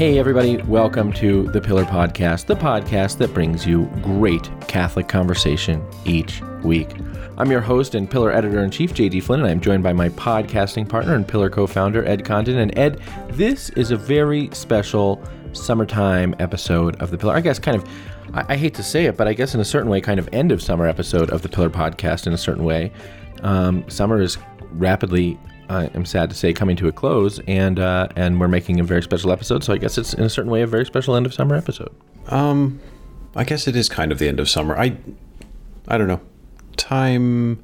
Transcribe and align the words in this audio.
Hey, 0.00 0.18
everybody, 0.18 0.56
welcome 0.62 1.12
to 1.12 1.42
the 1.48 1.60
Pillar 1.60 1.84
Podcast, 1.84 2.46
the 2.46 2.56
podcast 2.56 3.18
that 3.18 3.34
brings 3.34 3.66
you 3.66 3.84
great 4.00 4.48
Catholic 4.66 5.08
conversation 5.08 5.86
each 6.06 6.40
week. 6.64 6.88
I'm 7.36 7.50
your 7.50 7.60
host 7.60 7.94
and 7.94 8.10
Pillar 8.10 8.32
editor 8.32 8.64
in 8.64 8.70
chief, 8.70 8.94
JD 8.94 9.22
Flynn, 9.22 9.40
and 9.40 9.50
I'm 9.50 9.60
joined 9.60 9.82
by 9.82 9.92
my 9.92 10.08
podcasting 10.08 10.88
partner 10.88 11.16
and 11.16 11.28
Pillar 11.28 11.50
co 11.50 11.66
founder, 11.66 12.02
Ed 12.06 12.24
Condon. 12.24 12.56
And 12.56 12.78
Ed, 12.78 13.02
this 13.32 13.68
is 13.76 13.90
a 13.90 13.96
very 13.98 14.48
special 14.54 15.22
summertime 15.52 16.34
episode 16.38 16.96
of 17.02 17.10
the 17.10 17.18
Pillar. 17.18 17.34
I 17.34 17.42
guess 17.42 17.58
kind 17.58 17.76
of, 17.76 17.86
I, 18.32 18.54
I 18.54 18.56
hate 18.56 18.72
to 18.76 18.82
say 18.82 19.04
it, 19.04 19.18
but 19.18 19.28
I 19.28 19.34
guess 19.34 19.54
in 19.54 19.60
a 19.60 19.66
certain 19.66 19.90
way, 19.90 20.00
kind 20.00 20.18
of 20.18 20.30
end 20.32 20.50
of 20.50 20.62
summer 20.62 20.86
episode 20.86 21.28
of 21.28 21.42
the 21.42 21.50
Pillar 21.50 21.68
Podcast 21.68 22.26
in 22.26 22.32
a 22.32 22.38
certain 22.38 22.64
way. 22.64 22.90
Um, 23.42 23.84
summer 23.90 24.18
is 24.22 24.38
rapidly 24.72 25.38
I 25.70 25.84
am 25.94 26.04
sad 26.04 26.30
to 26.30 26.36
say, 26.36 26.52
coming 26.52 26.74
to 26.76 26.88
a 26.88 26.92
close, 26.92 27.38
and 27.46 27.78
uh, 27.78 28.08
and 28.16 28.40
we're 28.40 28.48
making 28.48 28.80
a 28.80 28.84
very 28.84 29.02
special 29.02 29.30
episode. 29.30 29.62
So 29.62 29.72
I 29.72 29.78
guess 29.78 29.96
it's 29.96 30.12
in 30.12 30.24
a 30.24 30.28
certain 30.28 30.50
way 30.50 30.62
a 30.62 30.66
very 30.66 30.84
special 30.84 31.14
end 31.14 31.26
of 31.26 31.32
summer 31.32 31.54
episode. 31.54 31.94
Um, 32.26 32.80
I 33.36 33.44
guess 33.44 33.68
it 33.68 33.76
is 33.76 33.88
kind 33.88 34.10
of 34.10 34.18
the 34.18 34.26
end 34.26 34.40
of 34.40 34.48
summer. 34.50 34.76
I, 34.76 34.96
I 35.86 35.96
don't 35.96 36.08
know. 36.08 36.20
Time, 36.76 37.62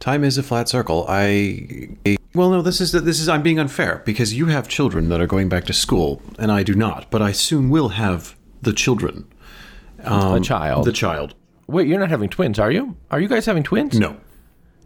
time 0.00 0.24
is 0.24 0.38
a 0.38 0.42
flat 0.42 0.70
circle. 0.70 1.04
I, 1.06 1.90
well, 2.34 2.50
no, 2.50 2.62
this 2.62 2.80
is 2.80 2.92
this 2.92 3.20
is 3.20 3.28
I'm 3.28 3.42
being 3.42 3.58
unfair 3.58 4.02
because 4.06 4.32
you 4.32 4.46
have 4.46 4.66
children 4.66 5.10
that 5.10 5.20
are 5.20 5.26
going 5.26 5.50
back 5.50 5.64
to 5.64 5.74
school, 5.74 6.22
and 6.38 6.50
I 6.50 6.62
do 6.62 6.74
not. 6.74 7.10
But 7.10 7.20
I 7.20 7.32
soon 7.32 7.68
will 7.68 7.90
have 7.90 8.36
the 8.62 8.72
children. 8.72 9.26
Um, 10.02 10.34
a 10.34 10.40
child. 10.40 10.86
The 10.86 10.92
child. 10.92 11.34
Wait, 11.66 11.88
you're 11.88 11.98
not 11.98 12.10
having 12.10 12.30
twins, 12.30 12.58
are 12.58 12.70
you? 12.70 12.96
Are 13.10 13.20
you 13.20 13.28
guys 13.28 13.44
having 13.44 13.64
twins? 13.64 13.98
No. 13.98 14.16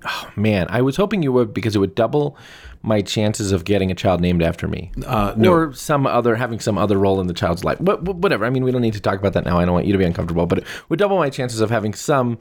Oh, 0.04 0.30
man, 0.36 0.66
I 0.70 0.82
was 0.82 0.96
hoping 0.96 1.22
you 1.22 1.32
would 1.32 1.52
because 1.52 1.76
it 1.76 1.78
would 1.78 1.94
double 1.94 2.36
my 2.82 3.02
chances 3.02 3.52
of 3.52 3.64
getting 3.64 3.90
a 3.90 3.94
child 3.94 4.20
named 4.20 4.42
after 4.42 4.66
me, 4.66 4.90
uh, 5.06 5.34
no. 5.36 5.52
or 5.52 5.72
some 5.74 6.06
other 6.06 6.34
having 6.34 6.60
some 6.60 6.78
other 6.78 6.98
role 6.98 7.20
in 7.20 7.26
the 7.26 7.34
child's 7.34 7.62
life. 7.62 7.78
But, 7.80 8.02
whatever. 8.02 8.46
I 8.46 8.50
mean, 8.50 8.64
we 8.64 8.70
don't 8.70 8.80
need 8.80 8.94
to 8.94 9.00
talk 9.00 9.18
about 9.18 9.34
that 9.34 9.44
now. 9.44 9.58
I 9.58 9.64
don't 9.64 9.74
want 9.74 9.86
you 9.86 9.92
to 9.92 9.98
be 9.98 10.04
uncomfortable, 10.04 10.46
but 10.46 10.58
it 10.58 10.64
would 10.88 10.98
double 10.98 11.18
my 11.18 11.28
chances 11.28 11.60
of 11.60 11.70
having 11.70 11.92
some 11.92 12.38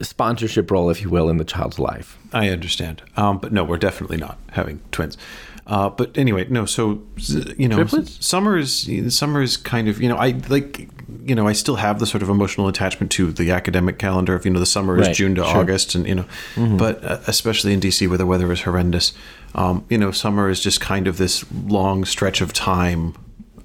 sponsorship 0.00 0.70
role, 0.70 0.90
if 0.90 1.02
you 1.02 1.10
will, 1.10 1.28
in 1.28 1.38
the 1.38 1.44
child's 1.44 1.78
life. 1.78 2.18
I 2.32 2.50
understand, 2.50 3.02
um, 3.16 3.38
but 3.38 3.52
no, 3.52 3.64
we're 3.64 3.78
definitely 3.78 4.16
not 4.16 4.38
having 4.52 4.80
twins. 4.92 5.16
Uh, 5.66 5.88
but 5.88 6.16
anyway, 6.18 6.46
no. 6.50 6.66
So 6.66 7.02
you 7.56 7.68
know, 7.68 7.76
Triplets? 7.76 8.24
summer 8.24 8.58
is 8.58 8.86
summer 9.16 9.40
is 9.42 9.56
kind 9.56 9.88
of 9.88 10.00
you 10.02 10.08
know 10.10 10.16
I 10.16 10.30
like 10.48 10.88
you 11.24 11.34
know 11.34 11.48
I 11.48 11.54
still 11.54 11.76
have 11.76 11.98
the 12.00 12.06
sort 12.06 12.22
of 12.22 12.28
emotional 12.28 12.68
attachment 12.68 13.10
to 13.12 13.32
the 13.32 13.50
academic 13.50 13.98
calendar 13.98 14.34
of 14.34 14.44
you 14.44 14.50
know 14.50 14.60
the 14.60 14.66
summer 14.66 14.98
is 15.00 15.06
Right, 15.06 15.16
June 15.16 15.34
to 15.36 15.42
sure. 15.44 15.56
August 15.58 15.94
and 15.94 16.06
you 16.06 16.14
know, 16.16 16.26
but 16.76 17.02
uh, 17.02 17.20
especially 17.26 17.72
in 17.72 17.80
DC 17.80 18.06
where 18.08 18.18
the 18.18 18.26
weather 18.26 18.52
is 18.52 18.60
horrendous, 18.62 19.14
um, 19.54 19.86
you 19.88 19.96
know, 19.96 20.10
summer 20.10 20.50
is 20.50 20.60
just 20.60 20.82
kind 20.82 21.06
of 21.06 21.16
this 21.16 21.44
long 21.64 22.04
stretch 22.04 22.42
of 22.42 22.52
time 22.52 23.14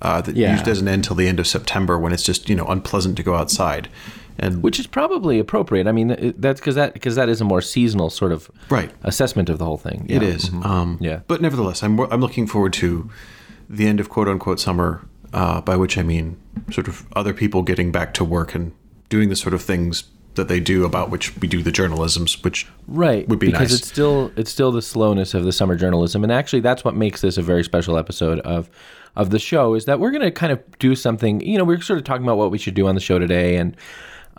uh, 0.02 0.22
that 0.22 0.38
Yeah. 0.38 0.52
usually 0.52 0.66
doesn't 0.72 0.88
end 0.88 1.03
till 1.03 1.17
the 1.17 1.28
end 1.28 1.38
of 1.41 1.47
September 1.47 2.00
when 2.00 2.13
it's 2.13 2.23
just 2.23 2.47
you 2.47 2.56
know 2.56 2.66
unpleasant 2.67 3.17
to 3.17 3.23
go 3.23 3.36
outside, 3.36 3.89
and 4.39 4.63
Which 4.63 4.79
is 4.79 4.87
probably 4.87 5.39
appropriate. 5.39 5.87
I 5.87 5.91
mean, 5.91 6.33
that's 6.37 6.59
because 6.59 6.75
that 6.75 6.93
because 6.93 7.15
that 7.15 7.29
is 7.29 7.41
a 7.41 7.45
more 7.45 7.61
seasonal 7.61 8.09
sort 8.09 8.31
of 8.31 8.49
Right. 8.69 8.91
assessment 9.03 9.49
of 9.49 9.57
the 9.57 9.65
whole 9.65 9.77
thing. 9.77 10.05
It 10.09 10.21
Yeah. 10.21 10.27
is. 10.29 10.49
Mhm. 10.49 10.65
Um, 10.65 10.97
Yeah. 10.99 11.19
But 11.27 11.41
nevertheless, 11.41 11.83
I'm, 11.83 11.99
I'm 11.99 12.21
looking 12.21 12.47
forward 12.47 12.73
to 12.73 13.09
the 13.69 13.85
end 13.87 13.99
of 13.99 14.09
quote 14.09 14.27
unquote 14.27 14.59
summer, 14.59 15.05
uh, 15.33 15.61
by 15.61 15.75
which 15.75 15.97
I 15.97 16.03
mean 16.03 16.37
sort 16.71 16.87
of 16.87 17.05
other 17.15 17.33
people 17.33 17.61
getting 17.61 17.91
back 17.91 18.13
to 18.15 18.23
work 18.23 18.55
and 18.55 18.71
doing 19.09 19.29
the 19.29 19.35
sort 19.35 19.53
of 19.53 19.61
things 19.61 20.03
that 20.35 20.47
they 20.47 20.59
do 20.59 20.85
about 20.85 21.09
which 21.09 21.35
we 21.37 21.47
do 21.47 21.61
the 21.61 21.71
journalisms, 21.71 22.43
which 22.43 22.67
right 22.87 23.27
would 23.27 23.39
be 23.39 23.47
because 23.47 23.71
nice. 23.71 23.79
it's 23.79 23.87
still 23.89 24.31
it's 24.37 24.49
still 24.51 24.71
the 24.71 24.81
slowness 24.81 25.33
of 25.33 25.43
the 25.43 25.51
summer 25.51 25.75
journalism 25.75 26.23
and 26.23 26.31
actually 26.31 26.59
that's 26.61 26.83
what 26.85 26.95
makes 26.95 27.19
this 27.21 27.37
a 27.37 27.41
very 27.41 27.63
special 27.63 27.97
episode 27.97 28.39
of 28.41 28.69
of 29.15 29.31
the 29.31 29.39
show 29.39 29.73
is 29.73 29.85
that 29.85 29.99
we're 29.99 30.11
going 30.11 30.21
to 30.21 30.31
kind 30.31 30.53
of 30.53 30.59
do 30.77 30.95
something 30.95 31.41
you 31.41 31.57
know 31.57 31.63
we're 31.65 31.81
sort 31.81 31.97
of 31.99 32.05
talking 32.05 32.23
about 32.23 32.37
what 32.37 32.51
we 32.51 32.57
should 32.57 32.75
do 32.75 32.87
on 32.87 32.95
the 32.95 33.01
show 33.01 33.19
today 33.19 33.57
and 33.57 33.75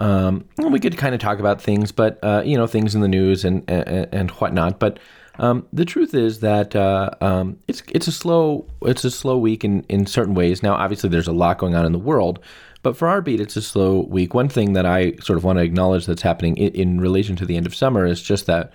um, 0.01 0.45
we 0.59 0.81
could 0.81 0.97
kind 0.97 1.15
of 1.15 1.21
talk 1.21 1.39
about 1.39 1.61
things 1.61 1.93
but 1.93 2.19
uh, 2.23 2.43
you 2.45 2.57
know 2.57 2.67
things 2.67 2.95
in 2.95 3.01
the 3.01 3.09
news 3.09 3.45
and 3.45 3.63
and, 3.69 4.09
and 4.13 4.31
whatnot 4.33 4.79
but 4.79 4.99
um, 5.41 5.67
the 5.73 5.87
truth 5.87 6.13
is 6.13 6.41
that 6.41 6.77
uh, 6.77 7.11
um, 7.23 7.59
it's 7.67 7.83
it's 7.89 8.07
a 8.07 8.13
slow 8.13 8.67
it's 8.83 9.05
a 9.05 9.11
slow 9.11 9.39
week 9.39 9.65
in, 9.65 9.85
in 9.89 10.05
certain 10.05 10.35
ways. 10.35 10.63
Now, 10.63 10.75
obviously, 10.75 11.09
there's 11.09 11.27
a 11.27 11.33
lot 11.33 11.57
going 11.57 11.75
on 11.75 11.87
in 11.87 11.93
the 11.93 11.99
world, 11.99 12.41
but 12.83 12.95
for 12.95 13.09
our 13.09 13.23
beat, 13.23 13.41
it's 13.41 13.57
a 13.57 13.63
slow 13.63 14.01
week. 14.01 14.35
One 14.35 14.51
thing 14.51 14.75
that 14.75 14.85
I 14.85 15.13
sort 15.23 15.39
of 15.39 15.45
want 15.45 15.59
to 15.59 15.65
acknowledge 15.65 16.05
that's 16.05 16.21
happening 16.21 16.59
in, 16.59 16.73
in 16.75 17.01
relation 17.01 17.37
to 17.37 17.47
the 17.47 17.57
end 17.57 17.65
of 17.65 17.75
summer 17.75 18.05
is 18.05 18.21
just 18.21 18.45
that 18.47 18.71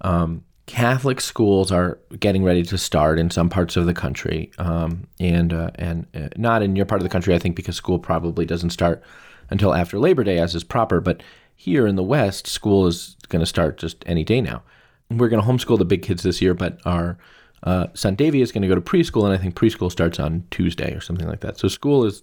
um, 0.00 0.42
Catholic 0.66 1.20
schools 1.20 1.70
are 1.70 2.00
getting 2.18 2.42
ready 2.42 2.64
to 2.64 2.76
start 2.76 3.20
in 3.20 3.30
some 3.30 3.48
parts 3.48 3.76
of 3.76 3.86
the 3.86 3.94
country, 3.94 4.50
um, 4.58 5.06
and 5.20 5.52
uh, 5.52 5.70
and 5.76 6.06
uh, 6.16 6.30
not 6.36 6.62
in 6.62 6.74
your 6.74 6.84
part 6.86 7.00
of 7.00 7.04
the 7.04 7.12
country, 7.12 7.32
I 7.32 7.38
think, 7.38 7.54
because 7.54 7.76
school 7.76 8.00
probably 8.00 8.44
doesn't 8.44 8.70
start 8.70 9.04
until 9.50 9.74
after 9.74 9.98
Labor 9.98 10.24
Day, 10.24 10.38
as 10.38 10.54
is 10.54 10.64
proper. 10.64 11.00
But 11.00 11.22
here 11.54 11.86
in 11.86 11.96
the 11.96 12.02
West, 12.02 12.46
school 12.46 12.86
is 12.86 13.16
going 13.28 13.40
to 13.40 13.46
start 13.46 13.78
just 13.78 14.02
any 14.06 14.24
day 14.24 14.40
now. 14.40 14.62
We're 15.10 15.28
going 15.28 15.42
to 15.42 15.48
homeschool 15.48 15.78
the 15.78 15.84
big 15.84 16.02
kids 16.02 16.22
this 16.22 16.42
year, 16.42 16.54
but 16.54 16.78
our 16.84 17.18
uh, 17.62 17.86
son 17.94 18.14
Davy 18.14 18.42
is 18.42 18.52
going 18.52 18.62
to 18.62 18.68
go 18.68 18.74
to 18.74 18.80
preschool, 18.80 19.24
and 19.24 19.32
I 19.32 19.38
think 19.38 19.54
preschool 19.54 19.90
starts 19.90 20.20
on 20.20 20.44
Tuesday 20.50 20.94
or 20.94 21.00
something 21.00 21.26
like 21.26 21.40
that. 21.40 21.58
So 21.58 21.68
school 21.68 22.04
is 22.04 22.22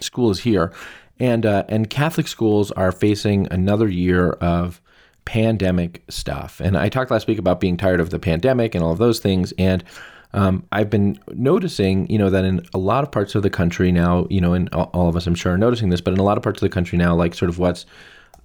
school 0.00 0.30
is 0.30 0.40
here, 0.40 0.72
and 1.18 1.44
uh, 1.44 1.64
and 1.68 1.88
Catholic 1.90 2.28
schools 2.28 2.70
are 2.72 2.92
facing 2.92 3.48
another 3.50 3.88
year 3.88 4.32
of 4.32 4.80
pandemic 5.24 6.04
stuff. 6.08 6.60
And 6.60 6.76
I 6.76 6.88
talked 6.88 7.10
last 7.10 7.26
week 7.26 7.38
about 7.38 7.60
being 7.60 7.76
tired 7.76 8.00
of 8.00 8.10
the 8.10 8.18
pandemic 8.18 8.74
and 8.74 8.84
all 8.84 8.92
of 8.92 8.98
those 8.98 9.18
things, 9.18 9.52
and 9.58 9.82
um, 10.36 10.64
I've 10.70 10.90
been 10.90 11.18
noticing, 11.32 12.08
you 12.10 12.18
know, 12.18 12.28
that 12.28 12.44
in 12.44 12.64
a 12.74 12.78
lot 12.78 13.02
of 13.02 13.10
parts 13.10 13.34
of 13.34 13.42
the 13.42 13.50
country 13.50 13.90
now, 13.90 14.26
you 14.28 14.40
know, 14.40 14.52
and 14.52 14.68
all 14.72 15.08
of 15.08 15.16
us, 15.16 15.26
I'm 15.26 15.34
sure, 15.34 15.54
are 15.54 15.58
noticing 15.58 15.88
this, 15.88 16.02
but 16.02 16.12
in 16.12 16.20
a 16.20 16.22
lot 16.22 16.36
of 16.36 16.42
parts 16.42 16.58
of 16.58 16.68
the 16.68 16.72
country 16.72 16.98
now, 16.98 17.14
like 17.14 17.34
sort 17.34 17.48
of 17.48 17.58
what's 17.58 17.86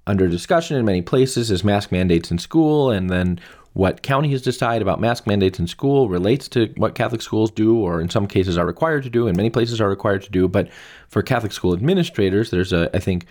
under 0.08 0.28
discussion 0.28 0.78
in 0.78 0.86
many 0.86 1.02
places 1.02 1.52
is 1.52 1.64
mask 1.64 1.92
mandates 1.92 2.32
in 2.32 2.38
school, 2.38 2.90
and 2.90 3.10
then 3.10 3.40
what 3.74 4.02
counties 4.02 4.42
decide 4.42 4.82
about 4.82 5.00
mask 5.00 5.28
mandates 5.28 5.60
in 5.60 5.68
school 5.68 6.10
relates 6.10 6.48
to 6.50 6.74
what 6.78 6.96
Catholic 6.96 7.22
schools 7.22 7.52
do, 7.52 7.78
or 7.78 8.02
in 8.02 8.10
some 8.10 8.26
cases 8.26 8.58
are 8.58 8.66
required 8.66 9.04
to 9.04 9.10
do, 9.10 9.28
and 9.28 9.36
many 9.36 9.50
places 9.50 9.80
are 9.82 9.90
required 9.90 10.24
to 10.24 10.32
do. 10.32 10.48
But 10.48 10.70
for 11.10 11.22
Catholic 11.22 11.52
school 11.52 11.74
administrators, 11.74 12.52
there's 12.52 12.74
a, 12.74 12.90
I 12.96 13.00
think, 13.00 13.26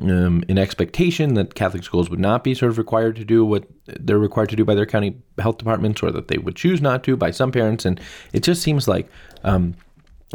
um, 0.00 0.42
an 0.48 0.58
expectation 0.58 1.34
that 1.34 1.54
Catholic 1.54 1.84
schools 1.84 2.08
would 2.10 2.20
not 2.20 2.42
be 2.42 2.54
sort 2.54 2.70
of 2.70 2.78
required 2.78 3.16
to 3.16 3.24
do 3.24 3.44
what 3.44 3.64
they're 3.86 4.18
required 4.18 4.48
to 4.50 4.56
do 4.56 4.64
by 4.64 4.74
their 4.74 4.86
county 4.86 5.16
health 5.38 5.58
departments, 5.58 6.02
or 6.02 6.10
that 6.10 6.28
they 6.28 6.38
would 6.38 6.56
choose 6.56 6.80
not 6.80 7.04
to 7.04 7.16
by 7.16 7.30
some 7.30 7.52
parents. 7.52 7.84
And 7.84 8.00
it 8.32 8.42
just 8.42 8.62
seems 8.62 8.88
like, 8.88 9.08
um, 9.44 9.74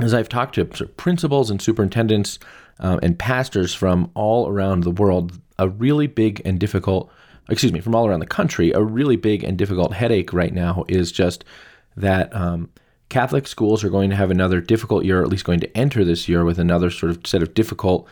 as 0.02 0.14
I've 0.14 0.30
talked 0.30 0.56
to 0.56 0.66
sort 0.68 0.82
of 0.82 0.98
principals 0.98 1.50
and 1.50 1.62
superintendents 1.62 2.40
um, 2.80 3.00
and 3.02 3.18
pastors 3.18 3.74
from 3.74 4.12
all 4.14 4.48
around 4.48 4.84
the 4.84 4.92
world, 4.92 5.40
a 5.58 5.70
really 5.70 6.08
big 6.08 6.42
and 6.46 6.60
difficult, 6.60 7.10
excuse 7.50 7.72
me, 7.72 7.80
from 7.80 7.96
all 7.96 8.06
around 8.06 8.20
the 8.20 8.26
country, 8.28 8.72
a 8.72 8.82
really 8.82 9.16
big 9.16 9.44
and 9.44 9.58
difficult 9.58 9.94
headache 9.94 10.34
right 10.34 10.54
now 10.54 10.84
is 10.88 11.12
just 11.12 11.46
that 11.96 12.36
um, 12.36 12.70
Catholic 13.08 13.48
schools 13.48 13.84
are 13.84 13.90
going 13.90 14.10
to 14.10 14.16
have 14.16 14.32
another 14.32 14.60
difficult 14.60 15.06
year, 15.06 15.22
or 15.22 15.24
at 15.24 15.30
least 15.30 15.46
going 15.46 15.62
to 15.62 15.78
enter 15.78 16.04
this 16.04 16.28
year 16.28 16.44
with 16.44 16.60
another 16.60 16.90
sort 16.90 17.12
of 17.12 17.26
set 17.26 17.42
of 17.42 17.54
difficult 17.54 18.08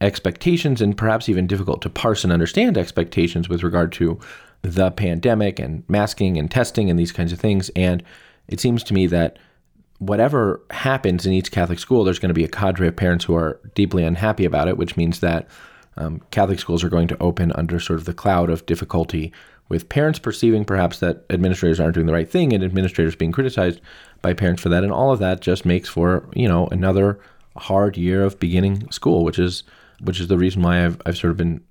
expectations 0.00 0.80
and 0.80 0.96
perhaps 0.96 1.28
even 1.28 1.46
difficult 1.46 1.82
to 1.82 1.90
parse 1.90 2.24
and 2.24 2.32
understand 2.32 2.76
expectations 2.76 3.48
with 3.48 3.62
regard 3.62 3.92
to 3.92 4.18
the 4.62 4.90
pandemic 4.90 5.58
and 5.58 5.84
masking 5.88 6.36
and 6.36 6.50
testing 6.50 6.90
and 6.90 6.98
these 6.98 7.12
kinds 7.12 7.32
of 7.32 7.40
things. 7.40 7.70
And 7.76 8.02
it 8.48 8.60
seems 8.60 8.82
to 8.84 8.94
me 8.94 9.06
that 9.06 9.38
whatever 9.98 10.60
happens 10.70 11.24
in 11.24 11.32
each 11.32 11.50
Catholic 11.50 11.78
school, 11.78 12.04
there's 12.04 12.18
going 12.18 12.28
to 12.30 12.34
be 12.34 12.44
a 12.44 12.48
cadre 12.48 12.88
of 12.88 12.96
parents 12.96 13.24
who 13.24 13.34
are 13.34 13.60
deeply 13.74 14.04
unhappy 14.04 14.44
about 14.44 14.68
it, 14.68 14.76
which 14.76 14.96
means 14.96 15.20
that 15.20 15.48
um, 15.96 16.20
Catholic 16.30 16.58
schools 16.58 16.84
are 16.84 16.90
going 16.90 17.08
to 17.08 17.22
open 17.22 17.52
under 17.54 17.80
sort 17.80 17.98
of 17.98 18.04
the 18.04 18.12
cloud 18.12 18.50
of 18.50 18.66
difficulty 18.66 19.32
with 19.68 19.88
parents 19.88 20.18
perceiving 20.18 20.64
perhaps 20.64 21.00
that 21.00 21.24
administrators 21.30 21.80
aren't 21.80 21.94
doing 21.94 22.06
the 22.06 22.12
right 22.12 22.30
thing 22.30 22.52
and 22.52 22.62
administrators 22.62 23.16
being 23.16 23.32
criticized 23.32 23.80
by 24.22 24.32
parents 24.32 24.62
for 24.62 24.68
that. 24.68 24.84
And 24.84 24.92
all 24.92 25.10
of 25.10 25.18
that 25.18 25.40
just 25.40 25.64
makes 25.64 25.88
for, 25.88 26.28
you 26.34 26.46
know, 26.46 26.66
another 26.68 27.18
hard 27.56 27.96
year 27.96 28.22
of 28.22 28.38
beginning 28.38 28.90
school, 28.90 29.24
which 29.24 29.38
is 29.38 29.64
which 30.00 30.20
is 30.20 30.28
the 30.28 30.38
reason 30.38 30.62
why 30.62 30.84
I've, 30.84 31.00
I've 31.06 31.16
sort 31.16 31.30
of 31.30 31.36
been 31.36 31.62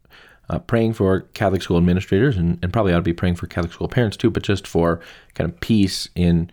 uh, 0.49 0.59
praying 0.59 0.93
for 0.93 1.21
Catholic 1.33 1.61
school 1.61 1.77
administrators 1.77 2.37
and, 2.37 2.59
and 2.61 2.71
probably 2.71 2.93
ought 2.93 2.97
to 2.97 3.03
be 3.03 3.13
praying 3.13 3.35
for 3.35 3.47
Catholic 3.47 3.73
school 3.73 3.87
parents 3.87 4.17
too, 4.17 4.29
but 4.29 4.43
just 4.43 4.67
for 4.67 4.99
kind 5.33 5.49
of 5.49 5.59
peace 5.59 6.09
in 6.15 6.51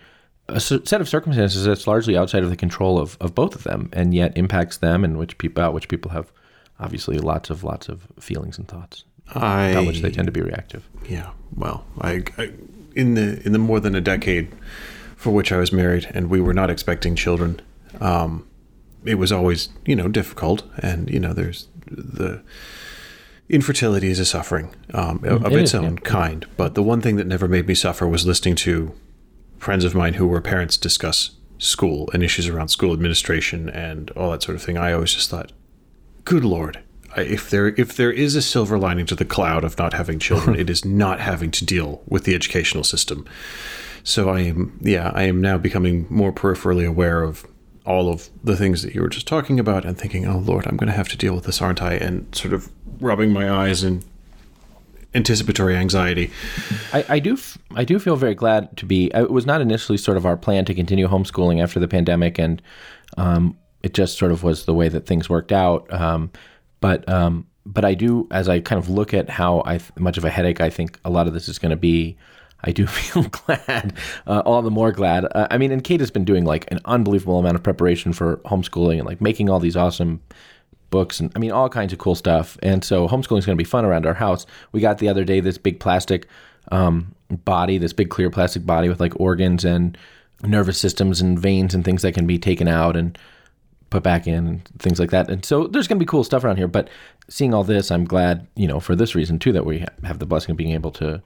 a 0.48 0.60
set 0.60 1.00
of 1.00 1.08
circumstances 1.08 1.64
that's 1.64 1.86
largely 1.86 2.16
outside 2.16 2.42
of 2.42 2.50
the 2.50 2.56
control 2.56 2.98
of, 2.98 3.16
of 3.20 3.34
both 3.34 3.54
of 3.54 3.62
them 3.62 3.88
and 3.92 4.14
yet 4.14 4.36
impacts 4.36 4.76
them 4.78 5.04
and 5.04 5.18
which 5.18 5.38
people 5.38 5.62
about 5.62 5.74
which 5.74 5.88
people 5.88 6.10
have 6.10 6.32
obviously 6.80 7.18
lots 7.18 7.48
of 7.48 7.64
lots 7.64 7.88
of 7.88 8.08
feelings 8.18 8.58
and 8.58 8.68
thoughts 8.68 9.04
I 9.34 9.68
about 9.68 9.86
which 9.86 10.00
they 10.00 10.10
tend 10.10 10.26
to 10.26 10.32
be 10.32 10.42
reactive. 10.42 10.88
Yeah. 11.08 11.30
Well, 11.56 11.84
I, 12.00 12.24
I 12.36 12.52
in 12.94 13.14
the 13.14 13.40
in 13.46 13.52
the 13.52 13.58
more 13.58 13.80
than 13.80 13.94
a 13.94 14.00
decade 14.00 14.52
for 15.16 15.30
which 15.30 15.52
I 15.52 15.58
was 15.58 15.72
married 15.72 16.08
and 16.12 16.28
we 16.28 16.40
were 16.40 16.54
not 16.54 16.70
expecting 16.70 17.14
children, 17.14 17.60
um, 18.00 18.46
it 19.04 19.16
was 19.16 19.32
always 19.32 19.68
you 19.84 19.96
know 19.96 20.08
difficult, 20.08 20.62
and 20.78 21.10
you 21.10 21.20
know 21.20 21.32
there's 21.32 21.68
the 21.86 22.42
infertility 23.48 24.08
is 24.08 24.18
a 24.18 24.24
suffering 24.24 24.74
um, 24.94 25.22
of 25.24 25.44
It 25.46 25.52
its 25.52 25.70
is, 25.70 25.74
own 25.74 25.98
kind. 25.98 26.46
But 26.56 26.74
the 26.74 26.82
one 26.82 27.00
thing 27.00 27.16
that 27.16 27.26
never 27.26 27.48
made 27.48 27.66
me 27.66 27.74
suffer 27.74 28.06
was 28.06 28.26
listening 28.26 28.56
to 28.56 28.92
friends 29.58 29.84
of 29.84 29.94
mine 29.94 30.14
who 30.14 30.26
were 30.26 30.40
parents 30.40 30.76
discuss 30.76 31.32
school 31.58 32.10
and 32.12 32.22
issues 32.22 32.48
around 32.48 32.68
school 32.68 32.92
administration 32.92 33.68
and 33.68 34.10
all 34.12 34.32
that 34.32 34.42
sort 34.42 34.56
of 34.56 34.62
thing, 34.62 34.76
I 34.76 34.92
always 34.92 35.14
just 35.14 35.30
thought, 35.30 35.52
good 36.24 36.44
lord, 36.44 36.80
if 37.16 37.50
there 37.50 37.68
if 37.68 37.96
there 37.96 38.10
is 38.10 38.34
a 38.34 38.42
silver 38.42 38.78
lining 38.78 39.06
to 39.06 39.14
the 39.14 39.24
cloud 39.24 39.64
of 39.64 39.78
not 39.78 39.92
having 39.92 40.18
children, 40.18 40.56
it 40.58 40.70
is 40.70 40.84
not 40.84 41.20
having 41.20 41.50
to 41.52 41.64
deal 41.64 42.02
with 42.06 42.24
the 42.24 42.34
educational 42.34 42.84
system. 42.84 43.26
So 44.02 44.30
I 44.30 44.40
am 44.40 44.78
yeah, 44.80 45.12
I 45.14 45.24
am 45.24 45.40
now 45.40 45.58
becoming 45.58 46.06
more 46.08 46.32
peripherally 46.32 46.86
aware 46.86 47.22
of 47.22 47.46
all 47.84 48.08
of 48.08 48.30
the 48.44 48.56
things 48.56 48.82
that 48.82 48.94
you 48.94 49.02
were 49.02 49.08
just 49.08 49.26
talking 49.26 49.58
about 49.58 49.84
and 49.84 49.98
thinking, 49.98 50.26
oh 50.26 50.38
Lord, 50.38 50.66
I'm 50.66 50.76
going 50.76 50.88
to 50.88 50.96
have 50.96 51.08
to 51.08 51.16
deal 51.16 51.34
with 51.34 51.44
this, 51.44 51.60
aren't 51.60 51.82
I? 51.82 51.94
And 51.94 52.32
sort 52.34 52.54
of 52.54 52.70
rubbing 53.00 53.32
my 53.32 53.50
eyes 53.50 53.82
in 53.82 54.04
anticipatory 55.14 55.76
anxiety. 55.76 56.30
I, 56.92 57.04
I 57.08 57.18
do 57.18 57.34
f- 57.34 57.58
I 57.74 57.84
do 57.84 57.98
feel 57.98 58.16
very 58.16 58.34
glad 58.34 58.76
to 58.78 58.86
be. 58.86 59.10
It 59.14 59.30
was 59.30 59.46
not 59.46 59.60
initially 59.60 59.98
sort 59.98 60.16
of 60.16 60.26
our 60.26 60.36
plan 60.36 60.64
to 60.66 60.74
continue 60.74 61.08
homeschooling 61.08 61.62
after 61.62 61.80
the 61.80 61.88
pandemic, 61.88 62.38
and 62.38 62.62
um, 63.16 63.56
it 63.82 63.94
just 63.94 64.18
sort 64.18 64.32
of 64.32 64.42
was 64.42 64.64
the 64.64 64.74
way 64.74 64.88
that 64.88 65.06
things 65.06 65.28
worked 65.28 65.52
out. 65.52 65.92
Um, 65.92 66.30
but 66.80 67.08
um, 67.08 67.46
but 67.66 67.84
I 67.84 67.94
do, 67.94 68.26
as 68.30 68.48
I 68.48 68.60
kind 68.60 68.78
of 68.78 68.88
look 68.88 69.14
at 69.14 69.28
how 69.28 69.62
I 69.66 69.80
much 69.98 70.18
of 70.18 70.24
a 70.24 70.30
headache 70.30 70.60
I 70.60 70.70
think 70.70 70.98
a 71.04 71.10
lot 71.10 71.26
of 71.26 71.34
this 71.34 71.48
is 71.48 71.58
going 71.58 71.70
to 71.70 71.76
be. 71.76 72.16
I 72.64 72.72
do 72.72 72.86
feel 72.88 73.24
glad, 73.24 73.94
uh, 74.26 74.42
all 74.44 74.62
the 74.62 74.70
more 74.70 74.92
glad. 74.92 75.24
Uh, 75.24 75.48
I 75.50 75.58
mean, 75.58 75.72
and 75.72 75.82
Kate 75.82 76.00
has 76.00 76.10
been 76.10 76.24
doing 76.24 76.44
like 76.44 76.70
an 76.70 76.80
unbelievable 76.84 77.38
amount 77.38 77.56
of 77.56 77.62
preparation 77.62 78.12
for 78.12 78.38
homeschooling 78.38 78.98
and 78.98 79.06
like 79.06 79.20
making 79.20 79.50
all 79.50 79.60
these 79.60 79.76
awesome 79.76 80.20
books 80.90 81.18
and 81.18 81.32
I 81.34 81.40
mean 81.40 81.50
all 81.50 81.68
kinds 81.68 81.92
of 81.92 81.98
cool 81.98 82.14
stuff. 82.14 82.56
And 82.62 82.84
so 82.84 83.08
homeschooling 83.08 83.38
is 83.38 83.46
going 83.46 83.56
to 83.56 83.64
be 83.64 83.64
fun 83.64 83.84
around 83.84 84.06
our 84.06 84.14
house. 84.14 84.46
We 84.70 84.80
got 84.80 84.98
the 84.98 85.08
other 85.08 85.24
day 85.24 85.40
this 85.40 85.58
big 85.58 85.80
plastic 85.80 86.28
um, 86.70 87.14
body, 87.44 87.78
this 87.78 87.92
big 87.92 88.10
clear 88.10 88.30
plastic 88.30 88.64
body 88.64 88.88
with 88.88 89.00
like 89.00 89.18
organs 89.18 89.64
and 89.64 89.98
nervous 90.44 90.78
systems 90.78 91.20
and 91.20 91.38
veins 91.38 91.74
and 91.74 91.84
things 91.84 92.02
that 92.02 92.12
can 92.12 92.26
be 92.26 92.38
taken 92.38 92.68
out 92.68 92.96
and 92.96 93.18
put 93.90 94.02
back 94.02 94.26
in 94.26 94.46
and 94.46 94.64
things 94.78 95.00
like 95.00 95.10
that. 95.10 95.28
And 95.30 95.44
so 95.44 95.66
there's 95.66 95.88
going 95.88 95.98
to 95.98 96.04
be 96.04 96.08
cool 96.08 96.24
stuff 96.24 96.44
around 96.44 96.56
here. 96.56 96.68
But 96.68 96.88
seeing 97.28 97.52
all 97.52 97.64
this, 97.64 97.90
I'm 97.90 98.04
glad, 98.04 98.46
you 98.54 98.68
know, 98.68 98.80
for 98.80 98.94
this 98.94 99.14
reason 99.14 99.38
too, 99.38 99.52
that 99.52 99.66
we 99.66 99.84
have 100.04 100.18
the 100.18 100.26
blessing 100.26 100.52
of 100.52 100.56
being 100.56 100.72
able 100.72 100.90
to 100.92 101.22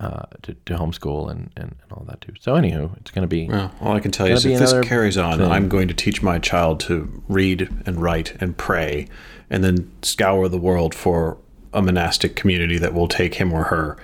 uh, 0.00 0.22
to, 0.42 0.54
to 0.54 0.74
homeschool 0.74 1.30
and, 1.30 1.50
and, 1.56 1.76
and, 1.82 1.92
all 1.92 2.04
that 2.06 2.20
too. 2.20 2.32
So, 2.40 2.54
anywho, 2.54 2.96
it's 2.98 3.10
going 3.10 3.22
to 3.22 3.28
be. 3.28 3.48
Well, 3.48 3.72
all 3.80 3.96
I 3.96 4.00
can 4.00 4.10
tell 4.10 4.26
you 4.26 4.34
is 4.34 4.44
if 4.44 4.58
this 4.58 4.74
carries 4.86 5.16
on, 5.16 5.38
thing. 5.38 5.50
I'm 5.50 5.68
going 5.68 5.88
to 5.88 5.94
teach 5.94 6.22
my 6.22 6.38
child 6.38 6.80
to 6.80 7.22
read 7.28 7.68
and 7.86 8.00
write 8.02 8.34
and 8.40 8.56
pray 8.56 9.08
and 9.50 9.62
then 9.62 9.90
scour 10.02 10.48
the 10.48 10.58
world 10.58 10.94
for 10.94 11.38
a 11.72 11.82
monastic 11.82 12.36
community 12.36 12.78
that 12.78 12.94
will 12.94 13.08
take 13.08 13.34
him 13.34 13.52
or 13.52 13.64
her 13.64 13.96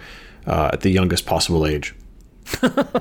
uh, 0.46 0.70
at 0.72 0.80
the 0.80 0.90
youngest 0.90 1.26
possible 1.26 1.66
age. 1.66 1.94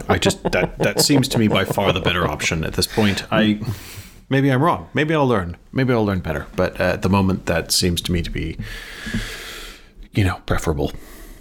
I 0.07 0.17
just 0.19 0.43
that 0.51 0.77
that 0.79 1.01
seems 1.01 1.27
to 1.29 1.37
me 1.37 1.47
by 1.47 1.65
far 1.65 1.93
the 1.93 2.01
better 2.01 2.27
option 2.27 2.63
at 2.63 2.73
this 2.73 2.87
point. 2.87 3.23
I 3.31 3.59
maybe 4.29 4.51
I'm 4.51 4.63
wrong. 4.63 4.89
Maybe 4.93 5.13
I'll 5.13 5.27
learn. 5.27 5.57
Maybe 5.71 5.93
I'll 5.93 6.05
learn 6.05 6.19
better. 6.19 6.47
But 6.55 6.79
at 6.79 7.01
the 7.01 7.09
moment, 7.09 7.45
that 7.47 7.71
seems 7.71 8.01
to 8.01 8.11
me 8.11 8.21
to 8.21 8.29
be, 8.29 8.57
you 10.11 10.23
know, 10.23 10.41
preferable 10.45 10.91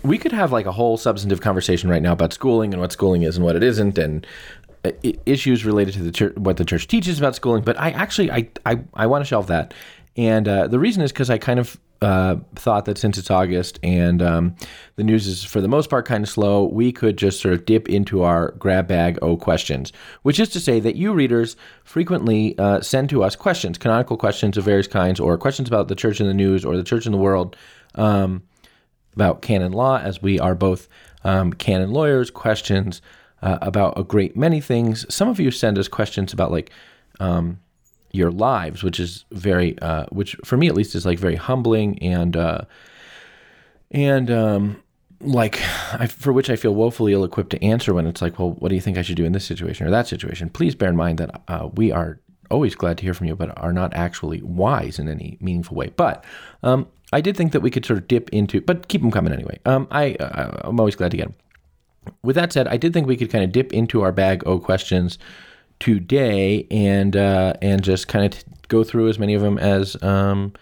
we 0.02 0.18
could 0.18 0.32
have 0.32 0.52
like 0.52 0.66
a 0.66 0.72
whole 0.72 0.96
substantive 0.96 1.40
conversation 1.40 1.90
right 1.90 2.02
now 2.02 2.12
about 2.12 2.32
schooling 2.32 2.72
and 2.72 2.80
what 2.80 2.92
schooling 2.92 3.22
is 3.22 3.36
and 3.36 3.44
what 3.44 3.56
it 3.56 3.62
isn't 3.62 3.98
and 3.98 4.26
uh, 4.84 4.92
issues 5.26 5.64
related 5.64 5.94
to 5.94 6.02
the 6.02 6.12
church, 6.12 6.36
what 6.36 6.56
the 6.56 6.64
church 6.64 6.86
teaches 6.86 7.18
about 7.18 7.34
schooling. 7.34 7.62
But 7.62 7.78
I 7.80 7.90
actually 7.90 8.30
I 8.30 8.48
I, 8.64 8.80
I 8.94 9.06
want 9.06 9.22
to 9.22 9.28
shelve 9.28 9.48
that, 9.48 9.74
and 10.16 10.46
uh, 10.46 10.68
the 10.68 10.78
reason 10.78 11.02
is 11.02 11.12
because 11.12 11.30
I 11.30 11.38
kind 11.38 11.58
of 11.58 11.78
uh, 12.00 12.36
thought 12.54 12.84
that 12.84 12.96
since 12.96 13.18
it's 13.18 13.30
August 13.30 13.80
and 13.82 14.22
um, 14.22 14.54
the 14.94 15.02
news 15.02 15.26
is 15.26 15.42
for 15.42 15.60
the 15.60 15.68
most 15.68 15.90
part 15.90 16.06
kind 16.06 16.22
of 16.22 16.30
slow, 16.30 16.64
we 16.64 16.92
could 16.92 17.18
just 17.18 17.40
sort 17.40 17.54
of 17.54 17.64
dip 17.64 17.88
into 17.88 18.22
our 18.22 18.52
grab 18.52 18.86
bag 18.86 19.18
O 19.20 19.36
questions, 19.36 19.92
which 20.22 20.38
is 20.38 20.48
to 20.50 20.60
say 20.60 20.78
that 20.80 20.94
you 20.94 21.12
readers 21.12 21.56
frequently 21.82 22.56
uh, 22.58 22.80
send 22.80 23.10
to 23.10 23.24
us 23.24 23.34
questions, 23.34 23.78
canonical 23.78 24.16
questions 24.16 24.56
of 24.56 24.64
various 24.64 24.86
kinds, 24.86 25.18
or 25.18 25.36
questions 25.36 25.68
about 25.68 25.88
the 25.88 25.96
church 25.96 26.20
in 26.20 26.28
the 26.28 26.34
news 26.34 26.64
or 26.64 26.76
the 26.76 26.84
church 26.84 27.04
in 27.04 27.12
the 27.12 27.18
world. 27.18 27.56
Um, 27.96 28.42
about 29.18 29.42
canon 29.42 29.72
law, 29.72 29.98
as 29.98 30.22
we 30.22 30.38
are 30.38 30.54
both 30.54 30.88
um, 31.24 31.52
canon 31.52 31.90
lawyers, 31.90 32.30
questions 32.30 33.02
uh, 33.42 33.58
about 33.60 33.98
a 33.98 34.04
great 34.04 34.36
many 34.36 34.60
things. 34.60 35.04
Some 35.12 35.28
of 35.28 35.40
you 35.40 35.50
send 35.50 35.76
us 35.76 35.88
questions 35.88 36.32
about 36.32 36.52
like 36.52 36.70
um, 37.18 37.58
your 38.12 38.30
lives, 38.30 38.84
which 38.84 39.00
is 39.00 39.24
very, 39.32 39.76
uh, 39.80 40.06
which 40.10 40.36
for 40.44 40.56
me 40.56 40.68
at 40.68 40.76
least 40.76 40.94
is 40.94 41.04
like 41.04 41.18
very 41.18 41.34
humbling 41.34 41.98
and 42.00 42.36
uh, 42.36 42.60
and 43.90 44.30
um, 44.30 44.82
like 45.20 45.60
I, 45.92 46.06
for 46.06 46.32
which 46.32 46.48
I 46.48 46.54
feel 46.54 46.74
woefully 46.76 47.12
ill-equipped 47.12 47.50
to 47.50 47.64
answer 47.64 47.92
when 47.94 48.06
it's 48.06 48.22
like, 48.22 48.38
well, 48.38 48.52
what 48.52 48.68
do 48.68 48.76
you 48.76 48.80
think 48.80 48.98
I 48.98 49.02
should 49.02 49.16
do 49.16 49.24
in 49.24 49.32
this 49.32 49.44
situation 49.44 49.84
or 49.84 49.90
that 49.90 50.06
situation? 50.06 50.48
Please 50.48 50.76
bear 50.76 50.90
in 50.90 50.96
mind 50.96 51.18
that 51.18 51.42
uh, 51.48 51.68
we 51.74 51.90
are 51.90 52.20
always 52.52 52.76
glad 52.76 52.98
to 52.98 53.02
hear 53.02 53.14
from 53.14 53.26
you, 53.26 53.34
but 53.34 53.50
are 53.58 53.72
not 53.72 53.92
actually 53.94 54.42
wise 54.42 55.00
in 55.00 55.08
any 55.08 55.38
meaningful 55.40 55.76
way. 55.76 55.88
But 55.96 56.24
um, 56.62 56.86
I 57.12 57.20
did 57.20 57.36
think 57.36 57.52
that 57.52 57.60
we 57.60 57.70
could 57.70 57.84
sort 57.84 57.98
of 57.98 58.08
dip 58.08 58.28
into, 58.30 58.60
but 58.60 58.88
keep 58.88 59.00
them 59.00 59.10
coming 59.10 59.32
anyway. 59.32 59.58
Um, 59.64 59.88
I 59.90 60.14
uh, 60.14 60.60
I'm 60.64 60.78
always 60.78 60.96
glad 60.96 61.10
to 61.12 61.16
get 61.16 61.26
them. 61.26 61.34
With 62.22 62.36
that 62.36 62.52
said, 62.52 62.68
I 62.68 62.76
did 62.76 62.92
think 62.92 63.06
we 63.06 63.16
could 63.16 63.30
kind 63.30 63.44
of 63.44 63.52
dip 63.52 63.72
into 63.72 64.02
our 64.02 64.12
bag 64.12 64.42
o 64.46 64.58
questions 64.58 65.18
today 65.80 66.66
and 66.70 67.16
uh, 67.16 67.54
and 67.62 67.82
just 67.82 68.08
kind 68.08 68.24
of 68.24 68.38
t- 68.38 68.52
go 68.68 68.84
through 68.84 69.08
as 69.08 69.18
many 69.18 69.34
of 69.34 69.42
them 69.42 69.58
as 69.58 70.00
um, 70.02 70.52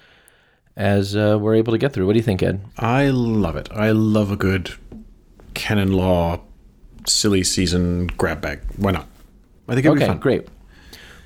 as 0.77 1.17
uh, 1.17 1.39
we're 1.41 1.55
able 1.55 1.73
to 1.73 1.79
get 1.79 1.93
through. 1.93 2.07
What 2.07 2.13
do 2.13 2.19
you 2.19 2.25
think, 2.25 2.43
Ed? 2.43 2.61
I 2.79 3.09
love 3.09 3.57
it. 3.57 3.69
I 3.73 3.91
love 3.91 4.31
a 4.31 4.37
good 4.37 4.73
canon 5.55 5.93
law 5.93 6.41
silly 7.07 7.43
season 7.45 8.09
grab 8.09 8.41
bag. 8.41 8.61
Why 8.77 8.93
not? 8.93 9.07
I 9.69 9.75
think 9.75 9.87
it'd 9.87 9.97
okay, 9.97 10.07
be 10.07 10.09
fun. 10.09 10.19
Great. 10.19 10.49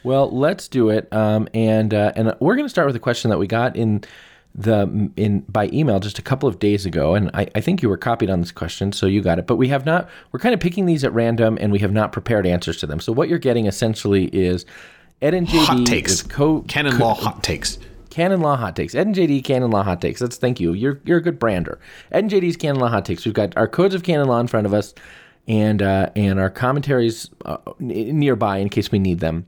Well, 0.02 0.30
let's 0.30 0.68
do 0.68 0.88
it. 0.88 1.12
Um, 1.12 1.48
and 1.52 1.92
uh, 1.92 2.12
and 2.16 2.34
we're 2.40 2.54
going 2.54 2.64
to 2.64 2.70
start 2.70 2.86
with 2.86 2.96
a 2.96 3.00
question 3.00 3.30
that 3.30 3.38
we 3.38 3.46
got 3.46 3.76
in 3.76 4.02
the 4.54 5.10
in 5.16 5.40
by 5.40 5.68
email 5.72 6.00
just 6.00 6.18
a 6.18 6.22
couple 6.22 6.48
of 6.48 6.58
days 6.58 6.84
ago, 6.84 7.14
and 7.14 7.30
I, 7.34 7.48
I 7.54 7.60
think 7.60 7.82
you 7.82 7.88
were 7.88 7.96
copied 7.96 8.30
on 8.30 8.40
this 8.40 8.52
question, 8.52 8.92
so 8.92 9.06
you 9.06 9.22
got 9.22 9.38
it. 9.38 9.46
But 9.46 9.56
we 9.56 9.68
have 9.68 9.86
not. 9.86 10.08
We're 10.32 10.40
kind 10.40 10.54
of 10.54 10.60
picking 10.60 10.86
these 10.86 11.04
at 11.04 11.12
random, 11.12 11.56
and 11.60 11.70
we 11.72 11.78
have 11.80 11.92
not 11.92 12.12
prepared 12.12 12.46
answers 12.46 12.78
to 12.78 12.86
them. 12.86 13.00
So 13.00 13.12
what 13.12 13.28
you're 13.28 13.38
getting 13.38 13.66
essentially 13.66 14.24
is 14.26 14.66
Ed 15.22 15.34
and 15.34 15.46
JD 15.46 15.64
hot 15.64 15.86
takes, 15.86 16.22
co- 16.22 16.62
canon 16.62 16.92
co- 16.96 17.04
law 17.04 17.14
hot 17.14 17.42
takes. 17.42 17.78
Canon 18.10 18.40
Law 18.40 18.56
Hot 18.56 18.74
Takes. 18.74 18.96
Ed 18.96 19.06
and 19.06 19.14
JD 19.14 19.44
Canon 19.44 19.70
Law 19.70 19.84
Hot 19.84 20.00
Takes. 20.00 20.18
That's 20.20 20.36
thank 20.36 20.58
you. 20.58 20.72
You're 20.72 21.00
you're 21.04 21.18
a 21.18 21.22
good 21.22 21.38
brander. 21.38 21.78
Ed 22.10 22.24
and 22.24 22.30
JD's 22.30 22.56
Canon 22.56 22.80
Law 22.80 22.88
Hot 22.88 23.04
Takes. 23.04 23.24
We've 23.24 23.32
got 23.32 23.56
our 23.56 23.68
codes 23.68 23.94
of 23.94 24.02
canon 24.02 24.26
law 24.26 24.40
in 24.40 24.48
front 24.48 24.66
of 24.66 24.74
us, 24.74 24.94
and 25.46 25.80
uh, 25.80 26.10
and 26.16 26.40
our 26.40 26.50
commentaries 26.50 27.30
uh, 27.44 27.58
nearby 27.78 28.58
in 28.58 28.68
case 28.68 28.90
we 28.90 28.98
need 28.98 29.20
them. 29.20 29.46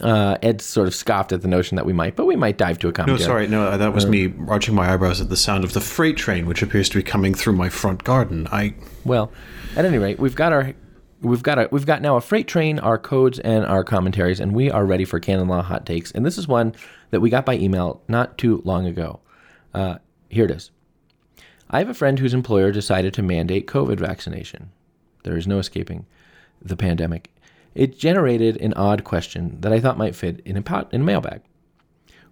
Uh, 0.00 0.38
Ed 0.42 0.60
sort 0.62 0.88
of 0.88 0.94
scoffed 0.94 1.32
at 1.32 1.42
the 1.42 1.48
notion 1.48 1.76
that 1.76 1.84
we 1.84 1.92
might, 1.92 2.16
but 2.16 2.24
we 2.24 2.34
might 2.34 2.56
dive 2.56 2.78
to 2.78 2.88
a 2.88 2.92
commentary. 2.92 3.18
No, 3.18 3.24
sorry, 3.24 3.46
no, 3.46 3.76
that 3.76 3.92
was 3.92 4.06
uh, 4.06 4.08
me 4.08 4.32
arching 4.48 4.74
my 4.74 4.92
eyebrows 4.92 5.20
at 5.20 5.28
the 5.28 5.36
sound 5.36 5.64
of 5.64 5.74
the 5.74 5.82
freight 5.82 6.16
train, 6.16 6.46
which 6.46 6.62
appears 6.62 6.88
to 6.88 6.96
be 6.96 7.02
coming 7.02 7.34
through 7.34 7.52
my 7.52 7.68
front 7.68 8.02
garden. 8.02 8.48
I 8.50 8.74
well, 9.04 9.30
at 9.76 9.84
any 9.84 9.98
rate, 9.98 10.18
we've 10.18 10.34
got 10.34 10.52
our 10.52 10.72
we've 11.20 11.42
got 11.42 11.58
a 11.58 11.68
we've 11.70 11.86
got 11.86 12.02
now 12.02 12.16
a 12.16 12.20
freight 12.20 12.48
train, 12.48 12.78
our 12.78 12.98
codes, 12.98 13.38
and 13.38 13.64
our 13.64 13.84
commentaries, 13.84 14.40
and 14.40 14.54
we 14.54 14.70
are 14.70 14.84
ready 14.84 15.04
for 15.04 15.20
canon 15.20 15.48
law 15.48 15.62
hot 15.62 15.86
takes. 15.86 16.10
And 16.12 16.24
this 16.24 16.38
is 16.38 16.48
one 16.48 16.74
that 17.10 17.20
we 17.20 17.30
got 17.30 17.46
by 17.46 17.54
email 17.54 18.02
not 18.08 18.38
too 18.38 18.62
long 18.64 18.86
ago. 18.86 19.20
Uh, 19.74 19.98
here 20.28 20.44
it 20.44 20.50
is. 20.50 20.70
I 21.70 21.78
have 21.78 21.88
a 21.88 21.94
friend 21.94 22.18
whose 22.18 22.34
employer 22.34 22.70
decided 22.72 23.14
to 23.14 23.22
mandate 23.22 23.66
COVID 23.66 23.98
vaccination. 23.98 24.70
There 25.22 25.36
is 25.36 25.46
no 25.46 25.58
escaping 25.58 26.06
the 26.60 26.76
pandemic 26.76 27.30
it 27.74 27.98
generated 27.98 28.56
an 28.60 28.74
odd 28.74 29.04
question 29.04 29.58
that 29.60 29.72
I 29.72 29.80
thought 29.80 29.98
might 29.98 30.16
fit 30.16 30.40
in 30.44 30.56
a 30.56 30.62
pot 30.62 30.88
in 30.92 31.02
a 31.02 31.04
mailbag. 31.04 31.42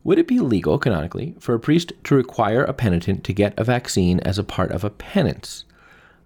Would 0.03 0.19
it 0.19 0.27
be 0.27 0.41
legal, 0.41 0.79
canonically, 0.79 1.35
for 1.39 1.55
a 1.55 1.61
priest 1.61 1.93
to 2.05 2.15
require 2.15 2.65
a 2.65 2.73
penitent 2.73 3.23
to 3.25 3.33
get 3.33 3.59
a 3.59 3.65
vaccine 3.65 4.21
as 4.21 4.39
a 4.39 4.45
part 4.45 4.71
of 4.71 4.83
a 4.83 4.91
penance? 4.91 5.65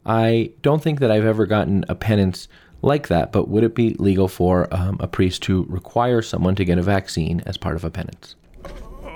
I 0.07 0.53
don't 0.63 0.83
think 0.83 1.01
that 1.01 1.11
I've 1.11 1.25
ever 1.25 1.47
gotten 1.47 1.85
a 1.89 1.95
penance 1.95 2.47
like 2.83 3.09
that, 3.09 3.33
but 3.33 3.49
would 3.49 3.65
it 3.65 3.75
be 3.75 3.95
legal 3.95 4.29
for 4.29 4.73
um, 4.73 4.99
a 5.01 5.09
priest 5.09 5.43
to 5.45 5.65
require 5.69 6.23
someone 6.23 6.55
to 6.57 6.65
get 6.65 6.79
a 6.79 6.83
vaccine 6.83 7.43
as 7.47 7.57
part 7.57 7.75
of 7.75 7.85
a 7.85 7.91
penance? 7.91 8.37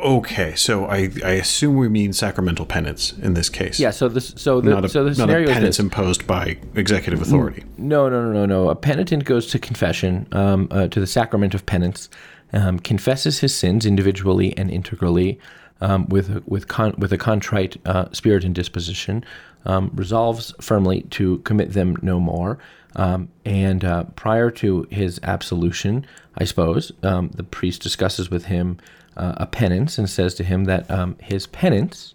Okay, 0.02 0.54
so 0.54 0.86
I, 0.86 1.10
I 1.24 1.32
assume 1.32 1.76
we 1.76 1.88
mean 1.88 2.12
sacramental 2.12 2.66
penance 2.66 3.12
in 3.18 3.34
this 3.34 3.48
case. 3.48 3.80
Yeah. 3.80 3.90
So 3.90 4.08
this 4.08 4.32
so 4.36 4.60
the 4.60 4.70
not 4.70 4.84
a, 4.84 4.88
so 4.88 5.02
the 5.02 5.10
not 5.10 5.16
scenario 5.16 5.50
a 5.50 5.52
penance 5.52 5.76
is 5.76 5.80
imposed 5.80 6.26
by 6.26 6.58
executive 6.74 7.20
authority. 7.20 7.64
No, 7.76 8.08
no, 8.08 8.24
no, 8.24 8.32
no, 8.32 8.46
no. 8.46 8.68
A 8.70 8.76
penitent 8.76 9.24
goes 9.24 9.46
to 9.48 9.58
confession, 9.58 10.28
um, 10.32 10.68
uh, 10.70 10.88
to 10.88 11.00
the 11.00 11.06
sacrament 11.06 11.54
of 11.54 11.66
penance, 11.66 12.08
um, 12.52 12.78
confesses 12.78 13.40
his 13.40 13.54
sins 13.54 13.84
individually 13.84 14.56
and 14.56 14.70
integrally, 14.70 15.40
um, 15.80 16.06
with 16.08 16.42
with 16.46 16.68
con- 16.68 16.94
with 16.98 17.12
a 17.12 17.18
contrite 17.18 17.76
uh, 17.84 18.06
spirit 18.12 18.44
and 18.44 18.54
disposition, 18.54 19.24
um, 19.64 19.90
resolves 19.94 20.54
firmly 20.60 21.02
to 21.10 21.38
commit 21.38 21.72
them 21.72 21.96
no 22.02 22.20
more. 22.20 22.58
Um, 22.96 23.28
and 23.44 23.84
uh, 23.84 24.04
prior 24.16 24.50
to 24.52 24.86
his 24.90 25.20
absolution, 25.22 26.06
I 26.36 26.44
suppose 26.44 26.92
um, 27.02 27.30
the 27.34 27.44
priest 27.44 27.82
discusses 27.82 28.30
with 28.30 28.46
him 28.46 28.78
uh, 29.18 29.34
a 29.36 29.46
penance 29.46 29.98
and 29.98 30.08
says 30.08 30.34
to 30.34 30.44
him 30.44 30.64
that 30.64 30.90
um, 30.90 31.16
his 31.20 31.46
penance 31.46 32.14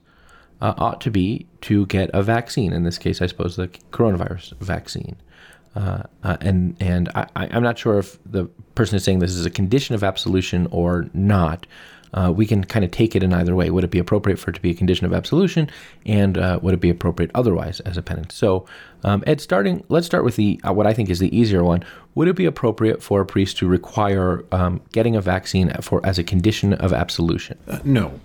uh, 0.62 0.74
ought 0.78 1.02
to 1.02 1.12
be 1.12 1.46
to 1.62 1.86
get 1.88 2.10
a 2.14 2.24
vaccine. 2.24 2.74
In 2.74 2.84
this 2.84 2.98
case, 2.98 3.22
I 3.22 3.28
suppose 3.28 3.56
the 3.56 3.68
coronavirus 3.92 4.58
vaccine. 4.60 5.16
uh, 5.76 6.04
uh, 6.24 6.38
and 6.42 6.76
and 6.80 7.10
I, 7.16 7.28
I'm 7.36 7.64
not 7.64 7.78
sure 7.78 7.98
if 8.00 8.20
the 8.26 8.46
person 8.76 8.96
is 8.96 9.04
saying 9.04 9.20
this 9.20 9.32
is 9.32 9.46
a 9.46 9.50
condition 9.50 9.96
of 9.96 10.04
absolution 10.04 10.68
or 10.72 11.10
not. 11.14 11.66
Uh, 12.14 12.32
we 12.32 12.46
can 12.46 12.64
kind 12.64 12.86
of 12.86 12.92
take 12.92 13.16
it 13.16 13.24
in 13.24 13.34
either 13.34 13.56
way. 13.56 13.70
Would 13.70 13.84
it 13.84 13.90
be 13.92 14.00
appropriate 14.00 14.38
for 14.38 14.52
it 14.52 14.54
to 14.54 14.62
be 14.62 14.72
a 14.72 14.74
condition 14.74 15.06
of 15.06 15.14
absolution, 15.14 15.70
and 16.06 16.38
uh, 16.38 16.60
would 16.62 16.74
it 16.74 16.80
be 16.80 16.90
appropriate 16.90 17.32
otherwise 17.34 17.80
as 17.82 17.98
a 17.98 18.02
penance? 18.02 18.36
So, 18.36 18.66
um, 19.04 19.24
Ed, 19.26 19.42
starting, 19.42 19.84
let's 19.90 20.06
start 20.06 20.24
with 20.24 20.36
the 20.36 20.60
uh, 20.68 20.74
what 20.74 20.86
I 20.86 20.94
think 20.94 21.10
is 21.10 21.20
the 21.20 21.36
easier 21.36 21.64
one. 21.64 21.84
Would 22.16 22.28
it 22.28 22.36
be 22.36 22.46
appropriate 22.46 23.02
for 23.02 23.22
a 23.22 23.26
priest 23.26 23.58
to 23.58 23.68
require 23.68 24.46
um, 24.52 24.82
getting 24.92 25.16
a 25.16 25.22
vaccine 25.22 25.72
for 25.82 26.06
as 26.06 26.20
a 26.20 26.24
condition 26.24 26.74
of 26.74 26.94
absolution? 26.94 27.58
Uh, 27.68 27.80
no, 27.84 28.20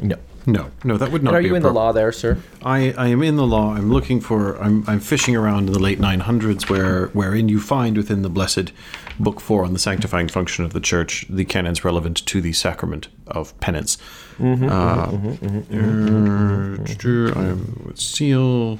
No. 0.00 0.16
no, 0.46 0.70
no. 0.84 0.96
That 0.96 1.12
would 1.12 1.22
not. 1.22 1.34
Are 1.34 1.42
be 1.42 1.48
you 1.48 1.54
in 1.54 1.62
the 1.62 1.70
law 1.72 1.92
there, 1.92 2.12
sir? 2.12 2.38
I, 2.64 2.92
I 2.96 3.08
am 3.08 3.22
in 3.22 3.36
the 3.36 3.46
law. 3.46 3.74
I'm 3.74 3.92
looking 3.92 4.20
for. 4.20 4.56
I'm, 4.62 4.82
I'm 4.86 5.00
fishing 5.00 5.36
around 5.36 5.66
in 5.66 5.72
the 5.74 5.78
late 5.78 5.98
900s, 6.00 6.70
where 6.70 7.08
wherein 7.08 7.48
you 7.50 7.60
find 7.60 7.96
within 7.98 8.22
the 8.22 8.30
blessed 8.30 8.72
book 9.18 9.40
four 9.40 9.64
on 9.64 9.72
the 9.72 9.78
sanctifying 9.78 10.28
function 10.28 10.64
of 10.64 10.72
the 10.72 10.80
church 10.80 11.26
the 11.28 11.44
canons 11.44 11.84
relevant 11.84 12.24
to 12.26 12.40
the 12.40 12.52
sacrament 12.52 13.08
of 13.26 13.58
penance. 13.60 13.98
Mm-hmm, 14.38 14.68
uh, 14.68 15.10
I'm 17.38 17.96
seal. 17.96 18.78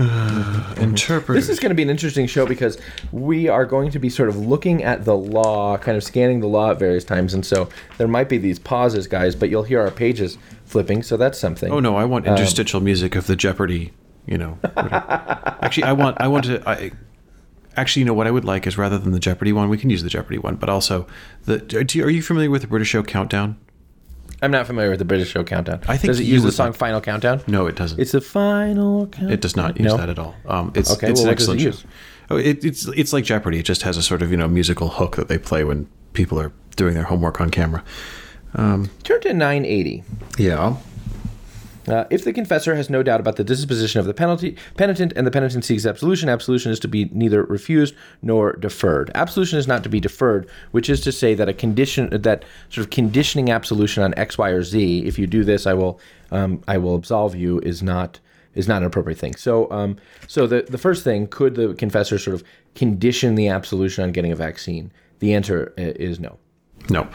Uh, 0.00 0.74
interpret. 0.78 1.34
This 1.34 1.48
is 1.48 1.58
going 1.58 1.70
to 1.70 1.74
be 1.74 1.82
an 1.82 1.90
interesting 1.90 2.28
show 2.28 2.46
because 2.46 2.78
we 3.10 3.48
are 3.48 3.66
going 3.66 3.90
to 3.90 3.98
be 3.98 4.08
sort 4.08 4.28
of 4.28 4.36
looking 4.36 4.84
at 4.84 5.04
the 5.04 5.16
law, 5.16 5.76
kind 5.76 5.96
of 5.96 6.04
scanning 6.04 6.38
the 6.38 6.46
law 6.46 6.70
at 6.70 6.78
various 6.78 7.02
times, 7.02 7.34
and 7.34 7.44
so 7.44 7.68
there 7.96 8.06
might 8.06 8.28
be 8.28 8.38
these 8.38 8.60
pauses, 8.60 9.08
guys, 9.08 9.34
but 9.34 9.50
you'll 9.50 9.64
hear 9.64 9.80
our 9.80 9.90
pages 9.90 10.38
flipping, 10.66 11.02
so 11.02 11.16
that's 11.16 11.36
something. 11.36 11.72
Oh 11.72 11.80
no, 11.80 11.96
I 11.96 12.04
want 12.04 12.28
Um, 12.28 12.36
interstitial 12.36 12.80
music 12.80 13.16
of 13.16 13.26
the 13.26 13.34
Jeopardy. 13.34 13.92
You 14.24 14.38
know, 14.38 14.58
actually, 14.76 15.82
I 15.84 15.92
want 15.94 16.20
I 16.20 16.28
want 16.28 16.44
to. 16.44 16.62
I, 16.68 16.92
actually, 17.76 18.00
you 18.00 18.06
know 18.06 18.14
what 18.14 18.26
I 18.26 18.30
would 18.30 18.44
like 18.44 18.66
is 18.66 18.76
rather 18.78 18.98
than 18.98 19.12
the 19.12 19.20
Jeopardy 19.20 19.52
one, 19.52 19.68
we 19.68 19.78
can 19.78 19.90
use 19.90 20.02
the 20.02 20.08
Jeopardy 20.10 20.38
one, 20.38 20.56
but 20.56 20.68
also 20.68 21.06
the. 21.44 21.58
Do 21.58 21.98
you, 21.98 22.04
are 22.04 22.10
you 22.10 22.22
familiar 22.22 22.50
with 22.50 22.62
the 22.62 22.68
British 22.68 22.88
show 22.88 23.02
Countdown? 23.02 23.56
I'm 24.40 24.50
not 24.52 24.66
familiar 24.66 24.90
with 24.90 25.00
the 25.00 25.04
British 25.04 25.30
show 25.30 25.42
Countdown. 25.42 25.80
I 25.88 25.96
think 25.96 26.08
does 26.12 26.20
it 26.20 26.24
use 26.24 26.42
the 26.44 26.52
song 26.52 26.72
"Final 26.72 27.00
Countdown"? 27.00 27.40
No, 27.48 27.66
it 27.66 27.74
doesn't. 27.76 27.98
It's 27.98 28.12
the 28.12 28.20
final 28.20 29.06
countdown. 29.08 29.32
it 29.32 29.40
does 29.40 29.56
not 29.56 29.78
use 29.80 29.86
No? 29.92 29.96
that 29.96 30.08
at 30.08 30.18
all. 30.18 30.34
Um, 30.46 30.70
it's 30.76 30.92
Okay, 30.92 31.10
it's 31.10 31.20
well, 31.20 31.26
an 31.26 31.30
it 31.30 31.32
excellent 31.32 31.60
use? 31.60 31.84
Oh, 32.30 32.36
it, 32.36 32.64
it's 32.64 32.86
it's 32.88 33.12
like 33.12 33.24
Jeopardy. 33.24 33.58
It 33.58 33.64
just 33.64 33.82
has 33.82 33.96
a 33.96 34.02
sort 34.02 34.22
of 34.22 34.30
you 34.30 34.36
know 34.36 34.46
musical 34.46 34.88
hook 34.90 35.16
that 35.16 35.26
they 35.28 35.38
play 35.38 35.64
when 35.64 35.88
people 36.12 36.38
are 36.40 36.52
doing 36.76 36.94
their 36.94 37.04
homework 37.04 37.40
on 37.40 37.50
camera. 37.50 37.82
Turn 38.54 38.88
to 39.22 39.32
980. 39.32 40.04
Yeah. 40.38 40.76
Uh, 41.88 42.06
if 42.10 42.24
the 42.24 42.32
confessor 42.32 42.74
has 42.74 42.90
no 42.90 43.02
doubt 43.02 43.20
about 43.20 43.36
the 43.36 43.44
disposition 43.44 44.00
of 44.00 44.06
the 44.06 44.14
penalty, 44.14 44.56
penitent 44.76 45.12
and 45.16 45.26
the 45.26 45.30
penitent 45.30 45.64
seeks 45.64 45.86
absolution, 45.86 46.28
absolution 46.28 46.70
is 46.70 46.78
to 46.80 46.88
be 46.88 47.06
neither 47.12 47.44
refused 47.44 47.94
nor 48.22 48.52
deferred. 48.54 49.10
Absolution 49.14 49.58
is 49.58 49.66
not 49.66 49.82
to 49.82 49.88
be 49.88 50.00
deferred, 50.00 50.48
which 50.72 50.90
is 50.90 51.00
to 51.00 51.12
say 51.12 51.34
that 51.34 51.48
a 51.48 51.54
condition, 51.54 52.08
that 52.10 52.44
sort 52.70 52.84
of 52.84 52.90
conditioning 52.90 53.50
absolution 53.50 54.02
on 54.02 54.14
X, 54.16 54.36
Y, 54.38 54.50
or 54.50 54.62
Z. 54.62 55.06
If 55.06 55.18
you 55.18 55.26
do 55.26 55.44
this, 55.44 55.66
I 55.66 55.74
will, 55.74 56.00
um, 56.30 56.62
I 56.68 56.78
will 56.78 56.94
absolve 56.94 57.34
you. 57.34 57.60
Is 57.60 57.82
not 57.82 58.20
is 58.54 58.66
not 58.66 58.78
an 58.78 58.84
appropriate 58.84 59.18
thing. 59.18 59.36
So, 59.36 59.70
um, 59.70 59.96
so 60.26 60.46
the 60.46 60.62
the 60.62 60.78
first 60.78 61.04
thing, 61.04 61.26
could 61.26 61.54
the 61.54 61.74
confessor 61.74 62.18
sort 62.18 62.34
of 62.34 62.44
condition 62.74 63.34
the 63.34 63.48
absolution 63.48 64.04
on 64.04 64.12
getting 64.12 64.32
a 64.32 64.36
vaccine? 64.36 64.92
The 65.20 65.34
answer 65.34 65.72
is 65.76 66.20
no. 66.20 66.38
No. 66.90 67.08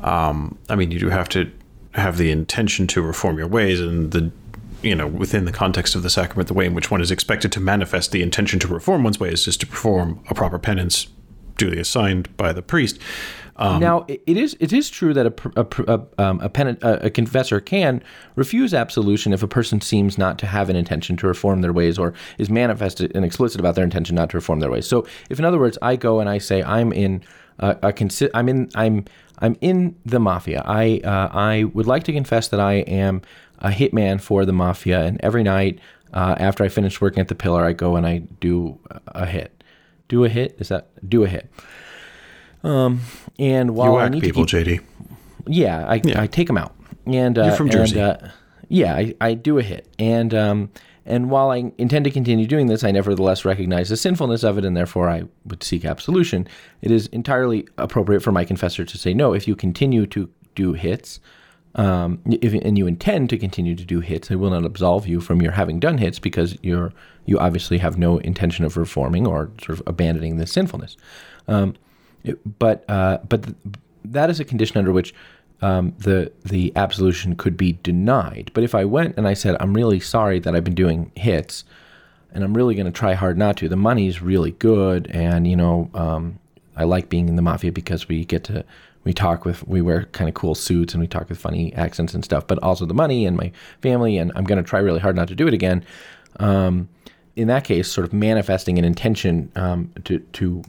Um, 0.00 0.56
I 0.68 0.76
mean, 0.76 0.90
you 0.90 0.98
do 0.98 1.08
have 1.08 1.28
to 1.30 1.50
have 1.98 2.18
the 2.18 2.30
intention 2.30 2.86
to 2.88 3.02
reform 3.02 3.38
your 3.38 3.48
ways 3.48 3.80
and 3.80 4.12
the, 4.12 4.30
you 4.82 4.94
know, 4.94 5.06
within 5.06 5.44
the 5.44 5.52
context 5.52 5.94
of 5.94 6.02
the 6.02 6.10
sacrament, 6.10 6.48
the 6.48 6.54
way 6.54 6.66
in 6.66 6.74
which 6.74 6.90
one 6.90 7.00
is 7.00 7.10
expected 7.10 7.52
to 7.52 7.60
manifest 7.60 8.12
the 8.12 8.22
intention 8.22 8.58
to 8.60 8.68
reform 8.68 9.04
one's 9.04 9.20
ways 9.20 9.46
is 9.46 9.56
to 9.56 9.66
perform 9.66 10.20
a 10.30 10.34
proper 10.34 10.58
penance 10.58 11.08
duly 11.56 11.78
assigned 11.78 12.34
by 12.36 12.52
the 12.52 12.62
priest. 12.62 12.98
Um, 13.56 13.80
now 13.80 14.04
it 14.06 14.22
is 14.24 14.56
it 14.60 14.72
is 14.72 14.88
true 14.88 15.12
that 15.12 15.26
a 15.26 15.34
a, 15.56 15.66
a, 15.92 16.22
um, 16.22 16.40
a, 16.40 16.48
penit- 16.48 16.82
a, 16.82 17.06
a 17.06 17.10
confessor 17.10 17.60
can 17.60 18.00
refuse 18.36 18.72
absolution 18.72 19.32
if 19.32 19.42
a 19.42 19.48
person 19.48 19.80
seems 19.80 20.16
not 20.16 20.38
to 20.38 20.46
have 20.46 20.70
an 20.70 20.76
intention 20.76 21.16
to 21.16 21.26
reform 21.26 21.60
their 21.60 21.72
ways 21.72 21.98
or 21.98 22.14
is 22.38 22.48
manifested 22.48 23.10
and 23.16 23.24
explicit 23.24 23.58
about 23.58 23.74
their 23.74 23.82
intention 23.82 24.14
not 24.14 24.30
to 24.30 24.36
reform 24.36 24.60
their 24.60 24.70
ways. 24.70 24.86
So 24.86 25.06
if 25.28 25.40
in 25.40 25.44
other 25.44 25.58
words 25.58 25.76
I 25.82 25.96
go 25.96 26.20
and 26.20 26.28
I 26.30 26.38
say 26.38 26.62
I'm 26.62 26.92
in 26.92 27.24
uh, 27.58 27.74
a 27.82 27.92
consi- 27.92 28.30
I'm 28.32 28.48
in 28.48 28.70
I'm 28.76 29.04
I'm 29.40 29.56
in 29.60 29.96
the 30.04 30.18
mafia. 30.20 30.62
I 30.66 31.00
uh, 31.04 31.28
I 31.32 31.64
would 31.64 31.86
like 31.86 32.04
to 32.04 32.12
confess 32.12 32.48
that 32.48 32.60
I 32.60 32.74
am 32.74 33.22
a 33.60 33.70
hitman 33.70 34.20
for 34.20 34.44
the 34.44 34.52
mafia, 34.52 35.00
and 35.04 35.20
every 35.22 35.42
night 35.42 35.78
uh, 36.12 36.34
after 36.38 36.64
I 36.64 36.68
finish 36.68 37.00
working 37.00 37.20
at 37.20 37.28
the 37.28 37.34
pillar, 37.34 37.64
I 37.64 37.72
go 37.72 37.96
and 37.96 38.06
I 38.06 38.18
do 38.40 38.78
a 39.08 39.26
hit. 39.26 39.62
Do 40.08 40.24
a 40.24 40.28
hit? 40.28 40.56
Is 40.58 40.68
that 40.68 40.88
do 41.08 41.24
a 41.24 41.28
hit? 41.28 41.50
Um, 42.64 43.00
and 43.38 43.74
while 43.74 43.92
you 43.92 43.98
I 43.98 44.08
need 44.08 44.22
people, 44.22 44.44
to 44.46 44.64
keep, 44.64 44.80
JD. 44.80 44.84
yeah, 45.46 45.86
I, 45.88 46.02
I 46.16 46.26
take 46.26 46.46
them 46.48 46.58
out, 46.58 46.74
and 47.06 47.38
uh, 47.38 47.44
You're 47.46 47.54
from 47.56 47.66
and, 47.66 47.72
Jersey. 47.72 48.00
uh, 48.00 48.16
yeah, 48.68 48.94
I, 48.96 49.14
I 49.20 49.34
do 49.34 49.58
a 49.58 49.62
hit, 49.62 49.86
and 49.98 50.34
um, 50.34 50.70
and 51.08 51.30
while 51.30 51.50
I 51.50 51.72
intend 51.78 52.04
to 52.04 52.10
continue 52.10 52.46
doing 52.46 52.66
this, 52.68 52.84
I 52.84 52.90
nevertheless 52.92 53.44
recognize 53.44 53.88
the 53.88 53.96
sinfulness 53.96 54.44
of 54.44 54.58
it, 54.58 54.64
and 54.64 54.76
therefore 54.76 55.08
I 55.08 55.24
would 55.46 55.62
seek 55.62 55.84
absolution. 55.84 56.46
It 56.82 56.90
is 56.90 57.06
entirely 57.08 57.66
appropriate 57.78 58.20
for 58.22 58.30
my 58.32 58.44
confessor 58.44 58.84
to 58.84 58.98
say, 58.98 59.14
no, 59.14 59.32
if 59.34 59.48
you 59.48 59.56
continue 59.56 60.06
to 60.06 60.30
do 60.54 60.74
hits, 60.74 61.18
um, 61.74 62.20
if, 62.26 62.52
and 62.54 62.76
you 62.78 62.86
intend 62.86 63.30
to 63.30 63.38
continue 63.38 63.74
to 63.74 63.84
do 63.84 64.00
hits, 64.00 64.30
I 64.30 64.34
will 64.36 64.50
not 64.50 64.64
absolve 64.64 65.06
you 65.06 65.20
from 65.20 65.42
your 65.42 65.52
having 65.52 65.80
done 65.80 65.98
hits 65.98 66.18
because 66.18 66.56
you're 66.62 66.92
you 67.26 67.38
obviously 67.38 67.78
have 67.78 67.98
no 67.98 68.18
intention 68.18 68.64
of 68.64 68.76
reforming 68.76 69.26
or 69.26 69.50
sort 69.62 69.78
of 69.78 69.82
abandoning 69.86 70.36
this 70.38 70.50
sinfulness. 70.52 70.96
Um, 71.46 71.74
it- 72.24 72.58
but 72.58 72.84
uh, 72.88 73.18
but 73.28 73.42
th- 73.44 73.56
that 74.04 74.30
is 74.30 74.40
a 74.40 74.44
condition 74.44 74.78
under 74.78 74.92
which 74.92 75.14
um, 75.60 75.94
the 75.98 76.32
the 76.44 76.72
absolution 76.76 77.34
could 77.36 77.56
be 77.56 77.72
denied. 77.82 78.50
But 78.54 78.64
if 78.64 78.74
I 78.74 78.84
went 78.84 79.16
and 79.16 79.26
I 79.26 79.34
said, 79.34 79.56
I'm 79.60 79.74
really 79.74 80.00
sorry 80.00 80.38
that 80.40 80.54
I've 80.54 80.64
been 80.64 80.74
doing 80.74 81.10
hits, 81.16 81.64
and 82.32 82.44
I'm 82.44 82.54
really 82.54 82.74
going 82.74 82.86
to 82.86 82.92
try 82.92 83.14
hard 83.14 83.36
not 83.36 83.56
to. 83.58 83.68
The 83.68 83.76
money's 83.76 84.22
really 84.22 84.52
good, 84.52 85.08
and 85.10 85.46
you 85.46 85.56
know, 85.56 85.90
um, 85.94 86.38
I 86.76 86.84
like 86.84 87.08
being 87.08 87.28
in 87.28 87.36
the 87.36 87.42
mafia 87.42 87.72
because 87.72 88.08
we 88.08 88.24
get 88.24 88.44
to 88.44 88.64
we 89.04 89.12
talk 89.12 89.44
with 89.44 89.66
we 89.66 89.80
wear 89.82 90.04
kind 90.06 90.28
of 90.28 90.34
cool 90.34 90.54
suits 90.54 90.94
and 90.94 91.00
we 91.00 91.06
talk 91.06 91.28
with 91.28 91.38
funny 91.38 91.72
accents 91.74 92.14
and 92.14 92.24
stuff. 92.24 92.46
But 92.46 92.62
also 92.62 92.86
the 92.86 92.94
money 92.94 93.26
and 93.26 93.36
my 93.36 93.50
family, 93.80 94.18
and 94.18 94.30
I'm 94.36 94.44
going 94.44 94.62
to 94.62 94.68
try 94.68 94.78
really 94.78 95.00
hard 95.00 95.16
not 95.16 95.28
to 95.28 95.34
do 95.34 95.48
it 95.48 95.54
again. 95.54 95.84
Um, 96.38 96.88
in 97.34 97.48
that 97.48 97.64
case, 97.64 97.90
sort 97.90 98.06
of 98.06 98.12
manifesting 98.12 98.78
an 98.78 98.84
intention 98.84 99.50
um, 99.56 99.92
to 100.04 100.18
to 100.18 100.62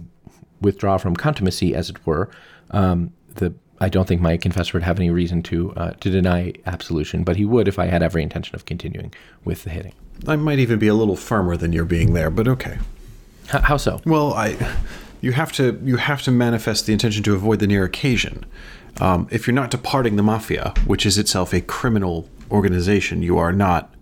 withdraw 0.62 0.98
from 0.98 1.16
contumacy, 1.16 1.74
as 1.74 1.90
it 1.90 2.06
were. 2.06 2.30
Um, 2.72 3.14
the 3.36 3.54
I 3.82 3.90
don't 3.90 4.08
think 4.08 4.22
my 4.22 4.38
confessor 4.38 4.78
would 4.78 4.84
have 4.84 5.00
any 5.00 5.10
reason 5.10 5.42
to 5.44 5.72
uh, 5.74 5.92
to 5.92 6.10
deny 6.10 6.54
absolution, 6.66 7.24
but 7.24 7.38
he 7.38 7.46
would 7.46 7.68
if 7.68 7.80
I 7.80 7.86
had 7.86 8.04
every 8.04 8.24
intention 8.24 8.56
of 8.56 8.66
continuing 8.66 9.14
with 9.46 9.64
the 9.64 9.70
hitting. 9.70 9.94
I 10.28 10.36
might 10.36 10.60
even 10.60 10.80
be 10.80 10.88
a 10.88 10.94
little 10.94 11.16
firmer 11.16 11.56
than 11.56 11.72
you're 11.72 11.86
being 11.86 12.14
there, 12.14 12.30
but 12.30 12.48
okay. 12.48 12.78
H- 13.54 13.62
how 13.62 13.78
so? 13.78 14.02
Well, 14.06 14.34
I, 14.34 14.58
you 15.22 15.32
have 15.32 15.52
to 15.54 15.80
you 15.84 15.98
have 15.98 16.22
to 16.24 16.32
manifest 16.32 16.86
the 16.86 16.94
intention 16.94 17.24
to 17.24 17.34
avoid 17.34 17.60
the 17.60 17.68
near 17.68 17.86
occasion. 17.86 18.46
Um, 19.00 19.28
if 19.32 19.48
you're 19.48 19.54
not 19.54 19.72
departing 19.72 20.18
the 20.18 20.24
mafia, 20.24 20.74
which 20.86 21.06
is 21.06 21.18
itself 21.18 21.54
a 21.54 21.62
criminal 21.62 22.28
organization, 22.52 23.22
you 23.24 23.38
are 23.38 23.54
not. 23.54 23.94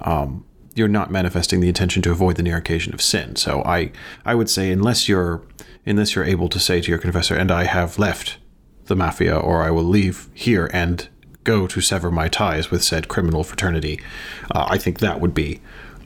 Um, 0.00 0.44
you're 0.76 0.88
not 0.88 1.08
manifesting 1.08 1.60
the 1.60 1.68
intention 1.68 2.02
to 2.02 2.10
avoid 2.10 2.34
the 2.34 2.42
near 2.42 2.56
occasion 2.56 2.92
of 2.92 3.00
sin. 3.00 3.36
So 3.36 3.62
I, 3.62 3.92
I 4.24 4.34
would 4.34 4.50
say 4.50 4.72
unless 4.72 5.08
you're, 5.08 5.40
unless 5.86 6.16
you're 6.16 6.24
able 6.24 6.48
to 6.48 6.58
say 6.58 6.80
to 6.80 6.90
your 6.90 6.98
confessor, 6.98 7.36
"And 7.36 7.52
I 7.52 7.62
have 7.62 7.96
left 7.96 8.38
the 8.86 8.96
mafia, 8.96 9.36
or 9.36 9.62
I 9.62 9.70
will 9.70 9.84
leave 9.84 10.28
here 10.34 10.70
and 10.72 11.08
go 11.42 11.66
to 11.66 11.80
sever 11.80 12.10
my 12.10 12.28
ties 12.28 12.70
with 12.70 12.82
said 12.82 13.08
criminal 13.08 13.44
fraternity," 13.44 14.00
uh, 14.54 14.66
I 14.68 14.78
think 14.78 14.98
that 15.00 15.20
would 15.20 15.34
be 15.34 15.60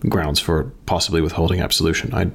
grounds 0.09 0.39
for 0.39 0.65
possibly 0.87 1.21
withholding 1.21 1.61
absolution. 1.61 2.15
I, 2.15 2.31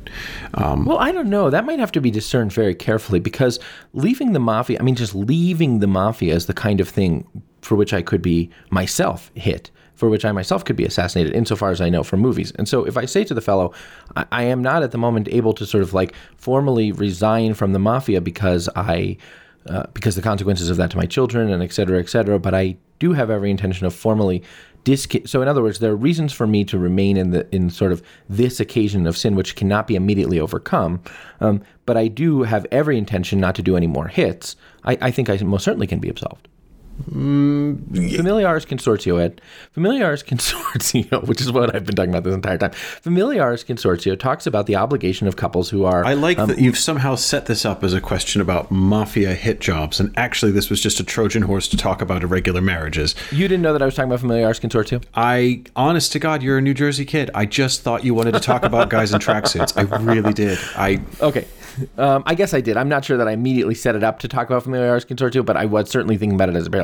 um, 0.55 0.85
Well, 0.85 0.97
I 0.97 1.11
don't 1.11 1.29
know. 1.29 1.49
That 1.49 1.65
might 1.65 1.79
have 1.79 1.91
to 1.93 2.01
be 2.01 2.11
discerned 2.11 2.51
very 2.51 2.75
carefully 2.75 3.19
because 3.19 3.59
leaving 3.93 4.33
the 4.33 4.39
mafia, 4.39 4.79
I 4.79 4.83
mean, 4.83 4.95
just 4.95 5.15
leaving 5.15 5.79
the 5.79 5.87
mafia 5.87 6.35
is 6.35 6.45
the 6.45 6.53
kind 6.53 6.81
of 6.81 6.89
thing 6.89 7.25
for 7.61 7.75
which 7.75 7.93
I 7.93 8.01
could 8.01 8.21
be 8.21 8.49
myself 8.69 9.31
hit, 9.35 9.71
for 9.95 10.09
which 10.09 10.25
I 10.25 10.31
myself 10.31 10.65
could 10.65 10.75
be 10.75 10.83
assassinated, 10.83 11.33
insofar 11.33 11.71
as 11.71 11.79
I 11.79 11.89
know 11.89 12.03
from 12.03 12.19
movies. 12.19 12.51
And 12.51 12.67
so 12.67 12.83
if 12.83 12.97
I 12.97 13.05
say 13.05 13.23
to 13.23 13.33
the 13.33 13.41
fellow, 13.41 13.73
I, 14.15 14.25
I 14.31 14.43
am 14.43 14.61
not 14.61 14.83
at 14.83 14.91
the 14.91 14.97
moment 14.97 15.29
able 15.29 15.53
to 15.53 15.65
sort 15.65 15.83
of 15.83 15.93
like 15.93 16.13
formally 16.35 16.91
resign 16.91 17.53
from 17.53 17.73
the 17.73 17.79
mafia 17.79 18.21
because 18.21 18.69
I. 18.75 19.17
Uh, 19.65 19.85
because 19.93 20.15
the 20.15 20.21
consequences 20.21 20.69
of 20.69 20.75
that 20.75 20.91
to 20.91 20.97
my 20.97 21.05
children 21.05 21.49
and 21.49 21.63
et 21.63 21.71
cetera, 21.71 21.97
et 21.97 22.09
cetera. 22.09 22.37
But 22.37 22.53
I 22.53 22.75
do 22.99 23.13
have 23.13 23.29
every 23.29 23.49
intention 23.49 23.87
of 23.87 23.95
formally 23.95 24.43
disc. 24.83 25.13
So 25.25 25.41
in 25.41 25.47
other 25.47 25.63
words, 25.63 25.79
there 25.79 25.91
are 25.91 25.95
reasons 25.95 26.33
for 26.33 26.45
me 26.45 26.65
to 26.65 26.77
remain 26.77 27.15
in 27.15 27.31
the 27.31 27.47
in 27.55 27.69
sort 27.69 27.93
of 27.93 28.01
this 28.27 28.59
occasion 28.59 29.07
of 29.07 29.15
sin, 29.15 29.35
which 29.35 29.55
cannot 29.55 29.87
be 29.87 29.95
immediately 29.95 30.37
overcome. 30.37 30.99
Um, 31.39 31.61
but 31.85 31.95
I 31.95 32.09
do 32.09 32.43
have 32.43 32.65
every 32.71 32.97
intention 32.97 33.39
not 33.39 33.55
to 33.55 33.61
do 33.61 33.77
any 33.77 33.87
more 33.87 34.09
hits. 34.09 34.57
I, 34.83 34.97
I 35.01 35.11
think 35.11 35.29
I 35.29 35.37
most 35.37 35.63
certainly 35.63 35.87
can 35.87 35.99
be 35.99 36.09
absolved. 36.09 36.49
Familiaris 37.09 38.65
consortio, 38.65 39.21
Ed. 39.21 39.41
Familiaris 39.71 40.23
consortio, 40.23 41.27
which 41.27 41.41
is 41.41 41.51
what 41.51 41.75
I've 41.75 41.85
been 41.85 41.95
talking 41.95 42.11
about 42.11 42.23
this 42.23 42.33
entire 42.33 42.57
time. 42.57 42.71
Familiaris 42.71 43.63
consortio 43.63 44.17
talks 44.17 44.45
about 44.47 44.67
the 44.67 44.75
obligation 44.75 45.27
of 45.27 45.35
couples 45.35 45.69
who 45.69 45.85
are. 45.85 46.05
I 46.05 46.13
like 46.13 46.37
that 46.37 46.59
you've 46.59 46.77
somehow 46.77 47.15
set 47.15 47.47
this 47.47 47.65
up 47.65 47.83
as 47.83 47.93
a 47.93 48.01
question 48.01 48.41
about 48.41 48.71
mafia 48.71 49.33
hit 49.33 49.59
jobs, 49.59 49.99
and 49.99 50.13
actually, 50.17 50.51
this 50.51 50.69
was 50.69 50.81
just 50.81 50.99
a 50.99 51.03
Trojan 51.03 51.43
horse 51.43 51.67
to 51.69 51.77
talk 51.77 52.01
about 52.01 52.23
irregular 52.23 52.61
marriages. 52.61 53.15
you 53.31 53.47
didn't 53.47 53.63
know 53.63 53.73
that 53.73 53.81
I 53.81 53.85
was 53.85 53.95
talking 53.95 54.11
about 54.11 54.21
Familiaris 54.21 54.59
consortio? 54.59 55.03
I, 55.15 55.63
honest 55.75 56.11
to 56.13 56.19
God, 56.19 56.43
you're 56.43 56.57
a 56.57 56.61
New 56.61 56.73
Jersey 56.73 57.05
kid. 57.05 57.31
I 57.33 57.45
just 57.45 57.81
thought 57.81 58.03
you 58.03 58.13
wanted 58.13 58.33
to 58.33 58.39
talk 58.39 58.63
about 58.63 58.89
guys 58.89 59.13
in 59.13 59.19
tracksuits. 59.19 59.77
I 59.77 59.81
really 60.03 60.33
did. 60.33 60.59
I 60.75 61.01
Okay. 61.21 61.47
Um, 61.97 62.23
I 62.25 62.35
guess 62.35 62.53
I 62.53 62.61
did. 62.61 62.77
I'm 62.77 62.89
not 62.89 63.03
sure 63.03 63.17
that 63.17 63.27
I 63.27 63.31
immediately 63.31 63.73
set 63.75 63.95
it 63.95 64.03
up 64.03 64.19
to 64.19 64.27
talk 64.27 64.47
about 64.47 64.63
Familiaris 64.63 65.05
Consortio, 65.05 65.43
but 65.45 65.57
I 65.57 65.65
was 65.65 65.89
certainly 65.89 66.17
thinking 66.17 66.35
about 66.35 66.49
it 66.49 66.55
as 66.55 66.67
a 66.67 66.69
parallel. 66.69 66.82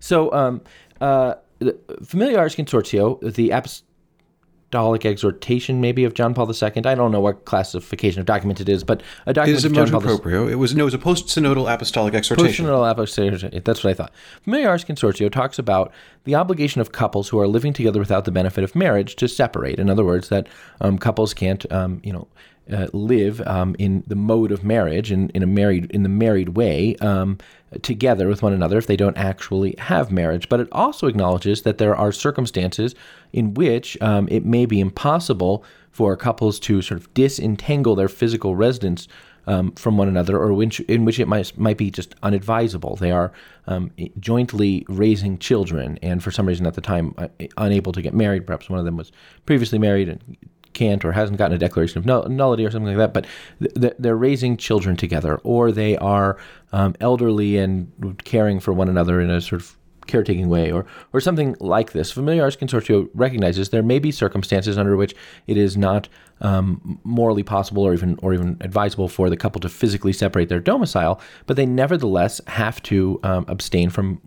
So, 0.00 0.32
um, 0.32 0.62
uh, 1.00 1.34
the 1.58 1.78
Familiaris 2.04 2.54
Consortio, 2.54 3.20
the 3.34 3.50
apostolic 3.50 5.06
exhortation, 5.06 5.80
maybe 5.80 6.04
of 6.04 6.14
John 6.14 6.34
Paul 6.34 6.52
II. 6.52 6.84
I 6.84 6.94
don't 6.94 7.12
know 7.12 7.20
what 7.20 7.44
classification 7.44 8.20
of 8.20 8.26
document 8.26 8.60
it 8.60 8.68
is, 8.68 8.84
but 8.84 9.02
a 9.26 9.30
it 9.30 9.34
document 9.34 9.58
is 9.58 9.64
a 9.64 9.68
of 9.68 9.74
John 9.74 9.90
Paul 9.90 10.00
proprio. 10.00 10.48
It 10.48 10.56
was 10.56 10.74
no, 10.74 10.82
it 10.82 10.86
was 10.86 10.94
a 10.94 10.98
post 10.98 11.26
synodal 11.26 11.72
apostolic 11.72 12.14
exhortation. 12.14 12.66
Personal 12.66 12.84
apostolic- 12.84 13.64
That's 13.64 13.84
what 13.84 13.90
I 13.90 13.94
thought. 13.94 14.12
Familiaris 14.42 14.84
Consortio 14.84 15.30
talks 15.30 15.58
about 15.58 15.92
the 16.24 16.34
obligation 16.34 16.80
of 16.80 16.92
couples 16.92 17.28
who 17.28 17.38
are 17.38 17.48
living 17.48 17.72
together 17.72 17.98
without 17.98 18.24
the 18.24 18.32
benefit 18.32 18.64
of 18.64 18.74
marriage 18.74 19.16
to 19.16 19.28
separate. 19.28 19.78
In 19.78 19.88
other 19.88 20.04
words, 20.04 20.28
that 20.28 20.48
um, 20.80 20.98
couples 20.98 21.32
can't, 21.32 21.70
um, 21.72 22.00
you 22.02 22.12
know, 22.12 22.28
uh, 22.72 22.88
live 22.92 23.40
um, 23.46 23.76
in 23.78 24.02
the 24.06 24.16
mode 24.16 24.50
of 24.50 24.64
marriage 24.64 25.12
in, 25.12 25.30
in 25.30 25.42
a 25.42 25.46
married 25.46 25.90
in 25.92 26.02
the 26.02 26.08
married 26.08 26.50
way 26.50 26.96
um, 26.96 27.38
together 27.82 28.28
with 28.28 28.42
one 28.42 28.52
another 28.52 28.78
if 28.78 28.86
they 28.86 28.96
don't 28.96 29.16
actually 29.16 29.74
have 29.78 30.10
marriage. 30.10 30.48
But 30.48 30.60
it 30.60 30.68
also 30.72 31.06
acknowledges 31.06 31.62
that 31.62 31.78
there 31.78 31.96
are 31.96 32.12
circumstances 32.12 32.94
in 33.32 33.54
which 33.54 34.00
um, 34.00 34.28
it 34.30 34.44
may 34.44 34.66
be 34.66 34.80
impossible 34.80 35.64
for 35.90 36.16
couples 36.16 36.60
to 36.60 36.82
sort 36.82 37.00
of 37.00 37.12
disentangle 37.14 37.94
their 37.94 38.08
physical 38.08 38.54
residence 38.54 39.08
um, 39.48 39.72
from 39.72 39.96
one 39.96 40.08
another, 40.08 40.38
or 40.38 40.52
which, 40.52 40.80
in 40.80 41.04
which 41.04 41.20
it 41.20 41.28
might 41.28 41.56
might 41.56 41.76
be 41.76 41.90
just 41.90 42.14
unadvisable. 42.22 42.96
They 42.96 43.12
are 43.12 43.32
um, 43.66 43.92
jointly 44.18 44.84
raising 44.88 45.38
children, 45.38 45.98
and 46.02 46.22
for 46.22 46.32
some 46.32 46.46
reason 46.46 46.66
at 46.66 46.74
the 46.74 46.80
time 46.80 47.14
uh, 47.16 47.28
unable 47.56 47.92
to 47.92 48.02
get 48.02 48.12
married. 48.12 48.46
Perhaps 48.46 48.68
one 48.68 48.78
of 48.78 48.84
them 48.84 48.96
was 48.96 49.12
previously 49.46 49.78
married 49.78 50.08
and 50.08 50.36
can't 50.76 51.04
or 51.04 51.12
hasn't 51.12 51.38
gotten 51.38 51.56
a 51.56 51.58
declaration 51.58 51.98
of 51.98 52.06
null- 52.06 52.28
nullity 52.28 52.64
or 52.64 52.70
something 52.70 52.96
like 52.96 52.98
that. 52.98 53.12
But 53.12 53.26
th- 53.58 53.74
th- 53.74 53.96
they're 53.98 54.16
raising 54.16 54.56
children 54.56 54.96
together, 54.96 55.40
or 55.42 55.72
they 55.72 55.96
are 55.96 56.38
um, 56.72 56.94
elderly 57.00 57.56
and 57.56 57.90
caring 58.24 58.60
for 58.60 58.72
one 58.72 58.88
another 58.88 59.20
in 59.20 59.30
a 59.30 59.40
sort 59.40 59.62
of 59.62 59.76
caretaking 60.06 60.48
way 60.48 60.70
or 60.70 60.86
or 61.12 61.20
something 61.20 61.56
like 61.60 61.92
this. 61.92 62.12
Familiaris 62.12 62.56
Consortio 62.56 63.08
recognizes 63.14 63.70
there 63.70 63.82
may 63.82 63.98
be 63.98 64.12
circumstances 64.12 64.78
under 64.78 64.96
which 64.96 65.14
it 65.46 65.56
is 65.56 65.76
not 65.76 66.08
um, 66.40 67.00
morally 67.04 67.42
possible 67.42 67.82
or 67.82 67.94
even 67.94 68.18
or 68.22 68.34
even 68.34 68.56
advisable 68.60 69.08
for 69.08 69.30
the 69.30 69.36
couple 69.36 69.60
to 69.60 69.68
physically 69.68 70.12
separate 70.12 70.48
their 70.48 70.60
domicile, 70.60 71.20
but 71.46 71.56
they 71.56 71.66
nevertheless 71.66 72.40
have 72.46 72.82
to 72.82 73.18
um, 73.22 73.44
abstain 73.48 73.90
from 73.90 74.20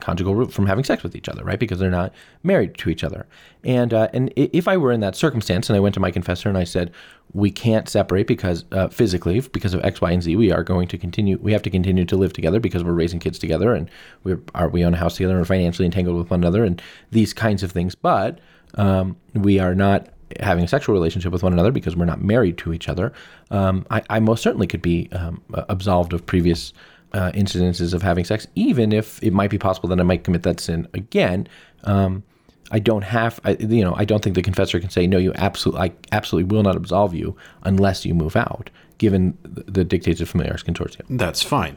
conjugal 0.00 0.34
root 0.34 0.52
from 0.52 0.66
having 0.66 0.84
sex 0.84 1.02
with 1.02 1.16
each 1.16 1.28
other, 1.28 1.44
right? 1.44 1.58
Because 1.58 1.78
they're 1.78 1.90
not 1.90 2.12
married 2.42 2.76
to 2.78 2.90
each 2.90 3.04
other. 3.04 3.26
And 3.64 3.92
uh, 3.92 4.08
and 4.12 4.32
if 4.36 4.68
I 4.68 4.76
were 4.76 4.92
in 4.92 5.00
that 5.00 5.16
circumstance 5.16 5.68
and 5.68 5.76
I 5.76 5.80
went 5.80 5.94
to 5.94 6.00
my 6.00 6.10
confessor 6.10 6.48
and 6.48 6.58
I 6.58 6.64
said 6.64 6.92
we 7.32 7.50
can't 7.50 7.88
separate 7.88 8.26
because 8.26 8.64
uh, 8.72 8.88
physically 8.88 9.40
because 9.40 9.74
of 9.74 9.84
X, 9.84 10.00
Y, 10.00 10.10
and 10.10 10.22
Z, 10.22 10.36
we 10.36 10.52
are 10.52 10.62
going 10.62 10.88
to 10.88 10.98
continue. 10.98 11.38
We 11.42 11.52
have 11.52 11.62
to 11.62 11.70
continue 11.70 12.04
to 12.04 12.16
live 12.16 12.32
together 12.32 12.60
because 12.60 12.84
we're 12.84 12.92
raising 12.92 13.20
kids 13.20 13.38
together 13.38 13.74
and 13.74 13.90
we 14.24 14.36
are 14.54 14.68
we 14.68 14.84
own 14.84 14.94
a 14.94 14.98
house 14.98 15.16
together 15.16 15.34
and 15.34 15.40
we're 15.40 15.46
financially 15.46 15.86
entangled 15.86 16.16
with 16.16 16.30
one 16.30 16.40
another 16.40 16.64
and 16.64 16.80
these 17.10 17.32
kinds 17.32 17.62
of 17.62 17.72
things. 17.72 17.94
But 17.94 18.38
um, 18.74 19.16
we 19.34 19.58
are 19.58 19.74
not 19.74 20.08
having 20.40 20.64
a 20.64 20.68
sexual 20.68 20.92
relationship 20.92 21.32
with 21.32 21.42
one 21.42 21.52
another 21.52 21.70
because 21.70 21.96
we're 21.96 22.04
not 22.04 22.20
married 22.20 22.58
to 22.58 22.72
each 22.72 22.88
other. 22.88 23.12
Um, 23.50 23.86
I, 23.90 24.02
I 24.10 24.20
most 24.20 24.42
certainly 24.42 24.66
could 24.66 24.82
be 24.82 25.08
um, 25.12 25.42
absolved 25.68 26.12
of 26.12 26.26
previous 26.26 26.72
uh, 27.16 27.32
incidences 27.32 27.94
of 27.94 28.02
having 28.02 28.24
sex, 28.24 28.46
even 28.54 28.92
if 28.92 29.22
it 29.22 29.32
might 29.32 29.50
be 29.50 29.58
possible 29.58 29.88
that 29.88 29.98
I 29.98 30.02
might 30.02 30.22
commit 30.22 30.42
that 30.42 30.60
sin 30.60 30.86
again. 30.92 31.48
Um, 31.84 32.22
I 32.70 32.78
don't 32.78 33.02
have, 33.02 33.40
I, 33.44 33.52
you 33.52 33.82
know, 33.82 33.94
I 33.96 34.04
don't 34.04 34.22
think 34.22 34.34
the 34.34 34.42
confessor 34.42 34.78
can 34.80 34.90
say, 34.90 35.06
no, 35.06 35.18
you 35.18 35.32
absolutely, 35.36 35.88
I 35.88 35.92
absolutely 36.12 36.54
will 36.54 36.62
not 36.62 36.76
absolve 36.76 37.14
you 37.14 37.36
unless 37.62 38.04
you 38.04 38.12
move 38.12 38.36
out, 38.36 38.70
given 38.98 39.38
the, 39.44 39.84
dictates 39.84 40.20
of 40.20 40.28
familiaris 40.28 40.62
consortio. 40.62 41.02
That's 41.08 41.42
fine. 41.42 41.76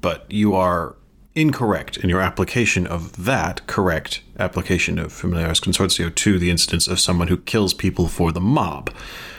But 0.00 0.30
you 0.30 0.54
are 0.54 0.96
incorrect 1.34 1.96
in 1.96 2.08
your 2.10 2.20
application 2.20 2.86
of 2.86 3.24
that 3.24 3.66
correct 3.66 4.22
application 4.38 4.98
of 4.98 5.12
familiaris 5.12 5.60
consortio 5.60 6.14
to 6.14 6.38
the 6.38 6.50
instance 6.50 6.88
of 6.88 7.00
someone 7.00 7.28
who 7.28 7.36
kills 7.36 7.72
people 7.72 8.08
for 8.08 8.32
the 8.32 8.40
mob. 8.40 8.90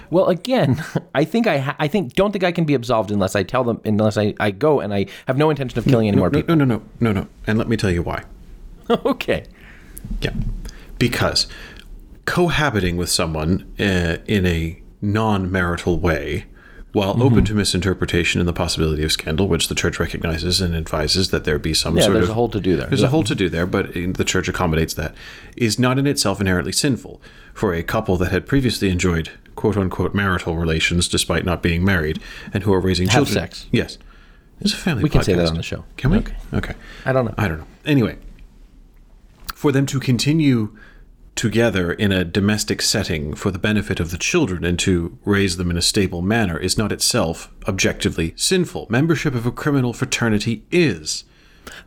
Well, 0.10 0.28
again, 0.28 0.84
I 1.16 1.24
think 1.26 1.48
I, 1.48 1.58
ha- 1.60 1.76
I 1.80 1.88
think, 1.88 2.14
don't 2.14 2.32
think 2.32 2.44
I 2.44 2.52
can 2.52 2.66
be 2.66 2.74
absolved 2.74 3.12
unless 3.12 3.36
I 3.36 3.44
tell 3.44 3.64
them, 3.64 3.82
unless 3.86 4.18
I, 4.18 4.34
I 4.40 4.52
go 4.52 4.80
and 4.80 4.94
I 4.94 5.08
have 5.28 5.38
no 5.38 5.50
intention 5.50 5.78
of 5.80 5.86
killing 5.86 6.08
any 6.08 6.18
more 6.18 6.30
No, 6.30 6.40
people. 6.40 6.56
no, 6.56 6.66
no, 6.66 6.76
no, 6.78 6.84
no, 7.00 7.22
no. 7.22 7.28
And 7.48 7.58
let 7.58 7.68
me 7.68 7.78
tell 7.78 7.92
you 7.92 8.02
why. 8.04 8.24
okay. 8.90 9.46
Yeah. 10.22 10.34
Because 11.00 11.48
cohabiting 12.26 12.98
with 12.98 13.10
someone 13.10 13.72
uh, 13.80 14.18
in 14.28 14.46
a 14.46 14.82
non 15.02 15.52
marital 15.52 16.00
way, 16.00 16.46
while 16.92 17.22
open 17.22 17.44
to 17.44 17.54
misinterpretation 17.54 18.40
and 18.40 18.48
the 18.48 18.54
possibility 18.54 19.04
of 19.04 19.12
scandal, 19.12 19.50
which 19.50 19.68
the 19.68 19.76
church 19.76 20.00
recognizes 20.00 20.62
and 20.62 20.74
advises 20.74 21.30
that 21.30 21.44
there 21.44 21.60
be 21.60 21.74
some 21.74 21.98
Yeah, 21.98 22.04
sort 22.04 22.14
there's 22.14 22.26
of 22.26 22.32
a 22.32 22.34
whole 22.36 22.48
to 22.48 22.62
do 22.62 22.78
there. 22.78 22.88
There's 22.88 23.02
Yeah. 23.02 23.08
a 23.08 23.10
whole 23.10 23.24
to 23.26 23.36
do 23.36 23.50
there, 23.50 23.66
but 23.66 23.94
the 23.94 24.24
church 24.24 24.48
accommodates 24.48 24.94
that, 24.94 25.14
is 25.58 25.78
not 25.78 26.00
in 26.00 26.08
itself 26.08 26.40
inherently 26.40 26.72
sinful. 26.72 27.22
For 27.54 27.74
a 27.74 27.84
couple 27.84 28.16
that 28.18 28.32
had 28.32 28.48
previously 28.48 28.90
enjoyed 28.90 29.30
quote 29.56 29.78
unquote 29.78 30.14
marital 30.14 30.56
relations 30.58 31.08
despite 31.08 31.46
not 31.46 31.62
being 31.62 31.84
married 31.84 32.20
and 32.54 32.64
who 32.64 32.74
are 32.74 32.80
raising 32.80 33.08
Have 33.08 33.26
children. 33.28 33.34
sex. 33.34 33.68
Yes. 33.72 33.98
It's 34.62 34.74
a 34.74 34.78
family 34.78 35.04
We 35.04 35.10
can 35.10 35.24
say 35.24 35.34
that 35.34 35.48
on 35.48 35.56
the 35.56 35.64
show. 35.64 35.84
Can 35.98 36.12
we? 36.12 36.18
Okay. 36.18 36.36
okay. 36.54 36.74
I 37.06 37.12
don't 37.12 37.26
know. 37.26 37.34
I 37.38 37.48
don't 37.48 37.60
know. 37.60 37.68
Anyway, 37.86 38.18
for 39.54 39.72
them 39.72 39.86
to 39.88 40.00
continue 40.00 40.78
together 41.36 41.92
in 41.92 42.14
a 42.14 42.24
domestic 42.24 42.82
setting 42.82 43.36
for 43.36 43.52
the 43.52 43.60
benefit 43.60 44.00
of 44.00 44.12
the 44.12 44.18
children 44.18 44.64
and 44.64 44.80
to 44.80 45.18
raise 45.26 45.58
them 45.58 45.70
in 45.70 45.76
a 45.76 45.82
stable 45.82 46.22
manner 46.22 46.58
is 46.58 46.78
not 46.78 46.94
itself 46.94 47.52
objectively 47.68 48.34
sinful. 48.38 48.88
Membership 48.90 49.36
of 49.36 49.46
a 49.46 49.52
criminal 49.52 49.92
fraternity 49.92 50.64
is. 50.72 51.26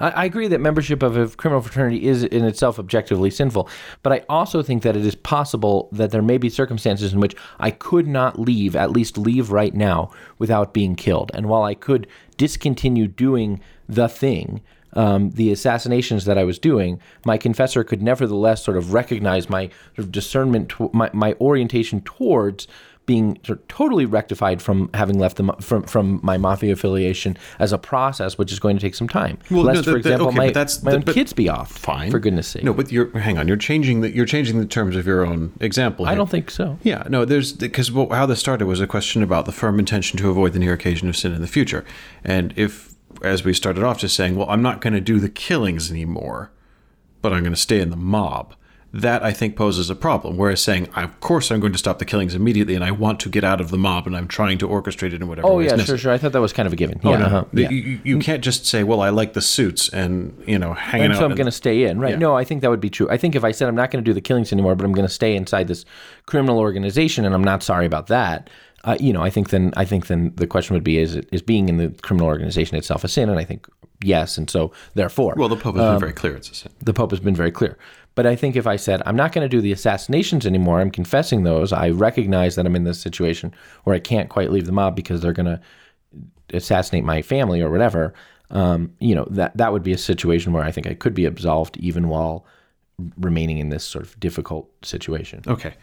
I, 0.01 0.25
agree 0.25 0.49
that 0.49 0.61
membership 0.61 1.03
of 1.03 1.17
a 1.17 1.29
criminal 1.29 1.63
fraternity 1.63 2.07
is 2.07 2.25
in 2.25 2.45
itself 2.45 2.79
objectively 2.79 3.31
sinful, 3.31 3.69
but 4.03 4.13
I 4.13 4.25
also 4.29 4.63
think 4.63 4.83
that 4.83 4.97
it 4.97 5.05
is 5.05 5.15
possible 5.15 5.89
that 5.93 6.11
there 6.11 6.23
may 6.23 6.39
be 6.39 6.49
circumstances 6.49 7.13
in 7.13 7.21
which 7.21 7.35
I 7.59 7.71
could 7.71 8.07
not 8.07 8.39
leave, 8.39 8.77
at 8.77 8.91
least 8.91 9.19
leave 9.19 9.51
right 9.51 9.75
now, 9.75 10.11
without 10.39 10.75
being 10.75 10.95
killed. 10.95 11.31
And 11.35 11.49
while 11.49 11.63
I 11.63 11.75
could 11.75 12.07
discontinue 12.37 13.09
doing 13.09 13.61
the 13.89 14.09
thing, 14.09 14.63
um, 14.95 15.31
the 15.31 15.53
assassinations 15.53 16.25
that 16.25 16.39
I 16.39 16.45
was 16.45 16.59
doing, 16.59 17.01
my 17.25 17.37
confessor 17.37 17.85
could 17.85 18.03
nevertheless 18.03 18.65
sort 18.65 18.77
of 18.77 18.93
recognize 18.93 19.51
my 19.51 19.69
sort 19.95 19.99
of 19.99 20.13
discernment, 20.13 20.73
my, 20.95 21.11
my 21.13 21.35
orientation 21.41 22.01
towards 22.01 22.67
being 23.09 23.41
sort 23.45 23.59
of 23.59 23.67
totally 23.67 24.07
rectified 24.07 24.63
from 24.63 24.89
having 24.95 25.19
left 25.19 25.39
the 25.39 25.45
from 25.61 25.83
from 25.83 26.21
my 26.23 26.37
mafia 26.37 26.73
affiliation 26.75 27.37
as 27.59 27.73
a 27.73 27.79
process, 27.79 28.39
which 28.39 28.53
is 28.53 28.61
going 28.61 28.77
to 28.77 28.81
take 28.81 28.95
some 28.95 29.09
time. 29.09 29.39
Well, 29.51 29.65
Lest, 29.65 29.79
no, 29.79 29.83
for 29.83 29.91
that- 29.93 29.97
example, 29.97 30.29
okay, 30.29 30.37
my, 30.37 30.47
but 30.49 30.55
that's- 30.55 30.83
my 30.85 30.93
own 30.93 31.03
kids 31.03 31.33
be 31.33 31.49
off. 31.49 31.73
Fine. 31.73 32.11
for 32.13 32.21
goodness 32.21 32.47
sake. 32.47 32.63
No, 32.63 32.73
but 32.73 32.93
you're 32.93 33.11
hang 33.19 33.39
on. 33.39 33.49
You're 33.49 33.57
changing 33.57 34.03
the 34.03 34.15
you're 34.15 34.27
changing 34.27 34.61
the 34.61 34.67
terms 34.67 34.95
of 34.95 35.07
your 35.07 35.27
own 35.27 35.53
example. 35.59 36.07
I 36.07 36.15
don't 36.15 36.31
think 36.31 36.51
so. 36.51 36.79
Yeah, 36.85 37.03
no, 37.09 37.25
there's 37.25 37.53
because 37.55 37.89
how 37.89 38.27
this 38.27 38.39
started 38.39 38.67
was 38.67 38.81
a 38.81 38.87
question 38.87 39.23
about 39.25 39.47
the 39.47 39.53
firm 39.53 39.79
intention 39.81 40.19
to 40.19 40.31
avoid 40.31 40.53
the 40.53 40.59
near 40.61 40.75
occasion 40.75 41.09
of 41.09 41.17
sin 41.17 41.33
in 41.33 41.41
the 41.41 41.49
future. 41.49 41.85
And 42.23 42.53
if, 42.57 42.95
as 43.23 43.43
we 43.45 43.55
started 43.55 43.83
off, 43.83 43.99
just 43.99 44.15
saying, 44.15 44.37
well, 44.37 44.49
I'm 44.51 44.61
not 44.63 44.81
going 44.83 44.93
to 44.93 45.01
do 45.01 45.19
the 45.19 45.31
killings 45.31 45.91
anymore, 45.91 46.51
but 47.23 47.33
I'm 47.33 47.41
going 47.43 47.55
to 47.55 47.61
stay 47.61 47.81
in 47.81 47.89
the 47.91 47.97
mob, 47.97 48.55
that 48.93 49.23
I 49.23 49.33
think 49.33 49.55
poses 49.55 49.91
a 49.91 49.95
problem. 49.95 50.37
Whereas 50.37 50.63
saying, 50.63 50.89
of 50.97 51.21
course, 51.21 51.51
I'm 51.51 51.61
going 51.61 51.73
to 51.73 51.79
stop 51.79 51.99
the 51.99 52.05
killings 52.07 52.35
immediately, 52.35 52.75
and 52.75 52.83
I 52.83 52.91
want 52.91 53.21
to 53.21 53.29
get 53.29 53.45
out 53.45 53.61
of 53.61 53.71
the 53.71 53.77
mob, 53.77 54.07
and 54.07 54.17
I'm 54.17 54.29
trying 54.29 54.57
to 54.59 54.69
orchestrate 54.69 55.13
it 55.13 55.21
in 55.21 55.29
whatever 55.29 55.47
Oh 55.47 55.61
yeah, 55.61 55.69
sure, 55.69 55.77
necessary. 55.77 55.99
sure. 55.99 56.13
I 56.13 56.19
thought 56.19 56.33
that 56.33 56.41
was 56.41 56.53
kind 56.55 56.67
of 56.67 56.73
a 56.73 56.77
given. 56.77 57.01
Oh, 57.05 57.11
yeah, 57.11 57.19
no, 57.19 57.25
uh-huh. 57.27 57.45
yeah. 57.53 57.71
You, 57.71 58.01
you- 58.03 58.19
can't 58.19 58.43
just 58.43 58.67
say, 58.67 58.85
well, 58.85 59.01
I 59.01 59.11
like 59.11 59.35
the 59.35 59.43
suits, 59.43 59.89
and 59.91 60.43
you 60.47 60.59
know, 60.59 60.73
hanging 60.73 61.07
and 61.07 61.15
out. 61.15 61.19
so 61.19 61.25
I'm 61.27 61.35
going 61.35 61.47
to 61.47 61.53
stay 61.53 61.85
in, 61.85 62.01
right? 62.01 62.13
Yeah. 62.13 62.19
No, 62.19 62.37
I 62.37 62.45
think 62.45 62.63
that 62.63 62.71
would 62.71 62.81
be 62.81 62.91
true. 62.91 63.09
I 63.11 63.17
think 63.17 63.35
if 63.35 63.45
I 63.45 63.53
said 63.53 63.69
I'm 63.69 63.75
not 63.77 63.91
going 63.91 64.03
to 64.03 64.09
do 64.09 64.15
the 64.15 64.21
killings 64.21 64.53
anymore, 64.53 64.75
but 64.75 64.85
I'm 64.85 64.93
going 64.93 65.07
to 65.07 65.13
stay 65.13 65.37
inside 65.37 65.69
this 65.69 65.85
criminal 66.27 66.59
organization, 66.59 67.25
and 67.25 67.35
I'm 67.35 67.45
not 67.45 67.63
sorry 67.63 67.87
about 67.87 68.07
that, 68.09 68.49
uh, 68.85 68.97
you 69.01 69.13
know, 69.13 69.23
I 69.23 69.31
think 69.31 69.51
then 69.51 69.73
I 69.77 69.85
think 69.85 70.07
then 70.07 70.33
the 70.37 70.47
question 70.47 70.75
would 70.75 70.85
be: 70.85 70.99
Is 70.99 71.15
it 71.15 71.29
is 71.33 71.43
being 71.43 71.69
in 71.69 71.77
the 71.79 71.91
criminal 72.03 72.27
organization 72.27 72.77
itself 72.77 73.05
a 73.05 73.09
sin? 73.09 73.29
And 73.29 73.39
I 73.39 73.45
think 73.45 73.67
yes, 74.03 74.39
and 74.39 74.49
so 74.49 74.73
therefore, 74.95 75.35
well, 75.37 75.49
the 75.49 75.57
Pope 75.57 75.77
has 75.77 75.85
been 75.93 76.01
very 76.01 76.13
clear. 76.13 76.37
It's 76.37 76.51
a 76.51 76.55
sin. 76.55 76.73
the 76.81 76.95
Pope 76.95 77.11
has 77.11 77.21
been 77.21 77.35
very 77.35 77.51
clear. 77.51 77.77
But 78.15 78.27
I 78.27 78.35
think 78.35 78.57
if 78.57 78.67
I 78.67 78.77
said, 78.77 79.01
I'm 79.07 79.15
not 79.15 79.33
going 79.33 79.45
to 79.45 79.49
do 79.49 79.61
the 79.61 79.71
assassinations 79.71 80.45
anymore, 80.45 80.81
I'm 80.81 80.91
confessing 80.91 81.45
those, 81.45 81.73
I 81.73 81.91
recognize 81.91 82.57
that 82.57 82.67
I'm 82.67 82.75
in 82.75 82.85
this 82.85 83.01
situation 83.01 83.55
where 83.85 83.95
I 83.95 84.01
can't 84.01 84.29
quite 84.29 84.51
leave 84.51 84.67
the 84.67 84.73
mob 84.73 84.97
because 84.97 85.21
they're 85.21 85.33
going 85.33 85.47
to 85.47 85.61
assassinate 86.53 87.05
my 87.05 87.23
family 87.23 87.61
or 87.61 87.71
whatever, 87.71 88.15
um, 88.51 88.95
you 88.99 89.15
know 89.15 89.27
that 89.31 89.57
that 89.57 89.73
would 89.73 89.83
be 89.83 89.93
a 89.93 89.99
situation 89.99 90.53
where 90.53 90.65
I 90.65 90.73
think 90.73 90.87
I 90.87 90.95
could 90.95 91.15
be 91.15 91.27
absolved 91.27 91.77
even 91.77 92.09
while 92.09 92.47
remaining 93.19 93.59
in 93.59 93.69
this 93.69 93.85
sort 93.85 94.05
of 94.05 94.19
difficult 94.19 94.71
situation. 94.85 95.43
Okay. 95.47 95.75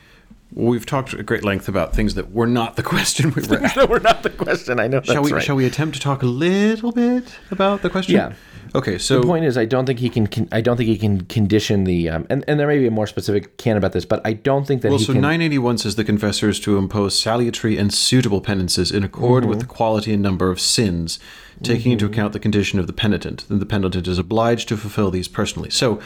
We've 0.51 0.85
talked 0.85 1.13
at 1.13 1.25
great 1.25 1.43
length 1.43 1.67
about 1.67 1.93
things 1.93 2.15
that 2.15 2.31
were 2.31 2.47
not 2.47 2.75
the 2.75 2.83
question 2.83 3.31
we 3.33 3.41
were 3.47 3.59
no, 3.75 3.85
we're 3.85 3.99
not 3.99 4.23
the 4.23 4.29
question. 4.29 4.79
I 4.79 4.87
know 4.87 4.97
that's 4.97 5.11
shall 5.11 5.23
we 5.23 5.31
right. 5.31 5.43
shall 5.43 5.55
we 5.55 5.65
attempt 5.65 5.95
to 5.95 6.01
talk 6.01 6.23
a 6.23 6.27
little 6.27 6.91
bit 6.91 7.37
about 7.51 7.81
the 7.81 7.89
question? 7.89 8.15
Yeah. 8.15 8.33
Okay, 8.75 8.97
so 8.97 9.21
the 9.21 9.25
point 9.25 9.45
is, 9.45 9.57
I 9.57 9.63
don't 9.63 9.85
think 9.85 9.99
he 9.99 10.09
can. 10.09 10.27
I 10.51 10.59
don't 10.59 10.75
think 10.75 10.89
he 10.89 10.97
can 10.97 11.21
condition 11.25 11.85
the. 11.85 12.09
Um, 12.09 12.27
and 12.29 12.43
and 12.47 12.59
there 12.59 12.67
may 12.67 12.77
be 12.77 12.87
a 12.87 12.91
more 12.91 13.07
specific 13.07 13.57
can 13.57 13.77
about 13.77 13.93
this, 13.93 14.05
but 14.05 14.21
I 14.25 14.33
don't 14.33 14.67
think 14.67 14.81
that 14.81 14.89
well, 14.89 14.99
so 14.99 15.13
can. 15.13 15.21
981 15.21 15.77
says 15.77 15.95
the 15.95 16.03
confessor 16.03 16.49
is 16.49 16.59
to 16.61 16.77
impose 16.77 17.19
salutary 17.19 17.77
and 17.77 17.93
suitable 17.93 18.41
penances 18.41 18.91
in 18.91 19.03
accord 19.03 19.45
with 19.45 19.59
the 19.59 19.65
quality 19.65 20.13
and 20.13 20.21
number 20.21 20.49
of 20.49 20.59
sins, 20.59 21.19
taking 21.63 21.93
into 21.93 22.05
account 22.05 22.33
the 22.33 22.39
condition 22.39 22.77
of 22.77 22.87
the 22.87 22.93
penitent. 22.93 23.45
Then 23.47 23.59
the 23.59 23.65
penitent 23.65 24.07
is 24.07 24.19
obliged 24.19 24.67
to 24.69 24.77
fulfill 24.77 25.09
these 25.09 25.29
personally. 25.29 25.69
So, 25.69 26.01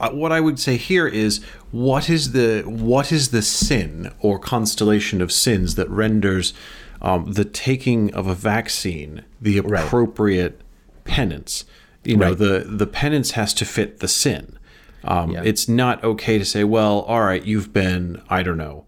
uh, 0.00 0.10
what 0.10 0.32
I 0.32 0.40
would 0.40 0.58
say 0.58 0.76
here 0.76 1.06
is, 1.06 1.42
what 1.70 2.10
is 2.10 2.32
the 2.32 2.62
what 2.62 3.12
is 3.12 3.30
the 3.30 3.42
sin 3.42 4.12
or 4.18 4.40
constellation 4.40 5.22
of 5.22 5.30
sins 5.30 5.76
that 5.76 5.88
renders 5.88 6.52
um, 7.00 7.34
the 7.34 7.44
taking 7.44 8.12
of 8.12 8.26
a 8.26 8.34
vaccine 8.34 9.24
the 9.40 9.58
appropriate 9.58 10.60
penance? 11.04 11.64
You 12.04 12.16
know, 12.16 12.28
Right. 12.28 12.38
the 12.38 12.64
the 12.66 12.86
penance 12.86 13.32
has 13.32 13.52
to 13.54 13.64
fit 13.64 13.98
the 14.00 14.08
sin. 14.08 14.58
Um, 15.04 15.30
Yeah. 15.30 15.42
It's 15.44 15.68
not 15.68 16.02
okay 16.04 16.38
to 16.38 16.44
say, 16.44 16.64
well, 16.64 17.00
all 17.00 17.22
right, 17.22 17.44
you've 17.44 17.72
been, 17.72 18.20
I 18.28 18.42
don't 18.42 18.56
know, 18.58 18.84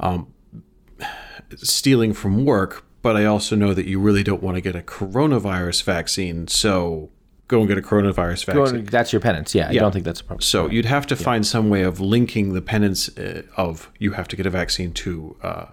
um, 0.00 0.26
stealing 1.56 2.12
from 2.12 2.44
work, 2.44 2.84
but 3.02 3.16
I 3.16 3.24
also 3.24 3.56
know 3.56 3.74
that 3.74 3.86
you 3.86 4.00
really 4.00 4.22
don't 4.22 4.42
want 4.42 4.56
to 4.56 4.60
get 4.60 4.74
a 4.74 4.80
coronavirus 4.82 5.82
vaccine, 5.84 6.48
so 6.48 7.10
go 7.48 7.58
and 7.60 7.68
get 7.68 7.78
a 7.78 7.82
coronavirus 7.82 8.46
vaccine. 8.46 8.84
That's 8.84 9.12
your 9.12 9.20
penance. 9.20 9.54
Yeah, 9.54 9.68
I 9.68 9.74
don't 9.74 9.92
think 9.92 10.04
that's 10.04 10.20
a 10.20 10.24
problem. 10.24 10.40
So 10.42 10.68
you'd 10.70 10.86
have 10.86 11.06
to 11.08 11.16
find 11.16 11.46
some 11.46 11.68
way 11.68 11.82
of 11.82 12.00
linking 12.00 12.54
the 12.54 12.62
penance 12.62 13.08
uh, 13.18 13.42
of 13.56 13.90
you 13.98 14.12
have 14.12 14.28
to 14.28 14.36
get 14.36 14.46
a 14.46 14.50
vaccine 14.50 14.92
to 14.94 15.36
uh, 15.42 15.66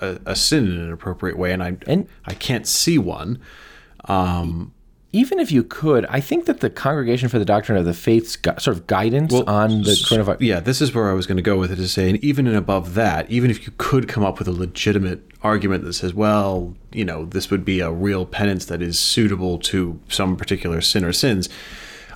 a, 0.00 0.18
a 0.26 0.36
sin 0.36 0.66
in 0.66 0.78
an 0.78 0.92
appropriate 0.92 1.38
way, 1.38 1.52
and 1.52 1.62
I 1.62 1.76
And- 1.86 2.06
I 2.26 2.34
can't 2.34 2.66
see 2.66 2.98
one. 2.98 3.38
Even 5.14 5.38
if 5.38 5.52
you 5.52 5.62
could, 5.62 6.06
I 6.06 6.20
think 6.20 6.46
that 6.46 6.60
the 6.60 6.70
Congregation 6.70 7.28
for 7.28 7.38
the 7.38 7.44
Doctrine 7.44 7.76
of 7.76 7.84
the 7.84 7.92
Faith's 7.92 8.34
gu- 8.36 8.58
sort 8.58 8.74
of 8.76 8.86
guidance 8.86 9.30
on 9.46 9.82
the 9.82 9.90
coronavirus. 9.90 10.38
Yeah, 10.40 10.60
this 10.60 10.80
is 10.80 10.94
where 10.94 11.10
I 11.10 11.12
was 11.12 11.26
going 11.26 11.36
to 11.36 11.42
go 11.42 11.58
with 11.58 11.70
it 11.70 11.76
to 11.76 11.86
say, 11.88 12.08
and 12.08 12.22
even 12.24 12.46
and 12.46 12.56
above 12.56 12.94
that, 12.94 13.30
even 13.30 13.50
if 13.50 13.66
you 13.66 13.74
could 13.76 14.08
come 14.08 14.24
up 14.24 14.38
with 14.38 14.48
a 14.48 14.52
legitimate 14.52 15.20
argument 15.42 15.84
that 15.84 15.92
says, 15.92 16.14
well, 16.14 16.74
you 16.92 17.04
know, 17.04 17.26
this 17.26 17.50
would 17.50 17.62
be 17.62 17.80
a 17.80 17.90
real 17.90 18.24
penance 18.24 18.64
that 18.66 18.80
is 18.80 18.98
suitable 18.98 19.58
to 19.58 20.00
some 20.08 20.34
particular 20.36 20.80
sin 20.80 21.04
or 21.04 21.12
sins, 21.12 21.48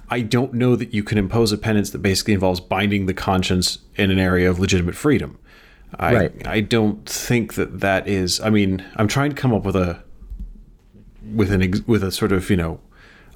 I 0.09 0.21
don't 0.23 0.55
know 0.55 0.75
that 0.77 0.95
you 0.95 1.03
can 1.03 1.19
impose 1.19 1.53
a 1.53 1.59
penance 1.59 1.91
that 1.91 1.99
basically 1.99 2.33
involves 2.33 2.61
binding 2.61 3.05
the 3.07 3.15
conscience 3.15 3.79
in 3.97 4.11
an 4.11 4.19
area 4.19 4.49
of 4.49 4.59
legitimate 4.59 4.95
freedom. 4.95 5.39
I, 5.99 6.15
Right. 6.15 6.47
I 6.47 6.61
don't 6.61 7.07
think 7.07 7.55
that 7.55 7.81
that 7.81 8.09
is. 8.09 8.41
I 8.41 8.49
mean, 8.49 8.85
I'm 8.97 9.09
trying 9.09 9.31
to 9.31 9.37
come 9.37 9.53
up 9.53 9.65
with 9.65 9.77
a 9.77 10.03
with 11.35 11.51
an 11.51 11.61
ex- 11.63 11.87
with 11.87 12.05
a 12.05 12.13
sort 12.13 12.31
of 12.33 12.49
you 12.51 12.57
know 12.57 12.81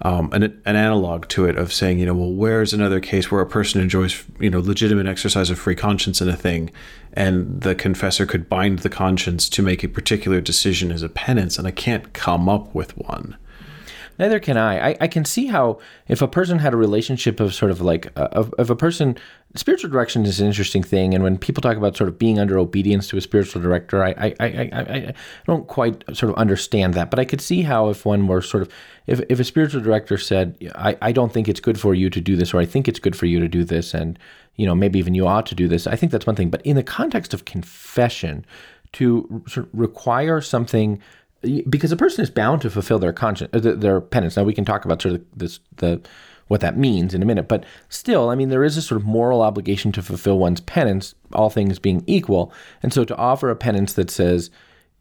um, 0.02 0.32
an, 0.32 0.42
an 0.42 0.76
analog 0.76 1.28
to 1.28 1.44
it 1.44 1.56
of 1.56 1.72
saying 1.72 1.98
you 1.98 2.06
know 2.06 2.14
well 2.14 2.32
where's 2.32 2.72
another 2.72 3.00
case 3.00 3.30
where 3.30 3.40
a 3.40 3.46
person 3.46 3.80
enjoys 3.80 4.24
you 4.38 4.50
know 4.50 4.60
legitimate 4.60 5.06
exercise 5.06 5.50
of 5.50 5.58
free 5.58 5.74
conscience 5.74 6.20
in 6.20 6.28
a 6.28 6.36
thing 6.36 6.70
and 7.12 7.60
the 7.60 7.74
confessor 7.74 8.24
could 8.24 8.48
bind 8.48 8.80
the 8.80 8.88
conscience 8.88 9.48
to 9.48 9.62
make 9.62 9.82
a 9.82 9.88
particular 9.88 10.40
decision 10.40 10.90
as 10.90 11.02
a 11.02 11.08
penance 11.08 11.58
and 11.58 11.66
I 11.66 11.72
can't 11.72 12.12
come 12.12 12.48
up 12.48 12.74
with 12.74 12.96
one. 12.96 13.36
Neither 14.20 14.38
can 14.38 14.58
I. 14.58 14.90
I. 14.90 14.96
I 15.00 15.08
can 15.08 15.24
see 15.24 15.46
how 15.46 15.78
if 16.06 16.20
a 16.20 16.28
person 16.28 16.58
had 16.58 16.74
a 16.74 16.76
relationship 16.76 17.40
of 17.40 17.54
sort 17.54 17.70
of 17.70 17.80
like 17.80 18.12
uh, 18.18 18.28
of, 18.32 18.52
of 18.58 18.68
a 18.68 18.76
person, 18.76 19.16
spiritual 19.56 19.88
direction 19.88 20.26
is 20.26 20.40
an 20.40 20.46
interesting 20.46 20.82
thing, 20.82 21.14
and 21.14 21.24
when 21.24 21.38
people 21.38 21.62
talk 21.62 21.78
about 21.78 21.96
sort 21.96 22.08
of 22.08 22.18
being 22.18 22.38
under 22.38 22.58
obedience 22.58 23.08
to 23.08 23.16
a 23.16 23.22
spiritual 23.22 23.62
director, 23.62 24.04
I 24.04 24.10
I, 24.10 24.34
I, 24.38 24.70
I, 24.72 24.80
I 24.80 25.14
don't 25.46 25.66
quite 25.68 26.04
sort 26.14 26.30
of 26.30 26.34
understand 26.36 26.92
that. 26.92 27.08
But 27.08 27.18
I 27.18 27.24
could 27.24 27.40
see 27.40 27.62
how 27.62 27.88
if 27.88 28.04
one 28.04 28.26
were 28.28 28.42
sort 28.42 28.62
of 28.62 28.68
if, 29.06 29.22
if 29.30 29.40
a 29.40 29.44
spiritual 29.44 29.80
director 29.80 30.18
said, 30.18 30.54
I, 30.74 30.98
I 31.00 31.12
don't 31.12 31.32
think 31.32 31.48
it's 31.48 31.60
good 31.60 31.80
for 31.80 31.94
you 31.94 32.10
to 32.10 32.20
do 32.20 32.36
this, 32.36 32.52
or 32.52 32.60
I 32.60 32.66
think 32.66 32.88
it's 32.88 32.98
good 32.98 33.16
for 33.16 33.24
you 33.24 33.40
to 33.40 33.48
do 33.48 33.64
this, 33.64 33.94
and 33.94 34.18
you 34.56 34.66
know 34.66 34.74
maybe 34.74 34.98
even 34.98 35.14
you 35.14 35.26
ought 35.26 35.46
to 35.46 35.54
do 35.54 35.66
this. 35.66 35.86
I 35.86 35.96
think 35.96 36.12
that's 36.12 36.26
one 36.26 36.36
thing. 36.36 36.50
But 36.50 36.60
in 36.60 36.76
the 36.76 36.82
context 36.82 37.32
of 37.32 37.46
confession, 37.46 38.44
to 38.92 39.42
require 39.72 40.40
something 40.40 41.00
because 41.68 41.92
a 41.92 41.96
person 41.96 42.22
is 42.22 42.30
bound 42.30 42.62
to 42.62 42.70
fulfill 42.70 42.98
their 42.98 43.12
conscience, 43.12 43.50
uh, 43.54 43.74
their 43.74 44.00
penance. 44.00 44.36
Now 44.36 44.44
we 44.44 44.54
can 44.54 44.64
talk 44.64 44.84
about 44.84 45.02
sort 45.02 45.14
of 45.16 45.24
this 45.34 45.60
the 45.76 46.00
what 46.48 46.60
that 46.60 46.76
means 46.76 47.14
in 47.14 47.22
a 47.22 47.26
minute, 47.26 47.46
but 47.46 47.64
still, 47.88 48.28
I 48.28 48.34
mean, 48.34 48.48
there 48.48 48.64
is 48.64 48.76
a 48.76 48.82
sort 48.82 49.00
of 49.00 49.06
moral 49.06 49.40
obligation 49.40 49.92
to 49.92 50.02
fulfill 50.02 50.36
one's 50.36 50.60
penance, 50.60 51.14
all 51.32 51.48
things 51.48 51.78
being 51.78 52.02
equal, 52.08 52.52
and 52.82 52.92
so 52.92 53.04
to 53.04 53.16
offer 53.16 53.50
a 53.50 53.56
penance 53.56 53.92
that 53.92 54.10
says 54.10 54.50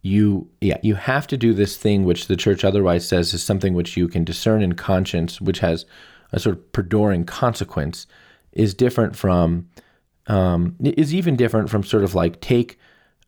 you 0.02 0.48
yeah 0.62 0.78
you 0.82 0.96
have 0.96 1.28
to 1.28 1.38
do 1.38 1.54
this 1.54 1.76
thing 1.76 2.06
which 2.06 2.28
the 2.28 2.38
church 2.38 2.64
otherwise 2.64 3.08
says 3.08 3.34
is 3.34 3.44
something 3.44 3.74
which 3.74 3.98
you 3.98 4.08
can 4.08 4.24
discern 4.24 4.62
in 4.62 4.74
conscience 4.74 5.42
which 5.42 5.60
has 5.60 5.86
a 6.32 6.40
sort 6.40 6.56
of 6.56 6.72
perduring 6.72 7.26
consequence 7.26 8.08
is 8.54 8.74
different 8.74 9.16
from 9.16 9.68
um, 10.28 10.76
is 10.80 11.14
even 11.14 11.36
different 11.36 11.70
from 11.70 11.84
sort 11.84 12.04
of 12.04 12.16
like 12.16 12.40
take 12.40 12.78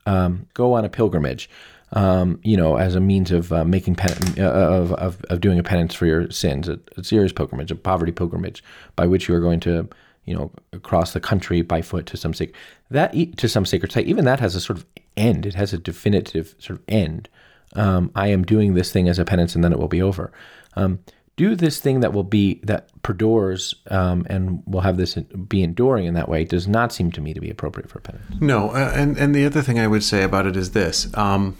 um, 0.06 0.48
go 0.54 0.74
on 0.74 0.86
a 0.86 0.90
pilgrimage 0.90 1.50
um, 1.94 2.40
you 2.44 2.58
know 2.58 2.78
as 2.78 2.96
a 2.96 3.00
means 3.00 3.32
of 3.32 3.52
uh, 3.52 3.66
making 3.66 3.96
pen- 3.96 4.40
uh, 4.40 4.50
of, 4.50 4.94
of, 4.94 5.24
of 5.30 5.42
doing 5.42 5.60
a 5.60 5.64
penance 5.64 5.94
for 5.94 6.06
your 6.06 6.30
sins 6.32 6.68
a, 6.70 6.80
a 6.98 7.04
serious 7.04 7.32
pilgrimage 7.32 7.72
a 7.72 7.76
poverty 7.76 8.12
pilgrimage 8.12 8.64
by 8.96 9.06
which 9.06 9.28
you 9.28 9.36
are 9.36 9.40
going 9.40 9.60
to 9.60 9.88
you 10.26 10.36
know 10.36 10.52
across 10.74 11.14
the 11.14 11.20
country 11.20 11.62
by 11.62 11.82
foot 11.82 12.06
to 12.06 12.18
some 12.18 12.34
sacred 12.34 12.56
that 12.92 13.14
to 13.38 13.50
some 13.50 13.66
sacred 13.66 13.92
site. 13.92 14.06
Even 14.06 14.26
that 14.26 14.40
has 14.40 14.54
a 14.54 14.60
sort 14.60 14.78
of 14.78 14.86
end. 15.18 15.46
It 15.46 15.56
has 15.56 15.74
a 15.74 15.78
definitive 15.78 16.56
sort 16.60 16.80
of 16.80 16.86
end. 16.88 17.30
Um, 17.74 18.12
i 18.16 18.28
am 18.28 18.44
doing 18.44 18.74
this 18.74 18.92
thing 18.92 19.08
as 19.08 19.18
a 19.18 19.24
penance 19.24 19.56
and 19.56 19.64
then 19.64 19.72
it 19.72 19.80
will 19.80 19.88
be 19.88 20.02
over. 20.02 20.34
Um, 20.76 21.00
do 21.38 21.56
this 21.56 21.80
thing 21.80 22.02
that 22.02 22.12
will 22.12 22.26
be 22.26 22.60
that 22.64 22.90
perdures 23.02 23.76
um, 23.90 24.28
and 24.30 24.62
will 24.66 24.82
have 24.82 24.98
this 24.98 25.16
be 25.16 25.64
enduring 25.64 26.06
in 26.06 26.14
that 26.16 26.28
way 26.28 26.44
does 26.44 26.68
not 26.68 26.92
seem 26.92 27.12
to 27.14 27.22
me 27.22 27.34
to 27.34 27.40
be 27.40 27.50
appropriate 27.50 27.90
for 27.90 28.00
a 28.00 28.02
penance. 28.02 28.26
No, 28.42 28.72
uh, 28.72 28.92
and 28.94 29.18
and 29.18 29.34
the 29.34 29.46
other 29.46 29.62
thing 29.62 29.80
I 29.80 29.88
would 29.88 30.04
say 30.04 30.24
about 30.24 30.46
it 30.46 30.58
is 30.58 30.72
this: 30.72 31.08
um, 31.18 31.56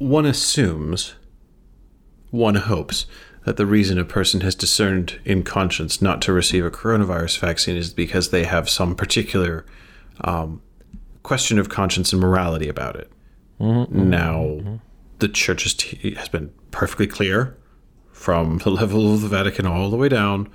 one 0.00 0.24
assumes, 0.24 1.14
one 2.30 2.54
hopes 2.54 3.04
that 3.44 3.58
the 3.58 3.66
reason 3.66 3.98
a 3.98 4.04
person 4.04 4.40
has 4.40 4.54
discerned 4.54 5.20
in 5.26 5.42
conscience 5.42 6.00
not 6.00 6.22
to 6.22 6.32
receive 6.32 6.64
a 6.64 6.70
coronavirus 6.70 7.38
vaccine 7.38 7.76
is 7.76 7.92
because 7.92 8.30
they 8.30 8.44
have 8.44 8.68
some 8.68 8.94
particular 8.94 9.66
um, 10.22 10.62
question 11.22 11.58
of 11.58 11.68
conscience 11.68 12.14
and 12.14 12.20
morality 12.20 12.66
about 12.66 12.96
it. 12.96 13.12
Now, 14.06 14.80
the 15.18 15.28
church 15.28 15.64
has, 15.64 15.74
t- 15.74 16.14
has 16.14 16.30
been 16.30 16.50
perfectly 16.70 17.06
clear 17.06 17.58
from 18.10 18.58
the 18.64 18.70
level 18.70 19.12
of 19.12 19.20
the 19.20 19.28
Vatican 19.28 19.66
all 19.66 19.90
the 19.90 19.98
way 19.98 20.08
down 20.08 20.48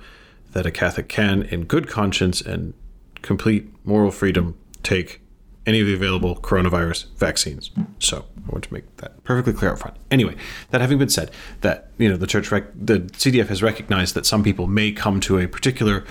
that 0.52 0.66
a 0.66 0.72
Catholic 0.72 1.08
can, 1.08 1.42
in 1.44 1.64
good 1.64 1.88
conscience 1.88 2.40
and 2.40 2.74
complete 3.22 3.68
moral 3.84 4.10
freedom, 4.10 4.58
take 4.82 5.20
any 5.66 5.80
of 5.80 5.86
the 5.86 5.94
available 5.94 6.36
coronavirus 6.36 7.06
vaccines. 7.16 7.70
So 7.98 8.24
I 8.46 8.52
want 8.52 8.64
to 8.64 8.72
make 8.72 8.96
that 8.98 9.22
perfectly 9.24 9.52
clear 9.52 9.72
up 9.72 9.78
front. 9.80 9.96
Anyway, 10.10 10.36
that 10.70 10.80
having 10.80 10.98
been 10.98 11.08
said, 11.08 11.30
that 11.60 11.90
you 11.98 12.08
know 12.08 12.16
the 12.16 12.26
church, 12.26 12.50
rec- 12.50 12.72
the 12.74 13.00
CDF 13.00 13.48
has 13.48 13.62
recognized 13.62 14.14
that 14.14 14.24
some 14.24 14.42
people 14.44 14.66
may 14.66 14.92
come 14.92 15.20
to 15.20 15.38
a 15.38 15.48
particular 15.48 16.04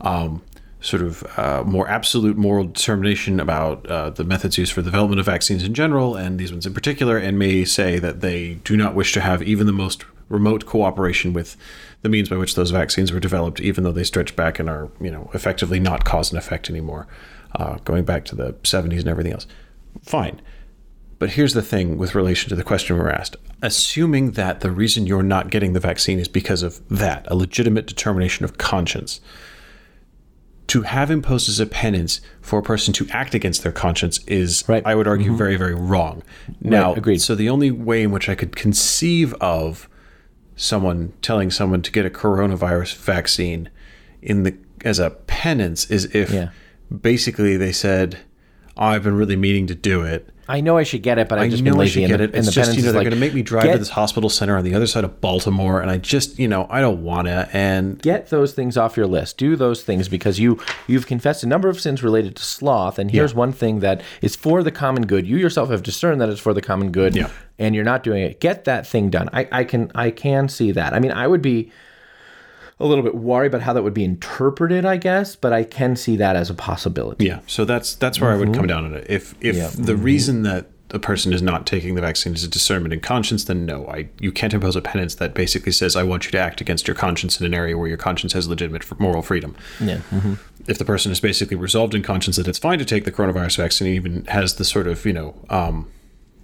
um, 0.00 0.42
sort 0.80 1.02
of 1.02 1.24
uh, 1.38 1.62
more 1.64 1.88
absolute 1.88 2.36
moral 2.36 2.64
determination 2.64 3.38
about 3.38 3.86
uh, 3.86 4.10
the 4.10 4.24
methods 4.24 4.58
used 4.58 4.72
for 4.72 4.82
the 4.82 4.90
development 4.90 5.20
of 5.20 5.26
vaccines 5.26 5.62
in 5.62 5.74
general, 5.74 6.16
and 6.16 6.38
these 6.38 6.50
ones 6.50 6.66
in 6.66 6.74
particular, 6.74 7.18
and 7.18 7.38
may 7.38 7.64
say 7.64 7.98
that 7.98 8.20
they 8.20 8.54
do 8.64 8.76
not 8.76 8.94
wish 8.94 9.12
to 9.12 9.20
have 9.20 9.42
even 9.42 9.66
the 9.66 9.72
most 9.72 10.04
remote 10.28 10.64
cooperation 10.64 11.34
with 11.34 11.56
the 12.00 12.08
means 12.08 12.28
by 12.28 12.36
which 12.36 12.54
those 12.54 12.70
vaccines 12.70 13.12
were 13.12 13.20
developed, 13.20 13.60
even 13.60 13.84
though 13.84 13.92
they 13.92 14.02
stretch 14.02 14.34
back 14.34 14.58
and 14.58 14.68
are, 14.68 14.88
you 15.00 15.10
know, 15.10 15.30
effectively 15.34 15.78
not 15.78 16.04
cause 16.04 16.30
and 16.30 16.38
effect 16.38 16.70
anymore, 16.70 17.06
uh, 17.54 17.76
going 17.84 18.04
back 18.04 18.24
to 18.26 18.34
the 18.36 18.52
70s 18.62 19.00
and 19.00 19.08
everything 19.08 19.32
else. 19.32 19.46
Fine. 20.02 20.40
But 21.18 21.30
here's 21.30 21.54
the 21.54 21.62
thing 21.62 21.98
with 21.98 22.14
relation 22.16 22.48
to 22.48 22.56
the 22.56 22.64
question 22.64 22.96
we're 22.98 23.08
asked. 23.08 23.36
Assuming 23.62 24.32
that 24.32 24.60
the 24.60 24.70
reason 24.72 25.06
you're 25.06 25.22
not 25.22 25.50
getting 25.50 25.72
the 25.72 25.78
vaccine 25.80 26.18
is 26.18 26.26
because 26.26 26.62
of 26.64 26.80
that, 26.88 27.26
a 27.30 27.36
legitimate 27.36 27.86
determination 27.86 28.44
of 28.44 28.58
conscience, 28.58 29.20
to 30.68 30.82
have 30.82 31.10
imposed 31.10 31.48
as 31.48 31.60
a 31.60 31.66
penance 31.66 32.20
for 32.40 32.58
a 32.58 32.62
person 32.62 32.92
to 32.94 33.06
act 33.10 33.34
against 33.34 33.62
their 33.62 33.72
conscience 33.72 34.18
is, 34.26 34.64
Right. 34.66 34.82
I 34.86 34.94
would 34.94 35.06
argue, 35.06 35.36
very, 35.36 35.56
very 35.56 35.74
wrong. 35.74 36.22
Now, 36.60 36.94
agreed. 36.94 37.20
so 37.20 37.34
the 37.34 37.50
only 37.50 37.70
way 37.70 38.02
in 38.02 38.10
which 38.10 38.28
I 38.28 38.34
could 38.34 38.56
conceive 38.56 39.34
of 39.34 39.88
someone 40.56 41.12
telling 41.22 41.50
someone 41.50 41.82
to 41.82 41.92
get 41.92 42.06
a 42.06 42.10
coronavirus 42.10 42.96
vaccine 42.96 43.68
in 44.22 44.42
the 44.44 44.54
as 44.84 44.98
a 44.98 45.10
penance 45.10 45.88
is 45.90 46.06
if 46.14 46.32
Yeah. 46.32 46.48
Basically 47.00 47.56
they 47.56 47.72
said, 47.72 48.18
oh, 48.76 48.84
I've 48.86 49.02
been 49.04 49.14
really 49.16 49.36
meaning 49.36 49.66
to 49.68 49.74
do 49.74 50.02
it. 50.02 50.28
I 50.48 50.60
know 50.60 50.76
I 50.76 50.82
should 50.82 51.02
get 51.02 51.18
it, 51.18 51.28
but 51.28 51.38
I've 51.38 51.46
I 51.46 51.48
just 51.50 51.62
know 51.62 51.70
been 51.70 51.78
I 51.78 51.84
lazy. 51.84 51.92
should 52.02 52.10
and 52.10 52.18
get 52.18 52.20
it. 52.20 52.34
It's 52.34 52.52
just 52.52 52.76
you 52.76 52.82
know 52.82 52.86
they're 52.90 53.00
like, 53.00 53.04
going 53.04 53.14
to 53.14 53.20
make 53.20 53.32
me 53.32 53.42
drive 53.42 53.62
get- 53.62 53.72
to 53.74 53.78
this 53.78 53.90
hospital 53.90 54.28
center 54.28 54.56
on 54.56 54.64
the 54.64 54.74
other 54.74 54.88
side 54.88 55.04
of 55.04 55.20
Baltimore, 55.20 55.80
and 55.80 55.88
I 55.90 55.98
just 55.98 56.36
you 56.38 56.48
know 56.48 56.66
I 56.68 56.80
don't 56.80 57.02
want 57.04 57.28
to. 57.28 57.48
And 57.52 58.02
get 58.02 58.28
those 58.30 58.52
things 58.52 58.76
off 58.76 58.96
your 58.96 59.06
list 59.06 59.38
do 59.38 59.54
those 59.54 59.82
things 59.84 60.08
because 60.08 60.40
you 60.40 60.58
you've 60.88 61.06
confessed 61.06 61.44
a 61.44 61.46
number 61.46 61.68
of 61.68 61.80
sins 61.80 62.02
related 62.02 62.34
to 62.36 62.42
sloth 62.42 62.98
and 62.98 63.10
here's 63.12 63.30
Yeah. 63.32 63.38
one 63.38 63.52
thing 63.52 63.80
that 63.80 64.02
is 64.20 64.34
for 64.34 64.62
the 64.64 64.72
common 64.72 65.06
good 65.06 65.26
you 65.28 65.36
yourself 65.36 65.70
have 65.70 65.82
discerned 65.84 66.20
that 66.20 66.28
it's 66.28 66.40
for 66.40 66.52
the 66.52 66.60
common 66.60 66.90
good 66.90 67.14
Yeah. 67.14 67.30
and 67.58 67.74
you're 67.74 67.84
not 67.84 68.02
doing 68.02 68.22
it 68.24 68.40
get 68.40 68.64
that 68.64 68.86
thing 68.86 69.10
done 69.10 69.28
I, 69.32 69.48
I 69.52 69.64
can 69.64 69.92
i 69.94 70.10
can 70.10 70.48
see 70.48 70.72
that 70.72 70.92
i 70.92 70.98
mean 70.98 71.12
i 71.12 71.26
would 71.26 71.42
be 71.42 71.70
a 72.82 72.86
little 72.86 73.04
bit 73.04 73.14
worried 73.14 73.46
about 73.46 73.62
how 73.62 73.72
that 73.72 73.82
would 73.82 73.94
be 73.94 74.04
interpreted 74.04 74.84
i 74.84 74.96
guess 74.96 75.36
but 75.36 75.52
i 75.52 75.62
can 75.64 75.94
see 75.96 76.16
that 76.16 76.34
as 76.36 76.50
a 76.50 76.54
possibility 76.54 77.24
Yeah, 77.24 77.40
so 77.46 77.64
that's 77.64 77.94
that's 77.94 78.20
where 78.20 78.30
I 78.32 78.36
would 78.36 78.52
come 78.54 78.66
down 78.66 78.84
on 78.84 78.94
it. 78.94 79.06
If 79.08 79.34
if 79.40 79.56
Yeah. 79.56 79.70
the 79.90 79.96
reason 79.96 80.42
that 80.42 80.66
a 80.90 80.98
person 80.98 81.32
is 81.32 81.40
not 81.40 81.64
taking 81.66 81.94
the 81.94 82.02
vaccine 82.02 82.34
is 82.34 82.44
a 82.44 82.48
discernment 82.48 82.92
in 82.92 83.00
conscience, 83.00 83.44
then 83.44 83.64
no, 83.64 83.86
I 83.86 84.08
you 84.20 84.30
can't 84.30 84.52
impose 84.52 84.76
a 84.76 84.82
penance 84.82 85.14
that 85.14 85.32
basically 85.32 85.72
says 85.72 85.96
I 85.96 86.02
want 86.02 86.26
you 86.26 86.30
to 86.32 86.38
act 86.38 86.60
against 86.60 86.86
your 86.86 86.94
conscience 86.94 87.40
in 87.40 87.46
an 87.46 87.54
area 87.54 87.78
where 87.78 87.88
your 87.88 87.96
conscience 87.96 88.32
has 88.34 88.46
legitimate 88.48 88.84
moral 89.00 89.22
freedom. 89.22 89.54
yeah 89.80 90.00
mhm. 90.10 90.38
If 90.66 90.76
the 90.78 90.84
person 90.84 91.10
is 91.12 91.20
basically 91.20 91.56
resolved 91.56 91.94
in 91.94 92.02
conscience 92.02 92.36
that 92.36 92.46
it's 92.48 92.58
fine 92.58 92.78
to 92.78 92.84
take 92.84 93.04
the 93.04 93.12
coronavirus 93.12 93.56
vaccine, 93.56 93.88
even 93.94 94.24
has 94.26 94.54
the 94.56 94.64
sort 94.64 94.86
of 94.86 95.06
you 95.06 95.12
know 95.18 95.34
um, 95.48 95.88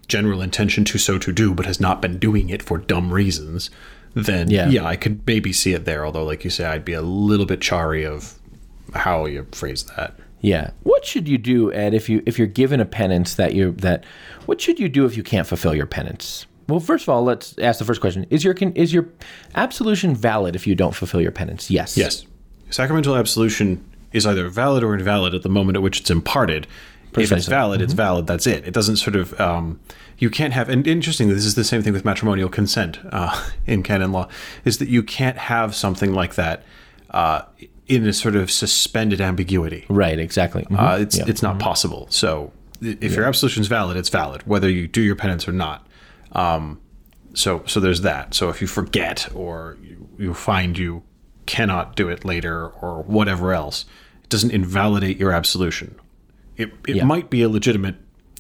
general 0.06 0.40
intention 0.40 0.84
to 0.84 0.98
so 0.98 1.18
to 1.18 1.32
do, 1.32 1.52
but 1.54 1.66
has 1.66 1.80
not 1.80 2.00
been 2.00 2.18
doing 2.18 2.48
it 2.48 2.62
for 2.62 2.78
dumb 2.78 3.12
reasons, 3.12 3.68
then 4.14 4.50
Yeah. 4.50 4.68
yeah, 4.68 4.84
I 4.84 4.96
could 4.96 5.26
maybe 5.26 5.52
see 5.52 5.72
it 5.72 5.84
there. 5.84 6.04
Although, 6.04 6.24
like 6.24 6.44
you 6.44 6.50
say, 6.50 6.64
I'd 6.64 6.84
be 6.84 6.92
a 6.92 7.02
little 7.02 7.46
bit 7.46 7.60
chary 7.60 8.04
of 8.04 8.34
how 8.94 9.26
you 9.26 9.46
phrase 9.52 9.84
that. 9.96 10.14
Yeah. 10.40 10.70
What 10.84 11.04
should 11.04 11.26
you 11.28 11.36
do, 11.38 11.72
Ed, 11.72 11.94
if 11.94 12.08
you 12.08 12.22
if 12.26 12.38
you're 12.38 12.46
given 12.46 12.80
a 12.80 12.84
penance 12.84 13.34
that 13.34 13.54
you 13.54 13.72
that 13.78 14.04
what 14.46 14.60
should 14.60 14.78
you 14.78 14.88
do 14.88 15.04
if 15.04 15.16
you 15.16 15.22
can't 15.22 15.46
fulfill 15.46 15.74
your 15.74 15.86
penance? 15.86 16.46
Well, 16.68 16.80
first 16.80 17.04
of 17.04 17.08
all, 17.08 17.24
let's 17.24 17.56
ask 17.58 17.78
the 17.78 17.84
first 17.84 18.00
question: 18.00 18.26
Is 18.30 18.44
your 18.44 18.54
is 18.74 18.92
your 18.92 19.08
absolution 19.54 20.14
valid 20.14 20.54
if 20.54 20.66
you 20.66 20.74
don't 20.74 20.94
fulfill 20.94 21.20
your 21.20 21.32
penance? 21.32 21.70
Yes. 21.70 21.96
Yes. 21.96 22.24
Sacramental 22.70 23.16
absolution 23.16 23.84
is 24.12 24.26
either 24.26 24.48
valid 24.48 24.82
or 24.84 24.94
invalid 24.94 25.34
at 25.34 25.42
the 25.42 25.48
moment 25.48 25.76
at 25.76 25.82
which 25.82 26.00
it's 26.00 26.10
imparted. 26.10 26.66
If 27.18 27.24
it's 27.32 27.46
Precisely. 27.46 27.50
valid, 27.50 27.80
it's 27.82 27.92
valid. 27.92 28.26
That's 28.26 28.46
it. 28.46 28.66
It 28.66 28.74
doesn't 28.74 28.96
sort 28.96 29.16
of. 29.16 29.38
Um, 29.40 29.80
you 30.18 30.30
can't 30.30 30.52
have. 30.52 30.68
And 30.68 30.86
interestingly, 30.86 31.34
this 31.34 31.44
is 31.44 31.54
the 31.54 31.64
same 31.64 31.82
thing 31.82 31.92
with 31.92 32.04
matrimonial 32.04 32.48
consent 32.48 32.98
uh, 33.12 33.48
in 33.66 33.82
canon 33.82 34.12
law. 34.12 34.28
Is 34.64 34.78
that 34.78 34.88
you 34.88 35.02
can't 35.02 35.36
have 35.38 35.74
something 35.74 36.12
like 36.12 36.34
that 36.36 36.64
uh, 37.10 37.42
in 37.86 38.06
a 38.06 38.12
sort 38.12 38.36
of 38.36 38.50
suspended 38.50 39.20
ambiguity. 39.20 39.84
Right. 39.88 40.18
Exactly. 40.18 40.64
Mhm. 40.64 40.78
Uh, 40.78 40.98
it's 41.00 41.16
Yeah. 41.18 41.24
it's 41.26 41.42
not 41.42 41.58
possible. 41.58 42.06
So 42.10 42.52
if 42.80 43.14
your 43.14 43.24
absolution 43.24 43.60
is 43.62 43.66
valid, 43.68 43.96
it's 43.96 44.08
valid, 44.08 44.42
whether 44.46 44.68
you 44.68 44.86
do 44.88 45.00
your 45.02 45.16
penance 45.16 45.48
or 45.48 45.52
not. 45.52 45.86
Um, 46.32 46.80
so 47.34 47.62
so 47.66 47.80
there's 47.80 48.02
that. 48.02 48.34
So 48.34 48.48
if 48.50 48.60
you 48.60 48.66
forget 48.66 49.28
or 49.34 49.76
you, 49.82 50.08
you 50.18 50.34
find 50.34 50.76
you 50.76 51.02
cannot 51.46 51.96
do 51.96 52.08
it 52.08 52.24
later 52.24 52.66
or 52.68 53.02
whatever 53.04 53.52
else, 53.54 53.84
it 54.22 54.28
doesn't 54.28 54.50
invalidate 54.50 55.16
your 55.18 55.32
absolution. 55.32 55.94
It 56.58 56.72
it 56.86 56.96
Yeah. 56.96 57.04
might 57.04 57.30
be 57.30 57.40
a 57.42 57.48
legitimate 57.48 57.94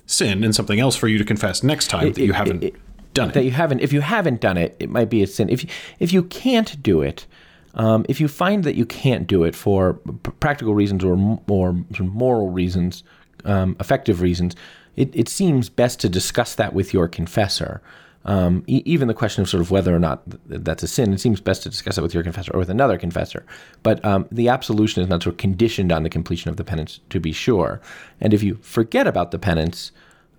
sin 0.06 0.44
and 0.44 0.54
something 0.54 0.80
else 0.80 0.96
for 0.96 1.08
you 1.08 1.16
to 1.18 1.24
confess 1.24 1.62
next 1.62 1.88
time 1.88 2.12
that 2.12 2.18
you 2.22 2.32
it- 2.32 2.36
haven't 2.36 2.62
it- 2.64 2.74
done 3.14 3.28
it. 3.30 3.34
that 3.34 3.44
you 3.44 3.50
haven't 3.52 3.80
if 3.80 3.92
you 3.92 4.00
haven't 4.00 4.40
done 4.40 4.56
it 4.56 4.76
it 4.78 4.88
might 4.90 5.08
be 5.10 5.22
a 5.22 5.26
sin 5.26 5.48
if 5.48 5.62
you, 5.64 5.68
if 5.98 6.12
you 6.12 6.22
can't 6.24 6.82
do 6.82 7.00
it 7.02 7.26
um, 7.74 8.04
if 8.08 8.20
you 8.20 8.28
find 8.28 8.64
that 8.64 8.74
you 8.74 8.84
can't 8.86 9.26
do 9.26 9.44
it 9.44 9.54
for 9.54 9.94
practical 10.40 10.74
reasons 10.74 11.04
or 11.04 11.40
or 11.48 11.72
moral 12.00 12.50
reasons 12.50 13.02
um, 13.44 13.76
effective 13.80 14.20
reasons 14.20 14.54
it, 14.96 15.10
it 15.14 15.28
seems 15.28 15.68
best 15.68 16.00
to 16.00 16.08
discuss 16.08 16.54
that 16.54 16.72
with 16.74 16.92
your 16.94 17.06
confessor 17.08 17.80
um, 18.28 18.62
e- 18.66 18.82
even 18.84 19.08
the 19.08 19.14
question 19.14 19.40
of 19.40 19.48
sort 19.48 19.62
of 19.62 19.70
whether 19.70 19.96
or 19.96 19.98
not 19.98 20.22
th- 20.30 20.60
that's 20.62 20.82
a 20.82 20.86
sin, 20.86 21.14
it 21.14 21.18
seems 21.18 21.40
best 21.40 21.62
to 21.62 21.70
discuss 21.70 21.96
it 21.96 22.02
with 22.02 22.12
your 22.12 22.22
confessor 22.22 22.52
or 22.52 22.58
with 22.58 22.68
another 22.68 22.98
confessor. 22.98 23.44
But 23.82 24.04
um, 24.04 24.28
the 24.30 24.50
absolution 24.50 25.02
is 25.02 25.08
not 25.08 25.22
sort 25.22 25.32
of 25.32 25.38
conditioned 25.38 25.90
on 25.90 26.02
the 26.02 26.10
completion 26.10 26.50
of 26.50 26.58
the 26.58 26.64
penance, 26.64 27.00
to 27.08 27.20
be 27.20 27.32
sure. 27.32 27.80
And 28.20 28.34
if 28.34 28.42
you 28.42 28.56
forget 28.56 29.06
about 29.06 29.30
the 29.30 29.38
penance, 29.38 29.92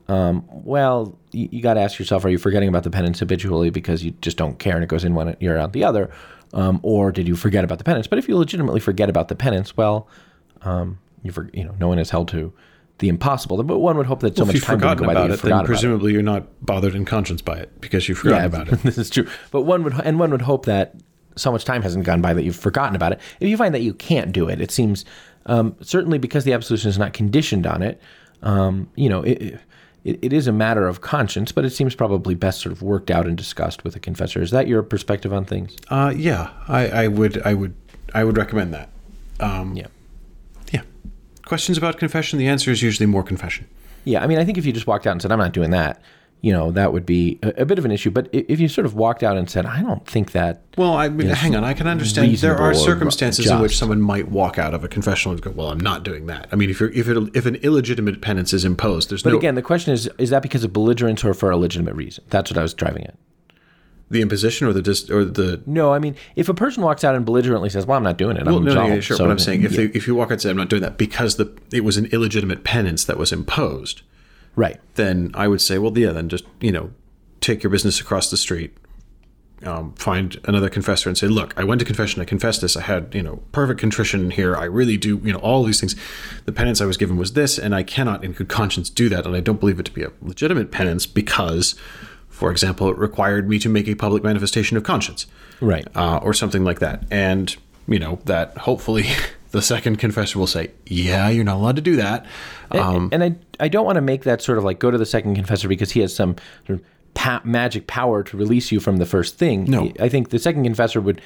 um, 0.08 0.46
well, 0.52 1.18
you, 1.32 1.50
you 1.52 1.62
got 1.64 1.74
to 1.74 1.80
ask 1.80 1.98
yourself: 1.98 2.24
Are 2.24 2.30
you 2.30 2.38
forgetting 2.38 2.70
about 2.70 2.84
the 2.84 2.92
penance 2.92 3.20
habitually 3.20 3.72
because 3.72 4.04
you 4.04 4.12
just 4.22 4.38
don't 4.38 4.60
care 4.60 4.76
and 4.76 4.84
it 4.84 4.88
goes 4.88 5.04
in 5.04 5.16
one 5.16 5.36
ear 5.40 5.58
out 5.58 5.74
the 5.74 5.84
other, 5.84 6.12
um, 6.54 6.80
or 6.84 7.12
did 7.12 7.28
you 7.28 7.36
forget 7.36 7.64
about 7.64 7.80
the 7.80 7.84
penance? 7.84 8.06
But 8.06 8.20
if 8.20 8.30
you 8.30 8.38
legitimately 8.38 8.82
forget 8.82 9.10
about 9.10 9.30
the 9.30 9.36
penance, 9.36 9.76
well, 9.76 10.08
um, 10.62 11.00
you 11.24 11.32
for, 11.32 11.50
you 11.54 11.64
know, 11.64 11.74
no 11.80 11.88
one 11.88 11.98
is 11.98 12.12
held 12.12 12.28
to 12.30 12.54
the 13.00 13.10
impossible. 13.10 13.62
But 13.64 13.80
one 13.80 13.98
would 13.98 14.06
hope 14.06 14.20
that 14.22 14.36
so 14.38 14.44
if 14.44 14.48
much 14.54 14.62
time 14.62 14.78
forgotten 14.78 14.98
go 15.00 15.08
by 15.08 15.14
that 15.16 15.20
you 15.22 15.26
it, 15.26 15.30
then 15.30 15.38
forgot 15.40 15.56
about 15.56 15.64
it. 15.66 15.68
presumably 15.68 16.14
you're 16.14 16.22
not 16.22 16.48
bothered 16.66 16.96
in 16.96 17.06
conscience 17.06 17.42
by 17.42 17.58
it 17.58 17.82
because 17.82 18.08
you've 18.08 18.20
forgotten 18.20 18.46
about 18.46 18.68
it. 18.74 18.82
this 18.84 18.98
is 18.98 19.10
true. 19.10 19.28
But 19.52 19.62
one 19.64 19.84
would, 19.84 19.94
and 20.04 20.20
one 20.20 20.32
would 20.32 20.42
hope 20.44 20.66
that 20.66 20.96
so 21.36 21.52
much 21.52 21.66
time 21.66 21.82
hasn't 21.82 22.06
gone 22.06 22.22
by 22.22 22.34
that 22.34 22.44
you've 22.44 22.56
forgotten 22.56 22.96
about 22.96 23.14
it. 23.14 23.20
If 23.40 23.48
you 23.50 23.58
find 23.58 23.74
that 23.74 23.82
you 23.82 23.94
can't 23.94 24.32
do 24.32 24.50
it, 24.50 24.60
it 24.62 24.72
seems 24.72 25.06
um, 25.46 25.76
certainly 25.82 26.18
because 26.20 26.44
the 26.44 26.54
absolution 26.54 26.90
is 26.90 26.98
not 26.98 27.14
conditioned 27.14 27.66
on 27.66 27.82
it. 27.82 28.02
Um, 28.42 28.90
you 28.96 29.10
know, 29.10 29.22
it, 29.24 29.60
it, 30.04 30.20
it 30.22 30.34
is 30.34 30.48
a 30.48 30.52
matter 30.52 30.88
of 30.88 31.02
conscience, 31.02 31.52
but 31.52 31.64
it 31.66 31.70
seems 31.72 31.96
probably 31.96 32.36
best 32.36 32.62
sort 32.62 32.72
of 32.74 32.82
worked 32.82 33.10
out 33.12 33.26
and 33.28 33.38
discussed 33.38 33.84
with 33.84 33.96
a 33.96 34.00
confessor. 34.00 34.42
Is 34.42 34.52
that 34.52 34.68
your 34.68 34.84
perspective 34.84 35.32
on 35.34 35.46
things? 35.46 35.76
Uh, 35.90 36.14
yeah, 36.16 36.52
I, 36.68 36.88
I 36.88 37.08
would, 37.08 37.42
I 37.44 37.54
would, 37.54 37.74
I 38.14 38.24
would 38.26 38.38
recommend 38.38 38.74
that. 38.74 38.90
Um, 39.40 39.76
Yeah. 39.76 39.84
yeah. 39.84 39.88
Questions 41.50 41.80
about 41.80 41.98
confession? 41.98 42.38
The 42.38 42.48
answer 42.48 42.70
is 42.70 42.84
usually 42.84 43.08
more 43.08 43.24
confession. 43.24 43.68
Yeah, 44.06 44.24
I 44.24 44.28
mean, 44.28 44.38
I 44.38 44.46
think 44.46 44.60
if 44.60 44.68
you 44.68 44.72
just 44.72 44.86
walked 44.86 45.08
out 45.08 45.14
and 45.14 45.22
said, 45.22 45.32
"I'm 45.32 45.40
not 45.40 45.52
doing 45.52 45.72
that," 45.72 46.00
you 46.42 46.54
know, 46.54 46.70
that 46.74 46.94
would 46.94 47.08
be 47.08 47.40
a, 47.42 47.64
a 47.64 47.66
bit 47.66 47.80
of 47.80 47.86
an 47.86 47.92
issue. 47.92 48.12
But 48.12 48.30
if 48.32 48.60
you 48.60 48.68
sort 48.68 48.86
of 48.86 48.94
walked 48.94 49.24
out 49.24 49.36
and 49.36 49.50
said, 49.50 49.66
"I 49.66 49.82
don't 49.82 50.06
think 50.06 50.34
that," 50.34 50.62
Well, 50.78 50.94
I 50.94 51.10
mean, 51.10 51.28
hang 51.30 51.56
on. 51.56 51.64
I 51.64 51.74
can 51.74 51.88
understand 51.88 52.38
there 52.38 52.56
are 52.56 52.76
circumstances 52.76 53.50
in 53.50 53.60
which 53.62 53.76
someone 53.76 54.00
might 54.00 54.30
walk 54.30 54.60
out 54.60 54.76
of 54.76 54.84
a 54.84 54.88
confessional 54.88 55.34
and 55.34 55.42
go, 55.42 55.50
"Well, 55.50 55.70
I'm 55.70 55.80
not 55.80 56.04
doing 56.04 56.28
that." 56.28 56.48
I 56.52 56.56
mean, 56.56 56.70
if 56.70 56.80
you're 56.80 56.92
if 56.92 57.10
it 57.10 57.18
if 57.34 57.48
an 57.48 57.56
illegitimate 57.56 58.22
penance 58.22 58.54
is 58.54 58.64
imposed, 58.64 59.10
there's 59.10 59.24
but 59.24 59.32
no 59.32 59.38
But 59.38 59.40
again, 59.40 59.56
the 59.56 59.64
question 59.64 59.92
is: 59.92 60.08
Is 60.20 60.30
that 60.30 60.44
because 60.44 60.64
of 60.64 60.72
belligerence 60.72 61.26
or 61.26 61.34
for 61.34 61.50
a 61.50 61.58
legitimate 61.58 61.96
reason? 61.96 62.26
That's 62.30 62.52
what 62.52 62.60
I 62.60 62.62
was 62.62 62.76
driving 62.76 63.06
at. 63.06 63.16
The 64.12 64.22
imposition 64.22 64.68
or 64.68 64.74
the 64.74 64.82
dis, 64.82 65.10
or 65.10 65.24
the. 65.24 65.62
No, 65.66 65.94
I 65.94 66.00
mean, 66.00 66.16
if 66.36 66.50
a 66.50 66.54
person 66.54 66.84
walks 66.84 67.04
out 67.04 67.16
and 67.16 67.26
belligerently 67.26 67.70
says, 67.70 67.86
"Well, 67.86 67.98
I'm 67.98 68.04
not 68.04 68.18
doing 68.18 68.38
it," 68.38 68.42
I'm 68.42 68.54
Well, 68.54 68.60
no, 68.60 68.74
no, 68.74 68.88
yeah, 68.88 69.00
sure. 69.00 69.18
so- 69.18 69.26
but 69.26 69.32
I'm 69.32 69.40
saying 69.40 69.64
if 69.64 69.76
they, 69.76 69.86
if 69.86 70.08
you 70.08 70.16
walk 70.16 70.28
out 70.28 70.34
and 70.34 70.42
say, 70.42 70.50
"I'm 70.50 70.58
not 70.58 70.70
doing 70.70 70.82
that," 70.82 70.98
because 70.98 71.36
the 71.36 71.52
it 71.72 71.84
was 71.84 71.98
an 71.98 72.08
illegitimate 72.08 72.64
penance 72.64 73.04
that 73.06 73.18
was 73.18 73.32
imposed, 73.32 74.02
right, 74.56 74.80
then 74.96 75.32
I 75.34 75.48
would 75.48 75.62
say, 75.62 75.78
well, 75.78 75.96
yeah, 75.98 76.12
then 76.12 76.28
just 76.30 76.46
you 76.60 76.72
know, 76.72 76.92
take 77.42 77.62
your 77.64 77.70
business 77.70 78.00
across 78.02 78.30
the 78.32 78.38
street, 78.38 78.76
um, 79.64 79.94
find 79.94 80.40
another 80.46 80.70
confessor, 80.70 81.10
and 81.10 81.18
say, 81.18 81.28
look, 81.28 81.54
I 81.58 81.64
went 81.64 81.80
to 81.80 81.86
confession, 81.86 82.22
I 82.22 82.26
confessed 82.26 82.62
this, 82.62 82.76
I 82.76 82.82
had 82.82 83.14
you 83.14 83.22
know 83.22 83.44
perfect 83.52 83.80
contrition 83.80 84.32
here, 84.32 84.56
I 84.56 84.64
really 84.66 84.98
do, 84.98 85.22
you 85.24 85.34
know, 85.34 85.40
all 85.40 85.64
these 85.64 85.80
things. 85.80 85.96
The 86.46 86.52
penance 86.52 86.82
I 86.82 86.86
was 86.86 86.98
given 86.98 87.18
was 87.18 87.34
this, 87.34 87.60
and 87.60 87.76
I 87.76 87.84
cannot, 87.84 88.24
in 88.24 88.32
good 88.32 88.50
conscience, 88.50 88.90
do 88.90 89.08
that, 89.10 89.26
and 89.26 89.36
I 89.36 89.40
don't 89.42 89.60
believe 89.60 89.80
it 89.80 89.86
to 89.86 89.92
be 89.92 90.04
a 90.04 90.12
legitimate 90.22 90.72
penance 90.72 91.06
because, 91.06 91.76
for 92.40 92.52
example, 92.52 92.90
it 92.90 92.98
required 92.98 93.50
me 93.50 93.60
to 93.60 93.68
make 93.68 93.86
a 93.90 93.96
public 93.96 94.24
manifestation 94.24 94.78
of 94.78 94.84
conscience, 94.84 95.28
right. 95.60 95.86
uh, 95.94 96.20
or 96.24 96.34
something 96.34 96.64
like 96.64 96.80
that, 96.80 97.04
and 97.12 97.54
you 97.86 98.00
know 98.00 98.20
that 98.26 98.58
hopefully. 98.58 99.06
The 99.52 99.64
second 99.64 99.98
confessor 99.98 100.38
will 100.38 100.46
say, 100.46 100.70
"Yeah, 100.86 101.28
you're 101.28 101.44
not 101.44 101.56
allowed 101.56 101.78
to 101.78 101.82
do 101.82 101.96
that." 101.96 102.24
Um, 102.70 103.10
and 103.12 103.24
I, 103.24 103.36
I 103.60 103.68
don't 103.68 103.84
want 103.84 103.96
to 103.96 104.02
make 104.02 104.22
that 104.26 104.44
sort 104.44 104.60
of 104.60 104.64
like 104.64 104.78
go 104.78 104.92
to 104.92 104.98
the 105.00 105.08
second 105.08 105.34
confessor 105.34 105.68
because 105.68 105.90
he 105.90 106.02
has 106.02 106.16
some 106.16 106.36
sort 106.68 106.78
of 106.78 106.86
pa- 107.16 107.42
magic 107.44 107.88
power 107.88 108.22
to 108.22 108.38
release 108.38 108.72
you 108.72 108.80
from 108.80 108.98
the 108.98 109.08
first 109.08 109.40
thing. 109.40 109.64
No. 109.64 109.92
I 110.00 110.08
think 110.08 110.30
the 110.30 110.38
second 110.38 110.66
confessor 110.66 111.02
would 111.02 111.20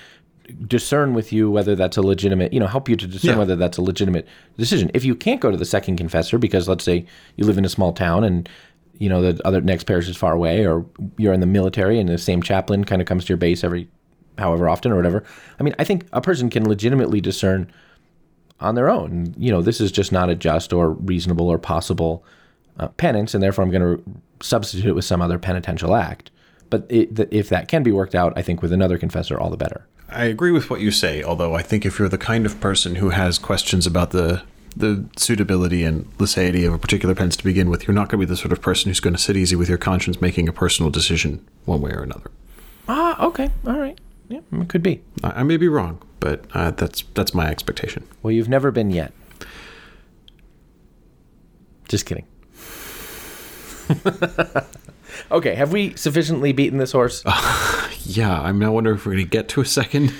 discern 0.67 1.13
with 1.13 1.33
you 1.33 1.51
whether 1.51 1.75
that's 1.75 1.97
a 1.97 2.01
legitimate, 2.01 2.53
you 2.53 2.61
know, 2.61 2.67
help 2.67 2.89
you 2.89 2.95
to 2.95 3.07
discern 3.07 3.31
Yeah. 3.31 3.37
whether 3.39 3.55
that's 3.57 3.77
a 3.77 3.81
legitimate 3.81 4.25
decision. 4.57 4.89
If 4.93 5.03
you 5.05 5.15
can't 5.15 5.41
go 5.41 5.51
to 5.51 5.57
the 5.57 5.65
second 5.65 5.97
confessor 5.97 6.37
because 6.37 6.67
let's 6.69 6.83
say 6.83 7.05
you 7.35 7.45
live 7.45 7.57
in 7.57 7.65
a 7.65 7.69
small 7.69 7.93
town 7.93 8.23
and 8.23 8.47
you 8.97 9.09
know 9.09 9.31
the 9.31 9.45
other 9.45 9.61
next 9.61 9.85
parish 9.85 10.07
is 10.07 10.17
far 10.17 10.33
away 10.33 10.65
or 10.65 10.85
you're 11.17 11.33
in 11.33 11.39
the 11.39 11.45
military 11.45 11.99
and 11.99 12.09
the 12.09 12.17
same 12.17 12.41
chaplain 12.41 12.83
kind 12.83 13.01
of 13.01 13.07
comes 13.07 13.25
to 13.25 13.29
your 13.29 13.37
base 13.37 13.63
every 13.63 13.89
however 14.37 14.69
often 14.69 14.91
or 14.91 14.95
whatever. 14.95 15.23
I 15.59 15.63
mean, 15.63 15.75
I 15.79 15.83
think 15.83 16.07
a 16.13 16.21
person 16.21 16.49
can 16.49 16.67
legitimately 16.67 17.21
discern 17.21 17.71
on 18.59 18.75
their 18.75 18.89
own. 18.89 19.33
You 19.37 19.51
know, 19.51 19.61
this 19.61 19.81
is 19.81 19.91
just 19.91 20.11
not 20.11 20.29
a 20.29 20.35
just 20.35 20.73
or 20.73 20.91
reasonable 20.91 21.49
or 21.49 21.57
possible 21.57 22.23
uh, 22.79 22.87
penance, 22.89 23.33
and 23.33 23.43
therefore 23.43 23.63
I'm 23.63 23.71
going 23.71 23.97
to 23.97 24.03
substitute 24.41 24.87
it 24.87 24.93
with 24.93 25.05
some 25.05 25.21
other 25.21 25.37
penitential 25.37 25.95
act. 25.95 26.31
But 26.69 26.85
it, 26.89 27.27
if 27.31 27.49
that 27.49 27.67
can 27.67 27.83
be 27.83 27.91
worked 27.91 28.15
out, 28.15 28.33
I 28.35 28.41
think 28.41 28.61
with 28.61 28.73
another 28.73 28.97
confessor, 28.97 29.39
all 29.39 29.51
the 29.51 29.57
better. 29.57 29.85
I 30.09 30.25
agree 30.25 30.51
with 30.51 30.69
what 30.69 30.81
you 30.81 30.91
say, 30.91 31.23
although 31.23 31.55
I 31.55 31.61
think 31.61 31.85
if 31.85 31.99
you're 31.99 32.09
the 32.09 32.17
kind 32.17 32.45
of 32.45 32.59
person 32.59 32.95
who 32.95 33.09
has 33.09 33.37
questions 33.37 33.85
about 33.85 34.11
the 34.11 34.43
the 34.75 35.05
suitability 35.17 35.83
and 35.83 36.05
licity 36.17 36.65
of 36.67 36.73
a 36.73 36.77
particular 36.77 37.15
penance 37.15 37.35
to 37.37 37.43
begin 37.43 37.69
with, 37.69 37.87
you're 37.87 37.95
not 37.95 38.09
going 38.09 38.19
to 38.19 38.25
be 38.25 38.29
the 38.29 38.37
sort 38.37 38.51
of 38.51 38.61
person 38.61 38.89
who's 38.89 38.99
going 38.99 39.13
to 39.13 39.21
sit 39.21 39.37
easy 39.37 39.55
with 39.55 39.69
your 39.69 39.77
conscience 39.77 40.21
making 40.21 40.47
a 40.47 40.53
personal 40.53 40.89
decision 40.89 41.45
one 41.65 41.81
way 41.81 41.91
or 41.91 42.01
another. 42.01 42.29
Ah, 42.87 43.23
okay, 43.25 43.49
all 43.65 43.79
right, 43.79 43.99
yeah, 44.29 44.39
it 44.51 44.69
could 44.69 44.83
be. 44.83 45.01
I, 45.23 45.31
I 45.41 45.43
may 45.43 45.57
be 45.57 45.67
wrong, 45.67 46.01
but 46.19 46.45
uh, 46.53 46.71
that's 46.71 47.03
that's 47.13 47.33
my 47.33 47.47
expectation. 47.47 48.05
Well, 48.21 48.31
you've 48.31 48.49
never 48.49 48.71
been 48.71 48.91
yet. 48.91 49.13
Just 51.87 52.05
kidding. 52.05 52.25
okay, 55.31 55.55
have 55.55 55.71
we 55.71 55.95
sufficiently 55.95 56.53
beaten 56.53 56.77
this 56.77 56.91
horse? 56.91 57.23
Yeah, 58.05 58.41
I'm 58.41 58.59
now 58.59 58.73
wondering 58.73 58.97
if 58.97 59.05
we're 59.05 59.13
going 59.13 59.23
to 59.23 59.29
get 59.29 59.47
to 59.49 59.61
a 59.61 59.65
second. 59.65 60.13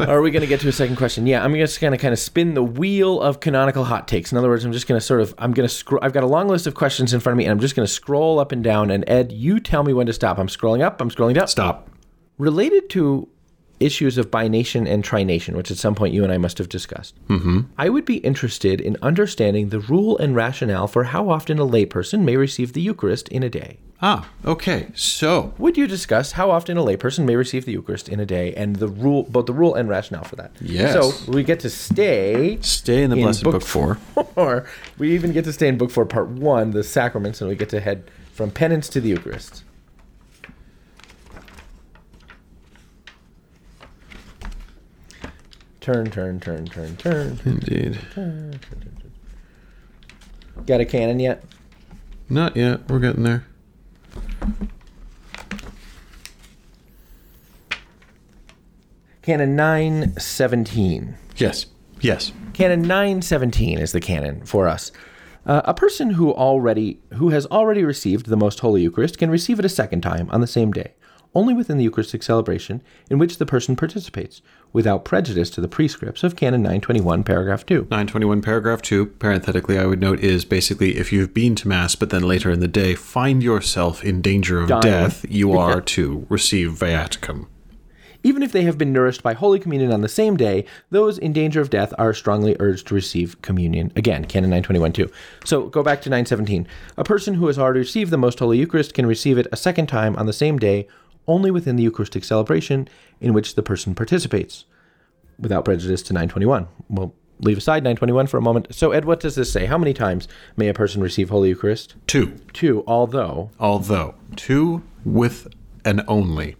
Are 0.00 0.20
we 0.20 0.30
going 0.30 0.42
to 0.42 0.46
get 0.46 0.60
to 0.60 0.68
a 0.68 0.72
second 0.72 0.96
question? 0.96 1.26
Yeah, 1.26 1.42
I'm 1.42 1.54
just 1.54 1.80
going 1.80 1.92
to 1.92 1.98
kind 1.98 2.12
of 2.12 2.18
spin 2.18 2.52
the 2.54 2.62
wheel 2.62 3.20
of 3.20 3.40
canonical 3.40 3.84
hot 3.84 4.06
takes. 4.06 4.30
In 4.30 4.36
other 4.36 4.48
words, 4.48 4.64
I'm 4.64 4.72
just 4.72 4.86
going 4.86 5.00
to 5.00 5.04
sort 5.04 5.22
of, 5.22 5.34
I'm 5.38 5.52
going 5.52 5.66
to 5.66 5.74
scroll. 5.74 6.00
I've 6.02 6.12
got 6.12 6.22
a 6.22 6.26
long 6.26 6.48
list 6.48 6.66
of 6.66 6.74
questions 6.74 7.14
in 7.14 7.20
front 7.20 7.34
of 7.34 7.38
me, 7.38 7.44
and 7.44 7.52
I'm 7.52 7.60
just 7.60 7.74
going 7.74 7.86
to 7.86 7.92
scroll 7.92 8.38
up 8.38 8.52
and 8.52 8.62
down. 8.62 8.90
And 8.90 9.08
Ed, 9.08 9.32
you 9.32 9.58
tell 9.58 9.82
me 9.82 9.92
when 9.94 10.06
to 10.06 10.12
stop. 10.12 10.38
I'm 10.38 10.48
scrolling 10.48 10.82
up. 10.82 11.00
I'm 11.00 11.10
scrolling 11.10 11.34
down. 11.34 11.48
Stop. 11.48 11.88
Related 12.36 12.90
to 12.90 13.28
issues 13.78 14.18
of 14.18 14.30
bination 14.30 14.86
and 14.86 15.02
trination, 15.02 15.56
which 15.56 15.70
at 15.70 15.78
some 15.78 15.94
point 15.94 16.12
you 16.12 16.22
and 16.22 16.32
I 16.32 16.38
must 16.38 16.58
have 16.58 16.68
discussed, 16.68 17.14
mm-hmm. 17.28 17.60
I 17.78 17.88
would 17.88 18.04
be 18.04 18.18
interested 18.18 18.80
in 18.80 18.98
understanding 19.00 19.70
the 19.70 19.80
rule 19.80 20.18
and 20.18 20.36
rationale 20.36 20.86
for 20.86 21.04
how 21.04 21.30
often 21.30 21.58
a 21.58 21.66
layperson 21.66 22.20
may 22.20 22.36
receive 22.36 22.74
the 22.74 22.82
Eucharist 22.82 23.28
in 23.28 23.42
a 23.42 23.48
day. 23.48 23.78
Ah, 24.02 24.30
okay. 24.46 24.88
So, 24.94 25.52
Would 25.58 25.76
you 25.76 25.86
discuss 25.86 26.32
how 26.32 26.50
often 26.50 26.78
a 26.78 26.82
layperson 26.82 27.26
may 27.26 27.36
receive 27.36 27.66
the 27.66 27.72
Eucharist 27.72 28.08
in 28.08 28.18
a 28.18 28.24
day 28.24 28.54
and 28.54 28.76
the 28.76 28.88
rule, 28.88 29.24
both 29.24 29.44
the 29.44 29.52
rule 29.52 29.74
and 29.74 29.90
rationale 29.90 30.24
for 30.24 30.36
that? 30.36 30.52
Yes. 30.60 30.94
So 30.94 31.30
we 31.30 31.42
get 31.42 31.60
to 31.60 31.70
stay 31.70 32.58
stay 32.62 33.02
in 33.02 33.10
the 33.10 33.16
in 33.16 33.22
Blessed 33.24 33.44
Book 33.44 33.62
4. 33.62 33.94
four. 34.34 34.66
We 34.98 35.12
even 35.12 35.32
get 35.32 35.44
to 35.44 35.52
stay 35.52 35.68
in 35.68 35.76
Book 35.76 35.90
Four, 35.90 36.06
Part 36.06 36.28
One, 36.28 36.70
the 36.70 36.82
sacraments, 36.82 37.42
and 37.42 37.50
we 37.50 37.56
get 37.56 37.68
to 37.70 37.80
head 37.80 38.10
from 38.32 38.50
penance 38.50 38.88
to 38.90 39.00
the 39.02 39.10
Eucharist. 39.10 39.64
Turn, 45.80 46.10
turn, 46.10 46.40
turn, 46.40 46.66
turn, 46.66 46.96
turn. 46.96 47.40
Indeed. 47.44 47.98
Got 50.66 50.80
a 50.80 50.84
canon 50.84 51.20
yet? 51.20 51.42
Not 52.28 52.56
yet. 52.56 52.88
We're 52.88 52.98
getting 52.98 53.24
there. 53.24 53.46
Canon 59.22 59.54
917. 59.54 61.14
Yes. 61.36 61.66
Yes. 62.00 62.32
Canon 62.52 62.82
917 62.82 63.78
is 63.78 63.92
the 63.92 64.00
canon 64.00 64.44
for 64.44 64.66
us. 64.66 64.90
Uh, 65.46 65.62
a 65.64 65.74
person 65.74 66.10
who 66.10 66.32
already 66.32 67.00
who 67.14 67.30
has 67.30 67.46
already 67.46 67.84
received 67.84 68.26
the 68.26 68.36
most 68.36 68.60
holy 68.60 68.82
Eucharist 68.82 69.18
can 69.18 69.30
receive 69.30 69.58
it 69.58 69.64
a 69.64 69.70
second 69.70 70.00
time 70.00 70.28
on 70.30 70.40
the 70.40 70.46
same 70.46 70.72
day, 70.72 70.94
only 71.34 71.54
within 71.54 71.78
the 71.78 71.84
Eucharistic 71.84 72.22
celebration 72.22 72.82
in 73.08 73.18
which 73.18 73.38
the 73.38 73.46
person 73.46 73.76
participates, 73.76 74.42
without 74.72 75.04
prejudice 75.04 75.50
to 75.50 75.60
the 75.60 75.68
prescripts 75.68 76.22
of 76.22 76.36
Canon 76.36 76.62
921, 76.62 77.24
paragraph 77.24 77.64
2. 77.66 77.74
921 77.90 78.42
paragraph 78.42 78.82
2 78.82 79.06
parenthetically 79.06 79.78
i 79.78 79.86
would 79.86 80.00
note 80.00 80.20
is 80.20 80.44
basically 80.44 80.96
if 80.96 81.12
you've 81.12 81.34
been 81.34 81.54
to 81.54 81.68
mass 81.68 81.94
but 81.94 82.10
then 82.10 82.22
later 82.22 82.50
in 82.50 82.60
the 82.60 82.68
day 82.68 82.94
find 82.94 83.42
yourself 83.42 84.04
in 84.04 84.20
danger 84.20 84.60
of 84.60 84.68
Dying. 84.68 84.82
death 84.82 85.24
you 85.28 85.52
are 85.52 85.80
to 85.80 86.26
receive 86.28 86.70
viaticum 86.72 87.46
Even 88.22 88.42
if 88.42 88.52
they 88.52 88.62
have 88.62 88.76
been 88.76 88.92
nourished 88.92 89.22
by 89.22 89.32
Holy 89.32 89.58
Communion 89.58 89.92
on 89.92 90.02
the 90.02 90.08
same 90.08 90.36
day, 90.36 90.66
those 90.90 91.16
in 91.16 91.32
danger 91.32 91.60
of 91.60 91.70
death 91.70 91.94
are 91.98 92.12
strongly 92.12 92.54
urged 92.60 92.86
to 92.88 92.94
receive 92.94 93.40
communion. 93.40 93.90
Again, 93.96 94.26
Canon 94.26 94.50
921 94.50 94.92
too. 94.92 95.10
So 95.44 95.68
go 95.68 95.82
back 95.82 96.02
to 96.02 96.10
917. 96.10 96.66
A 96.98 97.04
person 97.04 97.34
who 97.34 97.46
has 97.46 97.58
already 97.58 97.80
received 97.80 98.10
the 98.10 98.18
Most 98.18 98.38
Holy 98.38 98.58
Eucharist 98.58 98.92
can 98.92 99.06
receive 99.06 99.38
it 99.38 99.46
a 99.52 99.56
second 99.56 99.86
time 99.86 100.16
on 100.16 100.26
the 100.26 100.34
same 100.34 100.58
day, 100.58 100.86
only 101.30 101.50
within 101.50 101.76
the 101.76 101.82
Eucharistic 101.82 102.24
celebration 102.24 102.88
in 103.20 103.32
which 103.32 103.54
the 103.54 103.62
person 103.62 103.94
participates, 103.94 104.64
without 105.38 105.64
prejudice 105.64 106.02
to 106.02 106.12
921. 106.12 106.68
We'll 106.88 107.14
leave 107.38 107.58
aside 107.58 107.82
921 107.84 108.26
for 108.26 108.36
a 108.36 108.42
moment. 108.42 108.74
So, 108.74 108.92
Ed, 108.92 109.04
what 109.04 109.20
does 109.20 109.34
this 109.34 109.52
say? 109.52 109.66
How 109.66 109.78
many 109.78 109.94
times 109.94 110.28
may 110.56 110.68
a 110.68 110.74
person 110.74 111.00
receive 111.02 111.30
Holy 111.30 111.48
Eucharist? 111.48 111.94
two 112.06 112.38
Two, 112.52 112.84
although. 112.86 113.50
although 113.58 114.14
two 114.36 114.82
with 115.04 115.48
an 115.84 116.02
only 116.08 116.56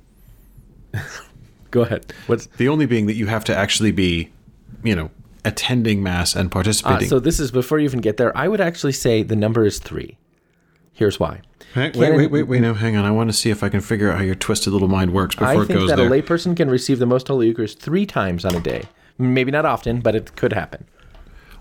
Go 1.70 1.82
ahead. 1.82 2.12
What's 2.26 2.46
the 2.46 2.68
only 2.68 2.86
being 2.86 3.06
that 3.06 3.14
you 3.14 3.26
have 3.26 3.44
to 3.44 3.56
actually 3.56 3.92
be 3.92 4.30
you 4.82 4.96
know 4.96 5.10
attending 5.44 6.02
mass 6.02 6.34
and 6.34 6.50
participating 6.50 7.06
ah, 7.06 7.08
so 7.08 7.18
this 7.18 7.40
is 7.40 7.50
before 7.50 7.78
you 7.78 7.84
even 7.84 8.00
get 8.00 8.16
there. 8.16 8.36
I 8.36 8.48
would 8.48 8.60
actually 8.60 8.92
say 8.92 9.22
the 9.22 9.36
number 9.36 9.64
is 9.64 9.78
three. 9.78 10.18
Here's 11.00 11.18
why. 11.18 11.40
Hang- 11.72 11.92
wait 11.98 12.14
wait 12.14 12.30
wait 12.30 12.42
wait 12.42 12.60
no 12.60 12.74
hang 12.74 12.94
on 12.96 13.04
i 13.06 13.10
want 13.12 13.30
to 13.30 13.32
see 13.32 13.48
if 13.48 13.62
i 13.62 13.68
can 13.68 13.80
figure 13.80 14.10
out 14.10 14.18
how 14.18 14.24
your 14.24 14.34
twisted 14.34 14.72
little 14.72 14.88
mind 14.88 15.12
works 15.14 15.34
before 15.36 15.48
I 15.48 15.62
it 15.62 15.66
think 15.66 15.88
that 15.88 15.98
a 16.00 16.02
layperson 16.02 16.54
can 16.56 16.68
receive 16.68 16.98
the 16.98 17.06
Most 17.06 17.28
Holy 17.28 17.46
Eucharist 17.46 17.78
three 17.78 18.04
times 18.06 18.44
on 18.44 18.54
a 18.56 18.60
day. 18.60 18.82
Maybe 19.16 19.50
not 19.50 19.64
often, 19.64 20.00
but 20.00 20.14
it 20.14 20.34
could 20.36 20.52
happen. 20.52 20.84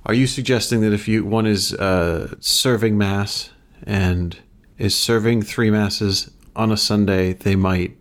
Are 0.06 0.14
you 0.14 0.28
suggesting 0.28 0.82
that 0.82 0.92
if 0.94 1.08
you 1.08 1.24
one 1.24 1.46
is 1.46 1.74
uh, 1.76 2.34
serving 2.42 2.98
mass 2.98 3.52
and 3.84 4.38
is 4.78 4.94
serving 4.96 5.44
three 5.44 5.70
masses 5.72 6.32
on 6.56 6.72
a 6.72 6.78
Sunday, 6.78 7.32
they 7.34 7.56
might 7.56 7.96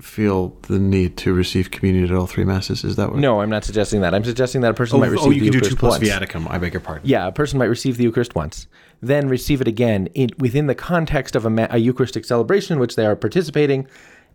feel 0.00 0.48
the 0.68 0.78
need 0.78 1.16
to 1.18 1.32
receive 1.32 1.70
communion 1.70 2.04
at 2.04 2.12
all 2.12 2.26
three 2.26 2.44
masses? 2.44 2.84
Is 2.84 2.96
that 2.96 3.10
what? 3.10 3.18
No, 3.18 3.40
I'm 3.40 3.50
not 3.50 3.64
suggesting 3.64 4.00
that. 4.02 4.14
I'm 4.14 4.24
suggesting 4.24 4.60
that 4.62 4.70
a 4.70 4.74
person 4.74 4.96
Oh, 4.96 5.00
might 5.00 5.10
receive 5.10 5.28
oh, 5.28 5.30
you 5.30 5.50
can 5.50 5.52
do 5.52 5.60
two 5.60 5.76
plus 5.76 5.98
once. 6.00 6.08
viaticum. 6.08 6.50
I 6.50 6.58
beg 6.58 6.72
your 6.74 6.80
pardon. 6.80 7.08
Yeah, 7.08 7.26
a 7.28 7.32
person 7.32 7.58
might 7.58 7.66
receive 7.66 7.96
the 7.96 8.04
Eucharist 8.04 8.34
once, 8.34 8.66
then 9.00 9.28
receive 9.28 9.60
it 9.60 9.68
again 9.68 10.06
in, 10.14 10.30
within 10.38 10.66
the 10.66 10.74
context 10.74 11.36
of 11.36 11.44
a, 11.44 11.50
ma- 11.50 11.66
a 11.70 11.78
Eucharistic 11.78 12.24
celebration 12.24 12.74
in 12.74 12.78
which 12.80 12.96
they 12.96 13.06
are 13.06 13.16
participating, 13.16 13.86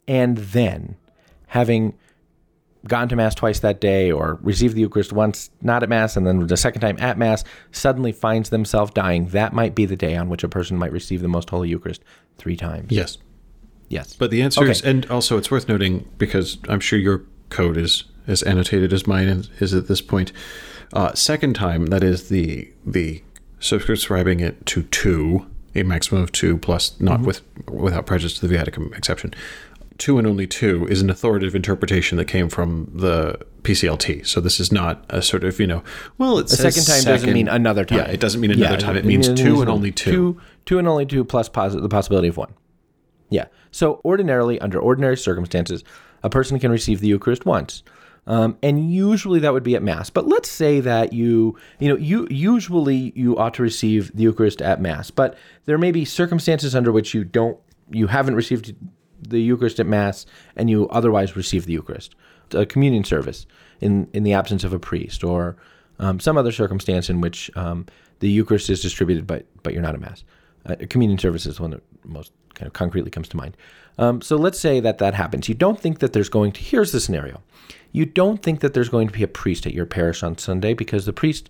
and 0.07 0.37
then 0.37 0.95
having 1.47 1.93
gone 2.87 3.07
to 3.09 3.15
Mass 3.15 3.35
twice 3.35 3.59
that 3.59 3.79
day 3.79 4.11
or 4.11 4.39
received 4.41 4.75
the 4.75 4.81
Eucharist 4.81 5.13
once 5.13 5.51
not 5.61 5.83
at 5.83 5.89
Mass 5.89 6.17
and 6.17 6.25
then 6.25 6.47
the 6.47 6.57
second 6.57 6.81
time 6.81 6.97
at 6.99 7.17
Mass, 7.17 7.43
suddenly 7.71 8.11
finds 8.11 8.49
themselves 8.49 8.91
dying. 8.91 9.27
That 9.27 9.53
might 9.53 9.75
be 9.75 9.85
the 9.85 9.95
day 9.95 10.15
on 10.15 10.29
which 10.29 10.43
a 10.43 10.49
person 10.49 10.77
might 10.77 10.91
receive 10.91 11.21
the 11.21 11.27
Most 11.27 11.49
Holy 11.51 11.69
Eucharist 11.69 12.01
three 12.37 12.55
times. 12.57 12.87
Yes, 12.89 13.17
Yes. 13.89 14.15
but 14.17 14.31
the 14.31 14.41
answer 14.41 14.61
Okay. 14.61 14.71
is, 14.71 14.81
and 14.81 15.05
also 15.11 15.37
it's 15.37 15.51
worth 15.51 15.69
noting 15.69 16.07
because 16.17 16.57
I'm 16.69 16.79
sure 16.79 16.97
your 16.97 17.23
code 17.49 17.77
is 17.77 18.05
as 18.25 18.41
annotated 18.43 18.93
as 18.93 19.05
mine 19.05 19.27
is- 19.27 19.49
is 19.59 19.73
at 19.75 19.87
this 19.87 20.01
point. 20.01 20.31
Uh, 20.93 21.13
second 21.13 21.53
time, 21.53 21.87
that 21.87 22.03
is 22.03 22.29
the 22.29 22.71
the 22.85 23.21
subscribing 23.61 24.39
it 24.41 24.65
to 24.67 24.83
two, 24.83 25.45
a 25.75 25.83
maximum 25.83 26.21
of 26.21 26.31
two 26.31 26.57
plus, 26.57 26.99
not 26.99 27.19
Mm-hmm. 27.19 27.27
with 27.27 27.41
without 27.69 28.05
prejudice 28.05 28.37
to 28.39 28.47
the 28.47 28.53
Viaticum 28.55 28.95
exception. 28.97 29.33
Two 29.97 30.17
and 30.17 30.25
only 30.27 30.47
two 30.47 30.87
is 30.87 31.01
an 31.01 31.09
authoritative 31.11 31.53
interpretation 31.55 32.17
that 32.17 32.25
came 32.25 32.49
from 32.49 32.89
the 32.93 33.39
PCLT. 33.61 34.25
So 34.25 34.41
this 34.41 34.59
is 34.59 34.71
not 34.71 35.05
a 35.09 35.21
sort 35.21 35.43
of 35.43 35.59
you 35.59 35.67
know, 35.67 35.83
well, 36.17 36.39
it 36.39 36.45
A 36.45 36.55
second 36.55 36.85
time 36.85 37.03
doesn't 37.03 37.31
mean 37.31 37.47
another 37.47 37.85
time. 37.85 37.99
Yeah, 37.99 38.05
it 38.05 38.19
doesn't 38.19 38.41
mean 38.41 38.49
another 38.51 38.73
Yeah, 38.73 38.79
time. 38.79 38.97
It 38.97 39.05
means 39.05 39.31
two 39.31 39.61
and 39.61 39.69
only 39.69 39.91
two. 39.91 40.11
Two, 40.11 40.41
two 40.65 40.79
and 40.79 40.87
only 40.87 41.05
two 41.05 41.23
plus 41.23 41.47
the 41.49 41.87
possibility 41.89 42.27
of 42.29 42.37
one. 42.37 42.53
Yeah. 43.29 43.45
So 43.69 44.01
ordinarily, 44.03 44.59
under 44.59 44.79
ordinary 44.79 45.15
circumstances, 45.17 45.83
a 46.23 46.29
person 46.29 46.59
can 46.59 46.71
receive 46.71 46.99
the 46.99 47.07
Eucharist 47.07 47.45
once. 47.45 47.83
Um, 48.27 48.57
and 48.61 48.91
usually 48.93 49.39
that 49.39 49.51
would 49.51 49.63
be 49.63 49.75
at 49.75 49.81
Mass. 49.81 50.09
But 50.09 50.27
let's 50.27 50.49
say 50.49 50.79
that 50.79 51.11
you, 51.11 51.57
you 51.79 51.89
know, 51.89 51.97
you 51.97 52.27
usually 52.29 53.11
you 53.15 53.37
ought 53.37 53.55
to 53.55 53.63
receive 53.63 54.15
the 54.15 54.23
Eucharist 54.23 54.61
at 54.61 54.79
Mass. 54.79 55.09
But 55.09 55.37
there 55.65 55.77
may 55.77 55.91
be 55.91 56.05
circumstances 56.05 56.75
under 56.75 56.91
which 56.91 57.13
you 57.13 57.23
don't, 57.23 57.57
you 57.89 58.07
haven't 58.07 58.35
received 58.35 58.75
the 59.27 59.41
Eucharist 59.41 59.79
at 59.79 59.87
Mass, 59.87 60.25
and 60.55 60.69
you 60.69 60.87
otherwise 60.89 61.35
receive 61.35 61.65
the 61.65 61.73
Eucharist, 61.73 62.15
a 62.53 62.65
communion 62.65 63.03
service 63.03 63.45
in 63.79 64.07
in 64.13 64.23
the 64.23 64.33
absence 64.33 64.63
of 64.63 64.73
a 64.73 64.79
priest, 64.79 65.23
or 65.23 65.57
um, 65.99 66.19
some 66.19 66.37
other 66.37 66.51
circumstance 66.51 67.09
in 67.09 67.21
which 67.21 67.49
um, 67.55 67.85
the 68.19 68.29
Eucharist 68.29 68.69
is 68.69 68.81
distributed, 68.81 69.27
but 69.27 69.45
but 69.63 69.73
you're 69.73 69.81
not 69.81 69.95
at 69.95 70.01
Mass. 70.01 70.23
Uh, 70.65 70.75
communion 70.89 71.17
service 71.17 71.45
is 71.45 71.59
one 71.59 71.71
that 71.71 71.83
most 72.05 72.31
kind 72.53 72.67
of 72.67 72.73
concretely 72.73 73.09
comes 73.09 73.27
to 73.29 73.37
mind. 73.37 73.57
Um, 73.97 74.21
so 74.21 74.35
let's 74.35 74.59
say 74.59 74.79
that 74.79 74.99
that 74.99 75.13
happens. 75.13 75.49
You 75.49 75.55
don't 75.55 75.79
think 75.79 75.99
that 75.99 76.13
there's 76.13 76.29
going 76.29 76.51
to. 76.53 76.61
Here's 76.61 76.91
the 76.91 76.99
scenario. 76.99 77.41
You 77.91 78.05
don't 78.05 78.41
think 78.41 78.61
that 78.61 78.73
there's 78.73 78.89
going 78.89 79.07
to 79.07 79.13
be 79.13 79.23
a 79.23 79.27
priest 79.27 79.65
at 79.65 79.73
your 79.73 79.85
parish 79.85 80.23
on 80.23 80.37
Sunday 80.37 80.73
because 80.73 81.05
the 81.05 81.13
priest 81.13 81.49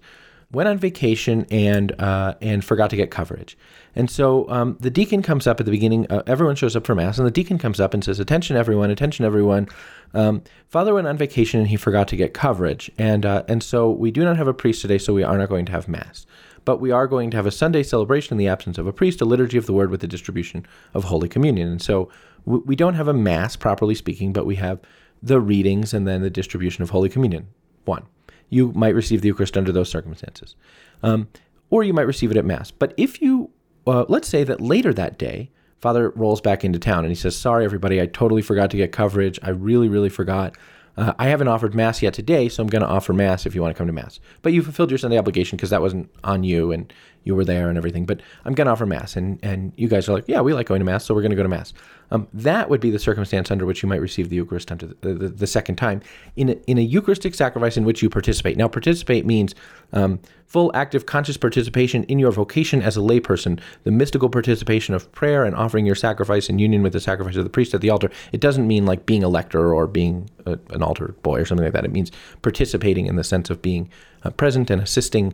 went 0.51 0.67
on 0.67 0.77
vacation 0.77 1.45
and 1.49 1.99
uh, 1.99 2.35
and 2.41 2.63
forgot 2.63 2.89
to 2.89 2.95
get 2.95 3.11
coverage. 3.11 3.57
And 3.95 4.09
so 4.09 4.49
um, 4.49 4.77
the 4.79 4.89
deacon 4.89 5.21
comes 5.21 5.47
up 5.47 5.59
at 5.59 5.65
the 5.65 5.71
beginning. 5.71 6.07
Uh, 6.09 6.23
everyone 6.27 6.55
shows 6.55 6.75
up 6.75 6.85
for 6.85 6.95
mass, 6.95 7.17
and 7.17 7.27
the 7.27 7.31
deacon 7.31 7.57
comes 7.57 7.79
up 7.79 7.93
and 7.93 8.03
says, 8.03 8.19
"Attention, 8.19 8.55
everyone! 8.55 8.91
Attention, 8.91 9.25
everyone! 9.25 9.67
Um, 10.13 10.43
Father 10.67 10.93
went 10.93 11.07
on 11.07 11.17
vacation 11.17 11.59
and 11.59 11.69
he 11.69 11.77
forgot 11.77 12.07
to 12.09 12.15
get 12.15 12.33
coverage, 12.33 12.91
and 12.97 13.25
uh, 13.25 13.43
and 13.47 13.63
so 13.63 13.89
we 13.89 14.11
do 14.11 14.23
not 14.23 14.37
have 14.37 14.47
a 14.47 14.53
priest 14.53 14.81
today, 14.81 14.97
so 14.97 15.13
we 15.13 15.23
are 15.23 15.37
not 15.37 15.49
going 15.49 15.65
to 15.65 15.71
have 15.71 15.87
mass." 15.87 16.25
But 16.63 16.79
we 16.79 16.91
are 16.91 17.07
going 17.07 17.31
to 17.31 17.37
have 17.37 17.47
a 17.47 17.51
Sunday 17.51 17.81
celebration 17.81 18.35
in 18.35 18.37
the 18.37 18.47
absence 18.47 18.77
of 18.77 18.85
a 18.85 18.93
priest, 18.93 19.19
a 19.19 19.25
liturgy 19.25 19.57
of 19.57 19.65
the 19.65 19.73
word 19.73 19.89
with 19.89 19.99
the 19.99 20.07
distribution 20.07 20.63
of 20.93 21.05
Holy 21.05 21.27
Communion. 21.27 21.67
And 21.67 21.81
so 21.81 22.11
we, 22.45 22.59
we 22.59 22.75
don't 22.75 22.93
have 22.93 23.07
a 23.07 23.15
Mass, 23.15 23.55
properly 23.55 23.95
speaking, 23.95 24.31
but 24.31 24.45
we 24.45 24.57
have 24.57 24.79
the 25.21 25.39
readings 25.39 25.93
and 25.93 26.07
then 26.07 26.21
the 26.21 26.29
distribution 26.29 26.83
of 26.83 26.89
Holy 26.89 27.09
Communion. 27.09 27.47
One, 27.85 28.03
you 28.49 28.71
might 28.73 28.95
receive 28.95 29.21
the 29.21 29.27
Eucharist 29.27 29.57
under 29.57 29.71
those 29.71 29.89
circumstances, 29.89 30.55
um, 31.03 31.27
or 31.69 31.83
you 31.83 31.93
might 31.93 32.07
receive 32.07 32.31
it 32.31 32.37
at 32.37 32.45
Mass. 32.45 32.71
But 32.71 32.93
if 32.97 33.21
you, 33.21 33.51
uh, 33.87 34.05
let's 34.07 34.27
say 34.27 34.43
that 34.43 34.61
later 34.61 34.93
that 34.93 35.17
day, 35.17 35.49
Father 35.79 36.11
rolls 36.11 36.41
back 36.41 36.63
into 36.63 36.77
town 36.77 36.99
and 36.99 37.09
he 37.09 37.15
says, 37.15 37.35
"Sorry, 37.35 37.65
everybody, 37.65 37.99
I 38.01 38.05
totally 38.05 38.41
forgot 38.43 38.69
to 38.71 38.77
get 38.77 38.91
coverage. 38.91 39.39
I 39.41 39.49
really, 39.49 39.89
really 39.89 40.09
forgot. 40.09 40.55
Uh, 40.97 41.13
I 41.17 41.27
haven't 41.27 41.47
offered 41.47 41.73
Mass 41.73 42.01
yet 42.01 42.13
today, 42.13 42.49
so 42.49 42.61
I'm 42.61 42.69
going 42.69 42.81
to 42.81 42.87
offer 42.87 43.13
Mass 43.13 43.45
if 43.45 43.55
you 43.55 43.61
want 43.61 43.73
to 43.73 43.77
come 43.77 43.87
to 43.87 43.93
Mass. 43.93 44.19
But 44.41 44.53
you 44.53 44.61
fulfilled 44.61 44.91
your 44.91 44.97
Sunday 44.97 45.17
obligation 45.17 45.55
because 45.55 45.69
that 45.69 45.81
wasn't 45.81 46.09
on 46.23 46.43
you 46.43 46.71
and 46.71 46.91
you 47.23 47.35
were 47.35 47.45
there 47.45 47.69
and 47.69 47.77
everything. 47.77 48.05
But 48.05 48.21
I'm 48.45 48.53
going 48.53 48.65
to 48.65 48.71
offer 48.71 48.85
Mass. 48.85 49.15
And, 49.15 49.39
and 49.43 49.73
you 49.77 49.87
guys 49.87 50.09
are 50.09 50.13
like, 50.13 50.25
yeah, 50.27 50.41
we 50.41 50.53
like 50.53 50.67
going 50.67 50.79
to 50.79 50.85
Mass, 50.85 51.05
so 51.05 51.13
we're 51.13 51.21
going 51.21 51.31
to 51.31 51.35
go 51.35 51.43
to 51.43 51.49
Mass. 51.49 51.73
Um, 52.09 52.27
that 52.33 52.69
would 52.69 52.81
be 52.81 52.91
the 52.91 52.99
circumstance 52.99 53.51
under 53.51 53.65
which 53.65 53.81
you 53.83 53.89
might 53.89 54.01
receive 54.01 54.29
the 54.29 54.35
Eucharist 54.35 54.71
under 54.71 54.87
the, 54.87 55.13
the, 55.13 55.29
the 55.29 55.47
second 55.47 55.77
time 55.77 56.01
in 56.35 56.49
a, 56.49 56.53
in 56.67 56.77
a 56.77 56.81
Eucharistic 56.81 57.35
sacrifice 57.35 57.77
in 57.77 57.85
which 57.85 58.01
you 58.01 58.09
participate. 58.09 58.57
Now, 58.57 58.67
participate 58.67 59.25
means 59.25 59.55
um, 59.93 60.19
full, 60.45 60.71
active, 60.73 61.05
conscious 61.05 61.37
participation 61.37 62.03
in 62.05 62.19
your 62.19 62.31
vocation 62.31 62.81
as 62.81 62.97
a 62.97 62.99
layperson, 62.99 63.59
the 63.83 63.91
mystical 63.91 64.29
participation 64.29 64.93
of 64.93 65.09
prayer 65.13 65.45
and 65.45 65.55
offering 65.55 65.85
your 65.85 65.95
sacrifice 65.95 66.49
in 66.49 66.59
union 66.59 66.83
with 66.83 66.93
the 66.93 66.99
sacrifice 66.99 67.37
of 67.37 67.43
the 67.43 67.49
priest 67.49 67.73
at 67.73 67.81
the 67.81 67.89
altar. 67.89 68.11
It 68.31 68.41
doesn't 68.41 68.67
mean 68.67 68.85
like 68.85 69.05
being 69.05 69.23
a 69.23 69.29
lector 69.29 69.73
or 69.73 69.87
being 69.87 70.29
a, 70.45 70.59
an 70.71 70.83
altar 70.83 71.15
boy 71.23 71.39
or 71.39 71.45
something 71.45 71.63
like 71.63 71.73
that. 71.73 71.85
It 71.85 71.91
means 71.91 72.11
participating 72.41 73.05
in 73.05 73.15
the 73.15 73.23
sense 73.23 73.49
of 73.49 73.61
being 73.61 73.89
uh, 74.23 74.29
present 74.31 74.69
and 74.69 74.81
assisting 74.81 75.33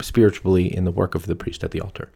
spiritually 0.00 0.72
in 0.74 0.84
the 0.84 0.92
work 0.92 1.14
of 1.14 1.26
the 1.26 1.34
priest 1.34 1.64
at 1.64 1.72
the 1.72 1.80
altar. 1.80 2.10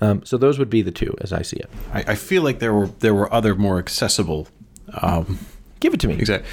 Um, 0.00 0.24
so 0.24 0.38
those 0.38 0.58
would 0.58 0.70
be 0.70 0.80
the 0.80 0.90
two, 0.90 1.14
as 1.20 1.32
I 1.32 1.42
see 1.42 1.56
it. 1.58 1.68
I, 1.92 2.04
I 2.08 2.14
feel 2.14 2.42
like 2.42 2.58
there 2.58 2.72
were 2.72 2.86
there 2.86 3.14
were 3.14 3.30
other 3.32 3.54
more 3.54 3.78
accessible. 3.78 4.48
Um, 4.94 5.38
Give 5.80 5.92
it 5.92 6.00
to 6.00 6.08
me. 6.08 6.14
exactly. 6.14 6.48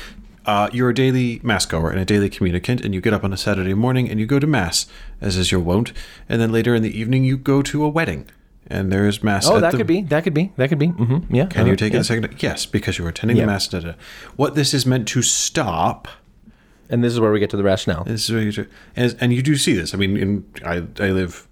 Uh, 0.48 0.70
you're 0.72 0.90
a 0.90 0.96
daily 0.96 1.42
mass 1.44 1.66
goer 1.66 1.92
and 1.92 2.00
a 2.00 2.06
daily 2.06 2.30
communicant, 2.30 2.80
and 2.80 2.94
you 2.96 3.02
get 3.02 3.14
up 3.14 3.26
on 3.26 3.34
a 3.34 3.38
Saturday 3.38 3.74
morning 3.74 4.10
and 4.10 4.18
you 4.18 4.26
go 4.26 4.40
to 4.40 4.48
mass, 4.48 4.88
as 5.20 5.36
is 5.36 5.52
your 5.52 5.60
wont, 5.60 5.92
and 6.30 6.40
then 6.40 6.54
later 6.54 6.74
in 6.74 6.82
the 6.82 6.98
evening 6.98 7.26
you 7.26 7.36
go 7.36 7.62
to 7.62 7.84
a 7.84 7.90
wedding, 7.90 8.26
and 8.68 8.90
there's 8.90 9.22
mass. 9.22 9.46
Oh, 9.46 9.58
at 9.58 9.60
that 9.60 9.72
the, 9.74 9.78
could 9.78 9.88
be. 9.88 10.04
That 10.04 10.24
could 10.24 10.34
be. 10.34 10.54
That 10.56 10.70
could 10.70 10.80
be. 10.80 10.88
Mm-hmm. 10.88 11.36
Yeah. 11.36 11.48
Can 11.48 11.66
you're 11.66 11.74
uh-huh, 11.74 11.78
taking 11.78 11.96
yeah. 11.96 12.02
a 12.02 12.06
second. 12.06 12.42
Yes, 12.42 12.66
because 12.66 12.98
you're 12.98 13.10
attending 13.10 13.36
Yeah. 13.36 13.44
the 13.44 13.48
mass. 13.48 13.68
Da, 13.68 13.80
da. 13.80 13.94
What 14.38 14.56
this 14.56 14.74
is 14.74 14.86
meant 14.86 15.08
to 15.10 15.22
stop. 15.22 16.08
And 16.90 17.04
this 17.04 17.12
is 17.12 17.20
where 17.20 17.34
we 17.34 17.42
get 17.42 17.50
to 17.50 17.58
the 17.58 17.64
rationale. 17.64 18.06
This 18.06 18.30
is 18.30 18.34
what 18.34 18.44
you 18.44 18.52
do. 18.54 18.68
And, 18.96 19.18
and 19.20 19.34
you 19.34 19.42
do 19.42 19.58
see 19.58 19.74
this. 19.74 19.94
I 19.94 19.98
mean, 19.98 20.16
in 20.16 20.46
I, 20.64 20.84
I 21.04 21.10
live 21.10 21.47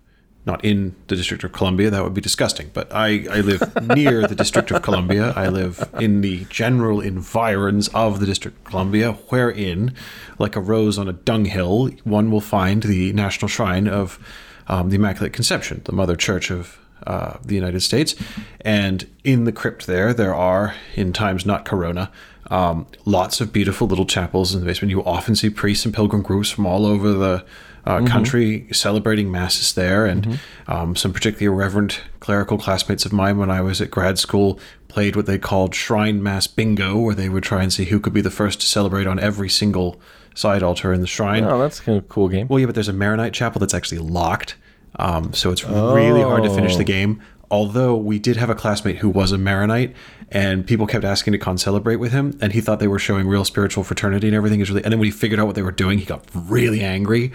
not 0.46 0.64
in 0.64 0.96
the 1.08 1.16
District 1.16 1.43
of 1.43 1.52
Columbia. 1.52 1.89
That 1.89 2.04
would 2.04 2.14
be 2.14 2.22
disgusting. 2.22 2.70
But 2.74 2.93
I, 2.93 3.26
I 3.32 3.41
live 3.41 3.62
near 3.96 4.28
the 4.28 4.36
District 4.36 4.70
of 4.72 4.82
Columbia. 4.82 5.34
I 5.36 5.48
live 5.48 5.89
in 6.00 6.22
the 6.22 6.46
general 6.46 7.02
environs 7.02 7.88
of 7.89 8.20
the 8.20 8.26
District 8.26 8.58
of 8.58 8.64
Columbia, 8.64 9.14
wherein, 9.30 9.93
like 10.38 10.56
a 10.56 10.62
rose 10.62 10.98
on 10.98 11.08
a 11.08 11.14
dunghill, 11.14 11.88
one 12.04 12.30
will 12.32 12.41
find 12.41 12.84
the 12.84 13.12
National 13.14 13.48
Shrine 13.48 13.88
of 13.88 14.20
um, 14.68 14.89
the 14.89 14.96
Immaculate 14.96 15.34
Conception, 15.34 15.82
the 15.86 15.93
Mother 15.93 16.16
Church 16.16 16.52
of 16.52 16.80
uh, 17.08 17.38
the 17.43 17.56
United 17.56 17.82
States. 17.82 18.16
And 18.62 19.08
in 19.24 19.43
the 19.46 19.52
crypt 19.52 19.88
there, 19.88 20.14
there 20.14 20.36
are, 20.36 20.76
in 20.96 21.14
times 21.14 21.46
not 21.46 21.66
Corona, 21.66 22.12
um, 22.52 22.86
lots 23.06 23.41
of 23.41 23.52
beautiful 23.52 23.88
little 23.88 24.06
chapels 24.06 24.54
in 24.54 24.60
the 24.60 24.66
basement. 24.68 24.91
You 24.91 25.04
often 25.04 25.36
see 25.36 25.50
priests 25.50 25.86
and 25.86 25.93
pilgrim 25.93 26.22
groups 26.22 26.52
from 26.52 26.66
all 26.66 26.86
over 26.86 27.12
the 27.12 27.46
uh, 27.86 28.03
country 28.05 28.67
celebrating 28.71 29.31
masses 29.31 29.73
there, 29.73 30.05
and 30.05 30.39
um, 30.67 30.95
some 30.95 31.13
particularly 31.13 31.55
reverent 31.55 32.01
clerical 32.19 32.57
classmates 32.57 33.05
of 33.05 33.13
mine 33.13 33.38
when 33.38 33.51
I 33.51 33.61
was 33.61 33.79
at 33.81 33.91
grad 33.91 34.17
school 34.17 34.59
played 34.88 35.15
what 35.17 35.25
they 35.25 35.38
called 35.38 35.75
shrine 35.75 36.23
mass 36.23 36.47
bingo, 36.47 36.97
where 36.97 37.13
they 37.13 37.27
would 37.29 37.43
try 37.43 37.61
and 37.61 37.71
see 37.71 37.86
who 37.86 37.99
could 37.99 38.13
be 38.13 38.21
the 38.21 38.31
first 38.31 38.61
to 38.61 38.65
celebrate 38.65 39.05
on 39.05 39.19
every 39.19 39.49
single 39.49 39.99
side 40.33 40.63
altar 40.63 40.93
in 40.93 41.01
the 41.01 41.07
shrine. 41.07 41.43
Oh, 41.43 41.59
that's 41.59 41.79
kind 41.79 41.97
of 41.97 42.05
a 42.05 42.07
cool 42.07 42.29
game. 42.29 42.47
Well, 42.47 42.59
yeah, 42.59 42.65
but 42.65 42.75
there's 42.75 42.88
a 42.88 42.93
Maronite 42.93 43.33
chapel 43.33 43.59
that's 43.59 43.73
actually 43.73 43.99
locked, 43.99 44.55
um, 44.97 45.33
so 45.33 45.51
it's 45.51 45.63
really 45.65 46.21
hard 46.21 46.43
to 46.43 46.49
finish 46.49 46.77
the 46.77 46.83
game. 46.86 47.21
Although 47.52 47.96
we 47.96 48.20
did 48.20 48.38
have 48.38 48.50
a 48.50 48.56
classmate 48.56 48.98
who 48.98 49.10
was 49.10 49.32
a 49.32 49.38
Maronite, 49.38 49.96
and 50.32 50.66
people 50.66 50.88
kept 50.88 51.06
asking 51.06 51.34
to 51.34 51.38
con-celebrate 51.38 51.98
with 51.98 52.12
him, 52.12 52.38
and 52.41 52.52
he 52.54 52.62
thought 52.62 52.80
they 52.80 52.88
were 52.88 53.00
showing 53.00 53.28
real 53.28 53.46
spiritual 53.46 53.84
fraternity 53.84 54.28
and 54.28 54.36
everything 54.36 54.60
is 54.60 54.70
really. 54.70 54.84
And 54.84 54.91
then 54.91 55.00
when 55.00 55.06
he 55.06 55.12
figured 55.12 55.39
out 55.39 55.46
what 55.46 55.56
they 55.56 55.62
were 55.62 55.72
doing, 55.72 56.00
he 56.00 56.06
got 56.06 56.26
really 56.34 56.82
angry. 56.82 57.32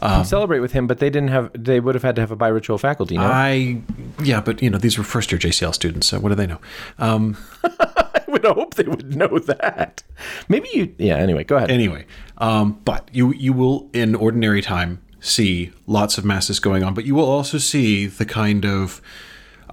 Um, 0.00 0.24
Celebrate 0.24 0.60
with 0.60 0.72
him, 0.72 0.86
but 0.86 0.98
they 0.98 1.10
didn't 1.10 1.30
have. 1.30 1.50
They 1.54 1.80
would 1.80 1.94
have 1.94 2.02
had 2.02 2.16
to 2.16 2.22
have 2.22 2.30
a 2.30 2.36
bi-ritual 2.36 2.78
faculty. 2.78 3.16
No, 3.16 3.24
I, 3.24 3.80
yeah, 4.22 4.40
but 4.40 4.62
you 4.62 4.68
know 4.70 4.78
these 4.78 4.98
were 4.98 5.04
first-year 5.04 5.38
JCL 5.38 5.74
students, 5.74 6.08
so 6.08 6.20
what 6.20 6.28
do 6.28 6.34
they 6.34 6.46
know? 6.46 6.60
Um, 6.98 7.36
I 7.64 8.22
would 8.28 8.44
hope 8.44 8.74
they 8.74 8.84
would 8.84 9.16
know 9.16 9.38
that. 9.38 10.02
Maybe 10.48 10.68
you. 10.74 10.94
Yeah. 10.98 11.16
Anyway, 11.16 11.44
go 11.44 11.56
ahead. 11.56 11.70
anyway, 11.70 12.04
um, 12.38 12.80
but 12.84 13.08
you 13.12 13.32
you 13.34 13.52
will 13.52 13.88
in 13.92 14.14
ordinary 14.14 14.60
time 14.60 15.00
see 15.24 15.72
lots 15.86 16.18
of 16.18 16.24
masses 16.24 16.60
going 16.60 16.84
on, 16.84 16.92
but 16.94 17.06
you 17.06 17.14
will 17.14 17.28
also 17.28 17.56
see 17.58 18.06
the 18.06 18.26
kind 18.26 18.66
of, 18.66 19.00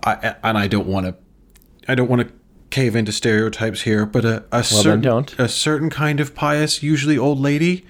I, 0.04 0.36
and 0.44 0.58
I 0.58 0.68
don't 0.68 0.88
want 0.88 1.06
to, 1.08 1.16
I 1.88 1.96
don't 1.96 2.10
want 2.10 2.28
to 2.28 2.34
cave 2.70 2.96
into 2.96 3.12
stereotypes 3.12 3.82
here, 3.82 4.06
but 4.06 4.26
a, 4.26 4.46
a 4.52 4.64
certain 4.64 5.02
don't. 5.02 5.38
a 5.40 5.48
certain 5.50 5.90
kind 5.90 6.20
of 6.20 6.34
pious, 6.36 6.82
usually 6.82 7.18
old 7.18 7.40
lady. 7.40 7.86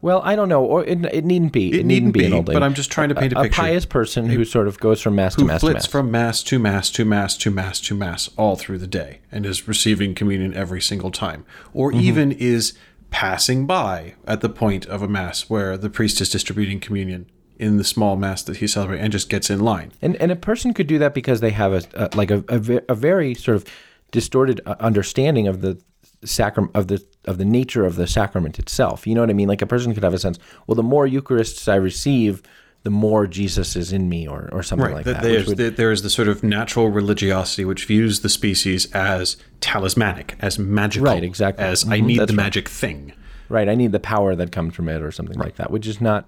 Well, 0.00 0.20
I 0.24 0.34
don't 0.34 0.48
know, 0.48 0.64
or 0.64 0.84
it, 0.84 1.04
it 1.14 1.24
needn't 1.24 1.52
be. 1.52 1.78
It, 1.78 1.86
needn't 1.86 2.12
be, 2.12 2.24
an 2.24 2.30
be, 2.32 2.36
old 2.36 2.46
but. 2.46 2.60
I'm 2.60 2.74
just 2.74 2.90
trying 2.90 3.08
to 3.10 3.14
paint 3.14 3.34
a 3.34 3.42
picture. 3.42 3.60
A 3.60 3.64
pious 3.64 3.86
person 3.86 4.28
who 4.28 4.44
sort 4.44 4.66
of 4.66 4.80
goes 4.80 5.00
from 5.00 5.14
mass 5.14 5.36
to 5.36 5.42
Who 5.42 5.46
mass 5.46 5.60
to 5.60 5.66
flits 5.66 5.74
mass. 5.74 5.86
from 5.86 6.10
mass 6.10 6.42
to 6.42 6.58
mass 6.58 6.90
to 6.90 7.04
mass 7.04 7.36
to 7.38 7.50
mass 7.52 7.80
to 7.82 7.94
mass 7.94 8.28
all 8.36 8.56
through 8.56 8.78
the 8.78 8.88
day 8.88 9.20
and 9.30 9.46
is 9.46 9.68
receiving 9.68 10.14
communion 10.16 10.54
every 10.54 10.80
single 10.80 11.12
time, 11.12 11.44
or 11.72 11.90
Mm-hmm. 11.92 12.00
even 12.00 12.32
is 12.32 12.72
passing 13.10 13.64
by 13.66 14.14
at 14.26 14.40
the 14.40 14.48
point 14.48 14.86
of 14.86 15.02
a 15.02 15.08
mass 15.08 15.48
where 15.48 15.76
the 15.76 15.90
priest 15.90 16.20
is 16.20 16.28
distributing 16.30 16.80
communion 16.80 17.26
in 17.62 17.76
the 17.78 17.84
small 17.84 18.16
mass 18.16 18.42
that 18.42 18.56
he's 18.58 18.72
celebrating 18.72 19.04
and 19.04 19.12
just 19.12 19.28
gets 19.30 19.48
in 19.48 19.60
line. 19.60 19.92
And 20.02 20.16
and 20.16 20.30
a 20.32 20.36
person 20.36 20.74
could 20.74 20.86
do 20.88 20.98
that 20.98 21.14
because 21.14 21.40
they 21.40 21.50
have 21.50 21.72
a, 21.72 21.82
a 21.94 22.16
like 22.16 22.30
a, 22.30 22.44
a, 22.48 22.82
a 22.88 22.94
very 22.94 23.34
sort 23.34 23.56
of 23.56 23.64
distorted 24.10 24.60
uh, 24.66 24.74
understanding 24.80 25.46
of 25.48 25.60
the 25.62 25.78
sacrament 26.24 26.72
of 26.76 26.88
the 26.88 27.02
of 27.24 27.38
the 27.38 27.44
nature 27.44 27.84
of 27.86 27.94
the 27.96 28.06
sacrament 28.06 28.58
itself. 28.58 29.06
You 29.06 29.14
know 29.14 29.20
what 29.22 29.30
I 29.30 29.34
mean? 29.34 29.48
Like 29.48 29.62
a 29.62 29.66
person 29.66 29.94
could 29.94 30.02
have 30.02 30.14
a 30.14 30.18
sense, 30.18 30.38
well, 30.66 30.74
the 30.74 30.82
more 30.82 31.06
Eucharists 31.06 31.68
I 31.70 31.76
receive, 31.76 32.42
the 32.82 32.90
more 32.90 33.26
Jesus 33.28 33.76
is 33.76 33.92
in 33.92 34.08
me, 34.08 34.26
or 34.26 34.48
or 34.52 34.62
something 34.64 34.92
like 34.92 35.04
That 35.04 35.22
there's, 35.22 35.46
would- 35.46 35.56
that 35.58 35.76
there 35.76 35.92
is 35.92 36.02
the 36.02 36.10
sort 36.10 36.26
of 36.28 36.42
natural 36.42 36.88
religiosity 36.90 37.64
which 37.64 37.84
views 37.86 38.20
the 38.20 38.28
species 38.28 38.90
as 38.92 39.36
talismanic, 39.60 40.34
as 40.40 40.58
magical, 40.58 41.06
Right, 41.06 41.22
exactly. 41.24 41.64
as 41.64 41.84
I 41.84 42.00
Mhm, 42.00 42.06
need 42.06 42.18
that's 42.20 42.32
the 42.32 42.36
right. 42.36 42.44
magic 42.44 42.68
thing. 42.68 43.12
right. 43.48 43.68
I 43.68 43.74
need 43.76 43.92
the 43.92 44.00
power 44.00 44.34
that 44.34 44.50
comes 44.50 44.74
from 44.74 44.88
it, 44.88 45.00
or 45.02 45.12
something 45.12 45.38
like 45.38 45.56
that, 45.56 45.70
which 45.70 45.86
is 45.86 46.00
not 46.00 46.26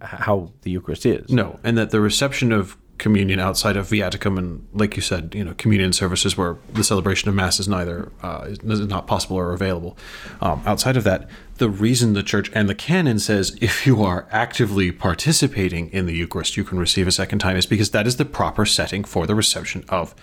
how 0.00 0.52
the 0.62 0.70
Eucharist 0.70 1.06
is. 1.06 1.30
No, 1.30 1.58
and 1.62 1.76
that 1.78 1.90
the 1.90 2.00
reception 2.00 2.52
of 2.52 2.76
communion 2.98 3.38
outside 3.38 3.76
of 3.76 3.86
viaticum 3.86 4.38
and, 4.38 4.66
like 4.72 4.96
you 4.96 5.02
said, 5.02 5.34
you 5.34 5.44
know, 5.44 5.54
communion 5.58 5.92
services 5.92 6.36
where 6.36 6.56
the 6.72 6.82
celebration 6.82 7.28
of 7.28 7.34
mass 7.34 7.60
is 7.60 7.68
neither 7.68 8.10
uh, 8.22 8.46
is 8.48 8.62
not 8.62 9.06
possible 9.06 9.36
or 9.36 9.52
available. 9.52 9.96
Um, 10.40 10.62
outside 10.64 10.96
of 10.96 11.04
that, 11.04 11.28
the 11.56 11.68
reason 11.68 12.14
the 12.14 12.22
church 12.22 12.50
and 12.54 12.68
the 12.68 12.74
canon 12.74 13.18
says 13.18 13.56
if 13.60 13.86
you 13.86 14.02
are 14.02 14.26
actively 14.30 14.92
participating 14.92 15.90
in 15.90 16.06
the 16.06 16.14
Eucharist, 16.14 16.56
you 16.56 16.64
can 16.64 16.78
receive 16.78 17.06
a 17.06 17.12
second 17.12 17.38
time 17.38 17.56
is 17.56 17.66
because 17.66 17.90
that 17.90 18.06
is 18.06 18.16
the 18.16 18.24
proper 18.24 18.64
setting 18.64 19.04
for 19.04 19.26
the 19.26 19.34
reception 19.34 19.84
of 19.88 20.14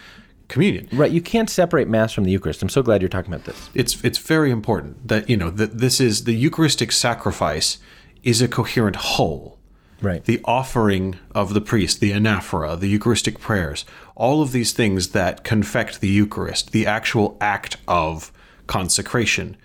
communion. 0.47 0.87
Right. 0.91 1.11
You 1.11 1.21
can't 1.21 1.49
separate 1.49 1.87
Mass 1.87 2.11
from 2.11 2.23
the 2.23 2.31
Eucharist. 2.31 2.61
I'm 2.61 2.69
so 2.69 2.83
glad 2.83 3.01
you're 3.01 3.09
talking 3.09 3.33
about 3.33 3.45
this. 3.45 3.69
It's 3.73 4.03
it's 4.03 4.17
very 4.17 4.51
important 4.51 5.07
that 5.07 5.29
you 5.29 5.37
know 5.37 5.49
that 5.51 5.77
this 5.77 5.99
is 5.99 6.23
the 6.25 6.33
Eucharistic 6.33 6.91
sacrifice 6.91 7.77
is 8.23 8.41
a 8.41 8.47
coherent 8.47 8.95
whole. 8.95 9.59
Right. 10.01 10.25
the 10.25 10.41
offering 10.43 11.17
of 11.33 11.53
the 11.53 11.61
priest, 11.61 12.01
the 12.01 12.11
anaphora, 12.11 12.77
the 12.77 12.89
Eucharistic 12.89 13.39
prayers, 13.39 13.85
all 14.15 14.41
of 14.41 14.51
these 14.51 14.73
things 14.73 15.09
that 15.09 15.45
confect 15.45 16.01
the 16.01 16.09
Eucharist, 16.09 16.73
the 16.73 16.85
actual 16.85 17.37
act 17.39 17.77
of 17.87 18.29
consecration, 18.67 19.55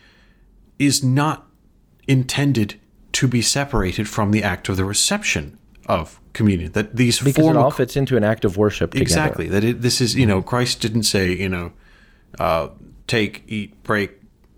is 0.79 1.03
not 1.03 1.49
intended 2.07 2.79
to 3.13 3.27
be 3.27 3.43
separated 3.43 4.09
from 4.09 4.31
the 4.31 4.45
act 4.45 4.69
of 4.69 4.77
the 4.77 4.85
reception 4.85 5.59
of 5.87 6.21
communion. 6.33 6.71
That 6.73 6.95
these 6.95 7.19
because 7.19 7.43
form 7.43 7.57
it 7.57 7.61
all 7.61 7.71
fits 7.73 7.97
into 7.97 8.17
an 8.17 8.23
act 8.23 8.45
of 8.45 8.57
worship. 8.57 8.93
together. 8.93 9.03
Exactly. 9.03 9.49
That 9.49 9.65
it, 9.65 9.83
this 9.83 10.01
is, 10.01 10.15
you 10.15 10.27
know, 10.27 10.41
Christ 10.41 10.81
didn't 10.81 11.03
say, 11.03 11.33
you 11.33 11.49
know, 11.49 11.73
uh, 12.39 12.69
take, 13.09 13.43
eat, 13.49 13.83
break, 13.83 14.13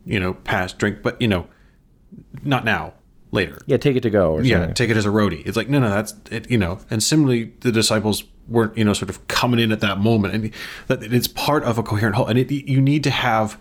you 0.04 0.20
know, 0.20 0.34
pass, 0.34 0.72
drink, 0.72 1.02
but, 1.02 1.20
you 1.22 1.28
know, 1.28 1.46
not 2.42 2.64
now, 2.64 2.94
later. 3.32 3.58
Yeah. 3.66 3.76
Take 3.76 3.96
it 3.96 4.02
to 4.02 4.10
go. 4.10 4.32
Or 4.34 4.42
Yeah, 4.42 4.58
something. 4.58 4.74
take 4.74 4.90
it 4.90 4.96
as 4.96 5.06
a 5.06 5.10
roadie. 5.10 5.46
It's 5.46 5.56
like, 5.56 5.68
no, 5.68 5.78
no, 5.80 5.90
that's 5.90 6.14
it, 6.30 6.50
you 6.50 6.58
know, 6.58 6.80
and 6.90 7.02
similarly, 7.02 7.52
the 7.60 7.72
disciples 7.72 8.24
weren't, 8.48 8.76
you 8.76 8.84
know, 8.84 8.92
sort 8.92 9.10
of 9.10 9.26
coming 9.28 9.60
in 9.60 9.70
at 9.72 9.80
that 9.80 9.98
moment. 9.98 10.34
And 10.34 10.50
that 10.88 11.02
it's 11.02 11.28
part 11.28 11.62
of 11.64 11.78
a 11.78 11.82
coherent 11.82 12.16
whole. 12.16 12.26
And 12.26 12.38
it, 12.38 12.50
you 12.50 12.80
need 12.80 13.04
to 13.04 13.10
have 13.10 13.58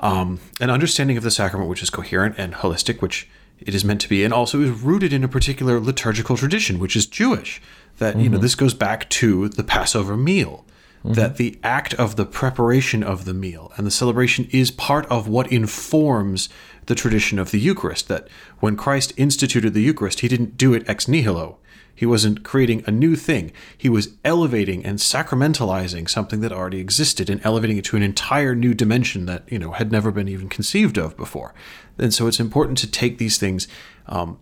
um, 0.00 0.40
an 0.60 0.68
understanding 0.70 1.16
of 1.16 1.22
the 1.22 1.30
sacrament, 1.30 1.70
which 1.70 1.82
is 1.82 1.88
coherent 1.90 2.34
and 2.36 2.52
holistic, 2.54 3.00
which 3.00 3.28
it 3.58 3.74
is 3.74 3.84
meant 3.84 4.02
to 4.02 4.08
be, 4.08 4.22
and 4.22 4.34
also 4.34 4.60
is 4.60 4.70
rooted 4.70 5.12
in 5.14 5.24
a 5.24 5.28
particular 5.28 5.80
liturgical 5.80 6.36
tradition, 6.36 6.78
which 6.78 6.94
is 6.94 7.06
Jewish. 7.06 7.62
That, 7.98 8.18
you 8.18 8.28
know, 8.28 8.36
this 8.36 8.54
goes 8.54 8.74
back 8.74 9.08
to 9.08 9.48
the 9.48 9.64
Passover 9.64 10.18
meal. 10.18 10.66
That 11.14 11.36
the 11.36 11.58
act 11.62 11.94
of 11.94 12.16
the 12.16 12.26
preparation 12.26 13.02
of 13.02 13.24
the 13.24 13.34
meal 13.34 13.72
and 13.76 13.86
the 13.86 13.90
celebration 13.90 14.48
is 14.50 14.70
part 14.70 15.06
of 15.06 15.28
what 15.28 15.50
informs 15.52 16.48
the 16.86 16.94
tradition 16.94 17.38
of 17.38 17.50
the 17.50 17.60
Eucharist. 17.60 18.08
That 18.08 18.28
when 18.60 18.76
Christ 18.76 19.12
instituted 19.16 19.74
the 19.74 19.82
Eucharist, 19.82 20.20
he 20.20 20.28
didn't 20.28 20.56
do 20.56 20.74
it 20.74 20.88
ex 20.88 21.08
nihilo. 21.08 21.58
He 21.94 22.04
wasn't 22.04 22.44
creating 22.44 22.84
a 22.86 22.90
new 22.90 23.16
thing. 23.16 23.52
He 23.76 23.88
was 23.88 24.10
elevating 24.22 24.84
and 24.84 24.98
sacramentalizing 24.98 26.10
something 26.10 26.40
that 26.40 26.52
already 26.52 26.78
existed 26.78 27.30
and 27.30 27.40
elevating 27.42 27.78
it 27.78 27.86
to 27.86 27.96
an 27.96 28.02
entire 28.02 28.54
new 28.54 28.74
dimension 28.74 29.24
that, 29.26 29.50
you 29.50 29.58
know, 29.58 29.72
had 29.72 29.90
never 29.90 30.12
been 30.12 30.28
even 30.28 30.50
conceived 30.50 30.98
of 30.98 31.16
before. 31.16 31.54
And 31.96 32.12
so 32.12 32.26
it's 32.26 32.38
important 32.38 32.76
to 32.78 32.86
take 32.86 33.16
these 33.16 33.38
things 33.38 33.66
um, 34.06 34.38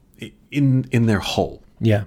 in 0.50 0.88
in 0.90 1.06
their 1.06 1.20
whole. 1.20 1.62
Yeah. 1.80 2.04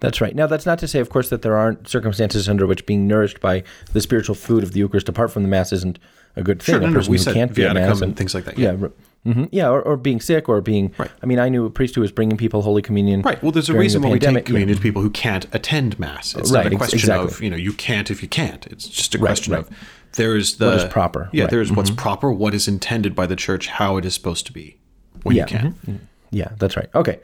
That's 0.00 0.20
right. 0.20 0.34
Now, 0.34 0.46
that's 0.46 0.66
not 0.66 0.78
to 0.80 0.88
say, 0.88 0.98
of 1.00 1.10
course, 1.10 1.30
that 1.30 1.42
there 1.42 1.56
aren't 1.56 1.88
circumstances 1.88 2.48
under 2.48 2.66
which 2.66 2.84
being 2.86 3.06
nourished 3.06 3.40
by 3.40 3.62
the 3.92 4.00
spiritual 4.00 4.34
food 4.34 4.62
of 4.62 4.72
the 4.72 4.80
Eucharist 4.80 5.08
apart 5.08 5.30
from 5.30 5.42
the 5.42 5.48
Mass 5.48 5.72
isn't 5.72 5.98
a 6.36 6.42
good 6.42 6.62
thing. 6.62 6.80
Sure, 6.80 6.88
a 6.88 6.92
person 6.92 7.10
we 7.12 7.18
who 7.18 7.32
can't 7.32 7.54
be 7.54 7.64
at 7.64 7.74
Mass 7.74 8.00
and 8.00 8.16
things 8.16 8.34
like 8.34 8.44
that, 8.44 8.58
Yeah. 8.58 8.72
yeah. 8.72 8.88
hmm 9.32 9.44
yeah, 9.52 9.68
or, 9.68 9.80
or 9.82 9.96
being 9.96 10.20
sick, 10.20 10.48
or 10.48 10.60
being. 10.60 10.92
Right. 10.98 11.10
I 11.22 11.26
mean, 11.26 11.38
I 11.38 11.48
knew 11.48 11.64
a 11.66 11.70
priest 11.70 11.94
who 11.94 12.00
was 12.00 12.10
bringing 12.12 12.36
people 12.36 12.62
Holy 12.62 12.82
Communion. 12.82 13.22
Right. 13.22 13.42
Well, 13.42 13.52
there's 13.52 13.68
a 13.68 13.74
reason 13.76 14.00
the 14.02 14.08
why 14.08 14.12
we 14.12 14.18
take 14.18 14.26
pandemic. 14.26 14.46
communion 14.46 14.76
to 14.76 14.82
people 14.82 15.02
who 15.02 15.10
can't 15.10 15.46
attend 15.54 15.98
mass. 15.98 16.34
It's 16.34 16.50
Right, 16.50 16.64
not 16.64 16.72
a 16.72 16.76
question 16.76 16.98
exactly. 16.98 17.26
of 17.28 17.40
you 17.42 17.50
know 17.50 17.56
you 17.56 17.72
can't 17.72 18.10
if 18.10 18.22
you 18.22 18.28
can't. 18.28 18.66
It's 18.68 18.88
just 18.88 19.14
a 19.14 19.18
question 19.18 19.52
right. 19.52 19.60
of 19.62 19.70
there's 20.16 20.56
the 20.56 20.66
What 20.66 20.76
is 20.76 20.84
proper, 20.84 21.28
Yeah, 21.32 21.42
right. 21.42 21.46
Mm-hmm. 21.48 21.56
there's 21.56 21.72
what's 21.72 21.90
proper, 21.90 22.32
what 22.32 22.54
is 22.54 22.66
intended 22.66 23.14
by 23.14 23.26
the 23.26 23.36
church, 23.36 23.68
how 23.68 23.96
it 23.98 24.04
is 24.04 24.14
supposed 24.14 24.46
to 24.46 24.52
be 24.52 24.78
when 25.22 25.36
Yeah, 25.36 25.46
mm-hmm. 25.46 25.66
you 25.66 25.72
can. 25.84 26.08
Yeah, 26.32 26.48
that's 26.58 26.76
right. 26.76 26.88
Okay. 26.94 27.20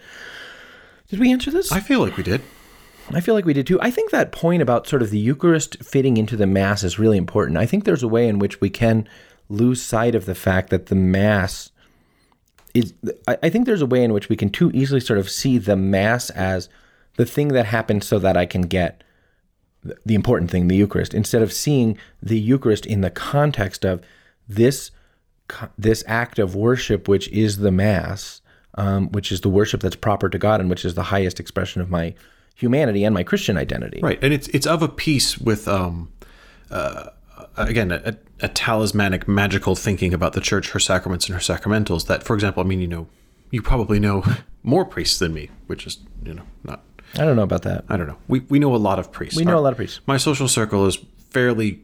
Did 1.09 1.21
we 1.21 1.33
answer 1.33 1.51
this? 1.51 1.71
I 1.73 1.81
feel 1.81 2.01
like 2.01 2.17
we 2.17 2.23
did. 2.23 2.43
I 3.13 3.21
feel 3.21 3.35
like 3.35 3.45
we 3.45 3.53
did 3.53 3.67
too. 3.67 3.81
I 3.81 3.91
think 3.91 4.11
that 4.11 4.33
point 4.33 4.63
about 4.63 4.89
sort 4.89 5.03
of 5.03 5.11
the 5.11 5.19
Eucharist 5.19 5.83
fitting 5.83 6.17
into 6.17 6.37
the 6.37 6.47
Mass 6.47 6.83
is 6.83 6.99
really 6.99 7.17
important. 7.19 7.57
I 7.59 7.67
think 7.67 7.85
there's 7.85 8.03
a 8.03 8.09
way 8.09 8.29
in 8.29 8.39
which 8.41 8.61
we 8.61 8.69
can 8.69 9.09
lose 9.49 9.81
sight 9.81 10.17
of 10.17 10.27
the 10.27 10.35
fact 10.35 10.71
that 10.71 10.87
the 10.87 10.97
Mass 10.97 11.71
is. 12.75 12.93
I 13.29 13.49
think 13.49 13.65
there's 13.67 13.83
a 13.83 13.87
way 13.87 14.03
in 14.03 14.13
which 14.13 14.29
we 14.29 14.35
can 14.37 14.51
too 14.51 14.73
easily 14.75 14.99
sort 15.01 15.21
of 15.21 15.31
see 15.31 15.57
the 15.59 15.77
Mass 15.77 16.31
as 16.31 16.69
the 17.17 17.25
thing 17.25 17.49
that 17.49 17.67
happens 17.67 18.07
so 18.07 18.19
that 18.19 18.37
I 18.37 18.45
can 18.45 18.63
get 18.63 19.05
the- 19.85 19.97
the 20.05 20.17
important 20.17 20.51
thing, 20.51 20.67
the 20.67 20.77
Eucharist, 20.77 21.15
instead 21.15 21.43
of 21.43 21.53
seeing 21.53 21.97
the 22.21 22.39
Eucharist 22.41 22.85
in 22.85 23.03
the 23.03 23.11
context 23.11 23.85
of 23.85 24.01
this 24.49 24.91
this 25.79 26.03
act 26.09 26.41
of 26.41 26.57
worship, 26.57 27.07
which 27.07 27.29
is 27.29 27.59
the 27.59 27.71
Mass, 27.71 28.43
um, 28.77 29.11
which 29.13 29.31
is 29.33 29.41
the 29.41 29.49
worship 29.49 29.81
that's 29.81 29.97
proper 29.97 30.29
to 30.29 30.39
God 30.39 30.61
and 30.61 30.69
which 30.71 30.85
is 30.85 30.95
the 30.95 31.05
highest 31.05 31.41
expression 31.41 31.81
of 31.81 31.91
my 31.91 32.15
humanity 32.55 33.05
and 33.05 33.15
my 33.15 33.23
Christian 33.23 33.57
identity. 33.57 34.01
Right, 34.03 34.19
and 34.23 34.33
it's 34.33 34.49
it's 34.49 34.67
of 34.67 34.83
a 34.83 34.89
piece 34.89 35.39
with 35.39 35.67
um, 35.69 36.11
uh, 36.71 37.11
again 37.57 37.91
a, 37.93 38.17
a 38.41 38.49
talismanic, 38.49 39.27
magical 39.29 39.75
thinking 39.75 40.13
about 40.15 40.33
the 40.35 40.41
church, 40.41 40.71
her 40.71 40.81
sacraments, 40.81 41.27
and 41.29 41.35
her 41.35 41.41
sacramentals. 41.41 42.07
That, 42.07 42.23
for 42.23 42.35
example, 42.35 42.63
I 42.63 42.67
mean, 42.67 42.81
you 42.81 42.89
know, 42.89 43.07
you 43.51 43.63
probably 43.63 43.99
know 44.01 44.25
more 44.63 44.85
priests 44.85 45.19
than 45.19 45.33
me, 45.35 45.51
which 45.67 45.87
is 45.87 45.99
you 46.25 46.35
know 46.35 46.43
not. 46.65 46.83
I 47.15 47.25
don't 47.25 47.37
know 47.37 47.43
about 47.45 47.63
that. 47.63 47.85
I 47.89 47.97
don't 47.97 48.07
know. 48.09 48.19
We 48.29 48.41
we 48.41 48.59
know 48.59 48.75
a 48.75 48.77
lot 48.77 48.99
of 48.99 49.11
priests. 49.13 49.37
We 49.39 49.45
know 49.45 49.53
Our- 49.53 49.59
a 49.59 49.61
lot 49.61 49.71
of 49.73 49.77
priests. 49.77 50.01
My 50.07 50.17
social 50.19 50.49
circle 50.49 50.87
is 50.87 50.99
fairly 51.31 51.81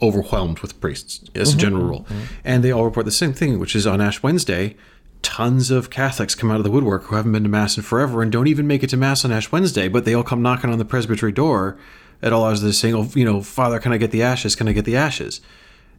overwhelmed 0.00 0.58
with 0.60 0.80
priests 0.80 1.24
as 1.34 1.50
Mm-hmm. 1.50 1.58
a 1.58 1.60
general 1.60 1.84
rule, 1.84 2.06
and 2.44 2.64
they 2.64 2.72
all 2.72 2.84
report 2.84 3.06
the 3.06 3.12
same 3.12 3.32
thing, 3.32 3.58
which 3.58 3.76
is 3.76 3.86
on 3.86 4.00
Ash 4.00 4.22
Wednesday. 4.22 4.76
Tons 5.22 5.70
of 5.70 5.88
Catholics 5.88 6.34
come 6.34 6.50
out 6.50 6.58
of 6.58 6.64
the 6.64 6.70
woodwork 6.70 7.04
who 7.04 7.16
haven't 7.16 7.32
been 7.32 7.44
to 7.44 7.48
Mass 7.48 7.76
in 7.76 7.82
forever 7.82 8.22
and 8.22 8.30
don't 8.30 8.48
even 8.48 8.66
make 8.66 8.82
it 8.82 8.90
to 8.90 8.96
Mass 8.96 9.24
on 9.24 9.32
Ash 9.32 9.50
Wednesday, 9.50 9.88
but 9.88 10.04
they 10.04 10.14
all 10.14 10.22
come 10.22 10.42
knocking 10.42 10.70
on 10.70 10.78
the 10.78 10.84
presbytery 10.84 11.32
door 11.32 11.78
at 12.20 12.32
all 12.32 12.44
hours 12.44 12.58
of 12.58 12.64
the 12.64 12.70
day 12.70 12.74
saying, 12.74 12.94
"Oh, 12.94 13.08
you 13.14 13.24
know, 13.24 13.40
Father, 13.42 13.78
can 13.78 13.92
I 13.92 13.96
get 13.98 14.10
the 14.10 14.22
ashes? 14.22 14.54
Can 14.54 14.68
I 14.68 14.72
get 14.72 14.84
the 14.84 14.96
ashes?" 14.96 15.40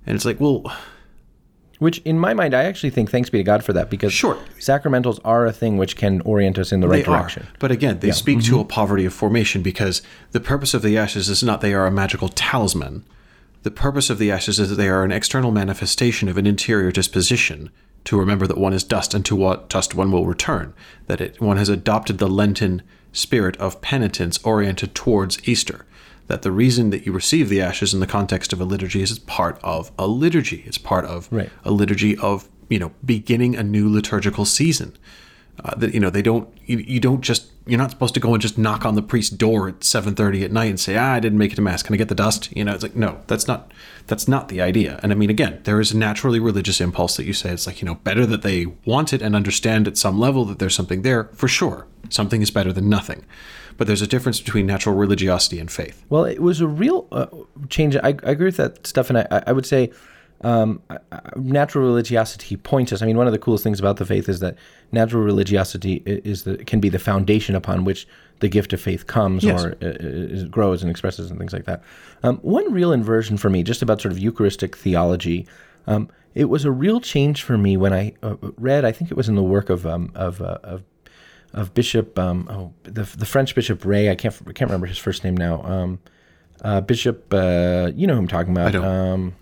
And 0.06 0.16
it's 0.16 0.26
like, 0.26 0.40
well, 0.40 0.64
Which, 1.80 1.98
in 2.06 2.18
my 2.18 2.34
mind, 2.34 2.54
I 2.54 2.64
actually 2.64 2.92
think 2.92 3.10
thanks 3.10 3.30
be 3.30 3.40
to 3.40 3.44
God 3.44 3.64
for 3.64 3.74
that 3.74 3.90
because 3.90 4.14
Sure. 4.14 4.38
sacramentals 4.58 5.20
are 5.26 5.46
a 5.46 5.52
thing 5.52 5.76
which 5.76 5.98
can 5.98 6.22
orient 6.22 6.58
us 6.58 6.72
in 6.72 6.80
the 6.80 6.88
right 6.88 7.04
they 7.04 7.12
direction. 7.12 7.44
are. 7.44 7.56
But 7.60 7.72
again, 7.72 8.00
they 8.00 8.12
speak 8.12 8.42
to 8.44 8.52
mm-hmm. 8.52 8.60
a 8.62 8.66
poverty 8.66 9.04
of 9.04 9.14
formation 9.14 9.62
because 9.62 10.02
the 10.32 10.40
purpose 10.40 10.74
of 10.74 10.82
the 10.82 10.98
ashes 10.98 11.28
is 11.28 11.44
not 11.44 11.60
they 11.60 11.74
are 11.74 11.86
a 11.86 11.92
magical 11.92 12.30
talisman. 12.30 13.04
The 13.64 13.72
purpose 13.72 14.10
of 14.10 14.18
the 14.18 14.32
ashes 14.32 14.60
is 14.60 14.70
that 14.70 14.76
they 14.76 14.88
are 14.88 15.04
an 15.04 15.12
external 15.12 15.52
manifestation 15.52 16.30
of 16.30 16.38
an 16.38 16.46
interior 16.46 16.92
disposition 16.92 17.70
to 18.06 18.20
remember 18.20 18.46
that 18.48 18.58
one 18.58 18.74
is 18.74 18.84
dust 18.84 19.14
and 19.14 19.26
to 19.26 19.36
what 19.36 19.70
dust 19.70 19.96
one 19.96 20.12
will 20.12 20.26
return. 20.26 20.74
That 21.08 21.22
it, 21.22 21.40
one 21.42 21.58
has 21.58 21.70
adopted 21.70 22.18
the 22.18 22.28
Lenten 22.28 22.82
spirit 23.12 23.56
of 23.58 23.82
penitence 23.82 24.40
oriented 24.44 24.94
towards 24.96 25.48
Easter. 25.48 25.86
That 26.28 26.42
the 26.42 26.52
reason 26.52 26.90
that 26.90 27.06
you 27.06 27.12
receive 27.12 27.50
the 27.50 27.62
ashes 27.62 27.94
in 27.94 28.00
the 28.00 28.08
context 28.08 28.54
of 28.54 28.60
a 28.62 28.66
liturgy 28.66 29.02
is 29.02 29.12
it's 29.12 29.20
part 29.20 29.60
of 29.64 29.92
a 29.98 30.08
liturgy. 30.08 30.64
It's 30.66 30.78
part 30.78 31.06
of 31.06 31.28
Right. 31.32 31.50
a 31.64 31.72
liturgy 31.72 32.18
of 32.18 32.50
you 32.70 32.80
know 32.80 32.92
beginning 33.06 33.56
a 33.56 33.64
new 33.64 33.88
liturgical 33.92 34.46
season 34.46 34.98
uh, 35.64 35.76
that 35.76 35.94
you 35.94 36.00
know 36.00 36.10
they 36.10 36.22
don't 36.22 36.48
you, 36.66 36.80
you 36.80 37.00
don't 37.00 37.22
just 37.22 37.52
you're 37.66 37.78
not 37.78 37.92
supposed 37.92 38.14
to 38.14 38.20
go 38.20 38.34
and 38.34 38.42
just 38.42 38.58
knock 38.58 38.86
on 38.86 38.96
the 38.96 39.02
priest's 39.02 39.36
door 39.36 39.70
at 39.70 39.80
7:30 39.80 40.44
at 40.44 40.52
night 40.52 40.70
and 40.70 40.80
say 40.80 40.98
ah 40.98 41.14
I 41.14 41.20
didn't 41.20 41.38
make 41.38 41.54
it 41.54 41.56
to 41.56 41.62
mass. 41.62 41.84
Can 41.84 41.94
I 41.94 41.98
get 41.98 42.10
the 42.10 42.16
dust? 42.16 42.56
You 42.56 42.64
know 42.64 42.74
it's 42.74 42.84
like 42.84 42.96
no 42.96 43.22
that's 43.28 43.48
not 43.48 43.72
that's 44.08 44.28
not 44.28 44.50
the 44.50 44.62
idea. 44.62 45.00
And 45.02 45.12
I 45.12 45.16
mean 45.16 45.30
again 45.30 45.62
there 45.64 45.80
is 45.80 45.92
a 45.92 45.98
naturally 45.98 46.40
religious 46.40 46.82
impulse 46.82 47.18
that 47.18 47.26
you 47.26 47.34
say 47.34 47.52
it's 47.52 47.68
like 47.68 47.82
you 47.82 47.86
know 47.86 47.96
better 47.96 48.26
that 48.26 48.42
they 48.42 48.66
want 48.86 49.14
it 49.14 49.22
and 49.22 49.36
understand 49.36 49.88
at 49.88 49.98
some 49.98 50.20
level 50.20 50.46
that 50.46 50.60
there's 50.60 50.76
something 50.76 51.02
there 51.02 51.26
for 51.34 51.48
sure. 51.48 51.88
Something 52.10 52.42
is 52.42 52.52
better 52.52 52.74
than 52.74 52.90
nothing. 52.90 53.26
But 53.78 53.88
there's 53.88 54.04
a 54.04 54.08
difference 54.08 54.40
between 54.40 54.68
natural 54.68 54.96
religiosity 54.96 55.60
and 55.60 55.72
faith. 55.72 56.04
Well, 56.10 56.26
it 56.26 56.42
was 56.42 56.62
a 56.62 56.68
real 56.68 57.08
uh, 57.12 57.26
change. 57.70 57.96
I, 57.96 58.10
I 58.10 58.32
agree 58.32 58.46
with 58.46 58.58
that 58.58 58.86
stuff, 58.86 59.10
and 59.10 59.18
I, 59.18 59.44
I 59.48 59.52
would 59.52 59.66
say 59.66 59.92
um, 60.44 60.82
natural 61.36 61.86
religiosity 61.86 62.58
points 62.58 62.92
us. 62.92 63.02
I 63.02 63.06
mean, 63.06 63.18
one 63.18 63.28
of 63.28 63.34
the 63.34 63.40
coolest 63.40 63.64
things 63.64 63.80
about 63.80 63.98
the 63.98 64.06
faith 64.06 64.28
is 64.28 64.40
that 64.42 64.56
natural 64.92 65.24
religiosity 65.24 66.02
is 66.06 66.44
the 66.44 66.58
can 66.66 66.80
be 66.80 66.90
the 66.90 67.00
foundation 67.00 67.56
upon 67.56 67.86
which 67.86 68.08
the 68.40 68.50
gift 68.50 68.74
of 68.74 68.82
faith 68.82 69.08
comes 69.08 69.44
Yes. 69.44 69.64
or 69.64 69.76
uh, 69.82 70.44
grows 70.50 70.82
and 70.84 70.92
expresses 70.92 71.30
and 71.30 71.40
things 71.40 71.54
like 71.54 71.66
that. 71.66 71.82
Um, 72.24 72.38
one 72.38 72.72
real 72.74 72.92
inversion 72.92 73.38
for 73.38 73.50
me, 73.50 73.64
just 73.64 73.82
about 73.82 74.02
sort 74.02 74.12
of 74.12 74.20
Eucharistic 74.20 74.76
theology. 74.76 75.48
Um, 75.88 76.10
it 76.36 76.46
was 76.50 76.66
a 76.66 76.72
real 76.72 77.00
change 77.00 77.44
for 77.44 77.58
me 77.58 77.78
when 77.78 77.94
I 77.94 78.14
uh, 78.24 78.36
read. 78.58 78.84
I 78.86 78.92
think 78.92 79.12
it 79.12 79.18
was 79.18 79.30
in 79.30 79.36
the 79.36 79.44
work 79.44 79.70
of 79.70 79.86
um, 79.86 80.12
of, 80.16 80.42
uh, 80.42 80.58
of 80.64 80.84
of 81.54 81.74
Bishop, 81.74 82.18
um, 82.20 82.48
oh, 82.50 82.74
the 82.84 83.04
the 83.18 83.26
French 83.26 83.54
Bishop 83.56 83.86
Rey. 83.86 84.10
I 84.10 84.16
can't 84.16 84.36
I 84.48 84.52
can't 84.52 84.70
remember 84.70 84.88
his 84.88 84.98
first 84.98 85.24
name 85.24 85.38
now. 85.38 85.62
Um, 85.64 86.00
uh, 86.64 86.82
Bishop, 86.82 87.32
uh, 87.34 87.92
you 87.96 88.08
know 88.08 88.14
who 88.16 88.20
I'm 88.20 88.28
talking 88.28 88.52
about. 88.52 88.68
I 88.68 88.72
don't. 88.72 89.34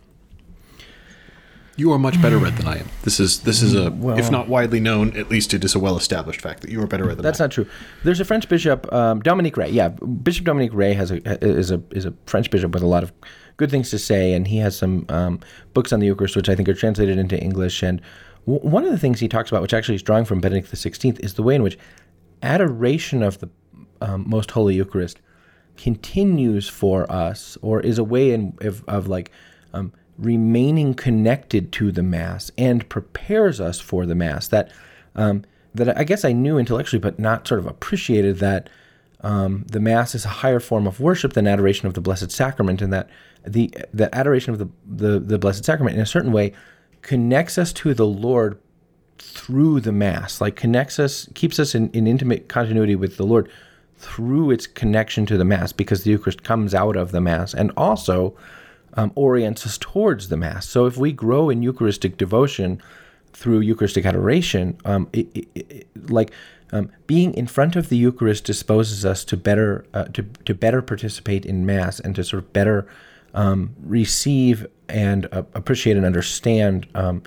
You 1.77 1.91
are 1.93 1.99
much 1.99 2.21
better 2.21 2.37
read 2.37 2.55
than 2.57 2.67
I 2.67 2.77
am 2.79 2.87
this 3.03 3.19
is 3.19 3.39
this 3.41 3.61
is 3.61 3.73
a 3.73 3.89
Well- 3.91 4.17
if 4.19 4.29
not 4.29 4.47
widely 4.49 4.79
known 4.79 5.15
at 5.17 5.29
least 5.31 5.53
it 5.53 5.63
is 5.63 5.73
a 5.73 5.79
well 5.79 5.97
established 5.97 6.41
fact 6.41 6.61
that 6.61 6.69
you 6.69 6.81
are 6.81 6.87
better 6.87 7.05
read 7.05 7.17
than 7.17 7.23
that's 7.23 7.39
I 7.39 7.45
am. 7.45 7.47
not 7.49 7.53
true. 7.53 7.65
There's 8.03 8.19
a 8.19 8.25
French 8.25 8.47
bishop, 8.49 8.91
um, 8.93 9.21
Dominique 9.21 9.57
Rey. 9.57 9.69
Yeah, 9.69 9.89
Bishop 9.89 10.45
Dominique 10.45 10.73
Rey 10.73 10.93
has 10.93 11.11
a 11.11 11.21
is 11.43 11.71
a 11.71 11.81
is 11.91 12.05
a 12.05 12.13
French 12.25 12.51
bishop 12.51 12.71
with 12.73 12.83
a 12.83 12.87
lot 12.87 13.03
of 13.03 13.11
good 13.57 13.71
things 13.71 13.89
to 13.91 13.99
say, 13.99 14.33
and 14.33 14.47
he 14.47 14.57
has 14.57 14.75
some 14.77 15.05
um, 15.09 15.39
books 15.73 15.91
on 15.93 15.99
the 15.99 16.07
Eucharist, 16.07 16.35
which 16.35 16.49
I 16.49 16.55
think 16.55 16.67
are 16.69 16.73
translated 16.73 17.17
into 17.17 17.39
English. 17.41 17.83
And 17.83 18.01
w- 18.47 18.67
one 18.67 18.83
of 18.85 18.91
the 18.91 18.97
things 18.97 19.19
he 19.19 19.27
talks 19.27 19.49
about, 19.51 19.61
which 19.61 19.73
actually 19.73 19.95
is 19.95 20.03
drawing 20.03 20.25
from 20.25 20.39
Benedict 20.41 20.71
XVI, 20.71 21.19
is 21.19 21.35
the 21.35 21.43
way 21.43 21.55
in 21.55 21.61
which 21.63 21.77
adoration 22.43 23.23
of 23.23 23.39
the 23.39 23.49
um, 24.01 24.25
Most 24.27 24.51
Holy 24.51 24.75
Eucharist 24.75 25.19
continues 25.77 26.67
for 26.67 27.09
us, 27.11 27.57
or 27.61 27.79
is 27.81 27.97
a 27.97 28.03
way 28.03 28.31
in, 28.31 28.57
of, 28.61 28.83
of 28.87 29.07
like 29.07 29.31
um, 29.73 29.93
remaining 30.21 30.93
connected 30.93 31.71
to 31.73 31.91
the 31.91 32.03
Mass 32.03 32.51
and 32.57 32.87
prepares 32.87 33.59
us 33.59 33.79
for 33.79 34.05
the 34.05 34.15
Mass. 34.15 34.47
That 34.47 34.71
um, 35.15 35.43
that 35.75 35.97
I 35.97 36.03
guess 36.03 36.23
I 36.23 36.31
knew 36.31 36.57
intellectually, 36.57 37.01
but 37.01 37.19
not 37.19 37.47
sort 37.47 37.59
of 37.59 37.65
appreciated 37.65 38.37
that 38.39 38.69
um, 39.21 39.65
the 39.67 39.79
Mass 39.79 40.15
is 40.15 40.25
a 40.25 40.29
higher 40.29 40.59
form 40.59 40.87
of 40.87 40.99
worship 40.99 41.33
than 41.33 41.47
adoration 41.47 41.87
of 41.87 41.93
the 41.93 42.01
Blessed 42.01 42.31
Sacrament, 42.31 42.81
and 42.81 42.93
that 42.93 43.09
the 43.45 43.73
the 43.93 44.13
adoration 44.15 44.53
of 44.53 44.59
the, 44.59 44.69
the 44.85 45.19
the 45.19 45.37
Blessed 45.39 45.65
Sacrament 45.65 45.95
in 45.95 46.01
a 46.01 46.05
certain 46.05 46.31
way 46.31 46.53
connects 47.01 47.57
us 47.57 47.73
to 47.73 47.93
the 47.93 48.05
Lord 48.05 48.59
through 49.17 49.79
the 49.79 49.91
Mass, 49.91 50.41
like 50.41 50.55
connects 50.55 50.99
us, 50.99 51.27
keeps 51.35 51.59
us 51.59 51.75
in, 51.75 51.89
in 51.91 52.07
intimate 52.07 52.47
continuity 52.47 52.95
with 52.95 53.17
the 53.17 53.25
Lord 53.25 53.49
through 53.97 54.49
its 54.49 54.65
connection 54.65 55.27
to 55.27 55.37
the 55.37 55.45
Mass, 55.45 55.71
because 55.71 56.03
the 56.03 56.11
Eucharist 56.11 56.43
comes 56.43 56.73
out 56.73 56.95
of 56.95 57.11
the 57.11 57.21
Mass 57.21 57.53
and 57.53 57.71
also 57.77 58.35
um, 58.95 59.11
orients 59.15 59.65
us 59.65 59.77
towards 59.77 60.29
the 60.29 60.37
Mass. 60.37 60.67
So 60.67 60.85
if 60.85 60.97
we 60.97 61.11
grow 61.11 61.49
in 61.49 61.61
Eucharistic 61.61 62.17
devotion 62.17 62.81
through 63.33 63.61
Eucharistic 63.61 64.05
adoration, 64.05 64.77
um, 64.85 65.09
it, 65.13 65.27
it, 65.33 65.47
it, 65.55 66.09
like 66.09 66.31
um, 66.71 66.89
being 67.07 67.33
in 67.33 67.47
front 67.47 67.75
of 67.75 67.89
the 67.89 67.97
Eucharist 67.97 68.45
disposes 68.45 69.05
us 69.05 69.25
to 69.25 69.37
better 69.37 69.85
uh, 69.93 70.05
to 70.05 70.23
to 70.45 70.53
better 70.53 70.81
participate 70.81 71.45
in 71.45 71.65
Mass 71.65 71.99
and 71.99 72.15
to 72.15 72.23
sort 72.23 72.43
of 72.43 72.53
better 72.53 72.87
um, 73.33 73.75
receive 73.83 74.67
and 74.89 75.27
uh, 75.31 75.43
appreciate 75.53 75.97
and 75.97 76.05
understand 76.05 76.87
um, 76.95 77.23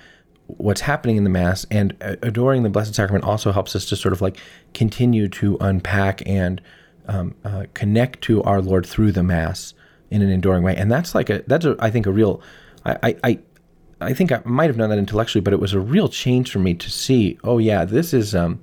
what's 0.47 0.83
happening 0.83 1.17
in 1.17 1.25
the 1.25 1.31
Mass. 1.31 1.67
And 1.71 1.97
uh, 2.01 2.17
adoring 2.23 2.63
the 2.63 2.71
Blessed 2.71 2.95
Sacrament 2.95 3.25
also 3.25 3.53
helps 3.53 3.75
us 3.75 3.87
to 3.87 3.97
sort 3.97 4.13
of 4.13 4.21
like 4.21 4.37
continue 4.73 5.29
to 5.29 5.57
unpack 5.61 6.23
and 6.27 6.61
um, 7.07 7.35
uh, 7.45 7.65
connect 7.75 8.23
to 8.23 8.43
our 8.43 8.61
Lord 8.63 8.87
through 8.87 9.13
the 9.13 9.23
Mass 9.23 9.75
in 10.11 10.23
an 10.23 10.31
enduring 10.31 10.63
way. 10.63 10.77
And 10.77 10.91
that's 10.91 11.15
like 11.15 11.31
a 11.31 11.43
that's 11.47 11.65
a 11.65 11.77
I 11.79 11.91
think 11.91 12.07
a 12.07 12.13
real 12.13 12.41
I 12.85 13.17
I, 13.23 13.39
I 14.01 14.13
think 14.13 14.33
I 14.33 14.43
might 14.45 14.67
have 14.67 14.77
known 14.77 14.91
that 14.91 14.99
intellectually, 14.99 15.41
but 15.41 15.53
it 15.53 15.61
was 15.61 15.73
a 15.73 15.81
real 15.81 16.09
change 16.09 16.51
for 16.51 16.59
me 16.59 16.75
to 16.75 16.91
see. 16.91 17.39
Oh 17.45 17.59
yeah, 17.59 17.85
this 17.85 18.13
is 18.13 18.35
um, 18.35 18.61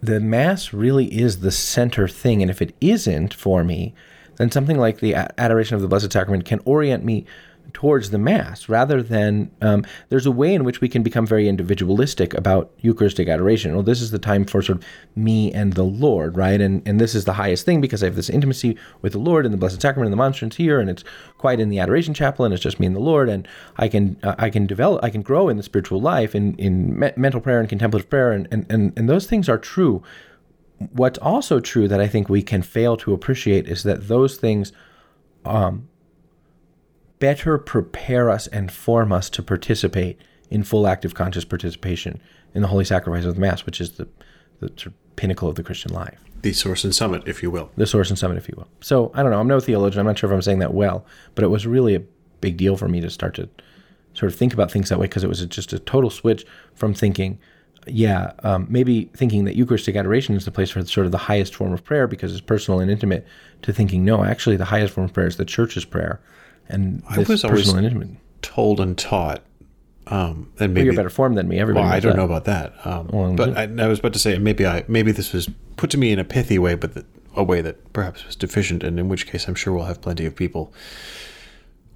the 0.00 0.20
mass 0.20 0.72
really 0.72 1.06
is 1.06 1.40
the 1.40 1.50
center 1.50 2.08
thing, 2.08 2.42
and 2.42 2.50
if 2.50 2.60
it 2.62 2.74
isn't 2.80 3.34
for 3.34 3.64
me, 3.64 3.94
then 4.36 4.50
something 4.50 4.78
like 4.78 5.00
the 5.00 5.14
adoration 5.14 5.76
of 5.76 5.82
the 5.82 5.88
Blessed 5.88 6.12
Sacrament 6.12 6.44
can 6.44 6.60
orient 6.64 7.04
me 7.04 7.24
towards 7.72 8.10
the 8.10 8.18
Mass 8.18 8.68
rather 8.68 9.02
than 9.02 9.50
um, 9.60 9.84
there's 10.08 10.26
a 10.26 10.30
way 10.30 10.54
in 10.54 10.64
which 10.64 10.80
we 10.80 10.88
can 10.88 11.02
become 11.02 11.26
very 11.26 11.48
individualistic 11.48 12.34
about 12.34 12.72
Eucharistic 12.80 13.28
adoration. 13.28 13.74
Well, 13.74 13.82
this 13.82 14.00
is 14.00 14.10
the 14.10 14.18
time 14.18 14.44
for 14.44 14.62
sort 14.62 14.78
of 14.78 14.84
me 15.16 15.52
and 15.52 15.72
the 15.72 15.82
Lord, 15.82 16.36
right? 16.36 16.60
And 16.60 16.86
and 16.86 17.00
this 17.00 17.14
is 17.14 17.24
the 17.24 17.34
highest 17.34 17.64
thing 17.64 17.80
because 17.80 18.02
I 18.02 18.06
have 18.06 18.16
this 18.16 18.30
intimacy 18.30 18.76
with 19.02 19.12
the 19.12 19.18
Lord 19.18 19.44
and 19.44 19.52
the 19.52 19.58
Blessed 19.58 19.80
Sacrament 19.80 20.06
and 20.06 20.12
the 20.12 20.16
monstrance 20.16 20.56
here, 20.56 20.78
and 20.80 20.88
it's 20.88 21.04
quiet 21.38 21.60
in 21.60 21.68
the 21.68 21.78
adoration 21.78 22.14
chapel, 22.14 22.44
and 22.44 22.54
it's 22.54 22.62
just 22.62 22.78
me 22.80 22.86
and 22.86 22.96
the 22.96 23.00
Lord, 23.00 23.28
and 23.28 23.48
I 23.76 23.88
can 23.88 24.16
uh, 24.22 24.34
I 24.38 24.50
can 24.50 24.66
develop 24.66 25.02
I 25.02 25.10
can 25.10 25.22
grow 25.22 25.48
in 25.48 25.56
the 25.56 25.62
spiritual 25.62 26.00
life 26.00 26.34
in 26.34 26.54
in 26.56 26.98
me- 26.98 27.12
mental 27.16 27.40
prayer 27.40 27.60
and 27.60 27.68
contemplative 27.68 28.08
prayer, 28.08 28.32
and, 28.32 28.46
and 28.50 28.66
and 28.70 28.92
and 28.96 29.08
those 29.08 29.26
things 29.26 29.48
are 29.48 29.58
true. 29.58 30.02
What's 30.92 31.18
also 31.18 31.60
true 31.60 31.88
that 31.88 32.00
I 32.00 32.08
think 32.08 32.28
we 32.28 32.42
can 32.42 32.62
fail 32.62 32.96
to 32.98 33.14
appreciate 33.14 33.68
is 33.68 33.84
that 33.84 34.08
those 34.08 34.36
things 34.36 34.72
um, 35.44 35.88
better 37.24 37.56
prepare 37.56 38.28
us 38.28 38.46
and 38.48 38.70
form 38.70 39.10
us 39.10 39.30
to 39.30 39.42
participate 39.42 40.20
in 40.50 40.62
full 40.62 40.86
active 40.86 41.14
conscious 41.14 41.42
participation 41.42 42.20
in 42.52 42.60
the 42.60 42.68
holy 42.68 42.84
sacrifice 42.84 43.24
of 43.24 43.34
the 43.34 43.40
Mass, 43.40 43.64
which 43.64 43.80
is 43.80 43.92
the, 43.92 44.06
the 44.60 44.68
sort 44.68 44.88
of 44.88 45.16
pinnacle 45.16 45.48
of 45.48 45.54
the 45.54 45.62
Christian 45.62 45.90
life. 45.90 46.22
The 46.42 46.52
source 46.52 46.84
and 46.84 46.94
summit, 46.94 47.22
if 47.24 47.42
you 47.42 47.50
will. 47.50 47.70
The 47.78 47.86
source 47.86 48.10
and 48.10 48.18
summit, 48.18 48.36
if 48.36 48.46
you 48.46 48.54
will. 48.58 48.68
So 48.82 49.10
I 49.14 49.22
don't 49.22 49.30
know. 49.30 49.40
I'm 49.40 49.48
no 49.48 49.58
theologian. 49.58 50.00
I'm 50.00 50.06
not 50.06 50.18
sure 50.18 50.28
if 50.28 50.34
I'm 50.34 50.42
saying 50.42 50.58
that 50.58 50.74
well, 50.74 51.06
but 51.34 51.44
it 51.44 51.48
was 51.48 51.66
really 51.66 51.94
a 51.94 52.02
big 52.42 52.58
deal 52.58 52.76
for 52.76 52.88
me 52.88 53.00
to 53.00 53.08
start 53.08 53.36
to 53.36 53.48
sort 54.12 54.30
of 54.30 54.38
think 54.38 54.52
about 54.52 54.70
things 54.70 54.90
that 54.90 54.98
way 54.98 55.06
because 55.06 55.24
it 55.24 55.28
was 55.28 55.42
just 55.46 55.72
a 55.72 55.78
total 55.78 56.10
switch 56.10 56.44
from 56.74 56.92
thinking, 56.92 57.38
yeah, 57.86 58.32
um, 58.42 58.66
maybe 58.68 59.06
thinking 59.16 59.46
that 59.46 59.56
Eucharistic 59.56 59.96
adoration 59.96 60.34
is 60.34 60.44
the 60.44 60.50
place 60.50 60.68
for 60.68 60.84
sort 60.84 61.06
of 61.06 61.12
the 61.12 61.16
highest 61.16 61.54
form 61.54 61.72
of 61.72 61.82
prayer 61.84 62.06
because 62.06 62.32
it's 62.32 62.42
personal 62.42 62.80
and 62.80 62.90
intimate, 62.90 63.26
to 63.62 63.72
thinking, 63.72 64.04
no, 64.04 64.24
actually, 64.24 64.56
the 64.56 64.66
highest 64.66 64.92
form 64.92 65.06
of 65.06 65.14
prayer 65.14 65.26
is 65.26 65.38
the 65.38 65.46
church's 65.46 65.86
prayer 65.86 66.20
and 66.68 67.02
I 67.08 67.18
was 67.18 67.44
always 67.44 67.72
told 68.42 68.80
and 68.80 68.96
taught. 68.96 69.42
Um, 70.06 70.52
and 70.60 70.74
maybe 70.74 70.80
well, 70.80 70.84
you're 70.84 70.96
better 70.96 71.10
form 71.10 71.34
than 71.34 71.48
me. 71.48 71.58
Everybody. 71.58 71.84
Well, 71.84 71.94
I 71.94 71.98
don't 71.98 72.12
that. 72.12 72.18
know 72.18 72.24
about 72.24 72.44
that. 72.44 72.74
Um, 72.86 73.08
well, 73.10 73.34
but 73.34 73.56
I, 73.56 73.62
I, 73.62 73.86
was 73.88 74.00
about 74.00 74.12
to 74.12 74.18
say 74.18 74.36
maybe 74.36 74.66
I 74.66 74.84
maybe 74.86 75.12
this 75.12 75.32
was 75.32 75.48
put 75.76 75.90
to 75.90 75.98
me 75.98 76.12
in 76.12 76.18
a 76.18 76.24
pithy 76.24 76.58
way, 76.58 76.74
but 76.74 76.92
the, 76.92 77.06
a 77.34 77.42
way 77.42 77.62
that 77.62 77.92
perhaps 77.94 78.24
was 78.26 78.36
deficient, 78.36 78.82
and 78.82 78.98
in 78.98 79.08
which 79.08 79.26
case 79.26 79.48
I'm 79.48 79.54
sure 79.54 79.72
we'll 79.72 79.86
have 79.86 80.02
plenty 80.02 80.26
of 80.26 80.36
people, 80.36 80.74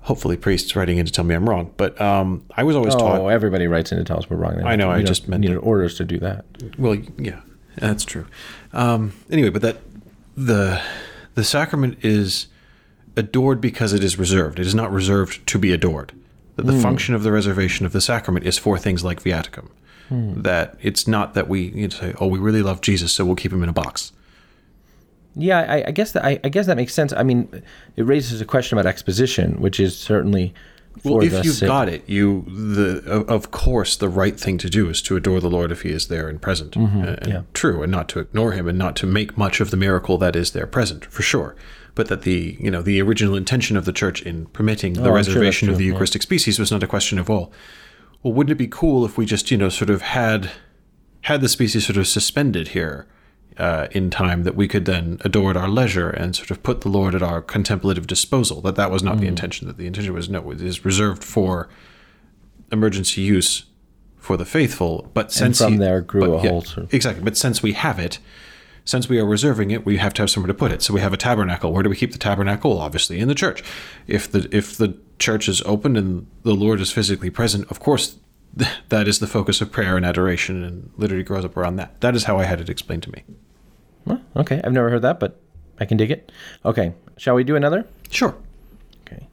hopefully 0.01 0.39
priests, 0.39 0.75
writing 0.75 0.97
in 0.97 1.05
to 1.05 1.13
tell 1.13 1.25
me 1.25 1.35
I'm 1.35 1.47
wrong. 1.47 1.75
But 1.77 2.01
um, 2.01 2.47
I 2.57 2.63
was 2.63 2.77
always 2.77 2.95
oh, 2.95 2.99
taught. 2.99 3.21
Oh, 3.21 3.29
everybody 3.29 3.67
writes 3.67 3.93
in 3.93 3.99
to 3.99 4.05
tell 4.05 4.19
us 4.19 4.31
we're 4.31 4.39
wrong. 4.39 4.63
I 4.65 4.75
know. 4.75 4.91
I 4.91 5.03
just 5.03 5.29
meant 5.29 5.43
needed 5.43 5.59
orders 5.59 5.97
to 5.97 6.05
do 6.05 6.19
that. 6.21 6.47
Well, 6.79 6.95
yeah, 7.19 7.41
that's 7.77 8.05
true. 8.05 8.27
Um, 8.73 9.13
anyway, 9.31 9.51
but 9.51 9.61
that 9.61 9.77
the 10.35 10.81
the 11.35 11.45
sacrament 11.45 11.99
is 12.03 12.49
adored 13.19 13.61
because 13.61 13.93
it 13.93 14.05
is 14.05 14.19
reserved. 14.19 14.59
It 14.61 14.67
is 14.67 14.75
not 14.75 14.93
reserved 14.93 15.47
to 15.49 15.59
be 15.59 15.73
adored. 15.73 16.13
That 16.57 16.67
the 16.67 16.73
mm. 16.73 16.83
function 16.83 17.15
of 17.15 17.23
the 17.23 17.33
reservation 17.33 17.85
of 17.85 17.93
the 17.93 18.01
sacrament 18.01 18.47
is 18.47 18.59
for 18.59 18.79
things 18.79 19.05
like 19.05 19.23
viaticum. 19.23 19.69
Mm. 20.11 20.43
That 20.43 20.77
it's 20.81 21.07
not 21.07 21.35
that 21.35 21.49
we 21.49 21.69
you 21.69 21.83
know, 21.83 21.89
say, 21.89 22.15
"Oh, 22.21 22.29
we 22.29 22.39
really 22.39 22.63
love 22.63 22.81
Jesus, 22.81 23.13
so 23.13 23.25
we'll 23.25 23.37
keep 23.37 23.53
him 23.53 23.63
in 23.63 23.69
a 23.69 23.75
box." 23.75 24.13
Yeah, 25.37 25.61
I, 25.61 25.85
I 25.89 25.91
guess 25.91 26.13
that 26.13 26.25
I, 26.25 26.41
I, 26.43 26.49
guess 26.49 26.67
that 26.67 26.77
makes 26.77 26.95
sense. 26.95 27.13
I 27.13 27.23
mean, 27.23 27.63
it 27.97 28.03
raises 28.03 28.41
a 28.41 28.45
question 28.45 28.77
about 28.77 28.89
exposition, 28.89 29.61
which 29.61 29.79
is 29.79 29.97
certainly 29.97 30.55
well. 31.05 31.23
if 31.23 31.45
you've 31.45 31.61
got 31.61 31.89
it, 31.89 32.09
you 32.09 32.45
the 32.49 33.25
of 33.29 33.51
course 33.51 33.97
the 33.97 34.09
right 34.09 34.39
thing 34.39 34.59
to 34.59 34.71
do 34.71 34.89
is 34.89 35.03
to 35.03 35.17
adore 35.17 35.41
the 35.41 35.51
Lord 35.51 35.71
if 35.71 35.83
He 35.83 35.91
is 35.91 36.09
there 36.09 36.29
and 36.29 36.41
present, 36.41 36.73
mm-hmm, 36.73 37.03
and, 37.05 37.27
yeah. 37.27 37.43
true, 37.53 37.83
and 37.83 37.93
not 37.93 38.09
to 38.11 38.21
ignore 38.21 38.53
Him 38.53 38.67
and 38.67 38.79
not 38.79 38.97
to 38.97 39.07
make 39.07 39.37
much 39.37 39.61
of 39.61 39.71
the 39.71 39.77
miracle 39.77 40.19
that 40.19 40.35
is 40.35 40.53
there 40.53 40.67
present, 40.67 41.05
for 41.05 41.23
sure 41.23 41.55
but 41.99 42.07
that 42.07 42.23
the 42.23 42.57
you 42.61 42.71
know 42.71 42.81
the 42.81 43.03
original 43.03 43.35
intention 43.35 43.77
of 43.77 43.85
the 43.85 43.93
church 43.93 44.23
in 44.23 44.47
permitting 44.47 44.93
the 44.93 45.11
oh, 45.11 45.13
reservation 45.13 45.67
sure 45.67 45.73
of 45.73 45.79
the 45.79 45.85
Eucharistic 45.85 46.23
yeah. 46.23 46.27
species 46.27 46.57
was 46.57 46.71
not 46.71 46.81
a 46.81 46.87
question 46.87 47.19
of 47.19 47.29
all. 47.29 47.53
well, 48.23 48.33
wouldn't 48.33 48.53
it 48.53 48.55
be 48.55 48.69
cool 48.69 49.05
if 49.05 49.19
we 49.19 49.27
just 49.27 49.51
you 49.51 49.59
know 49.59 49.69
sort 49.69 49.91
of 49.91 50.01
had 50.03 50.53
had 51.23 51.41
the 51.41 51.49
species 51.49 51.87
sort 51.87 51.97
of 51.97 52.07
suspended 52.07 52.69
here 52.69 53.09
uh, 53.57 53.89
in 53.91 54.11
time 54.11 54.45
that 54.45 54.55
we 54.55 54.69
could 54.69 54.85
then 54.85 55.19
adore 55.25 55.51
at 55.51 55.57
our 55.57 55.69
leisure 55.69 56.09
and 56.09 56.37
sort 56.37 56.53
of 56.53 56.63
put 56.63 56.83
the 56.83 56.89
Lord 56.89 57.17
at 57.17 57.23
our 57.23 57.43
contemplative 57.43 58.07
disposal. 58.07 58.61
That 58.61 58.77
that 58.77 58.93
was 58.93 59.03
not 59.03 59.17
mm. 59.17 59.23
the 59.23 59.27
intention. 59.27 59.67
That 59.67 59.77
the 59.77 59.89
intention 59.89 60.15
was 60.15 60.29
no, 60.29 60.53
it 60.53 60.63
is 60.63 60.85
reserved 60.85 61.25
for 61.25 61.69
emergency 62.71 63.23
use 63.23 63.65
for 64.19 64.37
the 64.37 64.45
faithful. 64.45 65.11
But 65.15 65.33
since 65.33 65.61
and 65.61 65.67
from 65.67 65.73
he, 65.73 65.79
there 65.81 66.01
grew 66.01 66.21
but, 66.21 66.31
a 66.31 66.43
yeah, 66.45 66.51
whole 66.51 66.63
sort 66.63 66.85
of... 66.85 66.95
exactly. 66.95 67.25
But 67.25 67.37
since 67.37 67.61
we 67.61 67.73
have 67.73 67.99
it, 67.99 68.21
since 68.89 69.07
we 69.07 69.19
are 69.19 69.27
reserving 69.27 69.71
it, 69.71 69.85
we 69.85 69.99
have 69.99 70.15
to 70.15 70.23
have 70.23 70.31
somewhere 70.31 70.47
to 70.47 70.55
put 70.55 70.73
it. 70.73 70.81
So 70.81 70.95
we 70.95 71.03
have 71.03 71.13
a 71.13 71.19
tabernacle. 71.19 71.75
Where 71.75 71.83
do 71.83 71.91
we 71.91 71.97
keep 71.97 72.13
the 72.13 72.19
tabernacle? 72.19 72.79
Obviously, 72.79 73.21
in 73.21 73.29
the 73.29 73.35
church. 73.35 73.63
If 74.07 74.33
the 74.33 74.49
if 74.51 74.79
the 74.79 74.97
church 75.19 75.47
is 75.47 75.61
open 75.67 75.95
and 75.95 76.27
the 76.43 76.55
Lord 76.55 76.81
is 76.81 76.91
physically 76.91 77.29
present, 77.29 77.71
of 77.71 77.81
course, 77.81 78.17
that 78.89 79.07
is 79.07 79.19
the 79.19 79.27
focus 79.27 79.61
of 79.61 79.71
prayer 79.71 79.99
and 79.99 80.07
adoration, 80.07 80.65
and 80.65 80.91
liturgy 80.97 81.23
grows 81.23 81.45
up 81.45 81.55
around 81.55 81.77
that. 81.77 82.01
That 82.01 82.17
is 82.17 82.25
how 82.25 82.39
I 82.39 82.45
had 82.45 82.63
it 82.63 82.71
explained 82.71 83.03
to 83.03 83.13
me. 83.13 83.25
Well, 84.07 84.23
okay, 84.37 84.59
I've 84.65 84.73
never 84.73 84.89
heard 84.89 85.03
that, 85.03 85.21
but 85.21 85.39
I 85.79 85.85
can 85.85 85.99
dig 85.99 86.11
it. 86.11 86.33
Okay, 86.65 86.95
shall 87.19 87.35
we 87.35 87.45
do 87.45 87.57
another? 87.57 87.87
Sure. 88.11 88.35
Okay. 89.07 89.29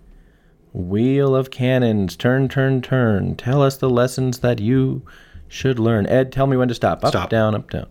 Wheel 0.74 1.34
of 1.34 1.50
cannons, 1.50 2.18
turn, 2.18 2.50
turn, 2.50 2.82
turn. 2.82 3.38
Tell 3.38 3.62
us 3.62 3.78
the 3.78 3.90
lessons 3.90 4.40
that 4.40 4.60
you 4.60 5.04
should 5.48 5.80
learn. 5.80 6.08
Ed, 6.08 6.34
tell 6.34 6.46
me 6.46 6.58
when 6.58 6.68
to 6.68 6.76
stop. 6.76 7.06
Up, 7.06 7.12
stop. 7.12 7.30
down, 7.30 7.56
up, 7.56 7.70
down. 7.70 7.88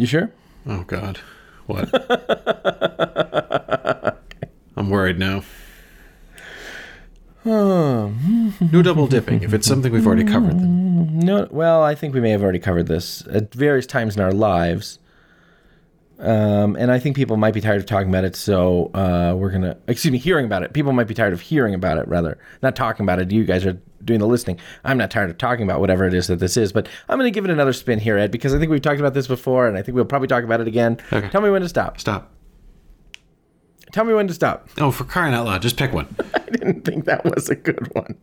You 0.00 0.06
sure? 0.06 0.32
Oh 0.66 0.82
God, 0.84 1.18
what? 1.66 1.90
I'm 4.74 4.88
worried 4.88 5.18
now. 5.18 5.42
no 7.44 8.10
double 8.82 9.06
dipping. 9.08 9.42
If 9.42 9.52
it's 9.52 9.66
something 9.66 9.92
we've 9.92 10.06
already 10.06 10.24
covered, 10.24 10.58
then. 10.58 11.18
no. 11.22 11.48
Well, 11.50 11.82
I 11.82 11.94
think 11.94 12.14
we 12.14 12.22
may 12.22 12.30
have 12.30 12.42
already 12.42 12.60
covered 12.60 12.86
this 12.86 13.26
at 13.30 13.52
various 13.52 13.84
times 13.84 14.16
in 14.16 14.22
our 14.22 14.32
lives. 14.32 15.00
Um, 16.18 16.76
and 16.76 16.90
I 16.90 16.98
think 16.98 17.14
people 17.14 17.36
might 17.36 17.52
be 17.52 17.60
tired 17.60 17.80
of 17.80 17.84
talking 17.84 18.08
about 18.08 18.24
it, 18.24 18.36
so 18.36 18.90
uh, 18.94 19.34
we're 19.36 19.50
gonna 19.50 19.76
excuse 19.86 20.12
me, 20.12 20.18
hearing 20.18 20.46
about 20.46 20.62
it. 20.62 20.72
People 20.72 20.94
might 20.94 21.08
be 21.08 21.14
tired 21.14 21.34
of 21.34 21.42
hearing 21.42 21.74
about 21.74 21.98
it, 21.98 22.08
rather 22.08 22.38
not 22.62 22.74
talking 22.74 23.04
about 23.04 23.18
it. 23.18 23.30
You 23.30 23.44
guys 23.44 23.66
are 23.66 23.78
doing 24.04 24.20
the 24.20 24.26
listening. 24.26 24.58
I'm 24.84 24.98
not 24.98 25.10
tired 25.10 25.30
of 25.30 25.38
talking 25.38 25.64
about 25.64 25.80
whatever 25.80 26.06
it 26.06 26.14
is 26.14 26.26
that 26.28 26.36
this 26.36 26.56
is, 26.56 26.72
but 26.72 26.88
I'm 27.08 27.18
gonna 27.18 27.30
give 27.30 27.44
it 27.44 27.50
another 27.50 27.72
spin 27.72 27.98
here, 27.98 28.18
Ed, 28.18 28.30
because 28.30 28.54
I 28.54 28.58
think 28.58 28.70
we've 28.70 28.82
talked 28.82 29.00
about 29.00 29.14
this 29.14 29.26
before, 29.26 29.66
and 29.66 29.76
I 29.76 29.82
think 29.82 29.94
we'll 29.94 30.04
probably 30.04 30.28
talk 30.28 30.44
about 30.44 30.60
it 30.60 30.68
again. 30.68 30.98
Okay. 31.12 31.28
Tell 31.28 31.40
me 31.40 31.50
when 31.50 31.62
to 31.62 31.68
stop. 31.68 32.00
Stop. 32.00 32.32
Tell 33.92 34.04
me 34.04 34.14
when 34.14 34.28
to 34.28 34.34
stop. 34.34 34.68
Oh, 34.78 34.90
for 34.90 35.04
crying 35.04 35.34
out 35.34 35.46
loud, 35.46 35.62
just 35.62 35.76
pick 35.76 35.92
one. 35.92 36.14
I 36.34 36.38
didn't 36.38 36.84
think 36.84 37.06
that 37.06 37.24
was 37.24 37.48
a 37.48 37.56
good 37.56 37.92
one. 37.94 38.16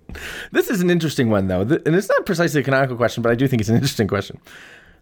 This 0.52 0.70
is 0.70 0.82
an 0.82 0.90
interesting 0.90 1.30
one, 1.30 1.48
though, 1.48 1.62
and 1.62 1.96
it's 1.96 2.08
not 2.08 2.26
precisely 2.26 2.62
a 2.62 2.64
canonical 2.64 2.96
question, 2.96 3.22
but 3.22 3.32
I 3.32 3.36
do 3.36 3.48
think 3.48 3.60
it's 3.60 3.70
an 3.70 3.76
interesting 3.76 4.08
question. 4.08 4.40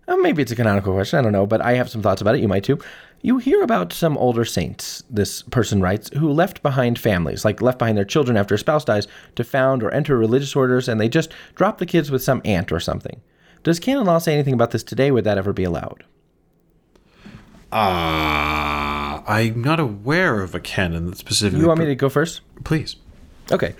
Uh, 0.07 0.15
maybe 0.17 0.41
it's 0.41 0.51
a 0.51 0.55
canonical 0.55 0.93
question. 0.93 1.19
I 1.19 1.21
don't 1.21 1.31
know, 1.31 1.47
but 1.47 1.61
I 1.61 1.73
have 1.73 1.89
some 1.89 2.01
thoughts 2.01 2.21
about 2.21 2.35
it. 2.35 2.41
You 2.41 2.47
might 2.47 2.63
too. 2.63 2.79
You 3.21 3.39
hear 3.39 3.63
about 3.63 3.91
some 3.91 4.17
older 4.17 4.45
saints, 4.45 5.03
this 5.09 5.41
person 5.41 5.81
writes, 5.81 6.09
who 6.15 6.31
left 6.31 6.61
behind 6.61 6.99
families, 6.99 7.43
like 7.43 7.59
left 7.59 7.79
behind 7.79 7.97
their 7.97 8.05
children 8.05 8.37
after 8.37 8.53
a 8.53 8.59
spouse 8.59 8.85
dies, 8.85 9.07
to 9.35 9.43
found 9.43 9.81
or 9.81 9.89
enter 9.91 10.15
religious 10.15 10.55
orders, 10.55 10.87
and 10.87 11.01
they 11.01 11.09
just 11.09 11.33
drop 11.55 11.79
the 11.79 11.87
kids 11.87 12.11
with 12.11 12.21
some 12.21 12.41
aunt 12.45 12.71
or 12.71 12.79
something. 12.79 13.21
Does 13.63 13.79
canon 13.79 14.05
law 14.05 14.19
say 14.19 14.33
anything 14.33 14.53
about 14.53 14.69
this 14.69 14.83
today? 14.83 15.09
Would 15.09 15.23
that 15.23 15.39
ever 15.39 15.53
be 15.53 15.63
allowed? 15.63 16.03
Uh, 17.71 19.21
I'm 19.27 19.61
not 19.63 19.79
aware 19.79 20.41
of 20.41 20.53
a 20.53 20.59
canon 20.59 21.07
that 21.07 21.17
specifically. 21.17 21.61
You 21.61 21.67
want 21.67 21.79
me 21.79 21.87
to 21.87 21.95
go 21.95 22.09
first? 22.09 22.41
Please. 22.63 22.95
Okay. 23.51 23.73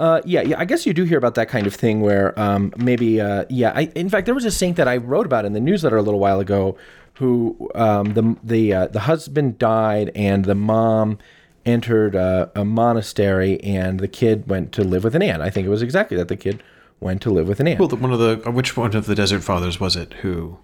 Uh, 0.00 0.22
yeah, 0.24 0.40
yeah. 0.40 0.58
I 0.58 0.64
guess 0.64 0.86
you 0.86 0.94
do 0.94 1.04
hear 1.04 1.18
about 1.18 1.34
that 1.34 1.50
kind 1.50 1.66
of 1.66 1.74
thing 1.74 2.00
where 2.00 2.38
um, 2.40 2.72
maybe, 2.78 3.20
uh, 3.20 3.44
yeah. 3.50 3.72
I, 3.74 3.92
in 3.94 4.08
fact, 4.08 4.24
there 4.24 4.34
was 4.34 4.46
a 4.46 4.50
saint 4.50 4.78
that 4.78 4.88
I 4.88 4.96
wrote 4.96 5.26
about 5.26 5.44
in 5.44 5.52
the 5.52 5.60
newsletter 5.60 5.98
a 5.98 6.02
little 6.02 6.18
while 6.18 6.40
ago, 6.40 6.78
who 7.14 7.70
um, 7.74 8.14
the 8.14 8.34
the 8.42 8.72
uh, 8.72 8.86
the 8.86 9.00
husband 9.00 9.58
died 9.58 10.10
and 10.14 10.46
the 10.46 10.54
mom 10.54 11.18
entered 11.66 12.14
a, 12.14 12.50
a, 12.54 12.64
monastery 12.64 13.62
and 13.62 14.00
the 14.00 14.08
kid 14.08 14.48
went 14.48 14.72
to 14.72 14.82
live 14.82 15.04
with 15.04 15.14
an 15.14 15.20
aunt. 15.20 15.42
I 15.42 15.50
think 15.50 15.66
it 15.66 15.68
was 15.68 15.82
exactly 15.82 16.16
that. 16.16 16.28
The 16.28 16.36
kid 16.36 16.62
went 16.98 17.20
to 17.22 17.30
live 17.30 17.46
with 17.46 17.60
an 17.60 17.68
aunt. 17.68 17.78
Well, 17.78 17.88
the, 17.88 17.96
one 17.96 18.10
of 18.10 18.18
the 18.18 18.42
uh, 18.46 18.50
which 18.50 18.78
one 18.78 18.96
of 18.96 19.04
the 19.04 19.14
desert 19.14 19.42
fathers 19.42 19.78
was 19.78 19.96
it 19.96 20.14
who? 20.22 20.58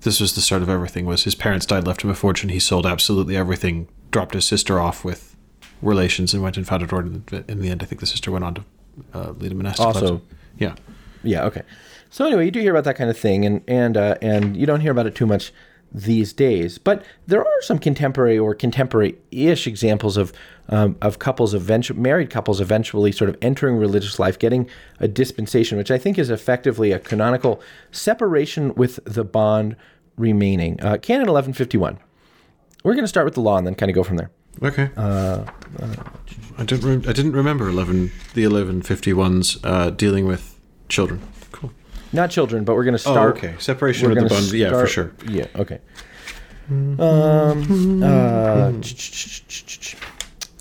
This 0.00 0.20
was 0.20 0.34
the 0.34 0.40
start 0.40 0.62
of 0.62 0.70
everything. 0.70 1.04
Was 1.04 1.24
his 1.24 1.34
parents 1.34 1.66
died, 1.66 1.86
left 1.86 2.02
him 2.02 2.08
a 2.08 2.14
fortune. 2.14 2.48
He 2.48 2.60
sold 2.60 2.86
absolutely 2.86 3.36
everything, 3.36 3.86
dropped 4.10 4.32
his 4.32 4.46
sister 4.46 4.80
off 4.80 5.04
with 5.04 5.29
relations 5.82 6.34
and 6.34 6.42
went 6.42 6.56
and 6.56 6.66
founded 6.66 6.92
order. 6.92 7.20
In 7.48 7.60
the 7.60 7.70
end, 7.70 7.82
I 7.82 7.86
think 7.86 8.00
the 8.00 8.06
sister 8.06 8.30
went 8.30 8.44
on 8.44 8.54
to 8.54 8.64
uh, 9.14 9.30
lead 9.32 9.52
a 9.52 9.54
monastic. 9.54 9.86
Also, 9.86 10.14
life. 10.14 10.22
yeah, 10.58 10.74
yeah, 11.22 11.44
okay. 11.44 11.62
So 12.10 12.26
anyway, 12.26 12.44
you 12.44 12.50
do 12.50 12.60
hear 12.60 12.72
about 12.72 12.84
that 12.84 12.96
kind 12.96 13.10
of 13.10 13.18
thing, 13.18 13.44
and 13.44 13.62
and 13.68 13.96
uh, 13.96 14.16
and 14.20 14.56
you 14.56 14.66
don't 14.66 14.80
hear 14.80 14.92
about 14.92 15.06
it 15.06 15.14
too 15.14 15.26
much 15.26 15.52
these 15.92 16.32
days. 16.32 16.78
But 16.78 17.04
there 17.26 17.40
are 17.40 17.62
some 17.62 17.78
contemporary 17.78 18.38
or 18.38 18.54
contemporary-ish 18.54 19.66
examples 19.66 20.16
of 20.16 20.32
um, 20.68 20.96
of 21.00 21.18
couples 21.18 21.54
eventually 21.54 21.98
married 21.98 22.30
couples 22.30 22.60
eventually 22.60 23.12
sort 23.12 23.30
of 23.30 23.36
entering 23.42 23.76
religious 23.76 24.18
life, 24.18 24.38
getting 24.38 24.68
a 25.00 25.08
dispensation, 25.08 25.78
which 25.78 25.90
I 25.90 25.98
think 25.98 26.18
is 26.18 26.30
effectively 26.30 26.92
a 26.92 26.98
canonical 26.98 27.60
separation 27.90 28.74
with 28.74 29.00
the 29.04 29.24
bond 29.24 29.76
remaining. 30.16 30.74
Uh, 30.80 30.96
Canon 30.98 31.26
1151. 31.26 31.98
We're 32.82 32.94
going 32.94 33.04
to 33.04 33.08
start 33.08 33.26
with 33.26 33.34
the 33.34 33.40
law 33.40 33.58
and 33.58 33.66
then 33.66 33.74
kind 33.74 33.90
of 33.90 33.94
go 33.94 34.02
from 34.02 34.16
there. 34.16 34.30
Okay. 34.62 34.90
Uh, 34.96 35.44
I 36.58 36.64
didn't. 36.64 36.84
Re- 37.02 37.08
I 37.08 37.12
didn't 37.12 37.32
remember 37.32 37.68
eleven 37.68 38.10
the 38.34 38.44
eleven 38.44 38.82
fifty 38.82 39.12
ones 39.12 39.58
uh, 39.64 39.90
dealing 39.90 40.26
with 40.26 40.58
children. 40.88 41.20
Cool. 41.52 41.72
Not 42.12 42.30
children, 42.30 42.64
but 42.64 42.74
we're 42.74 42.84
going 42.84 42.96
to 42.98 43.08
Oh, 43.08 43.12
start. 43.12 43.36
okay. 43.38 43.54
Separation 43.58 44.10
of 44.10 44.16
the 44.16 44.26
bond. 44.28 44.52
Yeah, 44.52 44.70
for 44.70 44.86
sure. 44.86 45.12
Yeah. 45.28 45.46
Okay. 45.56 45.78
Um. 46.68 48.02
Uh, 48.02 48.72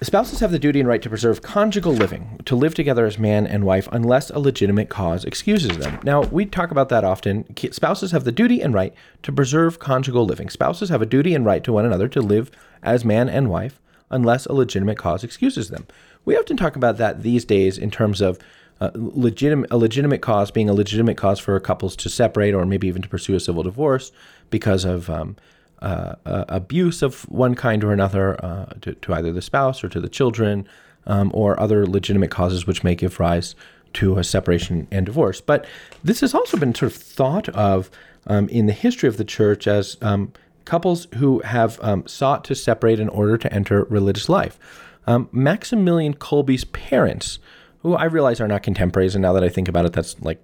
Spouses 0.02 0.40
have 0.40 0.52
the 0.52 0.60
duty 0.60 0.80
and 0.80 0.88
right 0.88 1.02
to 1.02 1.10
preserve 1.10 1.42
conjugal 1.42 1.92
living, 1.92 2.40
to 2.46 2.56
live 2.56 2.74
together 2.74 3.06
as 3.06 3.20
man 3.20 3.46
and 3.46 3.66
wife, 3.66 3.90
unless 3.92 4.30
a 4.30 4.40
legitimate 4.40 4.88
cause 4.88 5.26
excuses 5.26 5.78
them. 5.78 6.00
Now, 6.04 6.22
we 6.22 6.46
talk 6.46 6.72
about 6.72 6.88
that 6.88 7.04
often. 7.04 7.44
Spouses 7.74 8.12
have 8.14 8.24
the 8.24 8.32
duty 8.32 8.62
and 8.62 8.74
right 8.74 8.94
to 9.24 9.34
preserve 9.34 9.80
conjugal 9.80 10.26
living. 10.26 10.50
Spouses 10.50 10.88
have 10.88 11.02
a 11.02 11.06
duty 11.06 11.36
and 11.36 11.46
right 11.46 11.62
to 11.66 11.74
one 11.74 11.86
another 11.86 12.08
to 12.08 12.22
live 12.22 12.50
as 12.82 13.04
man 13.04 13.28
and 13.28 13.50
wife, 13.50 13.82
unless 14.10 14.46
a 14.46 14.54
legitimate 14.54 14.98
cause 14.98 15.26
excuses 15.26 15.68
them. 15.68 15.86
We 16.24 16.38
often 16.38 16.56
talk 16.56 16.78
about 16.78 16.96
that 16.96 17.22
these 17.22 17.44
days 17.44 17.78
in 17.78 17.92
terms 17.92 18.22
of 18.22 18.40
uh, 18.80 18.92
legitimate, 18.94 19.70
a 19.70 19.78
legitimate 19.78 20.22
cause 20.22 20.50
being 20.50 20.70
a 20.70 20.74
legitimate 20.74 21.18
cause 21.18 21.40
for 21.40 21.60
couples 21.60 21.98
to 21.98 22.10
separate 22.10 22.54
or 22.54 22.66
maybe 22.66 22.88
even 22.88 23.02
to 23.02 23.10
pursue 23.10 23.36
a 23.36 23.40
civil 23.42 23.64
divorce 23.64 24.14
because 24.50 24.86
of 24.86 25.10
um, 25.10 25.36
uh, 25.82 26.16
uh, 26.26 26.46
abuse 26.50 27.02
of 27.02 27.24
one 27.30 27.56
kind 27.56 27.84
or 27.84 27.92
another 27.92 28.44
uh, 28.44 28.66
to, 28.82 28.94
to 28.96 29.14
either 29.14 29.32
the 29.32 29.42
spouse 29.42 29.84
or 29.84 29.90
to 29.90 30.00
the 30.00 30.10
children, 30.10 30.68
um, 31.08 31.32
or 31.34 31.60
other 31.60 31.86
legitimate 31.86 32.32
causes 32.32 32.68
which 32.68 32.84
may 32.84 32.96
give 32.96 33.20
rise 33.20 33.56
to 33.94 34.18
a 34.18 34.24
separation 34.24 34.88
and 34.92 35.06
divorce. 35.06 35.42
But 35.42 35.66
this 36.04 36.22
has 36.22 36.34
also 36.34 36.58
been 36.58 36.76
sort 36.76 36.92
of 36.92 36.98
thought 36.98 37.50
of 37.50 37.90
um, 38.28 38.48
in 38.50 38.68
the 38.68 38.74
history 38.74 39.10
of 39.10 39.18
the 39.18 39.26
church 39.26 39.68
as 39.68 39.98
um, 40.02 40.32
couples 40.66 41.08
who 41.16 41.40
have 41.40 41.80
um, 41.82 42.06
sought 42.06 42.44
to 42.46 42.56
separate 42.56 43.00
in 43.00 43.10
order 43.10 43.38
to 43.38 43.52
enter 43.52 43.86
religious 43.86 44.30
life. 44.30 44.60
Um, 45.08 45.28
Maximilian 45.32 46.14
Kolbe's 46.14 46.66
parents, 46.66 47.40
who 47.82 47.96
I 47.96 48.04
realize 48.04 48.40
are 48.40 48.48
not 48.48 48.62
contemporaries, 48.62 49.16
and 49.16 49.22
now 49.24 49.34
that 49.34 49.44
I 49.44 49.50
think 49.50 49.68
about 49.68 49.86
it, 49.86 49.94
that's 49.94 50.20
like 50.22 50.40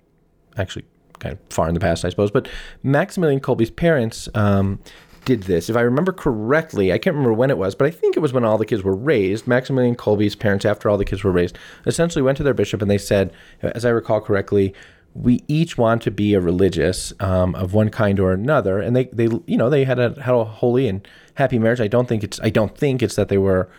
actually 0.57 0.85
kind 1.19 1.33
of 1.33 1.39
far 1.49 1.67
in 1.67 1.73
the 1.73 1.79
past, 1.79 2.03
I 2.03 2.09
suppose. 2.09 2.31
But 2.31 2.47
Maximilian 2.81 3.39
Kolbe's 3.39 3.69
parents 3.69 4.27
um, 4.33 4.79
did 5.25 5.43
this. 5.43 5.69
If 5.69 5.75
I 5.75 5.81
remember 5.81 6.11
correctly, 6.11 6.93
I 6.93 6.97
can't 6.97 7.15
remember 7.15 7.33
when 7.33 7.49
it 7.49 7.57
was, 7.57 7.75
but 7.75 7.87
I 7.87 7.91
think 7.91 8.15
it 8.15 8.21
was 8.21 8.31
when 8.31 8.45
all 8.45 8.57
the 8.57 8.65
kids 8.65 8.83
were 8.83 8.95
raised. 8.95 9.47
Maximilian 9.47 9.95
Kolbe's 9.95 10.35
parents, 10.35 10.65
after 10.65 10.89
all 10.89 10.97
the 10.97 11.05
kids 11.05 11.23
were 11.23 11.31
raised, 11.31 11.57
essentially 11.85 12.21
went 12.21 12.37
to 12.37 12.43
their 12.43 12.53
bishop 12.53 12.81
and 12.81 12.89
they 12.89 12.97
said, 12.97 13.33
as 13.61 13.83
I 13.83 13.89
recall 13.89 14.21
correctly, 14.21 14.73
we 15.15 15.43
each 15.47 15.77
want 15.77 16.01
to 16.03 16.11
be 16.11 16.33
a 16.33 16.41
religious 16.41 17.13
um, 17.21 17.55
of 17.55 17.73
one 17.73 17.89
kind 17.89 18.19
or 18.19 18.33
another, 18.33 18.79
and 18.79 18.95
they, 18.95 19.05
they, 19.05 19.29
you 19.45 19.57
know, 19.57 19.69
they 19.69 19.85
had 19.85 19.97
a 19.97 20.21
had 20.21 20.35
a 20.35 20.43
holy 20.43 20.89
and 20.89 21.07
happy 21.35 21.57
marriage. 21.57 21.79
I 21.79 21.87
don't 21.87 22.07
think 22.07 22.21
it's 22.23 22.39
I 22.41 22.49
don't 22.49 22.77
think 22.77 23.01
it's 23.01 23.15
that 23.15 23.29
they 23.29 23.37
were, 23.37 23.69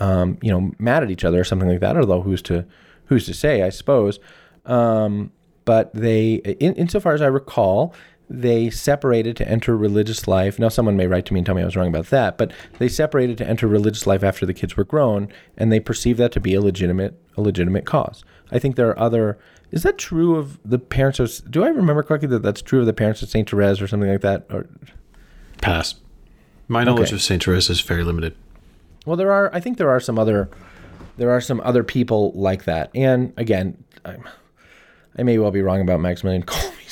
um, 0.00 0.36
you 0.42 0.50
know, 0.50 0.72
mad 0.78 1.02
at 1.02 1.10
each 1.10 1.24
other 1.24 1.40
or 1.40 1.44
something 1.44 1.68
like 1.68 1.80
that. 1.80 1.96
Although 1.96 2.20
who's 2.20 2.42
to 2.42 2.66
who's 3.06 3.24
to 3.24 3.32
say? 3.32 3.62
I 3.62 3.70
suppose. 3.70 4.20
Um, 4.66 5.32
but 5.64 5.94
they, 5.94 6.34
in, 6.34 6.74
insofar 6.74 7.14
as 7.14 7.22
I 7.22 7.26
recall, 7.26 7.94
they 8.30 8.70
separated 8.70 9.36
to 9.36 9.48
enter 9.48 9.76
religious 9.76 10.26
life. 10.26 10.58
Now, 10.58 10.68
someone 10.68 10.96
may 10.96 11.06
write 11.06 11.26
to 11.26 11.34
me 11.34 11.40
and 11.40 11.46
tell 11.46 11.54
me 11.54 11.62
I 11.62 11.66
was 11.66 11.76
wrong 11.76 11.88
about 11.88 12.06
that, 12.06 12.38
but 12.38 12.52
they 12.78 12.88
separated 12.88 13.36
to 13.38 13.48
enter 13.48 13.66
religious 13.66 14.06
life 14.06 14.22
after 14.22 14.46
the 14.46 14.54
kids 14.54 14.76
were 14.76 14.84
grown, 14.84 15.28
and 15.56 15.70
they 15.70 15.80
perceived 15.80 16.18
that 16.18 16.32
to 16.32 16.40
be 16.40 16.54
a 16.54 16.60
legitimate, 16.60 17.14
a 17.36 17.42
legitimate 17.42 17.84
cause. 17.84 18.24
I 18.50 18.58
think 18.58 18.76
there 18.76 18.88
are 18.88 18.98
other. 18.98 19.38
Is 19.70 19.82
that 19.84 19.96
true 19.98 20.36
of 20.36 20.58
the 20.64 20.78
parents 20.78 21.18
of? 21.18 21.50
Do 21.50 21.64
I 21.64 21.68
remember 21.68 22.02
correctly 22.02 22.28
that 22.28 22.42
that's 22.42 22.62
true 22.62 22.80
of 22.80 22.86
the 22.86 22.92
parents 22.92 23.22
of 23.22 23.28
Saint 23.28 23.48
Therese 23.50 23.80
or 23.80 23.86
something 23.88 24.10
like 24.10 24.20
that? 24.22 24.46
Or 24.50 24.66
Pass. 25.60 25.94
My 26.68 26.84
knowledge 26.84 27.08
Okay. 27.08 27.14
of 27.16 27.22
Saint 27.22 27.44
Therese 27.44 27.70
is 27.70 27.80
very 27.80 28.02
limited. 28.04 28.34
Well, 29.06 29.16
there 29.16 29.32
are. 29.32 29.54
I 29.54 29.60
think 29.60 29.78
there 29.78 29.90
are 29.90 30.00
some 30.00 30.18
other. 30.18 30.48
There 31.18 31.30
are 31.30 31.40
some 31.40 31.60
other 31.64 31.84
people 31.84 32.32
like 32.34 32.64
that. 32.64 32.90
And 32.94 33.32
again, 33.36 33.82
I'm, 34.04 34.24
I 35.18 35.22
may 35.22 35.38
well 35.38 35.50
be 35.50 35.60
wrong 35.62 35.80
about 35.82 36.00
Maximilian 36.00 36.42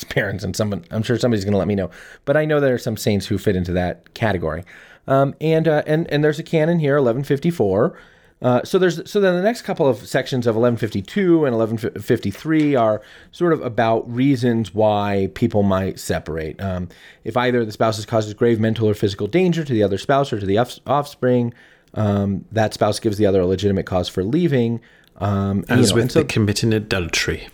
Kolbe's 0.00 0.04
parents, 0.14 0.44
and 0.44 0.56
someone. 0.56 0.84
I'm 0.90 1.02
sure 1.02 1.18
somebody's 1.18 1.44
going 1.44 1.52
to 1.52 1.58
let 1.58 1.68
me 1.68 1.74
know. 1.74 1.90
But 2.24 2.36
I 2.36 2.44
know 2.44 2.60
there 2.60 2.74
are 2.74 2.78
some 2.78 2.96
saints 2.96 3.26
who 3.26 3.38
fit 3.38 3.56
into 3.56 3.72
that 3.72 4.12
category. 4.14 4.64
Um, 5.06 5.34
and 5.40 5.66
uh, 5.66 5.82
and 5.86 6.10
and 6.10 6.22
there's 6.22 6.38
a 6.38 6.42
canon 6.42 6.78
here, 6.78 6.94
1154. 6.94 7.98
Uh, 8.42 8.64
so 8.64 8.78
there's 8.78 9.10
so 9.10 9.20
then 9.20 9.34
the 9.34 9.42
next 9.42 9.62
couple 9.62 9.86
of 9.86 9.98
sections 10.06 10.46
of 10.46 10.56
1152 10.56 11.44
and 11.44 11.54
1153 11.54 12.74
are 12.74 13.02
sort 13.32 13.52
of 13.52 13.60
about 13.60 14.10
reasons 14.10 14.74
why 14.74 15.30
people 15.34 15.62
might 15.62 15.98
separate. 15.98 16.58
Um, 16.60 16.88
if 17.24 17.36
either 17.36 17.64
the 17.66 17.72
spouses 17.72 18.06
causes 18.06 18.32
grave 18.32 18.58
mental 18.58 18.88
or 18.88 18.94
physical 18.94 19.26
danger 19.26 19.62
to 19.62 19.72
the 19.72 19.82
other 19.82 19.98
spouse 19.98 20.32
or 20.32 20.40
to 20.40 20.46
the 20.46 20.56
off- 20.56 20.78
offspring, 20.86 21.52
um, 21.92 22.46
that 22.50 22.72
spouse 22.72 22.98
gives 22.98 23.18
the 23.18 23.26
other 23.26 23.42
a 23.42 23.46
legitimate 23.46 23.84
cause 23.84 24.08
for 24.08 24.24
leaving. 24.24 24.80
Um, 25.16 25.64
and, 25.68 25.78
you 25.78 25.82
As 25.82 25.90
know, 25.90 25.96
with 25.96 26.12
so, 26.12 26.20
the 26.20 26.24
committing 26.24 26.72
adultery. 26.72 27.48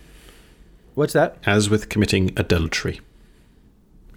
What's 0.97 1.13
that? 1.13 1.37
As 1.45 1.69
with 1.69 1.89
committing 1.89 2.31
adultery. 2.37 2.99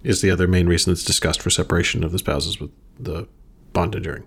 Is 0.03 0.21
the 0.21 0.31
other 0.31 0.47
main 0.47 0.67
reason 0.67 0.91
that's 0.91 1.05
discussed 1.05 1.41
for 1.41 1.51
separation 1.51 2.03
of 2.03 2.11
the 2.11 2.17
spouses 2.17 2.59
with 2.59 2.71
the 2.99 3.27
bond 3.71 3.95
enduring. 3.95 4.23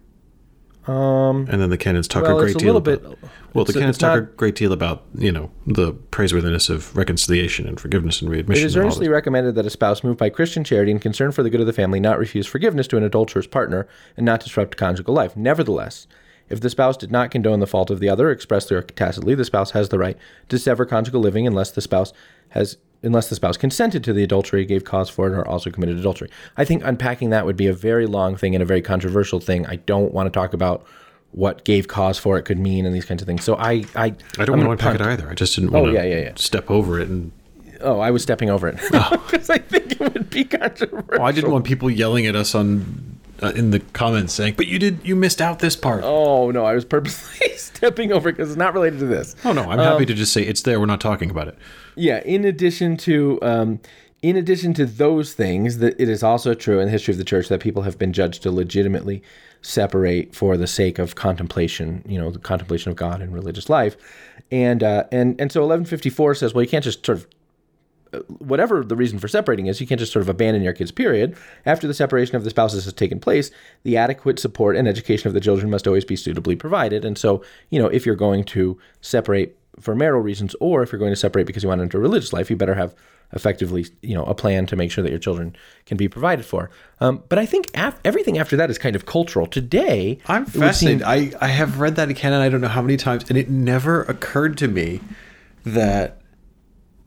Um, 0.86 1.46
And 1.48 1.60
then 1.60 1.70
the 1.70 1.78
canons 1.78 2.06
talk 2.06 2.24
well, 2.24 2.38
a 2.38 2.42
great 2.42 2.56
a 2.56 2.58
deal 2.58 2.76
about, 2.76 3.02
bit. 3.02 3.18
Well, 3.54 3.64
the 3.64 3.72
canons 3.72 3.98
talk 3.98 4.18
a 4.18 4.22
great 4.22 4.54
deal 4.54 4.72
about, 4.72 5.04
you 5.14 5.32
know, 5.32 5.50
the 5.66 5.94
praiseworthiness 5.94 6.68
of 6.68 6.94
reconciliation 6.96 7.66
and 7.66 7.80
forgiveness 7.80 8.20
and 8.20 8.30
readmission. 8.30 8.62
It 8.62 8.66
is 8.66 8.76
earnestly 8.76 9.08
recommended 9.08 9.54
that 9.54 9.66
a 9.66 9.70
spouse 9.70 10.04
moved 10.04 10.18
by 10.18 10.28
Christian 10.28 10.62
charity 10.62 10.92
and 10.92 11.00
concern 11.00 11.32
for 11.32 11.42
the 11.42 11.50
good 11.50 11.60
of 11.60 11.66
the 11.66 11.72
family 11.72 12.00
not 12.00 12.18
refuse 12.18 12.46
forgiveness 12.46 12.86
to 12.88 12.96
an 12.96 13.02
adulterous 13.02 13.46
partner 13.46 13.88
and 14.16 14.26
not 14.26 14.40
disrupt 14.40 14.76
conjugal 14.76 15.14
life. 15.14 15.36
Nevertheless, 15.36 16.06
if 16.50 16.60
the 16.60 16.68
spouse 16.68 16.96
did 16.96 17.10
not 17.10 17.30
condone 17.30 17.60
the 17.60 17.66
fault 17.66 17.90
of 17.90 18.00
the 18.00 18.10
other 18.10 18.30
expressly 18.30 18.76
or 18.76 18.82
tacitly, 18.82 19.34
the 19.34 19.46
spouse 19.46 19.70
has 19.70 19.88
the 19.88 19.98
right 19.98 20.18
to 20.50 20.58
sever 20.58 20.84
conjugal 20.84 21.22
living 21.22 21.46
unless 21.46 21.70
the 21.70 21.80
spouse 21.80 22.12
has 22.54 22.78
unless 23.02 23.28
the 23.28 23.34
spouse 23.34 23.58
consented 23.58 24.02
to 24.02 24.14
the 24.14 24.24
adultery, 24.24 24.64
gave 24.64 24.84
cause 24.84 25.10
for 25.10 25.26
it, 25.28 25.36
or 25.36 25.46
also 25.46 25.70
committed 25.70 25.98
adultery. 25.98 26.30
I 26.56 26.64
think 26.64 26.82
unpacking 26.84 27.30
that 27.30 27.44
would 27.44 27.56
be 27.56 27.66
a 27.66 27.74
very 27.74 28.06
long 28.06 28.34
thing 28.34 28.54
and 28.54 28.62
a 28.62 28.66
very 28.66 28.80
controversial 28.80 29.40
thing. 29.40 29.66
I 29.66 29.76
don't 29.76 30.14
want 30.14 30.26
to 30.26 30.30
talk 30.30 30.54
about 30.54 30.86
what 31.32 31.64
gave 31.64 31.88
cause 31.88 32.18
for 32.18 32.38
it 32.38 32.44
could 32.44 32.58
mean 32.58 32.86
and 32.86 32.94
these 32.94 33.04
kinds 33.04 33.20
of 33.20 33.26
things. 33.26 33.44
So 33.44 33.56
I 33.56 33.84
I, 33.94 34.14
I 34.38 34.44
don't 34.44 34.64
want 34.64 34.80
to 34.80 34.86
unpack 34.88 34.94
it 34.94 35.02
either. 35.02 35.28
I 35.28 35.34
just 35.34 35.54
didn't 35.54 35.72
want 35.72 35.86
to 35.86 35.90
oh, 35.90 35.94
yeah, 35.94 36.04
yeah, 36.04 36.22
yeah. 36.22 36.32
step 36.36 36.70
over 36.70 36.98
it. 36.98 37.08
And 37.08 37.32
Oh, 37.80 38.00
I 38.00 38.10
was 38.10 38.22
stepping 38.22 38.48
over 38.50 38.68
it 38.68 38.78
oh. 38.94 39.22
because 39.30 39.50
I 39.50 39.58
think 39.58 39.92
it 39.92 40.00
would 40.00 40.30
be 40.30 40.44
controversial. 40.44 41.20
oh, 41.20 41.24
I 41.24 41.32
didn't 41.32 41.50
want 41.50 41.66
people 41.66 41.90
yelling 41.90 42.26
at 42.26 42.34
us 42.34 42.54
on 42.54 43.13
uh, 43.42 43.52
in 43.54 43.70
the 43.70 43.80
comments 43.80 44.32
saying, 44.32 44.54
"But 44.56 44.66
you 44.66 44.78
did, 44.78 45.00
you 45.02 45.16
missed 45.16 45.40
out 45.40 45.58
this 45.58 45.76
part." 45.76 46.02
Oh 46.04 46.50
no, 46.50 46.64
I 46.64 46.74
was 46.74 46.84
purposely 46.84 47.48
stepping 47.56 48.12
over 48.12 48.30
because 48.30 48.50
it's 48.50 48.58
not 48.58 48.74
related 48.74 48.98
to 49.00 49.06
this. 49.06 49.34
Oh 49.44 49.52
no, 49.52 49.62
I'm 49.62 49.78
happy 49.78 50.06
to 50.06 50.14
just 50.14 50.32
say 50.32 50.42
it's 50.42 50.62
there. 50.62 50.80
We're 50.80 50.86
not 50.86 51.00
talking 51.00 51.30
about 51.30 51.48
it. 51.48 51.58
Yeah. 51.96 52.22
In 52.24 52.44
addition 52.44 52.96
to, 52.98 53.38
um, 53.42 53.80
in 54.22 54.36
addition 54.36 54.74
to 54.74 54.86
those 54.86 55.34
things, 55.34 55.78
that 55.78 56.00
it 56.00 56.08
is 56.08 56.22
also 56.22 56.54
true 56.54 56.80
in 56.80 56.86
the 56.86 56.92
history 56.92 57.12
of 57.12 57.18
the 57.18 57.24
church 57.24 57.48
that 57.48 57.60
people 57.60 57.82
have 57.82 57.98
been 57.98 58.12
judged 58.12 58.42
to 58.42 58.50
legitimately 58.50 59.22
separate 59.62 60.34
for 60.34 60.56
the 60.56 60.66
sake 60.66 60.98
of 60.98 61.14
contemplation. 61.14 62.02
You 62.06 62.18
know, 62.18 62.30
the 62.30 62.38
contemplation 62.38 62.90
of 62.90 62.96
God 62.96 63.20
in 63.20 63.32
religious 63.32 63.68
life, 63.68 63.96
and 64.50 64.82
uh, 64.82 65.04
and 65.12 65.40
and 65.40 65.50
so 65.50 65.60
1154 65.60 66.34
says, 66.36 66.54
well, 66.54 66.62
you 66.62 66.68
can't 66.68 66.84
just 66.84 67.04
sort 67.04 67.18
of 67.18 67.26
whatever 68.38 68.84
the 68.84 68.96
reason 68.96 69.18
for 69.18 69.28
separating 69.28 69.66
is, 69.66 69.80
you 69.80 69.86
can't 69.86 69.98
just 69.98 70.12
sort 70.12 70.22
of 70.22 70.28
abandon 70.28 70.62
your 70.62 70.72
kids, 70.72 70.90
period. 70.90 71.36
After 71.66 71.86
the 71.86 71.94
separation 71.94 72.36
of 72.36 72.44
the 72.44 72.50
spouses 72.50 72.84
has 72.84 72.92
taken 72.92 73.20
place, 73.20 73.50
the 73.82 73.96
adequate 73.96 74.38
support 74.38 74.76
and 74.76 74.88
education 74.88 75.28
of 75.28 75.34
the 75.34 75.40
children 75.40 75.70
must 75.70 75.86
always 75.86 76.04
be 76.04 76.16
suitably 76.16 76.56
provided. 76.56 77.04
And 77.04 77.18
so, 77.18 77.42
you 77.70 77.80
know, 77.80 77.88
if 77.88 78.06
you're 78.06 78.16
going 78.16 78.44
to 78.44 78.78
separate 79.00 79.56
for 79.80 79.94
marital 79.94 80.20
reasons 80.20 80.54
or 80.60 80.82
if 80.82 80.92
you're 80.92 80.98
going 80.98 81.12
to 81.12 81.16
separate 81.16 81.46
because 81.46 81.62
you 81.62 81.68
want 81.68 81.80
to 81.80 81.82
enter 81.82 81.98
religious 81.98 82.32
life, 82.32 82.48
you 82.48 82.56
better 82.56 82.74
have 82.74 82.94
effectively, 83.32 83.86
you 84.02 84.14
know, 84.14 84.24
a 84.24 84.34
plan 84.34 84.66
to 84.66 84.76
make 84.76 84.90
sure 84.90 85.02
that 85.02 85.10
your 85.10 85.18
children 85.18 85.56
can 85.86 85.96
be 85.96 86.08
provided 86.08 86.44
for. 86.44 86.70
Um, 87.00 87.24
but 87.28 87.38
I 87.38 87.46
think 87.46 87.70
af- 87.74 87.98
everything 88.04 88.38
after 88.38 88.56
that 88.56 88.70
is 88.70 88.78
kind 88.78 88.94
of 88.94 89.06
cultural. 89.06 89.46
Today, 89.46 90.18
I'm 90.26 90.44
would 90.44 90.52
seem- 90.52 90.60
fascinated. 90.60 91.02
I, 91.02 91.32
I 91.40 91.48
have 91.48 91.80
read 91.80 91.96
that 91.96 92.08
again, 92.08 92.32
and 92.32 92.42
I 92.42 92.48
don't 92.48 92.60
know 92.60 92.68
how 92.68 92.82
many 92.82 92.96
times, 92.96 93.28
and 93.28 93.36
it 93.36 93.50
never 93.50 94.02
occurred 94.04 94.56
to 94.58 94.68
me 94.68 95.00
that 95.64 96.20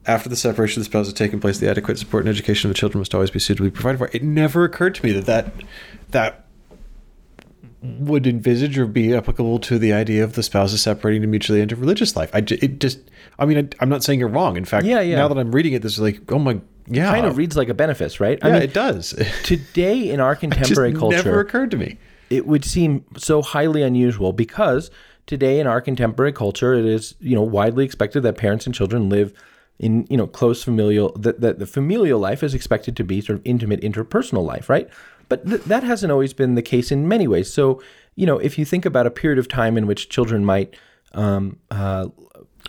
after 0.08 0.30
the 0.30 0.36
separation 0.36 0.80
of 0.82 0.86
the 0.86 0.92
spouse 0.92 1.08
has 1.08 1.14
taken 1.14 1.40
place, 1.40 1.60
the 1.60 1.70
adequate 1.70 2.00
support 2.00 2.24
and 2.26 2.30
education 2.30 2.70
of 2.70 2.76
the 2.76 2.80
children 2.80 3.00
must 3.00 3.14
always 3.14 3.30
be 3.30 3.40
suitably 3.40 3.70
provided 3.72 3.98
for. 3.98 4.10
It 4.14 4.24
never 4.24 4.64
occurred 4.64 4.96
to 4.96 5.06
me 5.06 5.12
that 5.12 5.26
that, 5.26 5.52
that 6.10 6.46
would 7.82 8.26
envisage 8.26 8.78
or 8.78 8.86
be 8.88 9.14
applicable 9.16 9.60
to 9.60 9.78
the 9.78 9.94
idea 9.94 10.24
of 10.24 10.34
the 10.34 10.42
spouses 10.44 10.82
separating 10.82 11.22
to 11.22 11.28
mutually 11.28 11.62
enter 11.62 11.76
religious 11.76 12.16
life. 12.16 12.30
I 12.34 12.40
it 12.40 12.80
just, 12.80 13.00
I 13.38 13.46
mean, 13.46 13.58
I, 13.58 13.70
I'm 13.84 13.90
not 13.90 14.04
saying 14.04 14.20
you're 14.20 14.30
wrong. 14.30 14.58
In 14.58 14.66
fact, 14.66 14.86
Yeah, 14.86 15.02
yeah. 15.02 15.16
now 15.18 15.28
that 15.28 15.38
I'm 15.38 15.52
reading 15.52 15.74
it, 15.74 15.82
this 15.84 15.94
is 15.94 16.00
like, 16.00 16.20
oh 16.32 16.40
my 16.40 16.60
Yeah. 16.88 17.10
It 17.10 17.14
kind 17.14 17.26
of 17.28 17.38
reads 17.38 17.56
like 17.56 17.70
a 17.70 17.74
benefice, 17.76 18.20
right? 18.20 18.40
I 18.42 18.48
yeah, 18.48 18.54
mean, 18.56 18.64
it 18.64 18.74
does. 18.74 19.14
today 19.44 20.10
in 20.10 20.20
our 20.20 20.36
contemporary 20.36 20.94
culture, 20.94 21.18
never 21.18 21.40
occurred 21.40 21.70
to 21.72 21.78
me. 21.78 21.98
it 22.30 22.48
would 22.48 22.66
seem 22.66 23.06
so 23.16 23.42
highly 23.42 23.84
unusual 23.84 24.34
because 24.34 24.90
today 25.28 25.60
in 25.60 25.68
our 25.68 25.80
contemporary 25.82 26.32
culture 26.34 26.74
it 26.74 26.86
is 26.86 27.14
you 27.20 27.36
know 27.36 27.42
widely 27.44 27.86
expected 27.86 28.22
that 28.24 28.38
parents 28.38 28.66
and 28.66 28.74
children 28.74 29.08
live 29.10 29.34
in 29.80 30.06
you 30.10 30.18
know 30.18 30.28
close 30.28 30.64
familial 30.64 31.12
that, 31.14 31.40
that 31.42 31.60
the 31.60 31.66
familial 31.68 32.20
life 32.20 32.42
is 32.44 32.54
expected 32.54 32.96
to 32.98 33.04
be 33.04 33.22
sort 33.22 33.38
of 33.40 33.46
intimate 33.46 33.82
interpersonal 33.82 34.44
life 34.46 34.70
right 34.70 34.90
but 35.30 35.46
th- 35.48 35.62
that 35.64 35.84
hasn't 35.84 36.12
always 36.12 36.34
been 36.34 36.56
the 36.56 36.62
case 36.62 36.92
in 36.92 37.08
many 37.08 37.28
ways 37.28 37.52
so 37.54 37.82
you 38.16 38.26
know 38.26 38.38
if 38.40 38.58
you 38.58 38.66
think 38.66 38.86
about 38.86 39.06
a 39.06 39.12
period 39.12 39.38
of 39.38 39.48
time 39.48 39.78
in 39.78 39.86
which 39.86 40.10
children 40.10 40.44
might 40.44 40.76
um, 41.14 41.58
uh, 41.72 42.08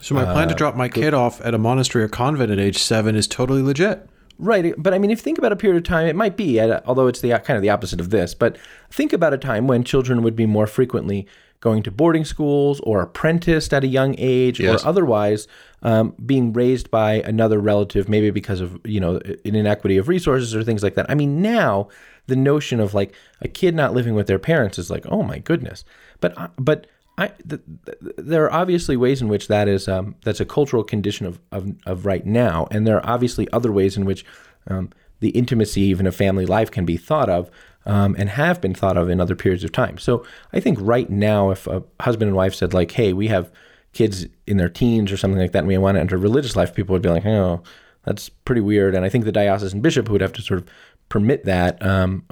So 0.00 0.14
my 0.14 0.24
plan 0.24 0.48
to 0.48 0.54
drop 0.54 0.76
my 0.76 0.88
kid 0.88 1.12
off 1.14 1.40
at 1.44 1.54
a 1.54 1.58
monastery 1.58 2.04
or 2.04 2.08
convent 2.08 2.50
at 2.52 2.58
age 2.60 2.78
seven 2.78 3.16
is 3.16 3.26
totally 3.26 3.62
legit. 3.62 4.08
Right, 4.38 4.72
but 4.78 4.94
I 4.94 4.98
mean, 5.00 5.10
if 5.10 5.18
you 5.18 5.22
think 5.24 5.38
about 5.38 5.50
a 5.50 5.56
period 5.56 5.76
of 5.76 5.82
time, 5.82 6.06
it 6.06 6.14
might 6.14 6.36
be, 6.36 6.60
although 6.60 7.08
it's 7.08 7.20
the 7.20 7.30
kind 7.44 7.56
of 7.56 7.62
the 7.62 7.70
opposite 7.70 7.98
of 8.00 8.10
this. 8.10 8.32
But 8.34 8.56
think 8.92 9.12
about 9.12 9.34
a 9.34 9.38
time 9.38 9.66
when 9.66 9.82
children 9.82 10.22
would 10.22 10.36
be 10.36 10.46
more 10.46 10.68
frequently 10.68 11.26
going 11.58 11.82
to 11.82 11.90
boarding 11.90 12.24
schools 12.24 12.78
or 12.84 13.02
apprenticed 13.02 13.74
at 13.74 13.82
a 13.82 13.88
young 13.88 14.14
age, 14.16 14.60
Yes. 14.60 14.84
or 14.84 14.88
otherwise 14.88 15.48
um, 15.82 16.14
being 16.24 16.52
raised 16.52 16.90
by 16.90 17.14
another 17.22 17.58
relative, 17.60 18.08
maybe 18.08 18.30
because 18.30 18.60
of 18.60 18.78
you 18.84 19.00
know 19.00 19.16
an 19.44 19.54
inequity 19.54 19.96
of 19.96 20.08
resources 20.08 20.54
or 20.54 20.64
things 20.64 20.82
like 20.82 20.94
that. 20.94 21.06
I 21.08 21.14
mean, 21.14 21.40
now 21.42 21.88
the 22.26 22.36
notion 22.36 22.80
of 22.80 22.94
like 22.94 23.14
a 23.40 23.48
kid 23.48 23.74
not 23.74 23.94
living 23.94 24.14
with 24.14 24.26
their 24.26 24.38
parents 24.38 24.78
is 24.78 24.90
like, 24.90 25.06
oh 25.08 25.22
my 25.22 25.38
goodness. 25.38 25.84
But 26.20 26.38
I- 26.38 26.48
but 26.58 26.86
I, 27.16 27.28
th- 27.48 27.60
th- 27.84 27.98
there 28.16 28.44
are 28.44 28.52
obviously 28.52 28.96
ways 28.96 29.20
in 29.20 29.26
which 29.28 29.48
that 29.48 29.66
is 29.66 29.88
um, 29.88 30.14
that's 30.22 30.38
a 30.38 30.44
cultural 30.44 30.84
condition 30.84 31.26
of, 31.26 31.40
of 31.50 31.74
of 31.86 32.06
right 32.06 32.24
now, 32.24 32.68
and 32.70 32.86
there 32.86 32.96
are 32.96 33.10
obviously 33.14 33.48
other 33.52 33.72
ways 33.72 33.96
in 33.96 34.04
which 34.04 34.24
um, 34.68 34.90
the 35.20 35.30
intimacy 35.30 35.80
even 35.80 36.06
of 36.06 36.14
family 36.14 36.46
life 36.46 36.70
can 36.70 36.84
be 36.84 36.96
thought 36.96 37.28
of 37.28 37.50
um, 37.86 38.14
and 38.18 38.28
have 38.30 38.60
been 38.60 38.72
thought 38.74 38.96
of 38.96 39.08
in 39.08 39.20
other 39.20 39.34
periods 39.34 39.64
of 39.64 39.72
time. 39.72 39.98
So 39.98 40.24
I 40.52 40.60
think 40.60 40.78
right 40.80 41.10
now, 41.10 41.50
if 41.50 41.66
a 41.66 41.82
husband 42.00 42.28
and 42.28 42.36
wife 42.36 42.54
said 42.54 42.72
like, 42.72 42.92
"Hey, 42.92 43.12
we 43.12 43.26
have 43.28 43.50
kids 43.92 44.26
in 44.46 44.56
their 44.56 44.68
teens 44.68 45.10
or 45.10 45.16
something 45.16 45.40
like 45.40 45.52
that, 45.52 45.60
and 45.60 45.68
we 45.68 45.78
want 45.78 45.96
to 45.96 46.00
enter 46.00 46.18
religious 46.18 46.56
life," 46.56 46.74
people 46.74 46.92
would 46.92 47.02
be 47.02 47.08
like, 47.08 47.26
"Oh, 47.26 47.62
that's 48.04 48.28
pretty 48.28 48.60
weird." 48.60 48.94
And 48.94 49.04
I 49.04 49.08
think 49.08 49.24
the 49.24 49.32
diocesan 49.32 49.80
bishop 49.80 50.06
who 50.06 50.12
would 50.12 50.20
have 50.20 50.32
to 50.34 50.42
sort 50.42 50.60
of 50.60 50.68
permit 51.08 51.44
that, 51.44 51.82
um, 51.84 52.24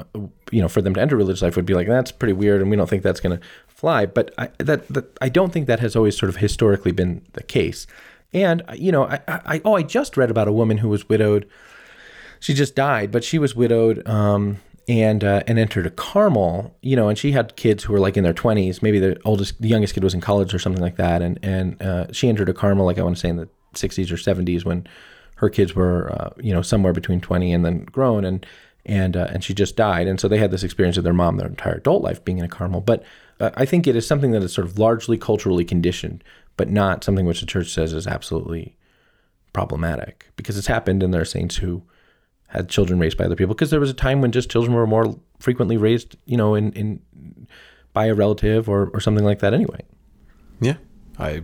you 0.51 0.61
know, 0.61 0.69
for 0.69 0.83
them 0.83 0.95
to 0.95 1.01
enter 1.01 1.17
religious 1.17 1.43
life 1.43 1.57
would 1.57 1.67
be 1.67 1.75
like, 1.75 1.89
"That's 1.89 2.13
pretty 2.13 2.35
weird," 2.35 2.61
and 2.61 2.71
we 2.71 2.77
don't 2.77 2.89
think 2.89 3.03
that's 3.03 3.21
going 3.21 3.39
to 3.39 3.47
fly. 3.67 4.07
But 4.07 4.33
I, 4.39 4.51
that, 4.59 4.89
that 4.89 5.17
I 5.21 5.29
don't 5.29 5.53
think 5.53 5.67
that 5.67 5.81
has 5.81 5.97
always 5.97 6.17
sort 6.17 6.31
of 6.31 6.37
historically 6.37 6.93
been 6.93 7.23
the 7.33 7.43
case. 7.43 7.87
And 8.33 8.63
you 8.75 8.93
know, 8.93 9.05
I, 9.05 9.21
I 9.29 9.61
oh, 9.65 9.75
I 9.75 9.83
just 9.83 10.17
read 10.17 10.31
about 10.31 10.49
a 10.49 10.53
woman 10.53 10.79
who 10.79 10.89
was 10.89 11.09
widowed. 11.09 11.49
She 12.41 12.53
just 12.53 12.75
died, 12.75 13.11
but 13.11 13.25
she 13.25 13.39
was 13.39 13.57
widowed. 13.57 14.07
Um, 14.07 14.59
and 14.89 15.25
uh, 15.25 15.43
and 15.47 15.59
entered 15.59 15.87
a 15.87 15.91
Carmel, 15.91 16.77
you 16.81 16.95
know, 16.95 17.09
and 17.09 17.19
she 17.19 17.33
had 17.33 17.57
kids 17.57 17.85
who 17.85 17.93
were 17.93 17.99
like 17.99 18.17
in 18.17 18.25
their 18.25 18.33
twenties. 18.33 18.83
Maybe 18.83 18.99
the 18.99 19.21
oldest, 19.25 19.61
the 19.61 19.69
youngest 19.69 19.95
kid 19.95 20.05
was 20.05 20.15
in 20.15 20.21
college 20.21 20.55
or 20.55 20.59
something 20.59 20.83
like 20.83 20.97
that. 20.97 21.23
And 21.23 21.39
and 21.43 21.81
uh, 21.83 22.13
she 22.13 22.29
entered 22.29 22.49
a 22.49 22.55
Carmel, 22.55 22.87
like 22.87 22.99
I 22.99 23.03
want 23.03 23.17
to 23.17 23.21
say 23.21 23.29
in 23.29 23.37
the 23.37 23.49
sixties 23.75 24.13
or 24.13 24.17
seventies, 24.17 24.65
when 24.65 24.87
her 25.37 25.51
kids 25.51 25.75
were, 25.75 26.13
uh, 26.13 26.31
you 26.41 26.53
know, 26.53 26.63
somewhere 26.63 26.93
between 26.93 27.21
twenty 27.21 27.53
and 27.53 27.65
then 27.65 27.85
grown. 27.85 28.25
And 28.25 28.47
and 28.85 29.17
uh, 29.17 29.27
and 29.31 29.43
she 29.43 29.53
just 29.53 29.77
died. 29.77 30.07
And 30.07 30.21
so 30.21 30.29
they 30.29 30.39
had 30.39 30.53
this 30.53 30.63
experience 30.63 30.97
of 30.97 31.05
their 31.05 31.13
mom 31.13 31.37
their 31.37 31.49
entire 31.49 31.75
adult 31.75 32.03
life 32.03 32.25
being 32.25 32.39
in 32.39 32.45
a 32.45 32.49
Carmel. 32.49 32.81
But 32.81 33.03
uh, 33.41 33.51
I 33.55 33.67
think 33.67 33.87
it 33.87 33.97
is 33.97 34.07
something 34.07 34.31
that 34.31 34.43
is 34.43 34.53
sort 34.53 34.67
of 34.67 34.79
largely 34.79 35.19
culturally 35.19 35.65
conditioned, 35.65 36.23
but 36.57 36.71
not 36.71 37.03
something 37.03 37.27
which 37.27 37.41
the 37.41 37.47
church 37.47 37.71
says 37.71 37.93
is 37.93 38.07
absolutely 38.07 38.77
problematic 39.53 40.27
because 40.37 40.57
it's 40.57 40.67
happened 40.69 41.03
and 41.03 41.13
there 41.13 41.23
are 41.23 41.27
saints 41.27 41.57
who 41.57 41.83
had 42.49 42.69
children 42.69 42.99
raised 42.99 43.17
by 43.19 43.25
other 43.25 43.37
people 43.37 43.55
because 43.55 43.71
there 43.71 43.81
was 43.81 43.91
a 43.91 43.95
time 43.95 44.21
when 44.21 44.33
just 44.33 44.51
children 44.51 44.75
were 44.75 44.87
more 44.87 45.19
frequently 45.41 45.77
raised 45.77 46.17
you 46.27 46.37
know 46.37 46.55
in, 46.55 46.73
in 46.73 47.01
by 47.93 48.07
a 48.07 48.15
relative 48.15 48.69
or, 48.69 48.89
or 48.95 49.01
something 49.01 49.25
like 49.25 49.39
that 49.41 49.53
anyway 49.55 49.81
Yeah, 50.61 50.77
I. 51.19 51.43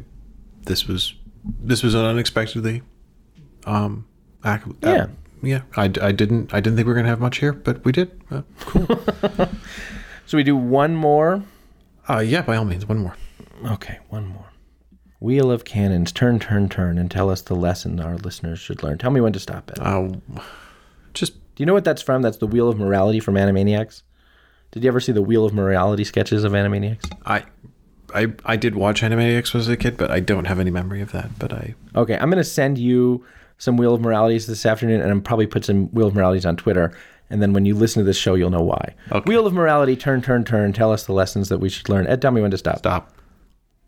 This 0.64 0.86
was 0.86 1.14
this 1.62 1.82
was 1.82 1.94
an 1.94 2.05
unexpectedly, 2.05 2.82
um, 3.66 4.07
ac- 4.44 4.62
uh, 4.84 4.88
Yeah. 4.90 5.07
yeah. 5.42 5.62
I, 5.76 5.84
I 6.00 6.12
didn't 6.12 6.55
I 6.55 6.61
didn't 6.61 6.76
think 6.76 6.86
we 6.86 6.92
were 6.92 6.94
gonna 6.94 7.09
have 7.09 7.20
much 7.20 7.38
here, 7.38 7.53
but 7.53 7.84
we 7.84 7.90
did. 7.92 8.09
Uh, 8.30 8.42
cool. 8.61 8.86
so 10.26 10.36
we 10.36 10.44
do 10.44 10.57
one 10.57 10.94
more 10.94 11.42
uh, 12.09 12.18
yeah, 12.20 12.42
by 12.42 12.57
all 12.57 12.64
means, 12.64 12.86
one 12.86 12.98
more. 12.98 13.16
okay 13.66 13.98
one 14.09 14.26
more 14.26 14.46
wheel 15.20 15.50
of 15.53 15.64
cannons 15.64 16.11
turn 16.12 16.38
turn 16.38 16.68
turn 16.68 16.98
and 16.98 17.11
tell 17.11 17.28
us 17.30 17.42
the 17.42 17.55
lesson 17.55 18.00
our 18.00 18.16
listeners 18.18 18.59
should 18.59 18.82
learn 18.82 18.98
tell 18.98 19.11
me 19.12 19.20
when 19.20 19.32
to 19.32 19.38
stop 19.38 19.70
it 19.70 19.78
Uh, 19.80 20.09
just 21.15 21.35
do 21.55 21.63
you 21.63 21.67
know 21.67 21.73
what 21.73 21.85
that's 21.85 22.03
from 22.03 22.23
that's 22.23 22.39
the 22.39 22.47
wheel 22.47 22.69
of 22.69 22.79
morality 22.79 23.21
from 23.21 23.35
animaniacs 23.35 24.03
did 24.71 24.83
you 24.83 24.89
ever 24.89 25.01
see 25.01 25.13
the 25.13 25.23
wheel 25.23 25.45
of 25.45 25.53
morality 25.53 26.05
sketches 26.05 26.45
of 26.45 26.53
animaniacs 26.53 27.11
I. 27.25 27.45
I, 28.15 28.27
I 28.45 28.57
did 28.57 28.75
watch 28.75 29.01
Animaniacs 29.01 29.55
as 29.55 29.69
a 29.69 29.77
kid, 29.79 29.97
but 29.97 30.11
I 30.11 30.21
don't 30.21 30.45
have 30.45 30.61
any 30.61 30.71
memory 30.71 31.01
of 31.01 31.13
that. 31.13 31.31
But 31.39 31.51
I 31.55 31.75
Okay, 31.97 32.15
I'm 32.15 32.29
going 32.29 32.37
to 32.37 32.45
send 32.45 32.77
you 32.77 33.25
some 33.57 33.79
Wheel 33.79 33.95
of 33.95 34.03
Moralities 34.03 34.47
this 34.47 34.67
afternoon, 34.67 35.01
and 35.01 35.11
I'm 35.11 35.23
probably 35.23 35.47
put 35.47 35.65
some 35.65 35.87
Wheel 35.93 36.09
of 36.09 36.15
Moralities 36.15 36.45
on 36.45 36.59
Twitter. 36.59 36.93
And 37.31 37.41
then 37.41 37.55
when 37.55 37.65
you 37.65 37.75
listen 37.75 38.01
to 38.01 38.05
this 38.05 38.19
show, 38.19 38.35
you'll 38.35 38.51
know 38.51 38.61
why. 38.61 38.95
Okay. 39.13 39.27
Wheel 39.27 39.47
of 39.47 39.55
Morality, 39.55 39.97
turn, 39.97 40.21
turn, 40.21 40.45
turn. 40.45 40.75
Tell 40.75 40.93
us 40.93 41.07
the 41.07 41.15
lessons 41.15 41.49
that 41.49 41.57
we 41.57 41.71
should 41.71 41.89
learn. 41.89 42.07
Ed, 42.07 42.21
tell 42.21 42.33
me 42.33 42.43
when 42.43 42.51
to 42.51 42.59
stop. 42.59 42.77
stop. 42.81 43.15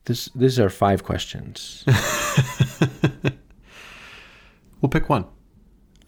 This, 0.07 0.31
these 0.35 0.59
are 0.59 0.71
five 0.71 1.05
questions. 1.05 1.85
We'll 4.85 4.91
pick 4.91 5.09
one. 5.09 5.25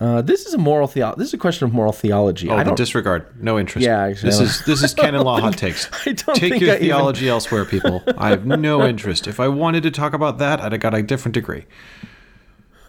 Uh, 0.00 0.20
this 0.22 0.46
is 0.46 0.54
a 0.54 0.58
moral 0.58 0.86
theo- 0.86 1.14
This 1.16 1.28
is 1.28 1.34
a 1.34 1.38
question 1.38 1.66
of 1.66 1.72
moral 1.72 1.92
theology. 1.92 2.48
Oh, 2.50 2.56
I 2.56 2.64
the 2.64 2.74
disregard. 2.74 3.42
No 3.42 3.58
interest. 3.58 3.86
Yeah, 3.86 4.00
actually, 4.02 4.30
this 4.30 4.40
is 4.40 4.64
this 4.64 4.82
is 4.82 4.92
canon 4.94 5.22
law 5.22 5.40
hot 5.40 5.56
takes. 5.56 5.88
I 6.06 6.12
don't 6.12 6.34
Take 6.36 6.52
think 6.52 6.62
your 6.62 6.72
I 6.72 6.74
even- 6.76 6.86
theology 6.88 7.28
elsewhere, 7.28 7.64
people. 7.64 8.02
I 8.18 8.28
have 8.30 8.44
no 8.46 8.82
interest. 8.86 9.26
If 9.26 9.40
I 9.40 9.48
wanted 9.48 9.82
to 9.84 9.90
talk 9.90 10.12
about 10.12 10.38
that, 10.38 10.60
I'd 10.60 10.72
have 10.72 10.80
got 10.80 10.94
a 10.94 11.02
different 11.02 11.34
degree. 11.34 11.64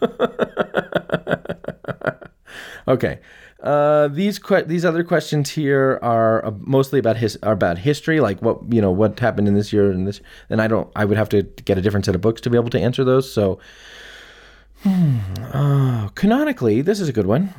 Okay. 2.86 3.18
Uh, 3.62 4.08
these 4.08 4.38
que- 4.38 4.62
these 4.64 4.84
other 4.84 5.02
questions 5.04 5.50
here 5.50 5.98
are 6.00 6.46
uh, 6.46 6.52
mostly 6.60 6.98
about 6.98 7.16
his 7.18 7.36
are 7.42 7.52
about 7.52 7.76
history, 7.76 8.18
like 8.20 8.40
what 8.40 8.60
you 8.72 8.80
know 8.80 8.90
what 8.90 9.18
happened 9.20 9.46
in 9.48 9.54
this 9.54 9.72
year 9.72 9.90
and 9.90 10.06
this. 10.06 10.20
And 10.48 10.62
I 10.62 10.68
don't. 10.68 10.88
I 10.96 11.04
would 11.04 11.18
have 11.18 11.28
to 11.30 11.42
get 11.42 11.76
a 11.76 11.82
different 11.82 12.06
set 12.06 12.14
of 12.14 12.20
books 12.22 12.40
to 12.42 12.50
be 12.50 12.56
able 12.56 12.70
to 12.70 12.80
answer 12.80 13.04
those. 13.04 13.30
So, 13.30 13.58
hmm, 14.82 15.18
uh, 15.52 16.08
canonically, 16.10 16.82
this 16.82 17.00
is 17.00 17.08
a 17.08 17.12
good 17.12 17.26
one. 17.26 17.54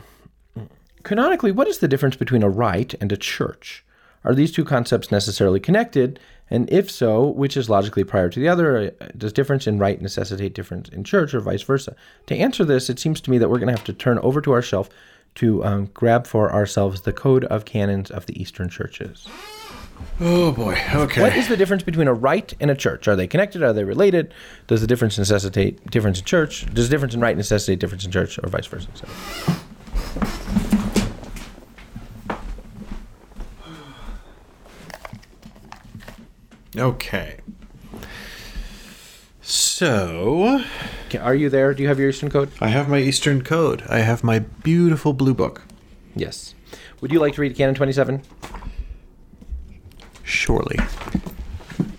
Canonically, 1.04 1.52
what 1.52 1.68
is 1.68 1.80
the 1.80 1.88
difference 1.88 2.16
between 2.16 2.44
a 2.44 2.50
rite 2.50 2.94
and 3.02 3.12
a 3.12 3.18
church? 3.18 3.86
Are 4.24 4.36
these 4.36 4.52
two 4.52 4.66
concepts 4.66 5.12
necessarily 5.12 5.60
connected? 5.60 6.20
And 6.50 6.70
if 6.72 6.90
so, 6.90 7.26
which 7.26 7.56
is 7.56 7.70
logically 7.70 8.04
prior 8.04 8.30
to 8.30 8.40
the 8.40 8.48
other? 8.48 8.92
Does 9.18 9.32
difference 9.32 9.68
in 9.68 9.80
rite 9.80 10.02
necessitate 10.02 10.54
difference 10.54 10.90
in 10.90 11.04
church 11.04 11.34
or 11.34 11.40
vice 11.40 11.62
versa? 11.62 11.96
To 12.28 12.36
answer 12.36 12.66
this, 12.66 12.90
it 12.90 13.00
seems 13.00 13.22
to 13.22 13.32
me 13.32 13.38
that 13.38 13.50
we're 13.50 13.60
going 13.60 13.68
to 13.68 13.76
have 13.76 13.86
to 13.86 13.94
turn 13.94 14.20
over 14.20 14.42
to 14.42 14.52
our 14.52 14.62
shelf 14.62 14.90
to 15.36 15.64
um, 15.64 15.90
grab 15.94 16.28
for 16.28 16.52
ourselves 16.52 17.02
the 17.02 17.14
Code 17.14 17.46
of 17.46 17.66
Canons 17.66 18.12
of 18.12 18.26
the 18.26 18.40
Eastern 18.42 18.68
Churches. 18.68 19.28
Oh 20.22 20.52
boy. 20.52 20.78
Okay. 20.94 21.22
What 21.22 21.36
is 21.36 21.48
the 21.48 21.56
difference 21.56 21.84
between 21.84 22.08
a 22.08 22.14
rite 22.14 22.54
and 22.60 22.70
a 22.70 22.76
church? 22.76 23.08
Are 23.08 23.16
they 23.16 23.28
connected? 23.28 23.64
Are 23.64 23.72
they 23.72 23.84
related? 23.86 24.34
Does 24.68 24.82
the 24.82 24.88
difference 24.88 25.18
necessitate 25.18 25.90
difference 25.90 26.20
in 26.20 26.26
church? 26.26 26.66
Does 26.74 26.90
the 26.90 26.94
difference 26.94 27.14
in 27.14 27.22
rite 27.22 27.38
necessitate 27.38 27.80
difference 27.80 28.06
in 28.06 28.12
church 28.12 28.38
or 28.44 28.50
vice 28.50 28.66
versa? 28.66 28.90
So, 28.94 29.08
Okay. 36.78 37.40
So, 39.42 40.64
are 41.20 41.34
you 41.36 41.50
there? 41.50 41.74
Do 41.74 41.82
you 41.82 41.90
have 41.90 42.00
your 42.00 42.10
Eastern 42.10 42.30
Code? 42.30 42.52
I 42.62 42.68
have 42.68 42.88
my 42.88 43.00
Eastern 43.00 43.44
Code. 43.44 43.84
I 43.90 44.00
have 44.00 44.24
my 44.24 44.40
beautiful 44.40 45.14
blue 45.14 45.34
book. 45.34 45.64
Yes. 46.16 46.54
Would 47.02 47.12
you 47.12 47.20
like 47.20 47.34
to 47.36 47.42
read 47.42 47.56
Canon 47.56 47.76
27? 47.76 48.22
Surely. 50.30 50.78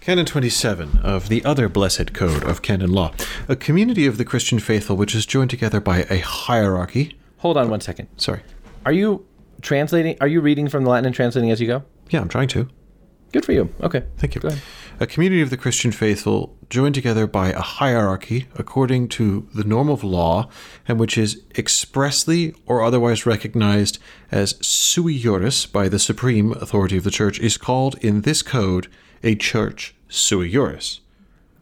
Canon 0.00 0.24
27 0.24 0.98
of 1.02 1.28
the 1.28 1.44
other 1.44 1.68
blessed 1.68 2.14
code 2.14 2.44
of 2.44 2.62
canon 2.62 2.92
law. 2.92 3.12
A 3.48 3.56
community 3.56 4.06
of 4.06 4.18
the 4.18 4.24
Christian 4.24 4.58
faithful 4.58 4.96
which 4.96 5.14
is 5.14 5.26
joined 5.26 5.50
together 5.50 5.80
by 5.80 6.06
a 6.08 6.18
hierarchy. 6.18 7.18
Hold 7.38 7.56
on 7.56 7.68
one 7.68 7.80
second. 7.80 8.08
Sorry. 8.16 8.42
Are 8.86 8.92
you 8.92 9.26
translating? 9.62 10.16
Are 10.20 10.28
you 10.28 10.40
reading 10.40 10.68
from 10.68 10.84
the 10.84 10.90
Latin 10.90 11.06
and 11.06 11.14
translating 11.14 11.50
as 11.50 11.60
you 11.60 11.66
go? 11.66 11.82
Yeah, 12.08 12.20
I'm 12.20 12.28
trying 12.28 12.48
to. 12.48 12.68
Good 13.32 13.44
for 13.44 13.52
you. 13.52 13.72
Okay. 13.82 14.04
Thank 14.18 14.34
you. 14.34 14.40
A 15.02 15.06
community 15.06 15.40
of 15.40 15.48
the 15.48 15.56
Christian 15.56 15.92
faithful 15.92 16.58
joined 16.68 16.94
together 16.94 17.26
by 17.26 17.52
a 17.52 17.62
hierarchy 17.62 18.48
according 18.54 19.08
to 19.08 19.48
the 19.54 19.64
norm 19.64 19.88
of 19.88 20.04
law 20.04 20.50
and 20.86 21.00
which 21.00 21.16
is 21.16 21.42
expressly 21.56 22.54
or 22.66 22.82
otherwise 22.82 23.24
recognized 23.24 23.98
as 24.30 24.58
sui 24.60 25.18
juris 25.18 25.64
by 25.64 25.88
the 25.88 25.98
supreme 25.98 26.52
authority 26.52 26.98
of 26.98 27.04
the 27.04 27.10
church 27.10 27.40
is 27.40 27.56
called 27.56 27.96
in 28.02 28.20
this 28.20 28.42
code 28.42 28.88
a 29.22 29.34
church 29.36 29.94
sui 30.10 30.50
juris. 30.50 31.00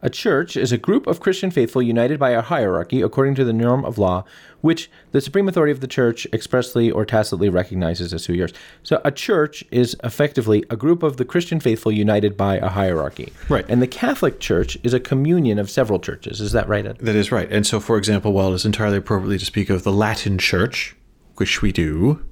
A 0.00 0.08
church 0.08 0.56
is 0.56 0.70
a 0.70 0.78
group 0.78 1.08
of 1.08 1.18
Christian 1.18 1.50
faithful 1.50 1.82
united 1.82 2.20
by 2.20 2.30
a 2.30 2.40
hierarchy 2.40 3.02
according 3.02 3.34
to 3.34 3.44
the 3.44 3.52
norm 3.52 3.84
of 3.84 3.98
law, 3.98 4.24
which 4.60 4.88
the 5.10 5.20
supreme 5.20 5.48
authority 5.48 5.72
of 5.72 5.80
the 5.80 5.88
church 5.88 6.24
expressly 6.32 6.88
or 6.88 7.04
tacitly 7.04 7.48
recognizes 7.48 8.14
as 8.14 8.22
sui 8.22 8.36
juris. 8.36 8.52
So 8.84 9.00
a 9.04 9.10
church 9.10 9.64
is 9.72 9.96
effectively 10.04 10.64
a 10.70 10.76
group 10.76 11.02
of 11.02 11.16
the 11.16 11.24
Christian 11.24 11.58
faithful 11.58 11.90
united 11.90 12.36
by 12.36 12.58
a 12.58 12.68
hierarchy. 12.68 13.32
Right. 13.48 13.64
And 13.68 13.82
the 13.82 13.88
Catholic 13.88 14.38
Church 14.38 14.78
is 14.84 14.94
a 14.94 15.00
communion 15.00 15.58
of 15.58 15.68
several 15.68 15.98
churches. 15.98 16.40
Is 16.40 16.52
that 16.52 16.68
right, 16.68 16.86
Ed? 16.86 16.98
That 16.98 17.16
is 17.16 17.32
right. 17.32 17.50
And 17.50 17.66
so, 17.66 17.80
for 17.80 17.98
example, 17.98 18.32
while 18.32 18.54
it's 18.54 18.64
entirely 18.64 18.98
appropriately 18.98 19.38
to 19.38 19.44
speak 19.44 19.68
of 19.68 19.82
the 19.82 19.92
Latin 19.92 20.38
Church, 20.38 20.94
which 21.36 21.60
we 21.60 21.72
do, 21.72 22.24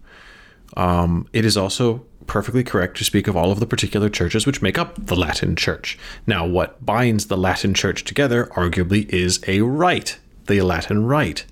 um, 0.77 1.27
it 1.33 1.45
is 1.45 1.57
also 1.57 2.07
perfectly 2.27 2.65
correct 2.65 2.97
to 2.99 3.05
speak 3.05 3.29
of 3.29 3.37
all 3.37 3.51
of 3.53 3.61
the 3.61 3.67
particular 3.67 4.09
churches 4.09 4.47
which 4.47 4.63
make 4.63 4.79
up 4.79 4.95
the 4.99 5.17
Latin 5.17 5.57
Church. 5.57 5.99
Now, 6.27 6.47
what 6.47 6.85
binds 6.85 7.27
the 7.27 7.37
Latin 7.37 7.75
Church 7.75 8.05
together, 8.05 8.47
arguably, 8.55 9.09
is 9.09 9.41
a 9.47 9.61
rite, 9.63 10.19
the 10.47 10.61
Latin 10.63 11.07
Rite. 11.07 11.45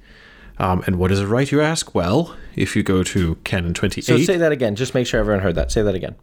Um, 0.58 0.84
and 0.86 0.96
what 0.96 1.10
is 1.10 1.20
a 1.20 1.26
rite, 1.26 1.50
you 1.50 1.60
ask? 1.60 1.94
Well, 1.94 2.36
if 2.54 2.76
you 2.76 2.82
go 2.82 3.02
to 3.02 3.34
Canon 3.44 3.74
28. 3.74 4.04
So 4.04 4.18
say 4.18 4.36
that 4.36 4.52
again. 4.52 4.76
Just 4.76 4.94
make 4.94 5.06
sure 5.06 5.18
everyone 5.18 5.42
heard 5.42 5.56
that. 5.56 5.72
Say 5.72 5.82
that 5.82 5.94
again. 5.94 6.14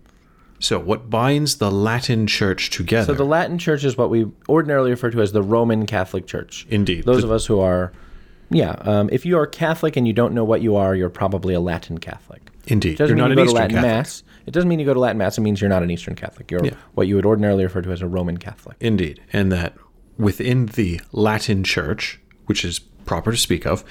So, 0.60 0.80
what 0.80 1.10
binds 1.10 1.58
the 1.58 1.72
Latin 1.72 2.28
Church 2.28 2.70
together? 2.70 3.08
So 3.08 3.14
the 3.16 3.26
Latin 3.26 3.58
Church 3.58 3.84
is 3.84 3.98
what 3.98 4.10
we 4.12 4.28
ordinarily 4.48 4.92
refer 4.92 5.10
to 5.10 5.20
as 5.22 5.32
the 5.32 5.42
Roman 5.42 5.86
Catholic 5.88 6.28
Church. 6.28 6.68
Indeed. 6.70 7.04
Those 7.06 7.22
The- 7.22 7.28
of 7.28 7.32
us 7.32 7.48
who 7.48 7.60
are, 7.60 7.92
yeah, 8.52 8.76
um, 8.82 9.10
if 9.12 9.26
you 9.26 9.38
are 9.40 9.48
Catholic 9.48 9.98
and 9.98 10.06
you 10.08 10.14
don't 10.14 10.34
know 10.36 10.44
what 10.44 10.62
you 10.62 10.76
are, 10.76 10.94
you're 10.96 11.10
probably 11.10 11.56
a 11.56 11.60
Latin 11.60 11.98
Catholic. 11.98 12.42
Indeed. 12.68 12.98
Doesn't 13.00 13.18
You're 13.18 13.28
mean 13.28 13.36
not 13.36 13.42
you 13.44 13.44
an 13.44 13.48
go 13.48 13.54
to 13.54 13.64
Eastern 13.66 13.76
Latin 13.76 13.76
Catholic. 13.78 13.92
Mass. 13.98 14.24
It 14.46 14.52
doesn't 14.52 14.68
mean 14.70 14.80
you 14.80 14.86
go 14.86 14.94
to 14.94 15.00
Latin 15.00 15.18
Mass. 15.18 15.38
It 15.38 15.42
means 15.42 15.62
you're 15.62 15.70
not 15.70 15.84
an 15.84 15.92
Eastern 15.92 16.16
Catholic. 16.16 16.50
You're 16.52 16.66
Yeah. 16.66 16.74
what 16.94 17.08
you 17.08 17.16
would 17.16 17.26
ordinarily 17.26 17.64
refer 17.64 17.82
to 17.82 17.92
as 17.92 18.02
a 18.02 18.08
Roman 18.08 18.38
Catholic. 18.38 18.78
Indeed. 18.80 19.22
And 19.34 19.52
that 19.52 19.74
within 20.18 20.68
the 20.68 21.02
Latin 21.12 21.64
Church, 21.64 22.20
which 22.46 22.64
is 22.66 22.80
proper 23.06 23.32
to 23.32 23.38
speak 23.38 23.66
of, 23.66 23.84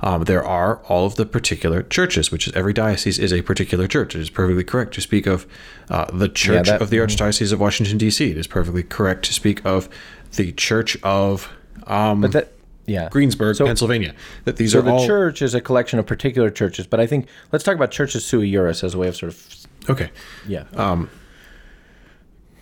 um, 0.00 0.24
there 0.24 0.44
are 0.44 0.82
all 0.88 1.06
of 1.06 1.14
the 1.16 1.24
particular 1.24 1.82
churches, 1.82 2.30
which 2.30 2.46
is 2.46 2.52
every 2.54 2.72
diocese 2.72 3.18
is 3.18 3.32
a 3.32 3.42
particular 3.42 3.86
church. 3.86 4.14
It 4.14 4.20
is 4.20 4.30
perfectly 4.30 4.64
correct 4.64 4.92
to 4.94 5.00
speak 5.00 5.26
of 5.26 5.46
uh, 5.88 6.06
the 6.12 6.28
Church 6.28 6.66
that- 6.68 6.82
of 6.82 6.90
the 6.90 6.98
Archdiocese 6.98 7.52
of 7.52 7.60
Washington, 7.60 7.96
D.C. 7.98 8.30
It 8.30 8.36
is 8.36 8.46
perfectly 8.46 8.82
correct 8.82 9.24
to 9.26 9.32
speak 9.32 9.64
of 9.64 9.88
the 10.36 10.52
Church 10.52 10.96
of 11.02 11.48
um, 11.86 12.20
But 12.22 12.32
that, 12.32 12.52
yeah, 12.86 13.08
Greensburg, 13.10 13.56
So- 13.56 13.66
Pennsylvania. 13.66 14.14
That 14.44 14.56
these 14.56 14.72
So 14.72 14.80
are 14.80 14.82
the 14.82 14.90
all. 14.92 15.06
church 15.06 15.40
is 15.42 15.54
a 15.54 15.60
collection 15.60 15.98
of 15.98 16.06
particular 16.06 16.50
churches, 16.50 16.86
but 16.86 17.00
I 17.00 17.06
think 17.06 17.26
let's 17.52 17.64
talk 17.64 17.74
about 17.74 17.90
churches 17.90 18.24
sui 18.24 18.50
juris 18.50 18.82
as 18.84 18.94
a 18.94 18.98
way 18.98 19.08
of 19.08 19.16
sort 19.16 19.32
of 19.32 19.63
Okay. 19.88 20.10
yeah. 20.46 20.64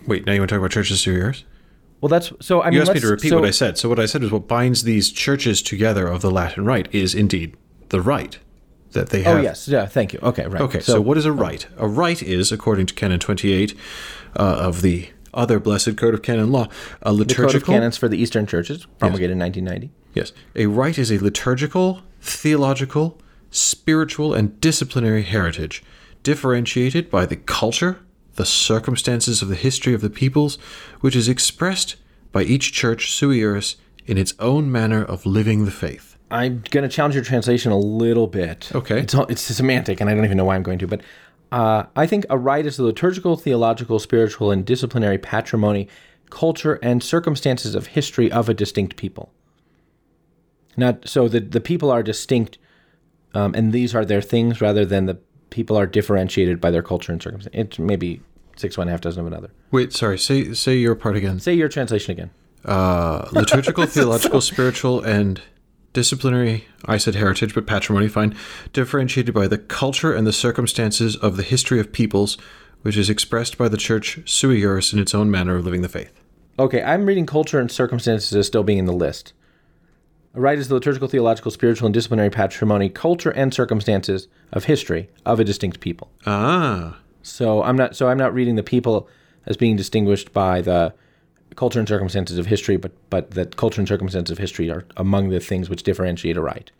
Wait, 0.05 0.25
now 0.25 0.33
you 0.33 0.41
want 0.41 0.49
to 0.49 0.55
talk 0.55 0.59
about 0.59 0.71
churches 0.71 0.99
sui 1.01 1.15
juris? 1.15 1.43
well, 2.01 2.09
that's 2.09 2.33
so. 2.41 2.61
I 2.61 2.65
mean, 2.65 2.73
You 2.73 2.81
asked 2.81 2.93
me 2.93 2.99
to 2.99 3.07
repeat 3.07 3.29
so- 3.29 3.39
what 3.39 3.47
I 3.47 3.51
said. 3.51 3.77
So 3.77 3.87
what 3.87 3.99
I 3.99 4.05
said 4.05 4.23
is 4.23 4.31
what 4.31 4.47
binds 4.47 4.83
these 4.83 5.09
churches 5.09 5.61
together 5.61 6.05
of 6.07 6.21
the 6.21 6.29
Latin 6.29 6.65
Rite 6.65 6.93
is 6.93 7.15
indeed 7.15 7.55
the 7.89 8.01
rite 8.01 8.39
that 8.91 9.09
they 9.09 9.21
have. 9.21 9.37
Oh 9.37 9.41
yes, 9.41 9.69
yeah. 9.69 9.85
Thank 9.85 10.11
you. 10.11 10.19
Okay, 10.21 10.45
right. 10.45 10.61
Okay, 10.61 10.81
so, 10.81 10.99
what 10.99 11.17
is 11.17 11.25
a 11.25 11.31
rite? 11.31 11.67
A 11.77 11.87
rite 11.87 12.21
is, 12.21 12.51
according 12.51 12.87
to 12.87 12.93
Canon 12.93 13.19
28 13.19 13.73
uh, 14.35 14.41
of 14.43 14.81
the 14.81 15.09
other 15.33 15.59
blessed 15.59 15.95
code 15.95 16.13
of 16.13 16.21
canon 16.21 16.51
law, 16.51 16.63
a 16.63 16.65
the 16.65 16.69
Code 17.03 17.11
of 17.11 17.17
liturgical. 17.19 17.73
Canons 17.73 17.97
for 17.97 18.09
the 18.09 18.17
Eastern 18.17 18.45
churches 18.45 18.85
promulgated 18.99 19.31
in 19.31 19.39
1990. 19.39 19.89
Yes, 20.13 20.33
a 20.55 20.65
rite 20.65 20.97
is 20.99 21.09
a 21.09 21.19
liturgical, 21.19 22.01
theological, 22.21 23.17
spiritual, 23.49 24.33
and 24.33 24.59
disciplinary 24.59 25.23
heritage, 25.23 25.83
differentiated 26.23 27.09
by 27.09 27.25
the 27.25 27.35
culture, 27.35 27.99
the 28.35 28.45
circumstances 28.45 29.41
of 29.41 29.49
the 29.49 29.55
history 29.55 29.93
of 29.93 30.01
the 30.01 30.09
peoples, 30.09 30.55
which 31.01 31.15
is 31.15 31.29
expressed 31.29 31.97
by 32.31 32.43
each 32.43 32.73
church 32.73 33.11
sui 33.11 33.39
juris 33.39 33.75
in 34.05 34.17
its 34.17 34.33
own 34.39 34.71
manner 34.71 35.03
of 35.03 35.25
living 35.25 35.65
the 35.65 35.71
faith. 35.71 36.17
I'm 36.31 36.63
going 36.71 36.81
to 36.81 36.89
challenge 36.89 37.13
your 37.13 37.23
translation 37.23 37.71
a 37.71 37.77
little 37.77 38.27
bit. 38.27 38.71
Okay. 38.73 39.01
It's 39.01 39.13
all, 39.13 39.25
it's 39.27 39.41
semantic, 39.41 40.01
and 40.01 40.09
I 40.09 40.15
don't 40.15 40.25
even 40.25 40.37
know 40.37 40.45
why 40.45 40.55
I'm 40.55 40.63
going 40.63 40.79
to, 40.79 40.87
but 40.87 41.01
uh, 41.51 41.83
I 41.95 42.07
think 42.07 42.25
a 42.31 42.37
rite 42.37 42.65
is 42.65 42.77
the 42.77 42.83
liturgical, 42.83 43.37
theological, 43.37 43.99
spiritual, 43.99 44.49
and 44.49 44.65
disciplinary 44.65 45.19
patrimony, 45.19 45.87
culture, 46.31 46.79
and 46.81 47.03
circumstances 47.03 47.75
of 47.75 47.87
history 47.87 48.31
of 48.31 48.49
a 48.49 48.55
distinct 48.55 48.95
people. 48.95 49.31
Not 50.75 51.07
so 51.07 51.27
the 51.27 51.39
the 51.39 51.61
people 51.61 51.91
are 51.91 52.01
distinct, 52.01 52.57
um, 53.35 53.53
and 53.53 53.71
these 53.71 53.93
are 53.93 54.03
their 54.03 54.23
things, 54.23 54.59
rather 54.59 54.83
than 54.83 55.05
the 55.05 55.19
people 55.53 55.77
are 55.77 55.85
differentiated 55.85 56.59
by 56.59 56.69
their 56.71 56.83
culture 56.83 57.13
and 57.13 57.21
circumstance. 57.21 57.55
It's 57.55 57.79
maybe 57.79 58.19
six 58.57 58.77
one 58.77 58.87
half 58.89 58.99
dozen 58.99 59.21
of 59.21 59.27
another. 59.27 59.51
Wait, 59.71 59.93
sorry. 59.93 60.17
Say 60.17 60.53
say 60.53 60.75
your 60.75 60.95
part 60.95 61.15
again. 61.15 61.39
Say 61.39 61.53
your 61.53 61.69
translation 61.69 62.11
again. 62.11 62.31
uh, 62.65 63.27
liturgical, 63.31 63.85
theological, 63.97 64.41
spiritual, 64.41 65.01
and 65.01 65.41
disciplinary, 65.93 66.65
I 66.85 66.97
said 66.97 67.13
heritage, 67.15 67.53
but 67.53 67.67
patrimony, 67.67 68.07
fine, 68.07 68.35
differentiated 68.73 69.33
by 69.33 69.47
the 69.47 69.59
culture 69.59 70.13
and 70.13 70.25
the 70.25 70.33
circumstances 70.33 71.15
of 71.15 71.37
the 71.37 71.43
history 71.43 71.79
of 71.79 71.91
peoples, 71.93 72.35
which 72.81 72.97
is 72.97 73.09
expressed 73.11 73.59
by 73.59 73.69
the 73.69 73.77
church 73.77 74.19
sui 74.25 74.59
juris 74.59 74.91
in 74.91 74.97
its 74.99 75.13
own 75.13 75.29
manner 75.29 75.55
of 75.55 75.65
living 75.65 75.81
the 75.83 75.89
faith. 75.89 76.11
Okay, 76.57 76.81
I'm 76.81 77.05
reading 77.05 77.25
culture 77.27 77.59
and 77.59 77.71
circumstances 77.71 78.33
as 78.35 78.47
still 78.47 78.63
being 78.63 78.79
in 78.79 78.85
the 78.85 78.93
list. 78.93 79.33
A 80.35 80.41
rite 80.41 80.57
is 80.57 80.67
the 80.67 80.73
liturgical, 80.73 81.07
theological, 81.07 81.51
spiritual, 81.51 81.85
and 81.85 81.93
disciplinary 81.93 82.29
patrimony, 82.31 82.89
culture, 82.89 83.29
and 83.31 83.53
circumstances 83.53 84.27
of 84.51 84.63
history 84.65 85.09
of 85.25 85.39
a 85.39 85.43
distinct 85.43 85.79
people. 85.79 86.09
Ah, 86.25 86.97
So 87.21 87.61
I'm 87.63 87.75
not. 87.75 87.95
So 87.95 88.09
I'm 88.09 88.17
not 88.17 88.33
reading 88.33 88.55
the 88.55 88.63
people 88.63 89.07
as 89.45 89.57
being 89.57 89.75
distinguished 89.75 90.33
by 90.33 90.61
the 90.61 90.93
culture 91.55 91.77
and 91.79 91.87
circumstances 91.87 92.37
of 92.39 92.47
history, 92.47 92.77
but 92.77 92.91
but 93.11 93.31
that 93.31 93.57
culture 93.57 93.79
and 93.79 93.87
circumstances 93.87 94.31
of 94.31 94.39
history 94.39 94.71
are 94.71 94.85
among 94.97 95.29
the 95.29 95.39
things 95.39 95.69
which 95.69 95.83
differentiate 95.83 96.35
a 96.37 96.41
right. 96.41 96.71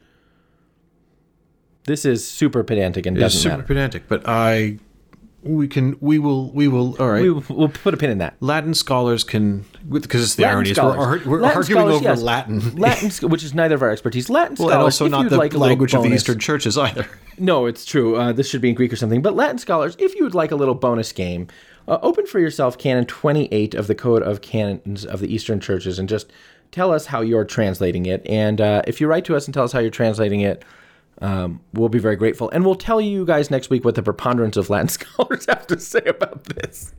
This 1.86 2.06
is 2.06 2.28
super 2.28 2.64
pedantic 2.64 3.06
and 3.06 3.18
it's 3.18 3.22
doesn't 3.24 3.42
super 3.42 3.56
matter. 3.58 3.68
pedantic, 3.68 4.08
but 4.08 4.24
I, 4.26 4.80
we 5.44 5.68
can, 5.68 5.98
we 6.00 6.20
will, 6.20 6.52
we 6.52 6.68
will. 6.68 6.96
All 7.02 7.10
right. 7.10 7.22
We, 7.22 7.32
we'll 7.32 7.70
put 7.70 7.94
a 7.94 7.98
pin 7.98 8.10
in 8.10 8.18
that. 8.20 8.36
Latin 8.40 8.74
scholars 8.74 9.24
can, 9.24 9.66
because 9.90 10.24
it's 10.24 10.36
the 10.36 10.44
Latin 10.44 10.58
irony. 10.58 10.72
is. 10.72 10.78
We're, 11.26 11.42
we're 11.42 11.46
arguing 11.46 11.90
over 11.90 12.04
yes. 12.04 12.22
Latin. 12.22 12.76
Latin, 12.76 13.30
which 13.30 13.44
is 13.44 13.54
neither 13.54 13.76
of 13.76 13.82
our 13.82 13.92
expertise. 13.92 14.30
Latin 14.30 14.56
well, 14.58 14.70
scholars, 14.70 14.74
and 14.74 14.84
also 14.84 15.06
if 15.06 15.12
not 15.12 15.30
the 15.30 15.38
like 15.38 15.54
language 15.54 15.94
of 15.94 16.04
the 16.04 16.10
Eastern 16.10 16.40
churches 16.40 16.78
either. 16.78 17.08
No, 17.40 17.66
it's 17.66 17.84
true. 17.84 18.16
Uh, 18.16 18.32
this 18.32 18.48
should 18.48 18.62
be 18.62 18.70
in 18.70 18.76
Greek 18.76 18.94
or 18.94 18.96
something. 18.96 19.24
But 19.24 19.36
Latin 19.36 19.58
scholars, 19.58 19.96
if 19.98 20.14
you 20.14 20.24
would 20.24 20.36
like 20.36 20.52
a 20.52 20.56
little 20.56 20.76
bonus 20.76 21.12
game, 21.12 21.48
uh, 21.88 21.98
open 22.04 22.28
for 22.28 22.40
yourself 22.40 22.78
Canon 22.78 23.06
28 23.06 23.74
of 23.74 23.88
the 23.88 23.96
Code 23.96 24.22
of 24.22 24.42
Canons 24.42 25.04
of 25.04 25.20
the 25.20 25.34
Eastern 25.34 25.60
Churches 25.60 25.98
and 25.98 26.08
just 26.08 26.32
tell 26.72 26.94
us 26.94 27.08
how 27.08 27.22
you're 27.22 27.44
translating 27.44 28.06
it. 28.06 28.24
And 28.28 28.62
uh, 28.62 28.84
if 28.86 29.02
you 29.02 29.08
write 29.08 29.26
to 29.26 29.36
us 29.36 29.46
and 29.46 29.54
tell 29.54 29.64
us 29.64 29.72
how 29.72 29.80
you're 29.80 29.90
translating 29.90 30.42
it, 30.42 30.64
um, 31.22 31.62
we'll 31.74 31.90
be 31.90 32.00
very 32.00 32.16
grateful. 32.16 32.50
And 32.50 32.66
we'll 32.66 32.76
tell 32.76 33.00
you 33.00 33.26
guys 33.26 33.52
next 33.52 33.70
week 33.70 33.86
what 33.86 33.96
the 33.96 34.04
preponderance 34.04 34.58
of 34.58 34.70
Latin 34.70 34.88
scholars 34.90 35.46
have 35.48 35.68
to 35.68 35.80
say 35.80 36.02
about 36.06 36.46
this. 36.46 36.94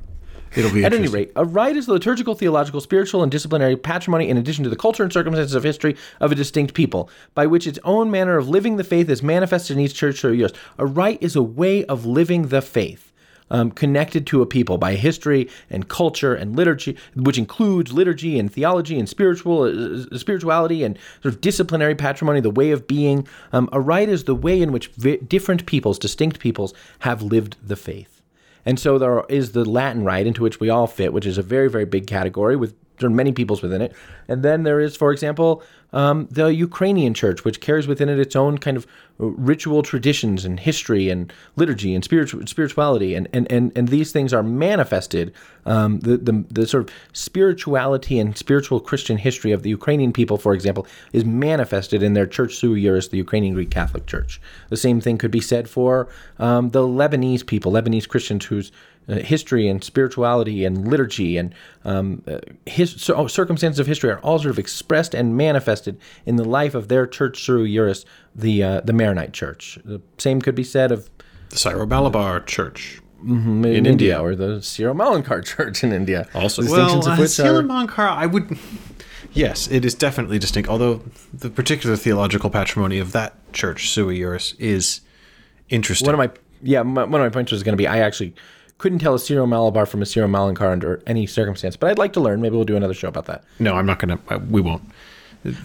It'll 0.56 0.72
be 0.72 0.84
At 0.84 0.94
any 0.94 1.08
rate, 1.08 1.32
a 1.34 1.44
rite 1.44 1.76
is 1.76 1.86
the 1.86 1.94
liturgical, 1.94 2.36
theological, 2.36 2.80
spiritual, 2.80 3.24
and 3.24 3.32
disciplinary 3.32 3.76
patrimony 3.76 4.28
in 4.28 4.36
addition 4.36 4.62
to 4.62 4.70
the 4.70 4.76
culture 4.76 5.02
and 5.02 5.12
circumstances 5.12 5.54
of 5.54 5.64
history 5.64 5.96
of 6.20 6.30
a 6.30 6.36
distinct 6.36 6.74
people, 6.74 7.10
by 7.34 7.46
which 7.46 7.66
its 7.66 7.78
own 7.82 8.08
manner 8.08 8.36
of 8.36 8.48
living 8.48 8.76
the 8.76 8.84
faith 8.84 9.08
is 9.08 9.20
manifested 9.22 9.76
in 9.76 9.82
each 9.82 9.94
church 9.94 10.20
sui 10.20 10.36
juris. 10.36 10.52
A 10.78 10.86
rite 10.86 11.20
is 11.20 11.34
a 11.34 11.42
way 11.42 11.84
of 11.86 12.06
living 12.06 12.48
the 12.48 12.62
faith. 12.62 13.12
Um, 13.51 13.70
connected 13.70 14.26
to 14.28 14.40
a 14.40 14.47
people 14.47 14.78
by 14.78 14.95
history 14.95 15.51
and 15.68 15.86
culture 15.86 16.34
and 16.34 16.57
liturgy, 16.57 16.97
which 17.14 17.36
includes 17.36 17.92
liturgy 17.92 18.38
and 18.38 18.51
theology 18.51 18.99
and 18.99 19.07
spiritual 19.07 19.64
uh, 19.64 20.16
spirituality 20.16 20.82
and 20.82 20.99
sort 21.22 21.34
of 21.34 21.42
disciplinary 21.42 21.95
patrimony, 21.95 22.40
the 22.40 22.51
way 22.51 22.70
of 22.70 22.86
being. 22.86 23.28
Um, 23.53 23.68
a 23.70 23.80
rite 23.80 24.09
is 24.09 24.24
the 24.24 24.34
way 24.34 24.62
in 24.62 24.72
which 24.72 24.88
vi- 24.97 25.18
different 25.18 25.66
peoples, 25.66 25.99
distinct 25.99 26.40
peoples, 26.40 26.72
have 27.01 27.20
lived 27.22 27.57
the 27.62 27.76
faith. 27.76 28.22
And 28.66 28.80
so 28.80 28.99
there 28.99 29.24
is 29.28 29.53
the 29.53 29.64
Latin 29.64 30.05
rite 30.05 30.26
into 30.26 30.42
which 30.42 30.59
we 30.59 30.70
all 30.70 30.86
fit, 30.86 31.12
which 31.12 31.26
is 31.26 31.38
a 31.38 31.42
very, 31.42 31.68
very 31.68 31.84
big 31.84 32.07
category 32.07 32.57
with 32.57 32.74
there 32.99 33.09
are 33.09 33.12
many 33.12 33.32
peoples 33.32 33.62
within 33.62 33.82
it. 33.82 33.92
And 34.28 34.42
then 34.42 34.62
there 34.62 34.80
is, 34.80 34.97
for 34.97 35.12
example, 35.12 35.62
um, 35.92 36.26
the 36.30 36.47
Ukrainian 36.47 37.14
church, 37.14 37.45
which 37.45 37.61
carries 37.61 37.86
within 37.86 38.09
it 38.09 38.18
its 38.18 38.34
own 38.34 38.59
kind 38.59 38.76
of 38.76 38.86
ritual 39.18 39.82
traditions 39.84 40.45
and 40.45 40.59
history 40.59 41.09
and 41.09 41.32
liturgy 41.55 41.95
and 41.95 42.03
spiritual 42.03 42.45
spirituality. 42.47 43.14
And, 43.14 43.28
and, 43.32 43.51
and, 43.51 43.70
and 43.76 43.88
these 43.88 44.11
things 44.11 44.32
are 44.32 44.42
manifested. 44.42 45.32
Um, 45.66 46.01
the, 46.01 46.16
the, 46.16 46.45
the 46.51 46.66
sort 46.66 46.88
of 46.88 46.95
spirituality 47.12 48.18
and 48.18 48.36
spiritual 48.36 48.80
Christian 48.80 49.18
history 49.18 49.53
of 49.53 49.62
the 49.62 49.70
Ukrainian 49.70 50.12
people, 50.12 50.36
for 50.36 50.53
example, 50.53 50.86
is 51.12 51.24
manifested 51.24 52.03
in 52.03 52.14
their 52.14 52.26
church 52.26 52.57
sui 52.57 52.82
juris, 52.82 53.09
the 53.09 53.16
Ukrainian 53.16 53.55
Greek 53.55 53.70
Catholic 53.70 54.07
Church. 54.07 54.40
The 54.68 54.76
same 54.76 55.01
thing 55.01 55.16
could 55.16 55.30
be 55.30 55.40
said 55.40 55.70
for 55.70 56.09
um, 56.38 56.70
the 56.70 56.80
Lebanese 56.80 57.47
people, 57.47 57.72
Lebanese 57.72 58.09
Christians 58.09 58.45
whose 58.47 58.72
uh, 59.09 59.16
history 59.16 59.68
and 59.68 59.82
spirituality 59.82 60.64
and 60.64 60.88
liturgy 60.88 61.36
and 61.36 61.55
um, 61.84 62.22
uh, 62.26 62.38
his 62.66 63.00
so, 63.00 63.26
circumstances 63.26 63.78
of 63.78 63.86
history 63.86 64.11
are 64.11 64.18
all 64.20 64.38
sort 64.38 64.50
of 64.50 64.59
expressed 64.59 65.14
and 65.14 65.36
manifested 65.36 65.98
in 66.26 66.36
the 66.36 66.44
life 66.44 66.74
of 66.74 66.88
their 66.88 67.07
church 67.07 67.44
sui 67.44 67.72
juris, 67.72 68.05
the 68.34 68.62
uh, 68.62 68.80
the 68.80 68.92
Maronite 68.92 69.32
Church. 69.32 69.78
The 69.84 70.00
same 70.18 70.40
could 70.40 70.55
be 70.55 70.64
said 70.64 70.90
of 70.92 71.11
The 71.50 71.59
Syro 71.59 71.86
Malabar 71.86 72.40
Church. 72.40 73.00
in, 73.22 73.64
in 73.64 73.64
India, 73.64 73.90
India. 73.90 74.22
or 74.22 74.34
the 74.34 74.61
Syro-Malankar 74.61 75.44
Church 75.44 75.82
in 75.82 75.92
India. 75.92 76.28
Also, 76.34 76.62
the 76.62 76.70
well, 76.70 76.84
distinctions 76.84 77.07
uh, 77.07 77.12
of 77.12 77.18
which 77.18 77.30
Sila 77.30 77.66
are 77.66 78.09
I 78.11 78.26
would. 78.26 78.59
Yes, 79.32 79.66
it 79.68 79.84
is 79.84 79.94
definitely 79.94 80.38
distinct. 80.38 80.68
Although 80.68 81.02
the 81.32 81.50
particular 81.50 81.96
theological 81.96 82.50
patrimony 82.50 82.98
of 82.98 83.12
that 83.12 83.34
church, 83.52 83.90
sui 83.90 84.18
juris, 84.18 84.55
is 84.59 85.00
interesting. 85.68 86.07
one 86.07 86.14
of 86.14 86.18
my 86.18 86.30
yeah 86.62 86.82
my, 86.82 87.05
one 87.05 87.20
of 87.20 87.24
my 87.24 87.30
points 87.30 87.52
was 87.52 87.62
going 87.62 87.72
to 87.72 87.76
be 87.76 87.86
I 87.86 87.98
actually 87.98 88.34
couldn't 88.79 88.99
tell 88.99 89.14
a 89.14 89.18
Syro 89.18 89.47
Malabar 89.47 89.87
from 89.87 90.03
a 90.03 90.07
Syro 90.07 90.27
Malankar 90.27 90.72
under 90.72 91.03
any 91.07 91.27
circumstance, 91.27 91.77
but 91.77 91.91
I'd 91.91 91.99
like 91.99 92.12
to 92.14 92.20
learn. 92.20 92.41
Maybe 92.41 92.57
we'll 92.57 92.64
do 92.64 92.77
another 92.77 92.95
show 92.95 93.09
about 93.09 93.27
that. 93.27 93.45
no, 93.59 93.75
I'm 93.75 93.87
not 93.87 93.99
going 93.99 94.18
to. 94.18 94.35
Uh, 94.35 94.39
we 94.51 94.61
won't. 94.61 94.83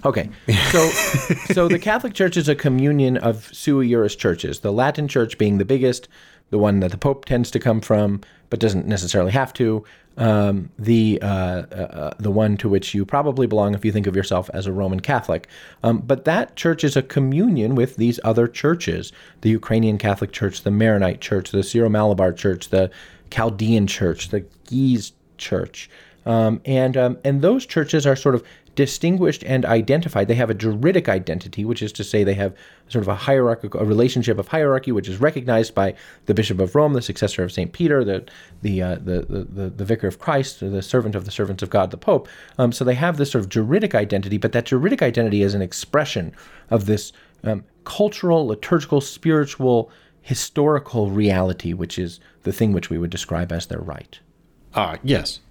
Okay, 0.06 0.30
so 0.72 0.90
so 1.54 1.68
the 1.70 1.80
Catholic 1.80 2.14
Church 2.14 2.36
is 2.36 2.50
a 2.50 2.56
communion 2.56 3.16
of 3.18 3.50
sui 3.54 3.88
juris 3.90 4.16
churches. 4.16 4.60
The 4.60 4.74
Latin 4.74 5.08
Church 5.08 5.38
being 5.38 5.58
the 5.58 5.66
biggest, 5.66 6.10
the 6.50 6.58
one 6.58 6.82
that 6.82 6.92
the 6.92 6.98
Pope 6.98 7.26
tends 7.26 7.50
to 7.52 7.60
come 7.60 7.80
from, 7.80 8.22
but 8.50 8.60
doesn't 8.60 8.88
necessarily 8.88 9.32
have 9.32 9.54
to. 9.54 9.86
Um, 10.20 10.70
the 10.78 11.18
uh, 11.22 11.64
uh, 11.72 11.76
uh, 11.76 12.14
the 12.20 12.30
one 12.30 12.58
to 12.58 12.68
which 12.68 12.94
you 12.94 13.06
probably 13.06 13.48
belong 13.48 13.74
if 13.74 13.86
you 13.86 13.92
think 13.94 14.06
of 14.06 14.18
yourself 14.18 14.50
as 14.54 14.68
a 14.68 14.72
Roman 14.74 15.00
Catholic. 15.00 15.48
Um, 15.82 16.00
but 16.00 16.26
that 16.26 16.58
church 16.58 16.84
is 16.84 16.98
a 16.98 17.02
communion 17.02 17.74
with 17.74 17.96
these 17.96 18.20
other 18.26 18.46
churches: 18.46 19.14
the 19.42 19.50
Ukrainian 19.50 19.98
Catholic 19.98 20.34
Church, 20.34 20.64
the 20.64 20.72
Maronite 20.72 21.22
Church, 21.22 21.52
the 21.52 21.64
Syro 21.64 21.88
Malabar 21.88 22.34
Church, 22.34 22.68
the 22.68 22.92
Chaldean 23.32 23.88
Church, 23.88 24.28
the 24.28 24.42
Ge'ez 24.66 25.14
Church. 25.38 25.90
Um, 26.26 26.60
and 26.66 26.98
um, 26.98 27.18
and 27.24 27.42
those 27.42 27.66
churches 27.66 28.06
are 28.06 28.18
sort 28.18 28.36
of 28.36 28.44
distinguished 28.80 29.44
and 29.44 29.66
identified. 29.66 30.30
They 30.30 30.36
have 30.36 30.50
a 30.50 30.54
juridic 30.54 31.10
identity, 31.10 31.66
which 31.66 31.82
is 31.82 31.92
to 31.92 32.04
say 32.06 32.24
they 32.24 32.36
have 32.36 32.56
sort 32.88 33.02
of 33.02 33.10
a 33.10 33.16
hierarchical 33.16 33.82
a 33.82 33.84
relationship 33.84 34.40
of 34.40 34.48
hierarchy, 34.48 34.94
which 34.94 35.10
is 35.10 35.20
recognized 35.20 35.76
by 35.76 35.96
the 36.28 36.34
Bishop 36.34 36.62
of 36.62 36.74
Rome, 36.76 36.94
the 36.94 37.02
successor 37.02 37.44
of 37.44 37.52
Saint 37.52 37.74
Peter, 37.74 38.06
the 38.06 38.26
the 38.62 38.82
uh, 38.82 38.96
the, 38.96 39.26
the, 39.28 39.44
the 39.44 39.70
the 39.70 39.84
Vicar 39.84 40.08
of 40.08 40.18
Christ, 40.18 40.62
the 40.62 40.82
servant 40.82 41.14
of 41.14 41.26
the 41.26 41.32
servants 41.32 41.62
of 41.62 41.70
God, 41.70 41.92
the 41.92 41.98
Pope. 41.98 42.30
Um, 42.58 42.72
so 42.72 42.86
they 42.86 42.94
have 42.94 43.18
this 43.18 43.32
sort 43.32 43.44
of 43.44 43.50
juridic 43.50 43.94
identity, 43.94 44.38
but 44.38 44.54
that 44.54 44.64
juridic 44.64 45.02
identity 45.02 45.42
is 45.42 45.54
an 45.54 45.62
expression 45.62 46.34
of 46.70 46.86
this 46.86 47.12
um, 47.44 47.66
cultural, 47.84 48.48
liturgical, 48.48 49.02
spiritual, 49.02 49.92
historical 50.22 51.10
reality, 51.10 51.74
which 51.74 52.00
is 52.00 52.22
the 52.44 52.54
thing 52.54 52.72
which 52.72 52.90
we 52.90 52.98
would 52.98 53.10
describe 53.10 53.52
as 53.52 53.68
their 53.68 53.82
right. 53.82 54.22
Ah, 54.74 54.96
yes. 55.04 55.42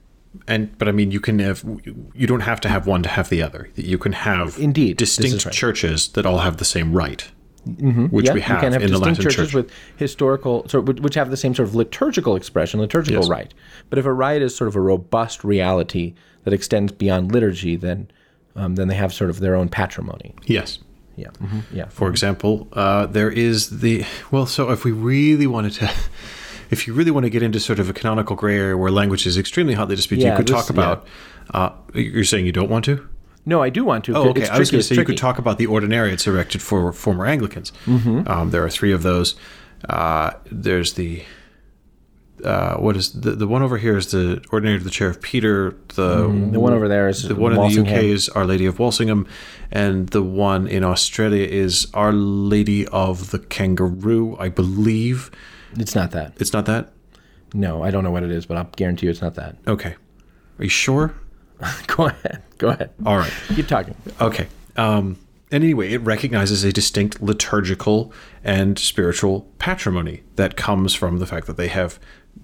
And 0.46 0.76
but 0.78 0.88
I 0.88 0.92
mean, 0.92 1.10
you 1.10 1.20
can 1.20 1.38
have 1.40 1.64
you 2.14 2.26
don't 2.26 2.40
have 2.40 2.60
to 2.62 2.68
have 2.68 2.86
one 2.86 3.02
to 3.02 3.08
have 3.08 3.28
the 3.28 3.42
other. 3.42 3.68
You 3.74 3.98
can 3.98 4.12
have 4.12 4.58
Indeed, 4.58 4.96
distinct 4.96 5.44
right. 5.44 5.54
churches 5.54 6.08
that 6.08 6.24
all 6.26 6.38
have 6.38 6.56
the 6.58 6.64
same 6.64 6.92
right, 6.92 7.26
which 8.10 8.26
Yeah, 8.26 8.32
we 8.34 8.40
have, 8.40 8.56
you 8.56 8.60
can 8.60 8.72
have 8.72 8.82
in 8.82 8.90
the 8.92 8.98
distinct 8.98 9.20
churches 9.22 9.36
Church. 9.48 9.54
with 9.54 9.70
historical, 9.96 10.64
of, 10.72 10.88
which 11.00 11.14
have 11.14 11.30
the 11.30 11.36
same 11.36 11.54
sort 11.54 11.68
of 11.68 11.74
liturgical 11.74 12.36
expression, 12.36 12.80
liturgical 12.80 13.22
Yes. 13.22 13.28
rite. 13.30 13.54
But 13.90 13.98
if 13.98 14.04
a 14.06 14.12
rite 14.12 14.42
is 14.42 14.54
sort 14.54 14.68
of 14.68 14.76
a 14.76 14.80
robust 14.80 15.44
reality 15.44 16.14
that 16.44 16.52
extends 16.54 16.92
beyond 16.92 17.32
liturgy, 17.32 17.76
then 17.76 18.08
um, 18.56 18.74
then 18.74 18.88
they 18.88 18.94
have 18.96 19.12
sort 19.12 19.30
of 19.30 19.40
their 19.40 19.54
own 19.54 19.68
patrimony. 19.68 20.34
yes. 20.46 20.78
Yeah, 21.16 21.30
mhm, 21.42 21.62
yeah. 21.72 21.86
For 21.88 22.08
example, 22.10 22.68
uh, 22.72 23.06
there 23.06 23.28
is 23.28 23.80
the 23.80 24.04
well. 24.30 24.46
So 24.46 24.70
if 24.70 24.84
we 24.84 24.92
really 24.92 25.48
wanted 25.48 25.72
to, 25.72 25.90
if 26.70 26.86
you 26.86 26.94
really 26.94 27.10
want 27.10 27.24
to 27.24 27.30
get 27.30 27.42
into 27.42 27.60
sort 27.60 27.78
of 27.78 27.88
a 27.88 27.92
canonical 27.92 28.36
gray 28.36 28.56
area 28.56 28.76
where 28.76 28.90
language 28.90 29.26
is 29.26 29.36
extremely 29.38 29.74
hotly 29.74 29.96
disputed, 29.96 30.24
Yeah, 30.24 30.32
you 30.32 30.36
could 30.36 30.46
this- 30.46 30.56
talk 30.56 30.70
about. 30.70 31.06
Uh, 31.52 31.70
you're 31.94 32.24
saying 32.24 32.44
you 32.46 32.52
don't 32.52 32.68
want 32.70 32.84
to? 32.84 33.08
No, 33.46 33.62
I 33.62 33.70
do 33.70 33.82
want 33.82 34.04
to. 34.04 34.14
Oh, 34.14 34.28
okay. 34.28 34.46
I 34.46 34.58
was 34.58 34.70
going 34.70 34.80
to 34.80 34.86
say 34.86 34.94
you 34.94 35.04
could 35.04 35.16
talk 35.16 35.38
about 35.38 35.56
the 35.56 35.66
ordinariates 35.66 36.26
erected 36.26 36.60
for 36.60 36.92
former 36.92 37.24
Anglicans. 37.24 37.72
Mm-hmm. 37.86 38.28
Um, 38.28 38.50
there 38.50 38.62
are 38.62 38.68
three 38.68 38.92
of 38.92 39.02
those. 39.02 39.36
Uh, 39.88 40.32
there's 40.52 40.94
the 40.94 41.22
uh, 42.44 42.76
what 42.76 42.96
is 42.96 43.12
the 43.12 43.32
the 43.32 43.48
one 43.48 43.62
over 43.62 43.78
here 43.78 43.96
is 43.96 44.10
the 44.10 44.44
ordinary 44.52 44.76
of 44.76 44.84
the 44.84 44.90
chair 44.90 45.08
of 45.08 45.20
Peter. 45.20 45.74
The 45.94 46.28
The 46.52 46.60
one 46.60 46.72
over 46.72 46.88
there 46.88 47.08
is 47.08 47.22
the 47.22 47.34
one 47.34 47.52
in 47.52 47.60
the 47.60 47.80
UK 47.80 48.04
is 48.04 48.28
Our 48.28 48.44
Lady 48.44 48.66
of 48.66 48.78
Walsingham, 48.78 49.26
and 49.72 50.08
the 50.10 50.22
one 50.22 50.68
in 50.68 50.84
Australia 50.84 51.46
is 51.46 51.88
Our 51.94 52.12
Lady 52.12 52.86
of 52.88 53.30
the 53.30 53.38
Kangaroo. 53.38 54.36
I 54.38 54.48
believe 54.50 55.30
It's 55.76 55.94
not 55.94 56.10
that. 56.12 56.32
it's 56.38 56.52
not 56.52 56.66
that. 56.66 56.92
No, 57.54 57.82
I 57.82 57.90
don't 57.90 58.04
know 58.04 58.10
what 58.10 58.22
it 58.22 58.30
is, 58.30 58.46
but 58.46 58.56
I'll 58.56 58.70
guarantee 58.76 59.06
you 59.06 59.10
it's 59.10 59.22
not 59.22 59.34
that. 59.36 59.56
Okay, 59.66 59.96
are 60.58 60.64
you 60.64 60.68
sure? 60.70 61.14
Go 61.86 62.06
ahead. 62.06 62.42
Go 62.58 62.68
ahead. 62.68 62.90
All 63.04 63.16
right. 63.16 63.32
Keep 63.54 63.66
talking. 63.68 63.94
Okay. 64.20 64.46
Um, 64.76 65.18
and 65.50 65.64
anyway, 65.64 65.92
it 65.92 65.98
recognizes 66.02 66.62
a 66.62 66.72
distinct 66.72 67.22
liturgical 67.22 68.12
and 68.44 68.78
spiritual 68.78 69.42
patrimony 69.58 70.22
that 70.36 70.56
comes 70.56 70.94
from 70.94 71.18
the 71.18 71.26
fact 71.26 71.46
that 71.46 71.56
they 71.56 71.68
have 71.68 71.98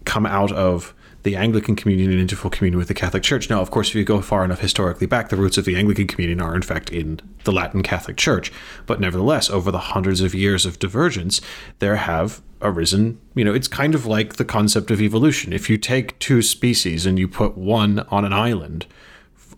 come 0.05 0.27
out 0.27 0.51
of 0.53 0.95
the 1.25 1.37
Anglican 1.37 1.75
communion 1.75 2.11
and 2.11 2.21
into 2.21 2.37
full 2.37 2.51
communion 2.51 2.79
with 2.79 2.89
the 2.89 2.95
Catholic 2.95 3.23
Church. 3.23 3.51
Now, 3.51 3.61
of 3.61 3.71
course, 3.71 3.89
if 3.89 3.95
you 3.95 4.05
go 4.05 4.21
far 4.21 4.45
enough 4.45 4.61
historically 4.61 5.07
back, 5.07 5.31
the 5.31 5.37
roots 5.37 5.59
of 5.59 5.65
the 5.65 5.75
Anglican 5.77 6.07
communion 6.07 6.41
are, 6.41 6.55
in 6.55 6.63
fact, 6.63 6.91
in 6.91 7.21
the 7.45 7.53
Latin 7.53 7.83
Catholic 7.83 8.17
Church. 8.17 8.53
But 8.87 9.01
nevertheless, 9.01 9.51
over 9.51 9.71
the 9.71 9.79
hundreds 9.79 10.21
of 10.21 10.35
years 10.35 10.65
of 10.65 10.79
divergence, 10.79 11.41
there 11.79 11.97
have 11.97 12.43
arisen, 12.61 13.19
you 13.35 13.45
know, 13.45 13.55
it's 13.55 13.69
kind 13.69 13.95
of 13.95 14.07
like 14.07 14.35
the 14.35 14.45
concept 14.45 14.91
of 14.91 15.01
evolution. 15.01 15.53
If 15.53 15.69
you 15.69 15.79
take 15.79 16.19
two 16.19 16.43
species 16.43 17.07
and 17.07 17.19
you 17.19 17.27
put 17.27 17.57
one 17.57 18.01
on 18.11 18.25
an 18.25 18.33
island, 18.33 18.87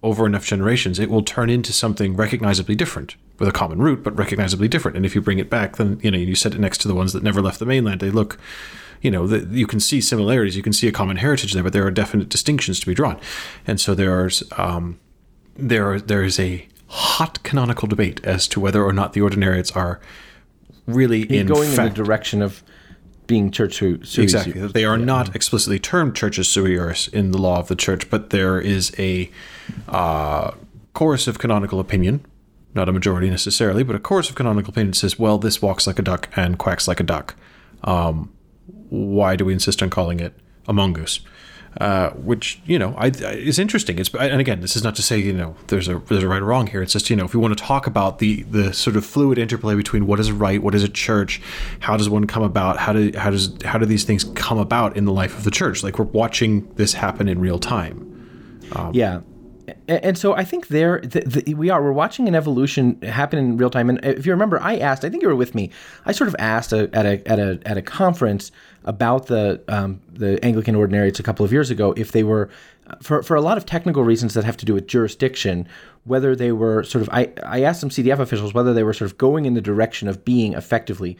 over 0.02 0.26
enough 0.26 0.46
generations, 0.46 1.00
it 1.00 1.10
will 1.10 1.22
turn 1.22 1.50
into 1.50 1.72
something 1.72 2.14
recognizably 2.14 2.76
different 2.76 3.16
with 3.38 3.48
a 3.48 3.52
common 3.52 3.78
root, 3.80 4.04
but 4.04 4.16
recognizably 4.16 4.68
different. 4.68 4.96
And 4.96 5.04
if 5.04 5.14
you 5.14 5.20
bring 5.20 5.38
it 5.38 5.50
back, 5.50 5.76
then 5.76 5.98
you 6.02 6.10
know 6.10 6.18
you 6.18 6.36
set 6.36 6.54
it 6.54 6.60
next 6.60 6.78
to 6.82 6.88
the 6.88 6.94
ones 6.94 7.12
that 7.12 7.24
never 7.24 7.42
left 7.42 7.58
the 7.58 7.66
mainland. 7.66 8.00
They 8.00 8.10
look, 8.10 8.38
you 9.02 9.10
know, 9.10 9.26
the, 9.26 9.46
you 9.56 9.66
can 9.66 9.80
see 9.80 10.00
similarities, 10.00 10.56
you 10.56 10.62
can 10.62 10.72
see 10.72 10.88
a 10.88 10.92
common 10.92 11.16
heritage 11.16 11.52
there, 11.52 11.62
but 11.62 11.72
there 11.72 11.86
are 11.86 11.90
definite 11.90 12.28
distinctions 12.28 12.80
to 12.80 12.86
be 12.86 12.94
drawn. 12.94 13.18
And 13.66 13.80
so 13.80 13.94
there's 13.94 14.42
um, 14.56 14.98
there 15.56 16.00
there 16.00 16.22
is 16.22 16.38
a 16.38 16.66
hot 16.88 17.42
canonical 17.42 17.88
debate 17.88 18.20
as 18.24 18.46
to 18.48 18.60
whether 18.60 18.82
or 18.82 18.92
not 18.92 19.12
the 19.12 19.20
ordinariates 19.20 19.74
are 19.76 20.00
really 20.86 21.22
in 21.22 21.46
Going 21.46 21.70
in 21.70 21.76
the 21.76 21.90
direction 21.90 22.42
of 22.42 22.62
being 23.26 23.50
church 23.50 23.78
who 23.80 24.02
sui- 24.04 24.24
Exactly. 24.24 24.52
They 24.68 24.84
are 24.84 24.98
not 24.98 25.34
explicitly 25.34 25.78
termed 25.78 26.14
churches 26.14 26.48
sui 26.48 26.76
juris 26.76 27.08
in 27.08 27.32
the 27.32 27.38
law 27.38 27.58
of 27.58 27.68
the 27.68 27.74
church, 27.74 28.08
but 28.08 28.30
there 28.30 28.60
is 28.60 28.92
a 28.98 29.30
uh, 29.88 30.52
chorus 30.92 31.26
of 31.26 31.38
canonical 31.38 31.80
opinion, 31.80 32.24
not 32.74 32.88
a 32.88 32.92
majority 32.92 33.28
necessarily, 33.28 33.82
but 33.82 33.96
a 33.96 33.98
chorus 33.98 34.30
of 34.30 34.36
canonical 34.36 34.70
opinion 34.70 34.92
says, 34.92 35.18
well, 35.18 35.38
this 35.38 35.60
walks 35.60 35.86
like 35.86 35.98
a 35.98 36.02
duck 36.02 36.28
and 36.36 36.58
quacks 36.58 36.86
like 36.86 37.00
a 37.00 37.04
duck. 37.04 37.34
Um, 37.82 38.32
why 38.96 39.36
do 39.36 39.44
we 39.44 39.52
insist 39.52 39.82
on 39.82 39.90
calling 39.90 40.20
it 40.20 40.32
a 40.66 40.72
mongoose? 40.72 41.20
Uh, 41.80 42.08
which 42.12 42.58
you 42.64 42.78
know 42.78 42.94
I, 42.96 43.06
I, 43.06 43.34
is 43.34 43.58
interesting. 43.58 43.98
It's 43.98 44.14
and 44.14 44.40
again, 44.40 44.62
this 44.62 44.76
is 44.76 44.82
not 44.82 44.96
to 44.96 45.02
say 45.02 45.18
you 45.18 45.34
know 45.34 45.56
there's 45.66 45.88
a 45.88 45.98
there's 45.98 46.22
a 46.22 46.28
right 46.28 46.40
or 46.40 46.46
wrong 46.46 46.68
here. 46.68 46.80
It's 46.80 46.94
just 46.94 47.10
you 47.10 47.16
know 47.16 47.26
if 47.26 47.34
we 47.34 47.40
want 47.40 47.56
to 47.56 47.62
talk 47.62 47.86
about 47.86 48.18
the 48.18 48.44
the 48.44 48.72
sort 48.72 48.96
of 48.96 49.04
fluid 49.04 49.36
interplay 49.36 49.74
between 49.74 50.06
what 50.06 50.18
is 50.18 50.32
right, 50.32 50.62
what 50.62 50.74
is 50.74 50.82
a 50.82 50.88
church, 50.88 51.42
how 51.80 51.98
does 51.98 52.08
one 52.08 52.26
come 52.26 52.42
about, 52.42 52.78
how 52.78 52.94
do 52.94 53.12
how 53.14 53.28
does 53.28 53.54
how 53.62 53.76
do 53.76 53.84
these 53.84 54.04
things 54.04 54.24
come 54.34 54.56
about 54.56 54.96
in 54.96 55.04
the 55.04 55.12
life 55.12 55.36
of 55.36 55.44
the 55.44 55.50
church? 55.50 55.82
Like 55.82 55.98
we're 55.98 56.06
watching 56.06 56.66
this 56.76 56.94
happen 56.94 57.28
in 57.28 57.40
real 57.40 57.58
time. 57.58 58.62
Yeah. 58.94 59.20
And 59.88 60.16
so 60.16 60.34
I 60.34 60.44
think 60.44 60.68
there 60.68 61.00
the, 61.00 61.20
the, 61.20 61.54
we 61.54 61.70
are. 61.70 61.82
We're 61.82 61.92
watching 61.92 62.28
an 62.28 62.34
evolution 62.34 63.00
happen 63.02 63.38
in 63.38 63.56
real 63.56 63.70
time. 63.70 63.88
And 63.90 64.04
if 64.04 64.24
you 64.24 64.32
remember, 64.32 64.60
I 64.60 64.78
asked. 64.78 65.04
I 65.04 65.10
think 65.10 65.22
you 65.22 65.28
were 65.28 65.36
with 65.36 65.54
me. 65.54 65.70
I 66.04 66.12
sort 66.12 66.28
of 66.28 66.36
asked 66.38 66.72
a, 66.72 66.88
at 66.92 67.06
a 67.06 67.28
at 67.28 67.38
a 67.38 67.60
at 67.66 67.76
a 67.76 67.82
conference 67.82 68.52
about 68.84 69.26
the 69.26 69.62
um, 69.68 70.00
the 70.12 70.42
Anglican 70.44 70.74
ordinariates 70.74 71.18
a 71.18 71.22
couple 71.22 71.44
of 71.44 71.52
years 71.52 71.70
ago 71.70 71.92
if 71.96 72.12
they 72.12 72.22
were 72.22 72.48
for 73.02 73.22
for 73.22 73.34
a 73.34 73.40
lot 73.40 73.56
of 73.56 73.66
technical 73.66 74.04
reasons 74.04 74.34
that 74.34 74.44
have 74.44 74.56
to 74.58 74.64
do 74.64 74.74
with 74.74 74.86
jurisdiction 74.86 75.66
whether 76.04 76.36
they 76.36 76.52
were 76.52 76.84
sort 76.84 77.02
of 77.02 77.08
I 77.12 77.32
I 77.44 77.62
asked 77.62 77.80
some 77.80 77.90
CDF 77.90 78.20
officials 78.20 78.54
whether 78.54 78.72
they 78.72 78.84
were 78.84 78.92
sort 78.92 79.10
of 79.10 79.18
going 79.18 79.44
in 79.44 79.54
the 79.54 79.60
direction 79.60 80.06
of 80.06 80.24
being 80.24 80.52
effectively 80.52 81.16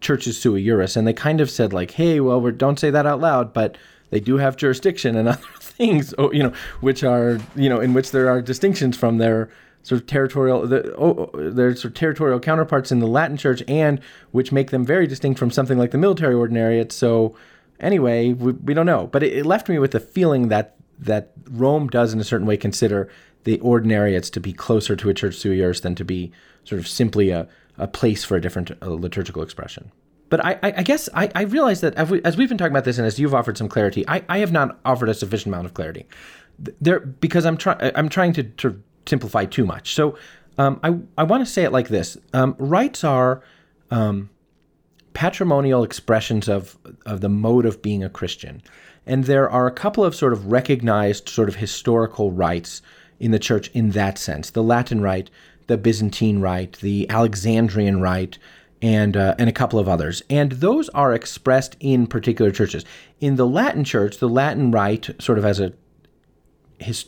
churches 0.00 0.40
sui 0.40 0.64
juris, 0.64 0.96
and 0.96 1.06
they 1.06 1.12
kind 1.12 1.40
of 1.40 1.50
said 1.50 1.72
like, 1.72 1.92
"Hey, 1.92 2.20
well, 2.20 2.40
we're, 2.40 2.52
don't 2.52 2.78
say 2.78 2.90
that 2.90 3.06
out 3.06 3.20
loud, 3.20 3.52
but 3.52 3.76
they 4.10 4.20
do 4.20 4.38
have 4.38 4.56
jurisdiction 4.56 5.16
and 5.16 5.28
other 5.28 5.42
things, 5.80 6.14
oh, 6.18 6.30
you 6.30 6.42
know, 6.42 6.52
which 6.80 7.02
are 7.02 7.38
you 7.56 7.68
know 7.68 7.80
in 7.80 7.94
which 7.94 8.10
there 8.10 8.28
are 8.28 8.42
distinctions 8.42 8.96
from 8.96 9.18
their 9.18 9.50
sort 9.82 10.00
of 10.00 10.06
territorial 10.06 10.66
the, 10.66 10.94
oh, 10.96 11.30
oh, 11.32 11.50
their 11.50 11.74
sort 11.74 11.86
of 11.86 11.94
territorial 11.94 12.38
counterparts 12.38 12.92
in 12.92 12.98
the 12.98 13.06
Latin 13.06 13.36
Church, 13.36 13.62
and 13.66 14.00
which 14.32 14.52
make 14.52 14.70
them 14.70 14.84
very 14.84 15.06
distinct 15.06 15.38
from 15.38 15.50
something 15.50 15.78
like 15.78 15.90
the 15.90 15.98
military 15.98 16.34
ordinariate. 16.34 16.92
So 16.92 17.34
anyway, 17.80 18.32
we, 18.34 18.52
we 18.52 18.74
don't 18.74 18.86
know, 18.86 19.06
but 19.06 19.22
it, 19.22 19.38
it 19.38 19.46
left 19.46 19.68
me 19.68 19.78
with 19.78 19.92
the 19.92 20.00
feeling 20.00 20.48
that 20.48 20.76
that 20.98 21.32
Rome 21.50 21.88
does 21.88 22.12
in 22.12 22.20
a 22.20 22.24
certain 22.24 22.46
way 22.46 22.58
consider 22.58 23.08
the 23.44 23.56
ordinariates 23.58 24.30
to 24.32 24.40
be 24.40 24.52
closer 24.52 24.94
to 24.96 25.08
a 25.08 25.14
church 25.14 25.36
sui 25.36 25.56
juris 25.56 25.80
than 25.80 25.94
to 25.94 26.04
be 26.04 26.30
sort 26.64 26.78
of 26.78 26.86
simply 26.86 27.30
a, 27.30 27.48
a 27.78 27.88
place 27.88 28.22
for 28.22 28.36
a 28.36 28.40
different 28.40 28.70
uh, 28.82 28.90
liturgical 28.90 29.42
expression. 29.42 29.90
But 30.30 30.44
I, 30.44 30.58
I, 30.62 30.82
guess 30.82 31.08
I, 31.12 31.28
I 31.34 31.42
realize 31.42 31.80
that 31.80 31.94
as 31.94 32.36
we've 32.36 32.48
been 32.48 32.56
talking 32.56 32.72
about 32.72 32.84
this 32.84 32.98
and 32.98 33.06
as 33.06 33.18
you've 33.18 33.34
offered 33.34 33.58
some 33.58 33.68
clarity, 33.68 34.04
I, 34.08 34.22
I 34.28 34.38
have 34.38 34.52
not 34.52 34.78
offered 34.84 35.08
a 35.08 35.14
sufficient 35.14 35.52
amount 35.52 35.66
of 35.66 35.74
clarity 35.74 36.06
there 36.80 37.00
because 37.00 37.44
I'm 37.44 37.56
trying 37.56 37.92
I'm 37.94 38.08
trying 38.08 38.32
to, 38.34 38.44
to 38.44 38.82
simplify 39.06 39.44
too 39.44 39.66
much. 39.66 39.94
So 39.94 40.16
um, 40.58 40.80
I 40.82 40.96
I 41.18 41.24
want 41.24 41.44
to 41.44 41.50
say 41.50 41.64
it 41.64 41.72
like 41.72 41.88
this: 41.88 42.16
um, 42.32 42.54
rights 42.58 43.02
are 43.04 43.42
um, 43.90 44.30
patrimonial 45.14 45.82
expressions 45.82 46.48
of 46.48 46.78
of 47.06 47.20
the 47.20 47.28
mode 47.28 47.66
of 47.66 47.82
being 47.82 48.04
a 48.04 48.08
Christian. 48.08 48.62
And 49.06 49.24
there 49.24 49.50
are 49.50 49.66
a 49.66 49.72
couple 49.72 50.04
of 50.04 50.14
sort 50.14 50.32
of 50.32 50.52
recognized 50.52 51.28
sort 51.28 51.48
of 51.48 51.56
historical 51.56 52.30
rights 52.30 52.82
in 53.18 53.30
the 53.32 53.38
church 53.38 53.68
in 53.72 53.90
that 53.90 54.18
sense. 54.18 54.50
The 54.50 54.62
Latin 54.62 55.00
rite, 55.00 55.30
the 55.66 55.76
Byzantine 55.76 56.40
rite, 56.40 56.78
the 56.78 57.08
Alexandrian 57.10 58.00
rite, 58.00 58.38
and 58.82 59.16
uh, 59.16 59.34
and 59.38 59.48
a 59.48 59.52
couple 59.52 59.78
of 59.78 59.88
others. 59.88 60.22
And 60.30 60.52
those 60.52 60.88
are 60.90 61.14
expressed 61.14 61.76
in 61.80 62.06
particular 62.06 62.50
churches. 62.50 62.84
In 63.20 63.36
the 63.36 63.46
Latin 63.46 63.84
church, 63.84 64.18
the 64.18 64.28
Latin 64.28 64.70
rite 64.70 65.10
sort 65.20 65.38
of 65.38 65.44
as 65.44 65.60
a 65.60 65.72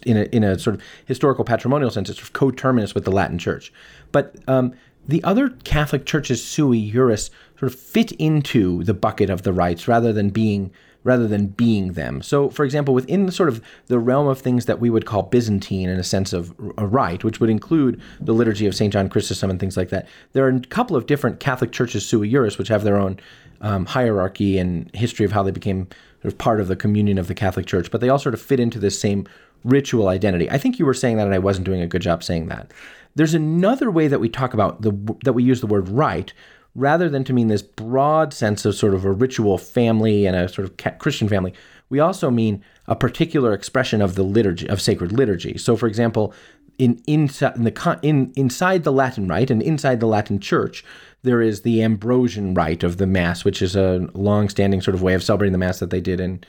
in 0.05 0.17
a, 0.17 0.23
in 0.25 0.45
a 0.45 0.59
sort 0.59 0.75
of 0.75 0.83
historical 1.07 1.45
patrimonial 1.45 1.91
sense, 1.91 2.11
it's 2.11 2.19
sort 2.19 2.29
of 2.29 2.33
coterminous 2.35 2.95
with 2.95 3.05
the 3.05 3.13
Latin 3.13 3.39
Church. 3.39 3.73
But 4.11 4.37
um, 4.47 4.75
the 5.09 5.25
other 5.25 5.51
Catholic 5.65 6.05
churches 6.05 6.45
sui 6.45 6.91
juris 6.91 7.31
sort 7.59 7.73
of 7.73 7.79
fit 7.79 8.13
into 8.13 8.85
the 8.85 8.95
bucket 8.95 9.31
of 9.31 9.43
the 9.43 9.53
rites 9.53 9.89
rather 9.89 10.13
than 10.13 10.31
being 10.31 10.71
rather 11.05 11.27
than 11.27 11.49
being 11.49 11.93
them. 11.93 12.23
So, 12.23 12.49
for 12.51 12.65
example, 12.65 12.95
within 12.95 13.27
the 13.27 13.33
sort 13.33 13.49
of 13.49 13.63
the 13.87 13.99
realm 13.99 14.29
of 14.29 14.41
things 14.41 14.67
that 14.67 14.81
we 14.81 14.91
would 14.91 15.07
call 15.07 15.25
Byzantine 15.25 15.89
in 15.89 15.99
a 15.99 16.05
sense 16.05 16.33
of 16.33 16.55
a 16.79 16.87
rite, 16.87 17.25
which 17.25 17.41
would 17.41 17.51
include 17.51 18.01
the 18.21 18.33
liturgy 18.33 18.67
of 18.67 18.75
St. 18.75 18.93
John 18.93 19.09
Chrysostom 19.09 19.51
and 19.51 19.59
things 19.59 19.77
like 19.77 19.89
that, 19.91 20.07
there 20.33 20.47
are 20.47 20.51
a 20.51 20.61
couple 20.61 20.97
of 20.97 21.07
different 21.07 21.41
Catholic 21.41 21.73
churches 21.73 22.07
sui 22.07 22.31
juris 22.31 22.59
which 22.59 22.69
have 22.69 22.85
their 22.85 22.99
own 22.99 23.19
um, 23.61 23.87
hierarchy 23.87 24.59
and 24.59 24.91
history 24.95 25.25
of 25.25 25.33
how 25.33 25.43
they 25.43 25.51
became 25.51 25.89
sort 26.23 26.33
of 26.33 26.39
part 26.39 26.61
of 26.61 26.69
the 26.69 26.77
communion 26.77 27.19
of 27.19 27.29
the 27.29 27.35
Catholic 27.35 27.67
Church, 27.67 27.91
but 27.91 28.01
they 28.01 28.09
all 28.09 28.19
sort 28.19 28.35
of 28.35 28.43
fit 28.43 28.61
into 28.61 28.79
this 28.79 28.99
same 28.99 29.27
ritual 29.65 30.09
identity. 30.09 30.51
I 30.51 30.59
think 30.59 30.79
you 30.79 30.87
were 30.87 30.95
saying 30.95 31.17
that, 31.17 31.27
and 31.27 31.35
I 31.35 31.39
wasn't 31.39 31.67
doing 31.67 31.81
a 31.81 31.87
good 31.87 32.03
job 32.03 32.23
saying 32.23 32.47
that. 32.49 32.73
There's 33.15 33.35
another 33.35 33.91
way 33.91 34.09
that 34.09 34.21
we 34.21 34.29
talk 34.29 34.55
about 34.55 34.83
the 34.83 34.93
that 35.25 35.35
we 35.35 35.43
use 35.43 35.61
the 35.61 35.67
word 35.67 35.89
rite, 35.89 36.33
rather 36.75 37.09
than 37.09 37.25
to 37.25 37.33
mean 37.33 37.49
this 37.49 37.63
broad 37.63 38.33
sense 38.33 38.65
of 38.65 38.75
sort 38.75 38.95
of 38.95 39.05
a 39.05 39.13
ritual 39.13 39.59
family 39.59 40.27
and 40.27 40.37
a 40.37 40.49
sort 40.49 40.67
of 40.67 40.99
Christian 40.99 41.29
family. 41.29 41.53
We 41.91 42.01
also 42.01 42.31
mean 42.31 42.65
a 42.87 42.97
particular 42.97 43.53
expression 43.53 44.01
of 44.01 44.15
the 44.15 44.23
liturgy 44.23 44.69
of 44.69 44.81
sacred 44.81 45.13
liturgy. 45.13 45.59
So, 45.59 45.77
for 45.77 45.87
example, 45.87 46.33
in 46.79 47.03
inside 47.07 47.57
in 47.57 47.65
the 47.65 47.99
in 48.03 48.33
inside 48.35 48.85
the 48.85 48.93
Latin 48.93 49.29
rite 49.29 49.51
and 49.51 49.63
inside 49.63 50.01
the 50.01 50.07
Latin 50.07 50.41
Church, 50.41 50.85
there 51.23 51.43
is 51.43 51.63
the 51.63 51.83
Ambrosian 51.83 52.55
rite 52.55 52.83
of 52.83 52.97
the 52.97 53.07
Mass, 53.07 53.45
which 53.45 53.61
is 53.61 53.77
a 53.77 54.09
long-standing 54.15 54.81
sort 54.81 54.95
of 54.95 55.03
way 55.03 55.15
of 55.15 55.23
celebrating 55.23 55.53
the 55.53 55.59
Mass 55.59 55.79
that 55.81 55.91
they 55.91 56.01
did 56.01 56.19
in 56.19 56.43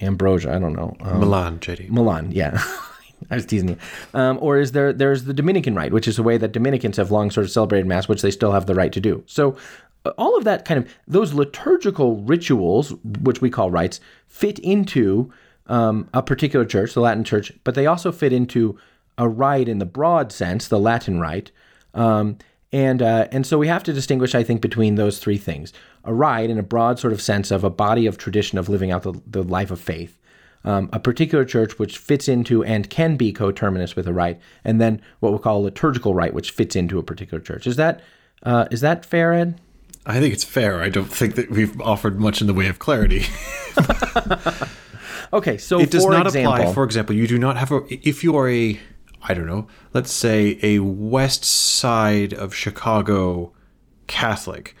Ambrosia. 0.00 0.54
I 0.54 0.58
don't 0.58 0.74
know. 0.74 0.94
Um, 1.00 1.20
Milan, 1.20 1.58
JD. 1.58 1.90
Milan, 1.90 2.30
yeah. 2.30 2.62
I 3.30 3.36
was 3.36 3.46
teasing 3.46 3.70
you. 3.70 3.76
Um, 4.12 4.38
or 4.40 4.58
is 4.58 4.72
there 4.72 4.92
there's 4.92 5.24
the 5.24 5.34
Dominican 5.34 5.74
rite, 5.74 5.92
which 5.92 6.08
is 6.08 6.18
a 6.18 6.22
way 6.22 6.36
that 6.38 6.52
Dominicans 6.52 6.96
have 6.96 7.10
long 7.10 7.30
sort 7.30 7.44
of 7.44 7.50
celebrated 7.50 7.86
Mass, 7.86 8.08
which 8.08 8.22
they 8.22 8.30
still 8.30 8.52
have 8.52 8.66
the 8.66 8.74
right 8.74 8.92
to 8.92 9.00
do. 9.00 9.22
So 9.26 9.56
uh, 10.04 10.10
all 10.18 10.36
of 10.36 10.44
that 10.44 10.64
kind 10.64 10.78
of 10.78 10.94
those 11.06 11.32
liturgical 11.32 12.16
rituals, 12.16 12.92
which 13.22 13.40
we 13.40 13.50
call 13.50 13.70
rites, 13.70 14.00
fit 14.28 14.58
into 14.58 15.32
um, 15.66 16.08
a 16.12 16.22
particular 16.22 16.64
church, 16.64 16.94
the 16.94 17.00
Latin 17.00 17.24
Church, 17.24 17.52
but 17.64 17.74
they 17.74 17.86
also 17.86 18.12
fit 18.12 18.32
into 18.32 18.78
a 19.16 19.28
rite 19.28 19.68
in 19.68 19.78
the 19.78 19.86
broad 19.86 20.32
sense, 20.32 20.68
the 20.68 20.78
Latin 20.78 21.20
rite. 21.20 21.50
Um, 21.94 22.38
and 22.72 23.00
uh, 23.02 23.28
and 23.30 23.46
so 23.46 23.56
we 23.56 23.68
have 23.68 23.84
to 23.84 23.92
distinguish, 23.92 24.34
I 24.34 24.42
think, 24.42 24.60
between 24.60 24.96
those 24.96 25.20
three 25.20 25.38
things: 25.38 25.72
a 26.02 26.12
rite 26.12 26.50
in 26.50 26.58
a 26.58 26.62
broad 26.62 26.98
sort 26.98 27.12
of 27.12 27.22
sense 27.22 27.50
of 27.52 27.62
a 27.62 27.70
body 27.70 28.06
of 28.06 28.18
tradition 28.18 28.58
of 28.58 28.68
living 28.68 28.90
out 28.90 29.04
the, 29.04 29.12
the 29.26 29.44
life 29.44 29.70
of 29.70 29.80
faith, 29.80 30.18
um, 30.64 30.88
a 30.92 30.98
particular 30.98 31.44
church 31.44 31.78
which 31.78 31.98
fits 31.98 32.28
into 32.28 32.64
and 32.64 32.88
can 32.88 33.16
be 33.16 33.32
coterminous 33.32 33.94
with 33.96 34.06
a 34.06 34.12
rite, 34.12 34.40
and 34.64 34.80
then 34.80 35.00
what 35.20 35.30
we'll 35.30 35.38
call 35.38 35.60
a 35.60 35.64
liturgical 35.64 36.14
rite, 36.14 36.34
which 36.34 36.50
fits 36.50 36.74
into 36.74 36.98
a 36.98 37.02
particular 37.02 37.42
church. 37.42 37.66
Is 37.66 37.76
that 37.76 38.00
uh, 38.42 38.66
is 38.70 38.80
that 38.80 39.04
fair, 39.04 39.32
Ed? 39.32 39.60
I 40.06 40.20
think 40.20 40.34
it's 40.34 40.44
fair. 40.44 40.82
I 40.82 40.88
don't 40.90 41.10
think 41.10 41.34
that 41.36 41.50
we've 41.50 41.80
offered 41.80 42.20
much 42.20 42.40
in 42.40 42.46
the 42.46 42.54
way 42.54 42.68
of 42.68 42.78
clarity. 42.78 43.24
okay, 45.32 45.56
so 45.56 45.80
it 45.80 45.90
does 45.90 46.04
not 46.04 46.26
example, 46.26 46.54
apply. 46.54 46.72
For 46.74 46.84
example, 46.84 47.14
you 47.14 47.26
do 47.26 47.38
not 47.38 47.56
have 47.56 47.72
a 47.72 47.82
if 47.90 48.22
you 48.22 48.36
are 48.36 48.48
a 48.48 48.78
I 49.22 49.32
don't 49.32 49.46
know, 49.46 49.66
let's 49.94 50.12
say 50.12 50.58
a 50.62 50.80
west 50.80 51.44
side 51.44 52.34
of 52.34 52.54
Chicago 52.54 53.52
Catholic, 54.06 54.76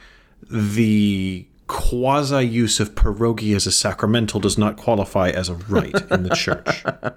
the 0.50 1.46
quasi 1.66 2.42
use 2.42 2.80
of 2.80 2.94
pierogi 2.94 3.54
as 3.54 3.66
a 3.66 3.72
sacramental 3.72 4.40
does 4.40 4.58
not 4.58 4.76
qualify 4.76 5.30
as 5.30 5.48
a 5.48 5.54
rite 5.54 5.94
in 6.10 6.22
the 6.22 6.34
church. 6.34 6.84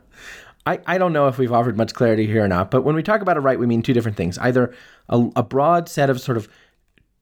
I, 0.65 0.79
I 0.85 0.97
don't 0.97 1.13
know 1.13 1.27
if 1.27 1.37
we've 1.37 1.51
offered 1.53 1.77
much 1.77 1.93
clarity 1.93 2.27
here 2.27 2.43
or 2.43 2.47
not, 2.47 2.71
but 2.71 2.83
when 2.83 2.95
we 2.95 3.01
talk 3.01 3.21
about 3.21 3.37
a 3.37 3.39
rite, 3.39 3.59
we 3.59 3.65
mean 3.65 3.81
two 3.81 3.93
different 3.93 4.17
things. 4.17 4.37
Either 4.37 4.73
a, 5.07 5.29
a 5.37 5.43
broad 5.43 5.87
set 5.87 6.09
of 6.09 6.19
sort 6.19 6.37
of 6.37 6.49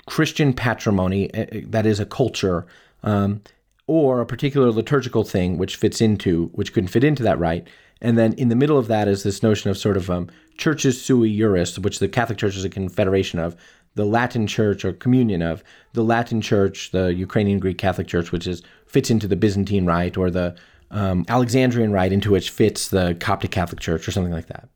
Christian 0.07 0.51
patrimony 0.53 1.31
eh, 1.33 1.45
eh, 1.51 1.61
that 1.67 1.85
is 1.85 1.99
a 1.99 2.05
culture, 2.05 2.65
um, 3.03 3.41
or 3.87 4.19
a 4.19 4.25
particular 4.25 4.71
liturgical 4.71 5.23
thing 5.23 5.57
which 5.57 5.75
fits 5.75 6.01
into, 6.01 6.47
which 6.53 6.73
couldn't 6.73 6.87
fit 6.87 7.03
into 7.03 7.21
that 7.21 7.37
rite. 7.37 7.67
And 8.01 8.17
then 8.17 8.33
in 8.33 8.49
the 8.49 8.55
middle 8.55 8.77
of 8.77 8.87
that 8.87 9.07
is 9.07 9.23
this 9.23 9.43
notion 9.43 9.69
of 9.69 9.77
sort 9.77 9.95
of 9.95 10.09
um, 10.09 10.27
churches 10.57 11.01
sui 11.01 11.35
juris, 11.35 11.77
which 11.77 11.99
the 11.99 12.07
Catholic 12.07 12.37
Church 12.37 12.55
is 12.55 12.65
a 12.65 12.69
confederation 12.69 13.39
of, 13.39 13.55
the 13.95 14.05
Latin 14.05 14.47
Church 14.47 14.85
or 14.85 14.93
communion 14.93 15.41
of, 15.41 15.63
the 15.93 16.03
Latin 16.03 16.41
Church, 16.41 16.91
the 16.91 17.13
Ukrainian 17.13 17.59
Greek 17.59 17.77
Catholic 17.77 18.07
Church, 18.07 18.31
which 18.31 18.47
is 18.47 18.61
fits 18.85 19.09
into 19.09 19.27
the 19.27 19.35
Byzantine 19.35 19.85
Rite, 19.85 20.17
or 20.17 20.29
the 20.29 20.55
um, 20.91 21.25
Alexandrian 21.27 21.91
Rite, 21.91 22.13
into 22.13 22.31
which 22.31 22.49
fits 22.49 22.89
the 22.89 23.15
Coptic 23.19 23.51
Catholic 23.51 23.79
Church, 23.79 24.07
or 24.07 24.11
something 24.11 24.33
like 24.33 24.47
that. 24.47 24.69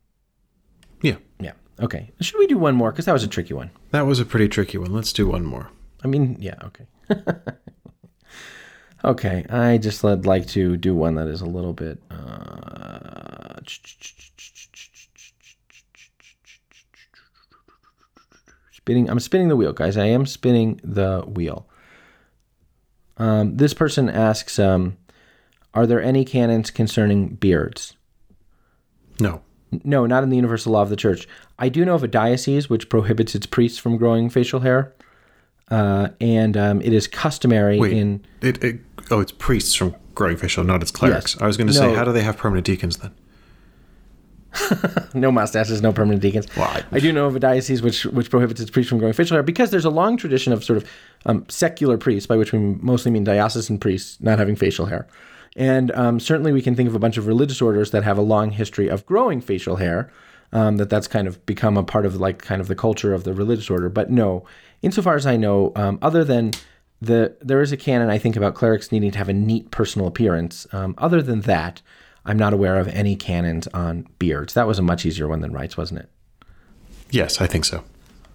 Yeah. 1.01 1.17
Yeah. 1.39 1.53
Okay. 1.79 2.11
Should 2.19 2.39
we 2.39 2.47
do 2.47 2.57
one 2.57 2.75
more? 2.75 2.91
Because 2.91 3.05
that 3.05 3.13
was 3.13 3.23
a 3.23 3.27
tricky 3.27 3.53
one. 3.53 3.71
That 3.91 4.05
was 4.05 4.19
a 4.19 4.25
pretty 4.25 4.49
tricky 4.49 4.77
one. 4.77 4.91
Let's 4.91 5.13
do 5.13 5.27
one 5.27 5.45
more. 5.45 5.69
I 6.03 6.07
mean, 6.07 6.37
yeah. 6.39 6.55
Okay. 6.63 6.85
Okay, 9.03 9.45
I 9.49 9.77
just 9.77 10.03
would 10.03 10.25
like 10.25 10.45
to 10.47 10.75
do 10.75 10.93
one 10.93 11.15
that 11.15 11.27
is 11.27 11.39
a 11.39 11.45
little 11.45 11.71
bit. 11.71 12.01
Uh, 12.11 13.59
spinning. 18.89 19.09
I'm 19.09 19.19
spinning 19.19 19.47
the 19.49 19.55
wheel, 19.55 19.73
guys. 19.73 19.97
I 19.97 20.05
am 20.05 20.25
spinning 20.25 20.79
the 20.83 21.21
wheel. 21.21 21.67
Um, 23.17 23.57
this 23.57 23.73
person 23.73 24.09
asks, 24.09 24.57
um, 24.57 24.97
"Are 25.73 25.85
there 25.85 26.01
any 26.01 26.25
canons 26.25 26.71
concerning 26.71 27.35
beards?" 27.35 27.95
No. 29.19 29.41
No, 29.83 30.07
not 30.07 30.23
in 30.23 30.29
the 30.29 30.35
universal 30.35 30.73
law 30.73 30.81
of 30.81 30.89
the 30.89 30.95
church. 30.95 31.27
I 31.59 31.69
do 31.69 31.85
know 31.85 31.93
of 31.93 32.03
a 32.03 32.07
diocese 32.07 32.69
which 32.69 32.89
prohibits 32.89 33.35
its 33.35 33.45
priests 33.45 33.77
from 33.77 33.97
growing 33.97 34.29
facial 34.29 34.61
hair. 34.61 34.93
Uh, 35.69 36.09
and 36.19 36.57
um, 36.57 36.81
it 36.81 36.91
is 36.93 37.05
customary 37.07 37.77
Wait, 37.77 37.93
in. 37.93 38.25
It, 38.41 38.63
it, 38.63 38.79
oh, 39.11 39.19
it's 39.19 39.31
priests 39.31 39.75
from 39.75 39.93
growing 40.15 40.37
facial, 40.37 40.63
not 40.63 40.81
its 40.81 40.89
clerics. 40.89 41.35
Yes. 41.35 41.41
I 41.43 41.45
was 41.45 41.57
going 41.57 41.67
to 41.67 41.73
No. 41.73 41.79
say, 41.79 41.93
how 41.93 42.03
do 42.03 42.11
they 42.11 42.23
have 42.23 42.37
permanent 42.37 42.65
deacons 42.65 42.97
then? 42.97 43.11
no 45.13 45.31
mustaches, 45.31 45.81
no 45.81 45.93
permanent 45.93 46.21
deacons. 46.21 46.47
Well, 46.55 46.81
I- 46.91 46.99
do 46.99 47.11
know 47.11 47.25
of 47.27 47.35
a 47.35 47.39
diocese 47.39 47.81
which 47.81 48.05
which 48.05 48.29
prohibits 48.29 48.59
its 48.59 48.71
priests 48.71 48.89
from 48.89 48.99
growing 48.99 49.13
facial 49.13 49.35
hair 49.35 49.43
because 49.43 49.71
there's 49.71 49.85
a 49.85 49.89
long 49.89 50.17
tradition 50.17 50.53
of 50.53 50.63
sort 50.63 50.77
of 50.77 50.89
um, 51.25 51.45
secular 51.49 51.97
priests, 51.97 52.27
by 52.27 52.37
which 52.37 52.51
we 52.51 52.59
mostly 52.59 53.11
mean 53.11 53.23
diocesan 53.23 53.77
priests, 53.79 54.19
not 54.21 54.39
having 54.39 54.55
facial 54.55 54.87
hair. 54.87 55.07
And 55.55 55.91
um, 55.91 56.19
certainly, 56.19 56.51
we 56.51 56.61
can 56.61 56.75
think 56.75 56.87
of 56.89 56.95
a 56.95 56.99
bunch 56.99 57.17
of 57.17 57.27
religious 57.27 57.61
orders 57.61 57.91
that 57.91 58.03
have 58.03 58.17
a 58.17 58.21
long 58.21 58.51
history 58.51 58.87
of 58.87 59.05
growing 59.05 59.41
facial 59.41 59.77
hair. 59.77 60.11
Um, 60.51 60.77
that 60.77 60.89
that's 60.89 61.07
kind 61.07 61.27
of 61.27 61.45
become 61.45 61.77
a 61.77 61.83
part 61.83 62.07
of 62.07 62.15
like 62.15 62.39
kind 62.39 62.59
of 62.59 62.67
the 62.67 62.75
culture 62.75 63.13
of 63.13 63.23
the 63.23 63.35
religious 63.35 63.69
order. 63.69 63.87
But 63.87 64.09
no, 64.09 64.45
insofar 64.81 65.15
as 65.15 65.27
I 65.27 65.37
know, 65.37 65.71
um, 65.75 65.99
other 66.01 66.23
than 66.23 66.53
the 67.01 67.35
there 67.39 67.61
is 67.61 67.71
a 67.71 67.77
canon 67.77 68.09
I 68.09 68.17
think 68.17 68.35
about 68.35 68.55
clerics 68.55 68.91
needing 68.91 69.11
to 69.11 69.17
have 69.19 69.29
a 69.29 69.33
neat 69.33 69.69
personal 69.69 70.07
appearance. 70.07 70.65
Um, 70.71 70.95
other 70.97 71.21
than 71.21 71.41
that, 71.41 71.83
I'm 72.25 72.37
not 72.37 72.53
aware 72.53 72.79
of 72.79 72.87
any 72.89 73.15
canons 73.15 73.67
on 73.73 74.07
beards. 74.19 74.53
That 74.53 74.67
was 74.67 74.79
a 74.79 74.83
much 74.83 75.05
easier 75.05 75.27
one 75.27 75.41
than 75.41 75.51
rights, 75.51 75.77
wasn't 75.77 76.01
it? 76.01 76.09
Yes, 77.09 77.41
I 77.41 77.47
think 77.47 77.65
so. 77.65 77.83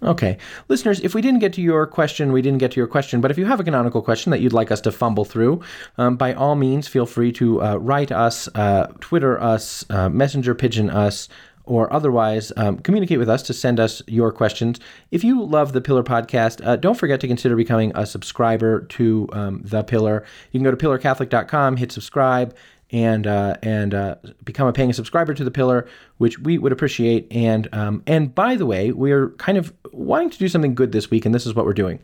Okay. 0.03 0.37
Listeners, 0.67 0.99
if 0.99 1.15
we 1.15 1.21
didn't 1.21 1.39
get 1.39 1.53
to 1.53 1.61
your 1.61 1.87
question, 1.87 2.31
we 2.31 2.41
didn't 2.41 2.59
get 2.59 2.71
to 2.71 2.79
your 2.79 2.87
question. 2.87 3.21
But 3.21 3.31
if 3.31 3.37
you 3.37 3.45
have 3.45 3.59
a 3.59 3.63
canonical 3.63 4.01
question 4.01 4.29
that 4.31 4.41
you'd 4.41 4.53
like 4.53 4.69
us 4.71 4.81
to 4.81 4.91
fumble 4.91 5.25
through, 5.25 5.61
um, 5.97 6.17
by 6.17 6.33
all 6.33 6.55
means, 6.55 6.87
feel 6.87 7.05
free 7.05 7.31
to 7.33 7.61
uh, 7.63 7.75
write 7.77 8.11
us, 8.11 8.47
uh, 8.55 8.87
Twitter 8.99 9.41
us, 9.41 9.85
uh, 9.89 10.09
messenger 10.09 10.53
pigeon 10.53 10.89
us, 10.89 11.29
or 11.65 11.91
otherwise 11.91 12.51
um, 12.57 12.77
communicate 12.77 13.19
with 13.19 13.29
us 13.29 13.41
to 13.43 13.53
send 13.53 13.79
us 13.79 14.01
your 14.07 14.31
questions. 14.31 14.79
If 15.11 15.23
you 15.23 15.43
love 15.43 15.73
the 15.73 15.81
Pillar 15.81 16.03
podcast, 16.03 16.65
uh, 16.65 16.75
don't 16.75 16.95
forget 16.95 17.19
to 17.21 17.27
consider 17.27 17.55
becoming 17.55 17.91
a 17.95 18.05
subscriber 18.05 18.81
to 18.81 19.27
um, 19.33 19.61
the 19.63 19.83
Pillar. 19.83 20.23
You 20.51 20.59
can 20.59 20.63
go 20.63 20.71
to 20.71 20.77
pillarcatholic.com, 20.77 21.77
hit 21.77 21.91
subscribe, 21.91 22.55
and 22.95 23.27
uh, 23.27 23.57
and 23.61 23.93
uh, 23.93 24.15
become 24.45 24.67
a 24.67 24.73
paying 24.73 24.93
subscriber 24.93 25.33
to 25.33 25.43
the 25.43 25.51
Pillar, 25.51 25.85
which 26.17 26.39
we 26.39 26.57
would 26.57 26.71
appreciate. 26.71 27.27
And 27.29 27.67
um, 27.73 28.01
and 28.07 28.33
by 28.33 28.55
the 28.55 28.65
way, 28.65 28.93
we 28.93 29.11
are 29.11 29.31
kind 29.31 29.57
of 29.57 29.73
wanting 29.91 30.29
to 30.29 30.37
do 30.37 30.47
something 30.47 30.73
good 30.73 30.93
this 30.93 31.11
week, 31.11 31.25
and 31.25 31.35
this 31.35 31.45
is 31.45 31.53
what 31.53 31.65
we're 31.65 31.73
doing. 31.73 31.99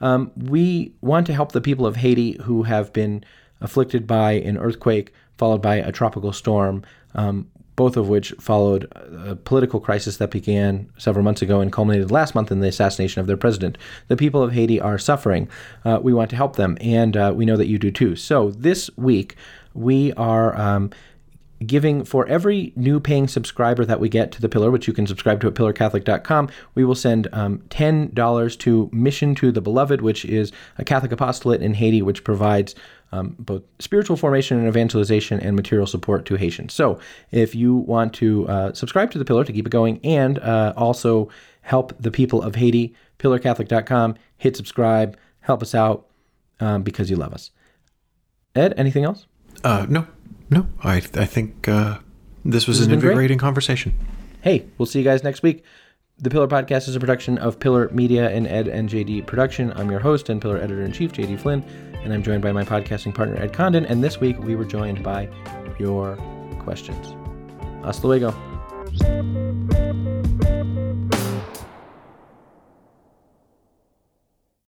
Um, 0.00 0.30
we 0.36 0.92
want 1.00 1.26
to 1.26 1.34
help 1.34 1.50
the 1.50 1.60
people 1.60 1.84
of 1.84 1.96
Haiti 1.96 2.40
who 2.42 2.62
have 2.62 2.92
been 2.92 3.24
afflicted 3.60 4.06
by 4.06 4.32
an 4.32 4.56
earthquake 4.56 5.12
followed 5.36 5.60
by 5.60 5.76
a 5.76 5.90
tropical 5.90 6.32
storm. 6.32 6.84
Um, 7.14 7.50
both 7.74 7.98
of 7.98 8.08
which 8.08 8.32
followed 8.40 8.90
a 9.26 9.36
political 9.36 9.80
crisis 9.80 10.16
that 10.16 10.30
began 10.30 10.90
several 10.96 11.22
months 11.22 11.42
ago 11.42 11.60
and 11.60 11.70
culminated 11.70 12.10
last 12.10 12.34
month 12.34 12.50
in 12.50 12.60
the 12.60 12.68
assassination 12.68 13.20
of 13.20 13.26
their 13.26 13.36
president. 13.36 13.76
The 14.08 14.16
people 14.16 14.42
of 14.42 14.52
Haiti 14.52 14.80
are 14.80 14.96
suffering. 14.96 15.46
Uh, 15.84 16.00
we 16.02 16.14
want 16.14 16.30
to 16.30 16.36
help 16.36 16.56
them, 16.56 16.78
and 16.80 17.18
uh, 17.18 17.34
we 17.36 17.44
know 17.44 17.58
that 17.58 17.66
you 17.66 17.78
do 17.78 17.90
too. 17.90 18.16
So 18.16 18.50
this 18.52 18.88
week, 18.96 19.36
we 19.76 20.12
are. 20.14 20.56
Um, 20.58 20.90
giving 21.64 22.04
for 22.04 22.26
every 22.26 22.72
new 22.76 23.00
paying 23.00 23.28
subscriber 23.28 23.84
that 23.84 24.00
we 24.00 24.08
get 24.08 24.30
to 24.32 24.40
the 24.40 24.48
pillar 24.48 24.70
which 24.70 24.86
you 24.86 24.92
can 24.92 25.06
subscribe 25.06 25.40
to 25.40 25.46
at 25.46 25.54
pillarcatholic.com 25.54 26.50
we 26.74 26.84
will 26.84 26.94
send 26.94 27.28
um, 27.32 27.58
$10 27.70 28.58
to 28.58 28.90
mission 28.92 29.34
to 29.34 29.50
the 29.50 29.60
beloved 29.60 30.02
which 30.02 30.24
is 30.24 30.52
a 30.76 30.84
catholic 30.84 31.12
apostolate 31.12 31.62
in 31.62 31.72
haiti 31.74 32.02
which 32.02 32.24
provides 32.24 32.74
um, 33.12 33.34
both 33.38 33.62
spiritual 33.78 34.16
formation 34.16 34.58
and 34.58 34.68
evangelization 34.68 35.40
and 35.40 35.56
material 35.56 35.86
support 35.86 36.26
to 36.26 36.34
haitians 36.34 36.74
so 36.74 36.98
if 37.30 37.54
you 37.54 37.74
want 37.74 38.12
to 38.12 38.46
uh, 38.48 38.72
subscribe 38.74 39.10
to 39.10 39.18
the 39.18 39.24
pillar 39.24 39.44
to 39.44 39.52
keep 39.52 39.66
it 39.66 39.70
going 39.70 39.98
and 40.04 40.38
uh, 40.40 40.74
also 40.76 41.28
help 41.62 41.94
the 41.98 42.10
people 42.10 42.42
of 42.42 42.54
haiti 42.54 42.94
pillarcatholic.com 43.18 44.14
hit 44.36 44.56
subscribe 44.56 45.16
help 45.40 45.62
us 45.62 45.74
out 45.74 46.06
um, 46.60 46.82
because 46.82 47.08
you 47.08 47.16
love 47.16 47.32
us 47.32 47.50
ed 48.54 48.74
anything 48.76 49.04
else 49.04 49.26
Uh, 49.64 49.86
no, 49.88 50.06
no. 50.50 50.66
I 50.84 50.96
I 50.96 51.26
think 51.26 51.68
uh, 51.68 51.98
this 52.44 52.66
was 52.66 52.78
has 52.78 52.86
an 52.86 52.90
been 52.92 53.00
great. 53.00 53.10
invigorating 53.10 53.38
conversation. 53.38 53.94
hey, 54.42 54.64
we'll 54.78 54.86
see 54.86 54.98
you 55.00 55.04
guys 55.04 55.22
next 55.24 55.42
week. 55.42 55.64
The 56.18 56.30
Pillar 56.30 56.48
Podcast 56.48 56.88
is 56.88 56.96
a 56.96 57.00
production 57.00 57.36
of 57.38 57.58
Pillar 57.60 57.90
Media 57.92 58.30
and 58.30 58.46
Ed 58.46 58.68
and 58.68 58.88
JD 58.88 59.26
Production. 59.26 59.72
I'm 59.76 59.90
your 59.90 60.00
host 60.00 60.30
and 60.30 60.40
Pillar 60.40 60.56
Editor 60.56 60.82
in 60.82 60.92
Chief, 60.92 61.12
JD 61.12 61.38
Flynn, 61.40 61.62
and 62.02 62.12
I'm 62.12 62.22
joined 62.22 62.42
by 62.42 62.52
my 62.52 62.64
podcasting 62.64 63.14
partner, 63.14 63.36
Ed 63.36 63.52
Condon. 63.52 63.84
And 63.84 64.02
this 64.02 64.18
week 64.18 64.38
we 64.38 64.54
were 64.56 64.64
joined 64.64 65.02
by 65.02 65.28
your 65.78 66.16
questions. 66.64 67.14
Hasta 67.84 68.06
luego. 68.06 68.34